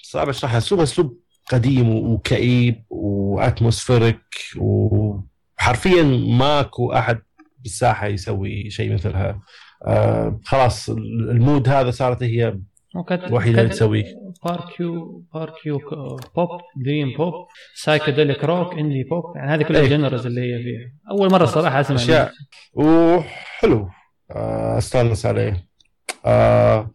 صعب 0.03 0.29
أشرحها. 0.29 0.59
اسلوبها 0.59 0.85
أسلوب 0.85 1.19
قديم 1.53 1.91
وكئيب 1.91 2.85
و 2.91 3.02
atmospheric 3.02 4.25
وحرفيا 4.59 6.03
ماكو 6.39 6.93
أحد 6.93 7.19
بالساحة 7.59 8.07
يسوي 8.07 8.71
شيء 8.71 8.95
مثلها. 8.95 9.41
آه 9.87 10.41
خلاص 10.45 10.89
ال 10.91 11.06
mood 11.06 11.69
هذا 11.69 11.91
صارت 11.91 12.23
هي 12.23 12.59
الوحيدة 13.11 13.59
اللي 13.61 13.73
تسويه 13.73 14.05
baroque 14.45 15.25
baroque 15.35 15.79
pop 16.37 16.49
dream 16.77 17.17
pop 17.17 17.35
psychedelic 17.75 18.45
rock 18.45 18.75
indie 18.75 19.05
pop 19.05 19.37
يعني 19.37 19.55
هذه 19.55 19.63
كلها 19.63 19.81
إيه. 19.81 19.87
ال 19.87 19.92
genres 19.92 20.27
اللي 20.27 20.41
هي 20.41 20.63
فيها. 20.63 20.93
أول 21.11 21.31
مرة 21.31 21.45
صراحة 21.45 21.81
أسمع 21.81 21.97
أشياء. 21.97 22.33
وحلو. 22.73 23.89
آه 24.31 24.79
أستانس 24.79 25.27
عليه. 25.27 25.72
آه 26.27 26.91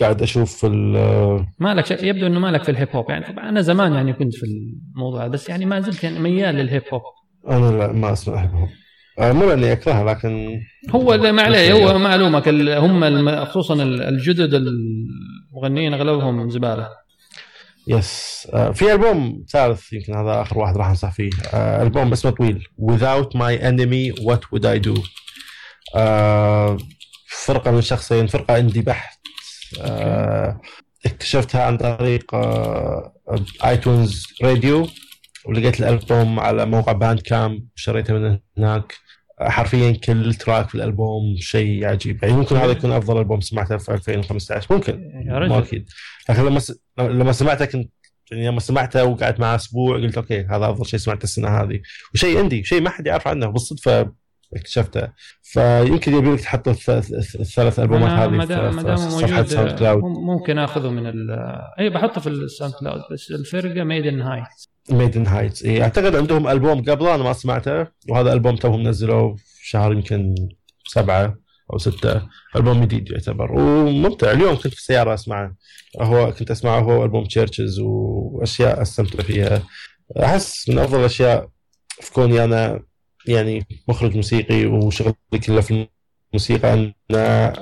قاعد 0.00 0.22
أشوف 0.22 0.64
ال- 0.64 1.46
ما 1.58 1.74
لك 1.74 1.86
شك... 1.86 2.02
يبدو 2.02 2.26
إنه 2.26 2.40
ما 2.40 2.48
لك 2.48 2.62
في 2.64 2.70
ال 2.70 2.74
hip 2.74 2.88
hop. 2.96 3.10
يعني 3.10 3.24
طبعا 3.32 3.48
أنا 3.48 3.60
زمان 3.60 3.92
يعني 3.92 4.12
كنت 4.12 4.34
في 4.34 4.46
الموضوع 4.94 5.26
بس 5.26 5.48
يعني 5.48 5.64
ما 5.66 5.80
زلت 5.80 6.04
يعني 6.04 6.18
ميال 6.18 6.54
لل 6.54 6.65
hip 6.65 6.82
hop. 6.92 7.02
أنا 7.48 7.70
لا 7.78 7.92
ما 7.92 8.12
أسمع 8.12 8.42
hip 8.42 8.50
hop. 8.50 8.68
آه 9.18 9.32
مو 9.32 9.48
لأني 9.48 9.72
اكرهها 9.72 10.04
لكن 10.14 10.60
هو 10.90 11.16
ما 11.32 11.42
عليه 11.42 11.72
بس 11.74 11.80
هو 11.80 11.86
يعني- 11.86 11.98
معلومك 11.98 12.48
هم 12.48 13.04
الم- 13.04 13.44
خصوصا 13.44 13.74
ال- 13.74 14.02
الجدد 14.02 14.54
المغنيين 14.54 15.94
أغلبهم 15.94 16.50
زبالة. 16.50 16.88
yes 17.88 18.48
آه 18.54 18.70
في 18.70 18.92
ألبوم 18.92 19.44
ثالث 19.48 19.92
يمكن 19.92 20.14
هذا 20.14 20.42
آخر 20.42 20.58
واحد 20.58 20.76
راح 20.76 20.86
أنصح 20.88 21.12
فيه. 21.12 21.30
ألبوم 21.54 22.12
اسمه 22.12 22.30
طويل. 22.30 22.64
Without 22.82 23.28
My 23.36 23.62
Enemy 23.62 24.22
What 24.24 24.40
Would 24.52 24.64
I 24.64 24.86
Do? 24.88 25.00
فرقة 27.44 27.70
من 27.70 27.80
شخصين 27.80 28.26
فرقة 28.26 28.58
indie 28.58 28.80
بحت. 28.80 29.18
آه 29.80 30.60
اكتشفتها 31.06 31.64
عن 31.64 31.76
طريق 31.76 32.34
آه 32.34 33.14
iTunes 33.64 34.26
Radio 34.42 34.88
ولقيت 35.44 35.80
الألبوم 35.80 36.40
على 36.40 36.66
موقع 36.66 36.92
Bandcamp 36.92 37.68
شريته 37.74 38.14
من 38.14 38.38
هناك. 38.58 38.94
حرفيا 39.40 39.92
كل 39.92 40.34
track 40.34 40.68
في 40.68 40.74
الألبوم 40.74 41.36
شيء 41.38 41.86
عجيب. 41.86 42.22
يعني 42.22 42.36
ممكن 42.36 42.56
هذا 42.56 42.70
يكون 42.70 42.92
أفضل 42.92 43.18
ألبوم 43.18 43.40
سمعته 43.40 43.76
في 43.76 43.92
2015 43.92 44.74
ممكن. 44.74 45.12
مو 45.48 45.58
أكيد. 45.58 45.88
لكن 46.28 46.42
لما 46.42 46.58
س... 46.60 46.72
لما 46.98 47.32
سمعته 47.32 47.64
كنت 47.64 47.90
يعني 48.32 48.48
لما 48.48 48.60
سمعته 48.60 49.04
وقعدت 49.04 49.40
معه 49.40 49.54
أسبوع 49.56 49.96
قلت 49.96 50.16
okay 50.16 50.40
هذا 50.40 50.70
أفضل 50.70 50.86
شيء 50.86 51.00
سمعته 51.00 51.24
السنة 51.24 51.48
هذه. 51.48 51.80
وشيء 52.14 52.38
عندي 52.38 52.64
شيء 52.64 52.80
ما 52.80 52.90
حد 52.90 53.06
يعرف 53.06 53.28
عنه 53.28 53.46
بالصدفة. 53.46 54.21
اكتشفته. 54.56 55.08
فيمكن 55.42 56.14
يبي 56.14 56.30
لك 56.32 56.40
تحط 56.40 56.68
الث- 56.68 56.74
الث- 57.02 57.40
الثلاث 57.40 57.80
ألبومات 57.80 58.10
هذه 58.10 58.28
ما 58.30 58.46
في- 58.46 58.54
دام 58.54 58.96
صفحة 58.96 59.44
SoundCloud. 59.44 60.02
مم- 60.04 60.26
ممكن 60.26 60.58
اخذه 60.58 60.90
من 60.90 61.06
ال 61.06 61.30
اي 61.80 61.90
بحطه 61.90 62.20
في 62.20 62.28
ال 62.28 62.74
SoundCloud 62.80 63.00
بس 63.12 63.30
الفرقة 63.30 63.84
ميد 63.84 64.06
ان 64.06 64.20
هاي 64.22 64.42
ميدن 64.90 65.26
هايتس 65.26 65.64
اي 65.64 65.82
أعتقد 65.82 66.16
عندهم 66.16 66.48
ألبوم 66.48 66.82
قبله 66.82 67.14
أنا 67.14 67.22
ما 67.22 67.32
سمعته 67.32 67.86
وهذا 68.08 68.32
ألبوم 68.32 68.56
توهم 68.56 68.82
نزلوه 68.88 69.34
في 69.36 69.68
شهر 69.68 69.92
يمكن 69.92 70.34
سبعة 70.86 71.38
أو 71.72 71.78
ستة. 71.78 72.22
ألبوم 72.56 72.84
جديد 72.84 73.10
يعتبر 73.10 73.52
وممتع. 73.52 74.30
اليوم 74.30 74.54
كنت 74.54 74.68
في 74.74 74.78
السياره 74.80 75.14
أسمعه. 75.14 75.54
هو 76.00 76.32
كنت 76.32 76.50
أسمعه 76.50 76.80
هو 76.80 77.04
ألبوم 77.04 77.24
تشيرشز 77.24 77.78
وأشياء 77.80 78.82
أستمتع 78.82 79.22
فيها. 79.22 79.62
أحس 80.22 80.68
من 80.68 80.78
أفضل 80.78 81.00
الأشياء 81.00 81.48
في 82.00 82.12
كوني 82.12 82.44
أنا 82.44 82.82
يعني 83.26 83.66
مخرج 83.88 84.16
موسيقي 84.16 84.66
وشغلي 84.66 85.14
كله 85.46 85.60
في 85.60 85.88
الموسيقى. 86.32 86.74
ان 86.74 86.92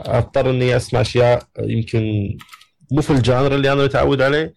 أضطر 0.07 0.51
إني 0.51 0.77
أسمع 0.77 1.01
أشياء 1.01 1.43
يمكن 1.61 2.29
مو 2.93 3.03
في 3.03 3.11
ال 3.11 3.18
genre 3.18 3.55
اللي 3.55 3.73
أنا 3.73 3.85
متعود 3.85 4.23
عليه. 4.23 4.55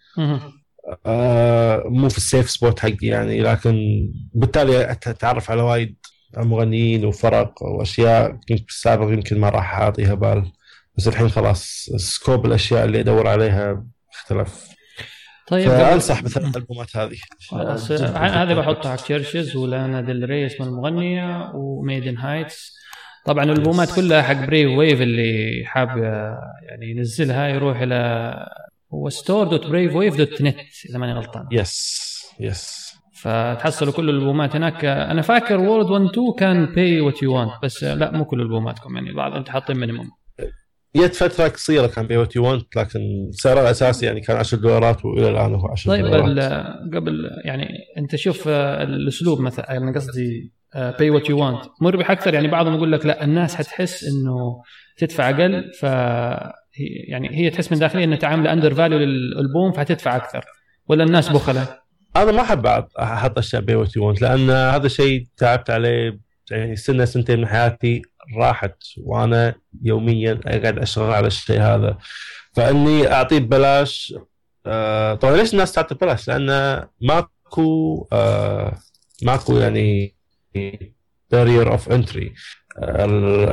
آه، 1.05 1.83
مو 1.85 2.09
في 2.09 2.17
ال 2.17 2.24
safe 2.24 2.49
spot 2.49 2.79
حقي 2.79 2.97
يعني 3.07 3.41
لكن 3.41 3.75
بالتالي 4.33 4.91
أتعرف 4.91 5.51
على 5.51 5.61
وايد 5.61 5.95
مغنيين 6.37 7.05
وفرق 7.05 7.63
وأشياء. 7.63 8.31
كنت 8.31 8.61
بالسابق 8.65 9.13
يمكن 9.13 9.39
ما 9.39 9.49
راح 9.49 9.79
أعطيها 9.79 10.13
بال 10.13 10.51
بس 10.97 11.07
الحين 11.07 11.29
خلاص 11.29 11.89
scope 11.95 12.45
الأشياء 12.45 12.85
اللي 12.85 12.99
أدور 12.99 13.27
عليها 13.27 13.85
اختلف. 14.13 14.67
طيب. 15.47 15.69
فأنصح 15.69 16.21
بالثلاث 16.21 16.57
ألبومات 16.57 16.97
هذه. 16.97 17.17
هذه 18.15 18.53
بحطها 18.53 18.89
على 18.89 18.97
تشيرشز 18.97 19.55
و 19.55 19.65
Lana 19.65 20.01
Del 20.01 20.29
Rey 20.29 20.45
اسم 20.45 20.63
المغنية 20.63 21.51
و 21.53 21.62
Maiden 21.62 22.17
Heights. 22.17 22.73
طبعا 23.25 23.43
الألبومات 23.43 23.95
كلها 23.95 24.21
حق 24.21 24.45
Brave 24.45 24.77
Wave 24.77 25.01
اللي 25.01 25.63
حاب 25.65 25.97
يعني 26.69 26.91
ينزلها 26.91 27.47
يروح 27.47 27.81
إلى 27.81 28.35
هو 28.93 29.09
store 29.09 29.47
dot 29.47 29.67
Brave 29.67 29.95
Wave 29.95 30.17
dot 30.17 30.41
net 30.41 30.59
إذا 30.89 30.99
ماني 30.99 31.13
غلطان. 31.13 31.47
yes 31.51 32.03
yes 32.39 32.93
فتحصلوا 33.13 33.93
كل 33.93 34.09
الألبومات 34.09 34.55
هناك. 34.55 34.85
أنا 34.85 35.21
فاكر 35.21 35.59
World 35.59 35.89
1 35.89 36.05
2 36.05 36.33
كان 36.39 36.65
pay 36.65 37.01
what 37.01 37.23
you 37.23 37.35
want 37.35 37.51
بس 37.63 37.83
لا 37.83 38.11
مو 38.11 38.25
كل 38.25 38.41
ألبوماتكم 38.41 38.95
يعني 38.95 39.13
بعض 39.13 39.33
أنت 39.33 39.49
حاطين 39.49 39.77
minimum 39.77 40.11
جت 40.95 41.15
فتره 41.15 41.47
قصيره 41.47 41.87
كان 41.87 42.07
pay 42.07 42.17
what 42.17 42.35
you 42.35 42.51
want 42.51 42.75
لكن 42.75 42.99
سعره 43.31 43.61
الأساسي 43.61 44.05
يعني 44.05 44.21
كان 44.21 44.37
10 44.37 44.57
دولارات 44.57 45.05
وإلى 45.05 45.29
الآن 45.29 45.55
هو 45.55 45.67
10 45.67 45.91
طيب 45.91 46.05
دولارات. 46.05 46.25
ال- 46.29 46.95
قبل 46.95 47.29
يعني 47.45 47.67
أنت 47.97 48.15
شوف 48.15 48.47
آه، 48.47 48.83
الأسلوب 48.83 49.41
مثلا 49.41 49.77
أنا 49.77 49.93
قصدي 49.95 50.51
pay 50.75 51.09
what 51.09 51.29
you 51.29 51.39
want 51.45 51.59
مربح 51.81 52.11
أكثر 52.11 52.33
يعني 52.33 52.47
بعضهم 52.47 52.73
يقول 52.75 52.91
لك 52.91 53.05
لا 53.05 53.23
الناس 53.23 53.55
حتحس 53.55 54.03
إنه 54.03 54.61
تدفع 54.97 55.29
أقل 55.29 55.71
ف 55.79 55.83
يعني 57.09 57.29
هي 57.37 57.49
تحس 57.49 57.71
من 57.71 57.79
داخليا 57.79 58.03
إنه 58.03 58.15
تعامل 58.15 58.47
under 58.47 58.73
value 58.73 58.99
للألبوم 58.99 59.71
فحتدفع 59.71 60.15
أكثر. 60.15 60.45
ولا 60.87 61.03
الناس 61.03 61.29
بخلة؟ 61.29 61.67
أنا 62.15 62.31
ما 62.31 62.41
أحب 62.41 62.65
أحط 62.99 63.37
أشياء 63.37 63.61
pay 63.61 63.75
what 63.75 63.95
you 63.95 64.09
want 64.09 64.21
لأن 64.21 64.49
هذا 64.49 64.87
شيء 64.87 65.23
تعبت 65.37 65.69
عليه 65.69 66.19
يعني 66.51 66.75
سنة 66.75 67.05
سنتين 67.05 67.39
من 67.39 67.47
حياتي 67.47 68.01
راحت 68.37 68.75
وأنا 68.97 69.55
يوميا 69.83 70.39
قاعد 70.45 70.79
أشتغل 70.79 71.11
على 71.13 71.27
الشيء 71.27 71.61
هذا. 71.61 71.97
فإني 72.53 73.13
أعطيه 73.13 73.39
ببلاش. 73.39 74.15
آه 74.65 75.13
طبعا 75.15 75.35
ليش 75.37 75.53
الناس 75.53 75.71
تعطي 75.71 75.95
ببلاش؟ 75.95 76.27
لأن 76.27 76.83
ماكو 77.01 78.07
آه 78.13 78.77
ماكو 79.23 79.57
يعني 79.57 80.15
barrier 81.31 81.71
of 81.71 81.91
entry 81.91 82.33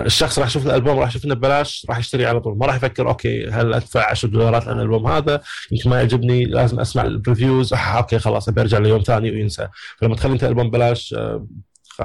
الشخص 0.07 0.39
راح 0.39 0.49
يشوف 0.49 0.67
الالبوم 0.67 0.99
راح 0.99 1.09
يشوف 1.09 1.25
انه 1.25 1.35
ببلاش 1.35 1.87
راح 1.89 1.99
يشتري 1.99 2.27
على 2.27 2.41
طول. 2.41 2.59
ما 2.59 2.67
راح 2.67 2.75
يفكر 2.75 3.09
okay 3.09 3.47
هل 3.49 3.75
أدفع 3.75 4.11
10 4.11 4.29
دولارات 4.29 4.69
عن 4.69 4.77
الالبوم 4.77 5.07
هذا؟ 5.07 5.41
يمكن 5.73 5.91
ما 5.91 5.97
يعجبني 5.97 6.45
لازم 6.45 6.81
أسمع 6.81 7.03
ال 7.03 7.11
reviews 7.12 7.73
آه 7.73 7.77
okay 7.77 8.19
خلاص 8.19 8.49
أبي 8.49 8.61
أرجع 8.61 8.79
ليوم 8.79 9.03
ثاني 9.03 9.31
وينسى. 9.31 9.69
فلما 9.99 10.17
تخلي 10.17 10.33
أنت 10.33 10.45
ألبوم 10.45 10.69
ببلاش 10.71 11.15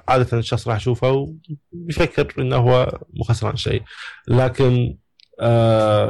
عادة 0.08 0.38
الشخص 0.38 0.68
راح 0.68 0.78
يشوفه 0.78 1.36
ويفكر 1.74 2.42
إنه 2.42 2.56
هو 2.56 3.00
مو 3.14 3.24
خسران 3.24 3.56
شيء. 3.56 3.84
لكن 4.28 4.98
آه 5.42 6.10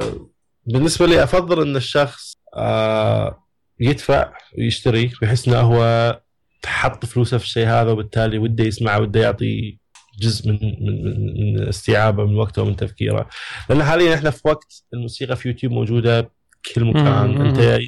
بالنسبة 0.66 1.06
لي 1.06 1.24
أفضل 1.24 1.62
إن 1.62 1.76
الشخص 1.76 2.38
آه 2.58 3.44
يدفع 3.80 4.34
ويشتري 4.58 5.12
ويحس 5.22 5.48
إنه 5.48 5.60
هو 5.60 6.22
حط 6.66 7.06
فلوسه 7.06 7.38
في 7.38 7.44
الشيء 7.44 7.68
هذا 7.68 7.92
وبالتالي 7.92 8.38
وده 8.38 8.64
يسمعه 8.64 9.00
وده 9.02 9.20
يعطي 9.22 9.78
جزء 10.22 10.50
من 10.52 10.60
من 10.62 11.04
من- 11.54 11.68
استيعابه 11.68 12.26
من 12.26 12.36
وقته 12.36 12.62
ومن 12.62 12.76
تفكيره. 12.76 13.30
لأن 13.70 13.84
حاليا 13.84 14.16
إحنا 14.16 14.30
في 14.30 14.42
وقت 14.46 14.84
الموسيقى 14.94 15.36
في 15.36 15.48
يوتيوب 15.48 15.74
موجودة 15.74 16.32
كل 16.76 16.86
مكان. 16.86 17.42
أنت 17.42 17.80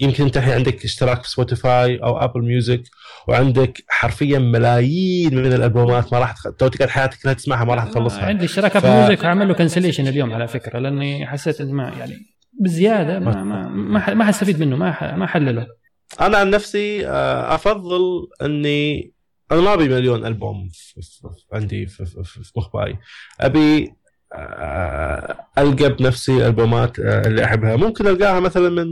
يمكن 0.00 0.24
أنت 0.24 0.36
الحين 0.36 0.52
عندك 0.54 0.84
اشتراك 0.84 1.22
في 1.22 1.30
Spotify 1.30 1.96
أو 1.96 2.18
Apple 2.18 2.40
Music 2.44 2.82
وعندك 3.28 3.84
حرفيا 3.88 4.38
ملايين 4.38 5.34
من 5.36 5.52
الألبومات 5.52 6.12
ما 6.12 6.18
راح. 6.18 6.34
تو 6.58 6.68
تقعد 6.68 6.88
حياتك 6.88 7.18
كلها 7.22 7.34
تسمعها 7.34 7.64
ما 7.64 7.74
راح 7.74 7.84
تخلصها 7.84 8.26
عندي 8.26 8.44
اشتراك 8.44 8.72
ف- 8.78 8.86
في 8.86 8.90
Music 8.90 9.24
هعمل 9.24 9.48
له 9.48 9.54
cancellation 9.54 10.08
اليوم 10.08 10.32
على 10.32 10.48
فكرة 10.48 10.78
لأني 10.78 11.26
حسيت 11.26 11.60
اني 11.60 11.72
ما 11.72 11.92
يعني 11.98 12.14
بزيادة 12.60 13.18
ما 13.18 13.42
ما 13.44 13.68
ما, 13.68 14.14
ما 14.14 14.24
حستفيد 14.24 14.60
منه 14.60 14.76
ما 14.76 15.16
ما 15.16 15.26
حاله 15.26 15.66
أنا 16.20 16.38
عن 16.38 16.50
نفسي 16.50 17.06
آه، 17.08 17.54
أفضل 17.54 18.00
إني 18.42 19.12
أنا 19.52 19.60
ما 19.60 19.74
أبي 19.74 19.88
مليون 19.88 20.26
ألبوم 20.26 20.68
عندي 21.52 21.86
في, 21.86 22.04
في, 22.04 22.24
في 22.24 22.44
في 22.44 22.52
مخباي 22.56 22.98
أبي 23.40 23.84
آه، 23.84 23.96
ألقى 25.58 25.88
بنفسي 25.88 26.32
الالبومات 26.32 26.98
آه، 27.00 27.26
اللي 27.26 27.44
أحبها. 27.44 27.76
ممكن 27.76 28.06
ألقاها 28.06 28.40
مثلا 28.40 28.68
من 28.68 28.86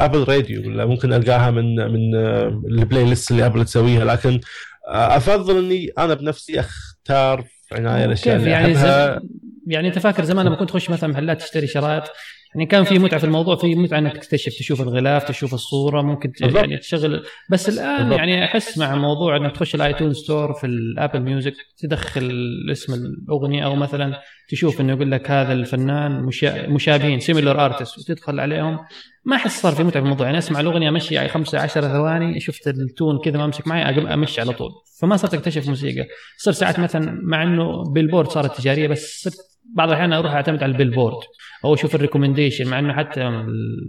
Apple 0.00 0.24
Radio 0.24 0.60
ولا 0.66 0.86
ممكن 0.86 1.12
ألقاها 1.12 1.50
من 1.50 1.74
من 1.74 2.14
آه، 2.14 2.62
ال 2.68 3.04
playlist 3.04 3.30
اللي 3.30 3.46
Apple 3.46 3.64
تسويها. 3.64 4.04
لكن 4.04 4.40
آه، 4.88 5.16
أفضل 5.16 5.64
إني 5.64 5.88
أنا 5.98 6.14
بنفسي 6.14 6.60
أختار 6.60 7.44
عناية 7.72 8.04
الأشياء 8.04 8.36
اللي 8.36 8.50
يعني 8.50 8.76
أحبها. 8.76 9.18
زم... 9.18 9.28
يعني 9.66 9.88
أنت 9.88 9.98
فاكر 9.98 10.24
زمان 10.24 10.46
لما 10.46 10.56
كنت 10.56 10.68
تخش 10.68 10.90
مثلا 10.90 11.10
محلات 11.10 11.40
تشتري 11.42 11.66
شرايط 11.66 12.04
يعني 12.54 12.66
كان 12.66 12.84
في 12.84 12.98
متعة 12.98 13.20
في 13.20 13.26
الموضوع 13.26 13.56
في 13.56 13.74
متعة 13.74 13.98
إنك 13.98 14.16
تكتشف 14.16 14.52
تشوف 14.58 14.80
الغلاف 14.80 15.24
تشوف 15.24 15.54
الصورة 15.54 16.02
ممكن. 16.02 16.32
يعني 16.40 16.78
تشغل. 16.78 17.24
بس 17.50 17.68
الآن 17.68 17.98
بالضبط. 17.98 18.18
يعني 18.18 18.44
أحس 18.44 18.78
مع 18.78 18.94
موضوع 18.94 19.36
إنك 19.36 19.54
تخش 19.54 19.74
ال 19.74 19.79
iTunes 19.79 20.12
Store 20.12 20.52
في 20.52 20.66
ال 20.66 20.75
Apple 20.75 21.20
Music 21.20 21.54
تدخل 21.78 22.30
اسم 22.72 22.94
الأغنية 22.94 23.64
أو 23.64 23.76
مثلا 23.76 24.20
تشوف 24.48 24.80
إنه 24.80 24.92
يقول 24.92 25.10
لك 25.10 25.30
هذا 25.30 25.52
الفنان 25.52 26.22
مشا... 26.22 26.68
مشابهين 26.68 27.20
similar 27.20 27.64
artist 27.64 27.98
وتدخل 27.98 28.40
عليهم. 28.40 28.78
ما 29.24 29.36
أحس 29.36 29.62
صار 29.62 29.72
في 29.72 29.82
متعة 29.82 30.00
في 30.00 30.04
الموضوع. 30.04 30.26
يعني 30.26 30.38
أسمع 30.38 30.60
الأغنية 30.60 30.88
امشي 30.88 31.14
يعني 31.14 31.28
5 31.28 31.58
10 31.58 31.88
ثواني 31.88 32.40
شفت 32.40 32.68
ال 32.68 32.78
tone 32.78 33.18
كذا 33.24 33.38
ما 33.38 33.44
أمسك 33.44 33.68
معي 33.68 34.14
أمشي 34.14 34.40
على 34.40 34.52
طول. 34.52 34.70
فما 35.00 35.16
صرت 35.16 35.34
أكتشف 35.34 35.68
موسيقى. 35.68 36.06
صرت 36.36 36.54
ساعات 36.54 36.78
مثلا 36.78 37.20
مع 37.24 37.42
إنه 37.42 37.92
Billboard 37.92 38.28
صارت 38.28 38.60
تجارية 38.60 38.88
بس 38.88 39.20
صرت 39.22 39.51
بعض 39.76 39.88
الأحيان 39.88 40.12
أروح 40.12 40.32
أعتمد 40.32 40.62
على 40.62 40.72
ال 40.72 40.76
Billboard. 40.76 41.16
أو 41.64 41.74
أشوف 41.74 41.94
ال 41.94 41.99
recommendation 41.99 42.68
مع 42.68 42.78
إنه 42.78 42.92
حتى 42.92 43.46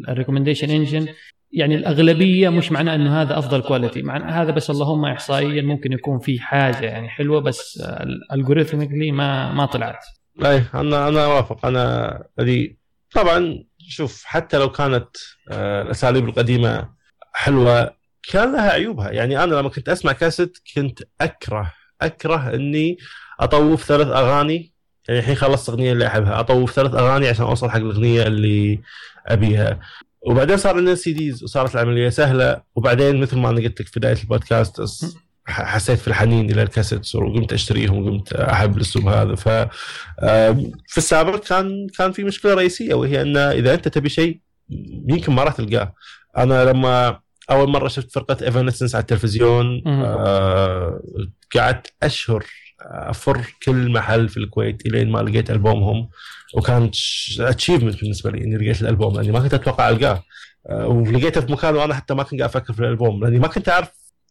ال 0.10 0.14
recommendation 0.14 0.69
engine 0.69 1.07
يعني 1.51 1.76
الأغلبية 1.76 2.49
مش 2.49 2.72
معناه 2.72 2.95
إنه 2.95 3.22
هذا 3.22 3.38
أفضل 3.38 3.61
quality 3.61 4.02
مع 4.01 4.41
هذا 4.41 4.51
بس 4.51 4.69
اللهم 4.69 5.05
احصائيا 5.05 5.61
ممكن 5.61 5.93
يكون 5.93 6.19
في 6.19 6.39
حاجة 6.39 6.85
يعني 6.85 7.10
حلوة 7.10 7.41
بس 7.41 7.84
ال 8.31 8.36
algorithmically 8.36 9.11
ما 9.11 9.53
ما 9.53 9.65
طلعت. 9.65 10.05
أي 10.45 10.64
أنا 10.73 11.07
أنا 11.07 11.26
أوافق. 11.26 11.65
أنا 11.65 12.23
هذه 12.39 12.69
طبعا 13.11 13.64
شوف 13.89 14.23
حتى 14.26 14.57
لو 14.57 14.72
كانت 14.72 15.07
آه، 15.51 15.81
الأساليب 15.81 16.30
القديمة 16.30 16.89
حلوة 17.34 17.95
كان 18.31 18.51
لها 18.51 18.72
عيوبها. 18.72 19.11
يعني 19.11 19.43
أنا 19.43 19.55
لما 19.55 19.69
كنت 19.69 19.89
أسمع 19.89 20.11
كاسيت 20.11 20.57
كنت 20.76 20.99
أكره 21.22 21.73
أكره 22.01 22.53
إني 22.53 22.97
أطوف 23.39 23.84
ثلاث 23.84 24.07
أغاني 24.07 24.73
يعني 25.07 25.19
الحين 25.19 25.35
خلصت 25.35 25.69
أغنية 25.69 25.91
اللي 25.91 26.07
أحبها. 26.07 26.39
أطوف 26.39 26.71
ثلاث 26.71 26.95
أغاني 26.95 27.27
عشان 27.27 27.45
أوصل 27.45 27.69
حق 27.69 27.77
الأغنية 27.77 28.27
اللي 28.27 28.80
أبيها. 29.27 29.80
وبعدين 30.21 30.57
صار 30.57 30.77
عندنا 30.77 30.95
CDs 30.95 31.44
وصارت 31.43 31.75
العملية 31.75 32.09
سهلة. 32.09 32.61
وبعدين 32.75 33.21
مثل 33.21 33.38
ما 33.38 33.49
أنا 33.49 33.61
قلت 33.61 33.81
لك 33.81 33.88
في 33.88 33.99
بداية 33.99 34.17
البودكاست 34.21 34.81
حسيت 35.45 35.99
في 35.99 36.07
الحنين 36.07 36.51
إلى 36.51 36.63
ال 36.64 36.69
cassettes 36.69 37.15
وقمت 37.15 37.53
أشتريهم 37.53 38.07
وقمت 38.07 38.34
أحب 38.34 38.77
الأسلوب 38.77 39.07
هذا. 39.07 39.35
ف 39.35 39.49
في 40.88 40.97
السابق 40.97 41.43
كان 41.43 41.88
كان 41.97 42.11
في 42.11 42.23
مشكلة 42.23 42.53
رئيسية 42.53 42.93
وهي 42.93 43.21
إن 43.21 43.38
إذا 43.38 43.73
أنت 43.73 43.88
تبي 43.88 44.09
شيء 44.09 44.39
يمكن 45.09 45.34
ما 45.34 45.43
راح 45.43 45.53
تلقاه. 45.53 45.93
أنا 46.38 46.65
لما 46.65 47.19
أول 47.51 47.69
مرة 47.69 47.88
شفت 47.88 48.11
فرقة 48.11 48.45
Evanescence 48.45 48.95
على 48.95 49.01
التلفزيون 49.01 49.84
آه 49.88 51.01
قعدت 51.55 51.93
أشهر 52.03 52.45
أفر 52.85 53.45
كل 53.65 53.91
محل 53.91 54.30
في 54.30 54.38
الكويت 54.38 54.85
الين 54.85 55.11
ما 55.11 55.19
لقيت 55.19 55.51
ألبومهم 55.51 56.10
وكانت 56.53 56.95
achievement 57.40 58.02
بالنسبة 58.01 58.31
لي 58.31 58.43
إني 58.43 58.57
لقيت 58.57 58.81
الألبوم 58.81 59.15
لأني 59.15 59.31
ما 59.31 59.39
كنت 59.39 59.53
أتوقع 59.53 59.89
ألقاه. 59.89 60.23
آه 60.69 60.88
ولقيته 60.88 61.41
في 61.41 61.51
مكان 61.51 61.76
وأنا 61.76 61.93
حتى 61.93 62.14
ما 62.14 62.23
كنت 62.23 62.39
قاعد 62.39 62.49
أفكر 62.49 62.73
في 62.73 62.80
الألبوم 62.80 63.23
لأني 63.23 63.39
ما 63.39 63.47
كنت 63.47 63.69
أعرف 63.69 63.89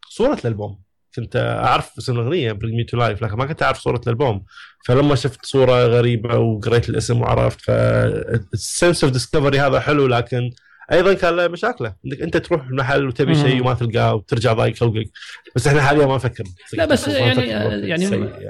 صورة 0.08 0.38
الألبوم. 0.44 0.78
كنت 1.16 1.36
أعرف 1.36 1.90
اسم 1.98 2.12
الأغنية 2.12 2.52
Bring 2.52 2.74
Me 2.74 2.84
to 2.84 2.96
Life 2.96 3.22
لكن 3.22 3.36
ما 3.36 3.46
كنت 3.46 3.62
أعرف 3.62 3.78
صورة 3.78 4.00
الألبوم. 4.06 4.44
فلما 4.84 5.14
شفت 5.14 5.46
صورة 5.46 5.86
غريبة 5.86 6.38
وقريت 6.38 6.88
الاسم 6.88 7.20
وعرفت 7.20 7.60
ف 7.60 7.81
ال 7.81 8.01
sense 8.01 9.04
of 9.04 9.12
discovery 9.12 9.60
هذا 9.60 9.80
حلو 9.80 10.06
لكن 10.06 10.50
أيضا 10.92 11.14
كان 11.14 11.36
له 11.36 11.48
مشاكله 11.48 11.94
إنك 12.06 12.20
أنت 12.20 12.36
تروح 12.36 12.66
المحل 12.66 13.06
وتبي 13.06 13.34
شيء 13.34 13.60
وما 13.60 13.74
تلقاه 13.74 14.14
وترجع 14.14 14.52
ضايق 14.52 14.76
خلقك. 14.76 15.10
بس 15.56 15.66
إحنا 15.66 15.82
حاليا 15.82 16.06
ما 16.06 16.14
نفكر. 16.14 16.44
لا 16.72 16.84
بس 16.84 17.08
يعني 17.08 17.46
يعني, 17.46 17.82
يعني 17.82 18.06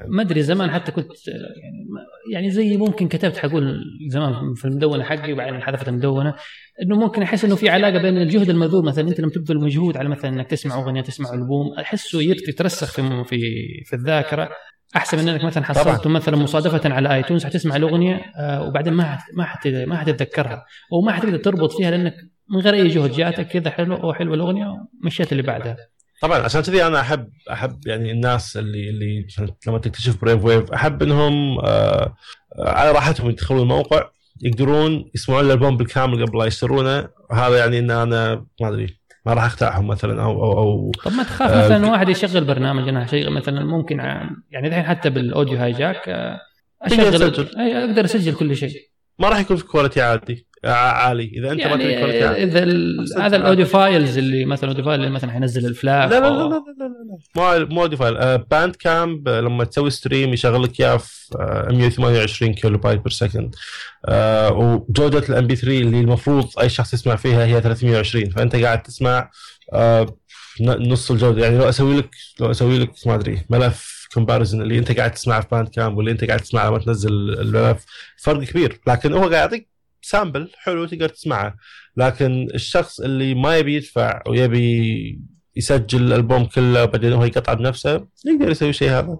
ما 0.08 0.22
أدري 0.22 0.42
زمان 0.42 0.70
حتى 0.70 0.92
كنت 0.92 1.28
يعني 1.28 1.86
يعني 2.32 2.50
زي 2.50 2.76
ممكن 2.76 3.08
كتبت 3.08 3.36
حقول 3.36 3.80
زمان 4.08 4.54
في 4.54 4.64
المدونة 4.64 5.04
حقي 5.04 5.32
وبعدين 5.32 5.62
حذفت 5.62 5.88
المدونة 5.88 6.34
إنه 6.82 6.96
ممكن 6.96 7.22
أحس 7.22 7.44
إنه 7.44 7.56
في 7.56 7.68
علاقة 7.68 8.02
بين 8.02 8.18
الجهد 8.18 8.50
المبذول 8.50 8.84
مثلا 8.84 9.08
أنت 9.08 9.20
لما 9.20 9.30
تبذل 9.30 9.60
مجهود 9.60 9.96
على 9.96 10.08
مثلا 10.08 10.30
إنك 10.30 10.50
تسمع 10.50 10.74
أغنية 10.74 11.00
تسمع 11.00 11.34
ألبوم 11.34 11.66
أحسه 11.78 12.22
يترسخ 12.22 12.92
في 12.92 13.24
في 13.24 13.40
في 13.84 13.96
الذاكرة. 13.96 14.50
أحسن 14.96 15.18
من 15.18 15.28
إنك 15.28 15.44
مثلا 15.44 15.64
حصلته 15.64 16.10
مثلا 16.10 16.36
مصادفة 16.36 16.94
على 16.94 17.14
آيتونز 17.14 17.44
حتسمع 17.44 17.76
الأغنية 17.76 18.20
آه 18.36 18.62
وبعدين 18.62 18.92
ما 18.92 19.18
ما 19.36 19.46
ما 19.86 19.96
حتتذكرها 19.96 20.64
أو 20.92 21.00
ما 21.00 21.12
حتقدر 21.12 21.36
تربط 21.36 21.72
فيها 21.72 21.90
لأنك 21.90 22.14
من 22.50 22.60
غير 22.60 22.74
أي 22.74 22.88
جهد 22.88 23.12
جاتك 23.12 23.48
كذا 23.48 23.70
حلو 23.70 23.96
أو 23.96 24.12
حلوة 24.12 24.34
الأغنية 24.34 24.66
ومشيت 25.02 25.32
اللي 25.32 25.42
بعدها. 25.42 25.76
طبعا 26.22 26.38
عشان 26.38 26.60
كذي 26.60 26.86
أنا 26.86 27.00
احب 27.00 27.28
أحب 27.52 27.86
يعني 27.86 28.10
الناس 28.12 28.56
اللي 28.56 28.90
اللي 28.90 29.26
لما 29.66 29.78
تكتشف 29.78 30.20
Brave 30.20 30.44
Wave 30.44 30.72
أحب 30.72 31.02
إنهم 31.02 31.58
آه 31.58 32.14
على 32.58 32.90
راحتهم 32.90 33.30
يدخلون 33.30 33.62
الموقع 33.62 34.08
يقدرون 34.40 35.10
يسمعون 35.14 35.44
الألبوم 35.44 35.76
بالكامل 35.76 36.26
قبل 36.26 36.38
لا 36.38 36.44
يشترونه. 36.44 37.08
وهذا 37.30 37.58
يعني 37.58 37.78
إن 37.78 37.90
أنا 37.90 38.46
ما 38.60 38.68
أدري. 38.68 39.01
ما 39.26 39.34
راح 39.34 39.44
اقطعهم 39.44 39.86
مثلا 39.86 40.22
أو 40.22 40.44
أو 40.44 40.58
أو 40.58 40.90
طب 41.04 41.12
ما 41.12 41.22
تخاف 41.22 41.50
آه 41.50 41.64
مثلا 41.64 41.90
واحد 41.90 42.08
يشغل 42.08 42.44
برنامج 42.44 42.88
أنا 42.88 43.06
شيء 43.06 43.30
مثلا 43.30 43.64
ممكن 43.64 43.98
يعني 44.50 44.68
الحين 44.68 44.82
حتى 44.82 45.10
بال 45.10 45.58
Audio 45.58 45.72
Hijack 45.72 46.08
آه، 46.08 46.40
أشغل 46.82 47.48
أقدر 47.56 48.04
أسجل 48.04 48.34
كل 48.34 48.56
شيء. 48.56 48.70
ما 49.18 49.28
راح 49.28 49.40
يكون 49.40 49.56
في 49.56 49.64
quality 49.64 50.02
عادي. 50.02 50.46
عالي. 50.64 51.32
إذا 51.34 51.52
أنت 51.52 51.60
يعني 51.60 51.76
ما 51.76 51.82
تبي 51.82 52.00
quality 52.00 52.26
عالي. 52.26 52.42
إذا 52.42 53.26
هذا 53.26 53.36
ال 53.36 53.41
audio 53.41 53.66
files 53.66 54.18
اللي 54.18 54.44
مثلا 54.44 54.70
audio 54.70 54.84
file 54.84 55.00
اللي 55.00 55.10
مثلا 55.10 55.30
حينزل 55.30 55.66
الفلاش 55.66 56.10
لا 56.10 56.20
لا 56.20 56.26
لا 56.26 56.42
لا 56.42 56.64
لا 56.78 56.84
لا 57.36 57.58
لا. 57.58 57.64
مو 57.64 57.82
audiophile 57.82 58.38
Bandcamp 58.38 59.28
لما 59.28 59.64
تسوي 59.64 59.90
stream 59.90 60.32
يشغل 60.32 60.62
لك 60.62 60.80
إياه 60.80 60.96
في 60.96 61.36
128 61.70 62.54
kilobyte 62.54 63.00
per 63.00 63.10
second 63.10 63.54
وجودة 64.50 65.18
ال 65.18 65.46
MP3 65.46 65.78
اللي 65.78 66.00
المفروض 66.00 66.48
أي 66.60 66.68
شخص 66.68 66.94
يسمع 66.94 67.16
فيها 67.16 67.44
هي 67.44 67.60
320 67.60 68.30
فأنت 68.30 68.56
قاعد 68.56 68.82
تسمع 68.82 69.30
آه، 69.72 70.16
نص 70.60 71.10
الجودة. 71.10 71.44
يعني 71.44 71.58
لو 71.58 71.68
أسوي 71.68 71.96
لك 71.96 72.10
لو 72.40 72.50
أسوي 72.50 72.78
لك 72.78 72.90
ما 73.06 73.14
أدري 73.14 73.42
ملف 73.50 74.08
comparison 74.14 74.62
اللي 74.62 74.78
أنت 74.78 74.98
قاعد 74.98 75.10
تسمعه 75.10 75.40
في 75.40 75.46
Bandcamp 75.50 75.96
واللي 75.96 76.10
أنت 76.10 76.24
قاعد 76.24 76.40
تسمعه 76.40 76.68
لما 76.68 76.78
تنزل 76.78 77.12
الملف 77.12 77.84
فرق 78.16 78.44
كبير. 78.44 78.80
لكن 78.86 79.12
هو 79.12 79.20
قاعد 79.20 79.32
يعطيك 79.32 79.71
sample 80.02 80.50
حلو 80.56 80.86
تقدر 80.86 81.08
تسمعه. 81.08 81.56
لكن 81.96 82.48
الشخص 82.54 83.00
اللي 83.00 83.34
ما 83.34 83.56
يبي 83.56 83.76
يدفع 83.76 84.22
ويبي 84.28 85.20
يسجل 85.56 86.02
الألبوم 86.02 86.44
كله 86.44 86.84
وبعدين 86.84 87.12
هو 87.12 87.24
يقطع 87.24 87.52
بنفسه 87.52 88.06
يقدر 88.26 88.50
يسوي 88.50 88.72
شيء 88.72 88.90
هذا. 88.90 89.18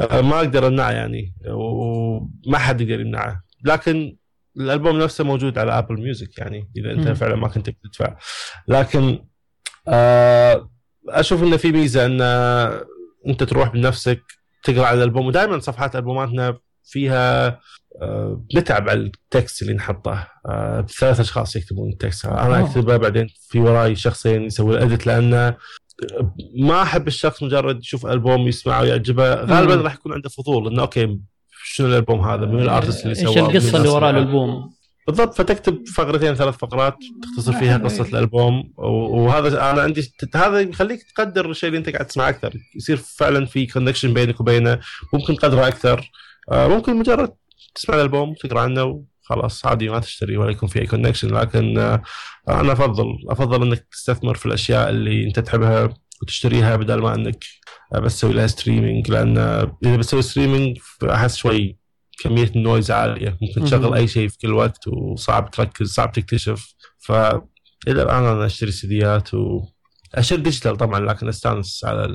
آه، 0.00 0.20
ما 0.20 0.36
أقدر 0.36 0.66
أمنعه 0.66 0.90
يعني 0.90 1.34
وما 1.48 2.58
حد 2.58 2.80
يقدر 2.80 3.00
يمنعه. 3.00 3.42
لكن 3.64 4.16
الألبوم 4.56 4.98
نفسه 4.98 5.24
موجود 5.24 5.58
على 5.58 5.78
Apple 5.78 6.00
Music 6.00 6.38
يعني 6.38 6.70
إذا 6.76 6.92
أنت 6.92 7.08
م. 7.08 7.14
فعلا 7.14 7.36
ما 7.36 7.48
كنت 7.48 7.70
تدفع. 7.70 8.16
لكن 8.68 9.24
آه، 9.88 10.70
أشوف 11.08 11.42
إنه 11.42 11.56
في 11.56 11.72
ميزة 11.72 12.06
إن 12.06 12.20
أنت 13.28 13.42
تروح 13.42 13.68
بنفسك 13.68 14.22
تقرأ 14.64 14.86
على 14.86 14.98
الألبوم 14.98 15.26
ودائما 15.26 15.58
صفحات 15.58 15.96
ألبوماتنا 15.96 16.58
فيها 16.84 17.46
آه، 17.46 17.60
نتعب 18.56 18.88
على 18.88 19.00
ال 19.00 19.12
text 19.12 19.62
اللي 19.62 19.74
نحطه. 19.74 20.28
آه، 20.46 20.86
ثلاث 20.98 21.20
أشخاص 21.20 21.56
يكتبون 21.56 21.90
ال 21.92 21.98
text. 21.98 22.26
أنا 22.26 22.60
أكتبه 22.60 22.96
بعدين 22.96 23.26
في 23.48 23.58
وراي 23.58 23.96
شخصين 23.96 24.42
يسوي 24.42 24.74
ال 24.74 24.80
edit 24.80 25.06
لأنه 25.06 25.56
ما 26.60 26.82
أحب 26.82 27.08
الشخص 27.08 27.42
مجرد 27.42 27.80
يشوف 27.80 28.06
ألبوم 28.06 28.48
يسمعه 28.48 28.80
ويعجبه. 28.80 29.34
غالبا 29.34 29.74
راح 29.74 29.94
يكون 29.94 30.12
عنده 30.12 30.28
فضول 30.28 30.66
إنه 30.66 30.82
okay 30.82 31.18
شنو 31.64 31.86
الألبوم 31.86 32.20
هذا؟ 32.20 32.46
من 32.46 32.60
ال 32.60 32.66
artist 32.66 33.04
اللي 33.04 33.14
سواه 33.14 33.28
إيش 33.28 33.38
القصة 33.38 33.78
اللي 33.78 33.88
وراء 33.88 34.10
الألبوم؟ 34.10 34.74
بالضبط 35.06 35.34
فتكتب 35.34 35.88
فقرتين 35.94 36.34
ثلاث 36.34 36.56
فقرات 36.56 36.96
تختصر 37.22 37.52
فيها 37.52 37.78
قصة 37.78 38.04
الألبوم. 38.04 38.72
وهذا 38.76 39.70
أنا 39.70 39.82
عندي 39.82 40.12
هذا 40.34 40.60
يخليك 40.60 41.02
تقدر 41.02 41.50
الشيء 41.50 41.68
اللي 41.68 41.78
أنت 41.78 41.88
قاعد 41.88 42.06
تسمعه 42.06 42.28
أكثر. 42.28 42.52
يصير 42.76 42.96
فعلا 42.96 43.46
في 43.46 43.66
connection 43.66 44.14
بينك 44.14 44.40
وبينه 44.40 44.80
ممكن 45.12 45.34
قدره 45.34 45.68
أكثر. 45.68 46.10
آه، 46.50 46.68
ممكن 46.68 46.96
مجرد 46.96 47.32
تسمع 47.74 47.94
الألبوم 47.94 48.34
تقرا 48.34 48.60
عنه 48.60 49.04
وخلاص 49.22 49.66
عادي 49.66 49.88
ما 49.88 49.98
تشتري 49.98 50.36
ولا 50.36 50.50
يكون 50.50 50.68
في 50.68 50.80
أي 50.80 50.86
connection 50.86 51.34
لكن 51.34 51.78
آه، 51.78 52.02
أنا 52.48 52.72
أفضل 52.72 53.06
أفضل 53.28 53.62
إنك 53.62 53.86
تستثمر 53.92 54.34
في 54.34 54.46
الأشياء 54.46 54.90
اللي 54.90 55.24
أنت 55.26 55.40
تحبها 55.40 55.94
وتشتريها 56.22 56.76
بدل 56.76 57.02
ما 57.02 57.14
إنك 57.14 57.44
بس 57.94 58.16
تسوي 58.16 58.32
لها 58.32 58.46
streaming 58.46 59.10
لأن 59.10 59.38
إذا 59.84 59.96
بتسوي 59.96 60.22
streaming 60.22 60.78
أحس 61.04 61.36
شوي 61.36 61.78
كمية 62.22 62.50
ال 62.56 62.62
noise 62.62 62.90
عالية. 62.90 63.38
ممكن 63.42 63.64
تشغل 63.64 63.94
أي 63.94 64.08
شيء 64.08 64.28
في 64.28 64.38
كل 64.38 64.52
وقت 64.52 64.88
وصعب 64.88 65.50
تركز 65.50 65.92
صعب 65.92 66.12
تكتشف. 66.12 66.74
ف 66.98 67.12
إلى 67.88 68.02
الآن 68.02 68.24
أنا 68.24 68.46
أشتري 68.46 68.70
سيديات 68.70 69.34
و 69.34 69.64
أشتري 70.14 70.42
digital 70.42 70.76
طبعا 70.76 71.00
لكن 71.00 71.28
أستانس 71.28 71.84
على 71.84 72.08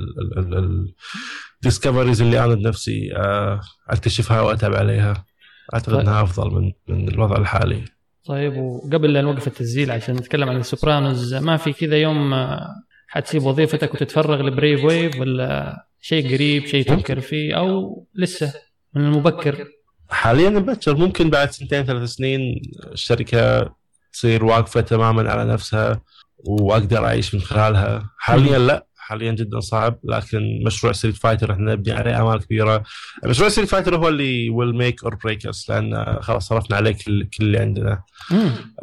ال 1.61 1.66
discoveries 1.66 2.22
اللي 2.22 2.44
أنا 2.44 2.56
بنفسي 2.56 3.15
آه، 3.15 3.61
أكتشفها 3.90 4.41
وأتابع 4.41 4.78
عليها. 4.78 5.26
أعتقد 5.73 5.94
طيب. 5.94 5.99
إنها 5.99 6.23
أفضل 6.23 6.52
من 6.52 6.72
من 6.88 7.10
الوضع 7.10 7.38
الحالي. 7.38 7.85
طيب 8.26 8.57
وقبل 8.57 9.14
لا 9.14 9.22
نوقف 9.22 9.48
التسجيل 9.48 9.91
عشان 9.91 10.15
نتكلم 10.15 10.49
عن 10.49 10.57
ال 10.57 10.66
Sopranos 10.66 11.34
ما 11.34 11.57
في 11.57 11.73
كذا 11.73 11.98
يوم 11.98 12.34
آه، 12.34 12.68
حتسيب 13.07 13.44
وظيفتك 13.44 13.94
وتتفرغ 13.94 14.41
ل 14.41 14.49
Brave 14.49 14.84
Wave 14.84 15.19
ولا 15.19 15.77
شيء 16.02 16.34
قريب 16.34 16.65
شيء 16.65 16.85
تفكر 16.85 17.19
فيه 17.19 17.57
أو 17.57 18.06
لسه 18.15 18.53
من 18.94 19.06
المبكر؟ 19.06 19.68
حاليا 20.10 20.49
مبكر. 20.49 20.95
ممكن 20.95 21.30
بعد 21.30 21.52
سنتين 21.52 21.84
ثلاث 21.85 22.10
سنين 22.10 22.61
الشركة 22.91 23.69
تصير 24.14 24.45
واقفة 24.45 24.81
تماما 24.81 25.31
على 25.31 25.52
نفسها 25.53 26.02
وأقدر 26.38 27.06
أعيش 27.06 27.35
من 27.35 27.41
خلالها. 27.41 28.10
حاليا 28.18 28.60
لا. 28.60 28.86
حاليا 29.08 29.32
جدا 29.32 29.60
صعب 29.60 30.00
لكن 30.04 30.64
مشروع 30.66 30.94
Street 30.94 31.15
Fighter 31.15 31.52
إحنا 31.52 31.74
نبني 31.74 31.94
عليه 31.94 32.22
امال 32.22 32.46
كبيرة. 32.46 32.84
مشروع 33.26 33.50
Street 33.49 33.69
Fighter 33.69 33.95
هو 33.96 34.08
اللي 34.08 34.50
will 34.49 34.76
make 34.76 35.03
or 35.03 35.15
break 35.15 35.45
us 35.48 35.69
لأن 35.70 36.18
خلاص 36.22 36.48
صرفنا 36.48 36.78
عليه 36.78 36.92
كل 36.92 37.24
كل 37.24 37.44
اللي 37.46 37.60
عندنا. 37.60 38.02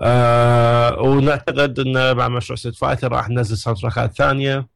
آه 0.01 1.01
ونعتقد 1.01 1.79
إن 1.81 2.17
مع 2.17 2.29
مشروع 2.29 2.57
Street 2.57 2.77
Fighter 2.77 3.13
راح 3.13 3.29
ننزل 3.29 3.57
soundtrack 3.57 3.79
ات 3.79 4.17
ثانية 4.17 4.67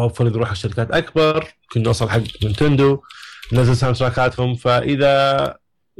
hopefully 0.00 0.20
نروح 0.22 0.54
شركات 0.54 0.90
أكبر 0.90 1.44
ممكن 1.62 1.82
نوصل 1.82 2.08
حق 2.10 2.20
Nintendo 2.42 3.02
ننزل 3.52 3.76
soundtrack 3.76 3.96
اتهم 3.96 4.54
فإذا 4.54 5.46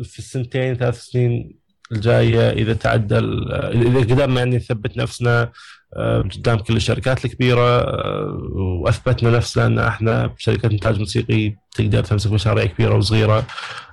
في 0.03 0.19
السنتين 0.19 0.75
ثلاث 0.75 1.01
سنين 1.01 1.59
الجاية 1.93 2.51
إذا 2.51 2.73
تعدل 2.73 3.53
إذا 3.53 3.99
قدرنا 4.01 4.39
يعني 4.41 4.57
نثبت 4.57 4.97
نفسنا 4.97 5.53
قدام 5.95 6.59
كل 6.59 6.77
الشركات 6.77 7.25
الكبيرة 7.25 7.81
آه، 7.81 8.51
وأثبتنا 8.55 9.31
نفسنا 9.31 9.67
أن 9.67 9.79
إحنا 9.79 10.35
شركة 10.39 10.67
إنتاج 10.67 10.99
موسيقي 10.99 11.55
تقدر 11.75 12.05
تمسك 12.05 12.33
مشاريع 12.33 12.65
كبيرة 12.65 12.95
وصغيرة 12.95 13.47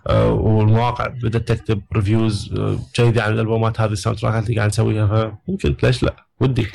آه، 0.08 0.32
والمواقع 0.32 1.08
بدأت 1.08 1.48
تكتب 1.48 1.82
reviews 1.96 2.54
جيدة 2.96 3.24
عن 3.24 3.34
الألبومات 3.34 3.82
هذه 3.82 3.92
ال 3.92 4.20
soundtrack 4.20 4.41
ات 4.41 4.44
اللي 4.44 4.58
قاعد 4.58 4.70
نسويها 4.70 5.08
فممكن 5.48 5.76
ليش 5.84 6.04
لا؟ 6.04 6.16
ودي. 6.40 6.68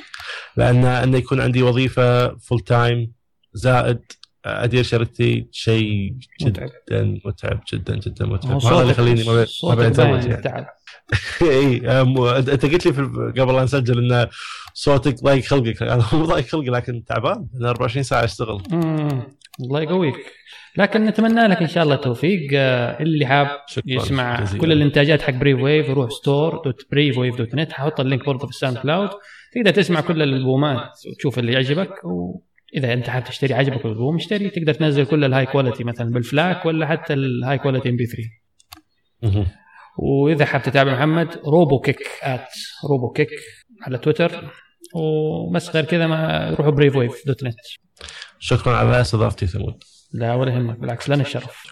لأن 0.57 0.85
انه 0.85 1.19
يكون 1.19 1.41
عندي 1.41 1.63
وظيفة 1.63 2.37
full 2.37 2.61
time 2.61 3.13
زائد 3.55 4.01
أدير 4.45 4.83
شركتي 4.83 5.47
شيء 5.53 6.15
متعب. 6.43 6.69
جدا 6.91 7.21
متعب 7.25 7.61
جدا 7.73 7.97
جدا 7.97 8.27
هو 8.27 8.33
متعب 8.33 8.63
هذا 8.65 8.81
اللي 8.81 8.91
يخليني 8.93 9.25
ما 9.25 9.35
بين- 9.75 9.95
يعني. 10.45 10.67
إي 11.43 11.77
أنت 12.39 12.67
قلت 12.67 12.87
لي 12.87 12.93
قبل 13.43 13.55
لا 13.57 13.65
نسجل 13.65 14.13
إن 14.15 14.29
صوتك 14.75 15.23
ضايق 15.23 15.45
خلقك. 15.45 15.83
أنا 15.95 16.05
مو 16.13 16.25
ضايق 16.25 16.47
خلقي 16.47 16.67
لكن 16.71 17.05
تعبان. 17.05 17.47
أنا 17.61 17.69
24 17.71 18.03
ساعة 18.03 18.25
أشتغل. 18.25 18.63
الله 19.61 19.81
يقويك. 19.83 20.15
لكن 20.77 21.05
نتمنى 21.05 21.47
لك 21.47 21.57
إن 21.57 21.69
شاء 21.69 21.85
الله 21.85 21.95
التوفيق. 21.95 22.49
آه، 22.55 23.03
اللي 23.03 23.27
حاب 23.27 23.49
يسمع 23.87 24.41
جزيلا. 24.41 24.61
كل 24.61 24.73
الإنتاجات 24.73 25.23
حق 25.23 25.33
Brave 25.33 25.61
Wave 25.61 25.89
يروح 25.89 26.11
store 26.11 26.63
dot 26.65 26.87
Brave 26.93 27.19
Wave 27.19 27.37
dot 27.37 27.55
net 27.55 27.73
ححط 27.73 28.01
ال 28.01 28.06
link 28.06 28.27
برضه 28.27 28.47
في 28.47 28.53
ال 28.53 28.79
SoundCloud 28.79 29.09
تقدر 29.55 29.71
تسمع 29.71 30.01
كل 30.01 30.23
الألبومات 30.23 30.91
وتشوف 31.13 31.39
اللي 31.39 31.53
يعجبك 31.53 31.91
واذا 32.75 32.93
أنت 32.93 33.11
حاب 33.11 33.25
تشتري 33.25 33.55
عجبك 33.55 33.85
الالبوم 33.85 34.17
اشتري. 34.17 34.51
تقدر 34.51 34.75
تنزل 34.75 35.07
كل 35.07 35.25
ال 35.25 35.47
high 35.47 35.60
quality 35.60 35.85
مثلا 35.85 36.11
بال 36.11 36.29
FLAC 36.29 36.67
ولا 36.67 36.87
حتى 36.87 37.15
ال 37.15 37.59
high 37.59 37.70
quality 37.70 37.89
MP3 37.89 38.23
مهم. 39.23 39.47
وإذا 39.99 40.45
حاب 40.45 40.63
تتابع 40.63 40.95
محمد 40.95 41.41
روبو 41.47 41.81
كيك 41.81 41.99
at 42.23 42.49
روبو 42.91 43.11
كيك 43.11 43.31
على 43.83 43.99
تويتر. 43.99 44.51
وبس 44.95 45.71
غير 45.71 45.85
كذا 45.85 46.07
ما 46.07 46.51
روحوا 46.51 46.73
Brave 46.73 46.97
Wave 46.97 47.27
dot 47.27 47.45
net 47.45 47.55
شكرا 48.39 48.77
على 48.77 49.01
استضافتي 49.01 49.47
ثمود. 49.47 49.85
لا 50.13 50.35
ولا 50.35 50.55
يهمك. 50.55 50.79
بالعكس 50.79 51.11
لنا 51.11 51.23
الشرف. 51.23 51.68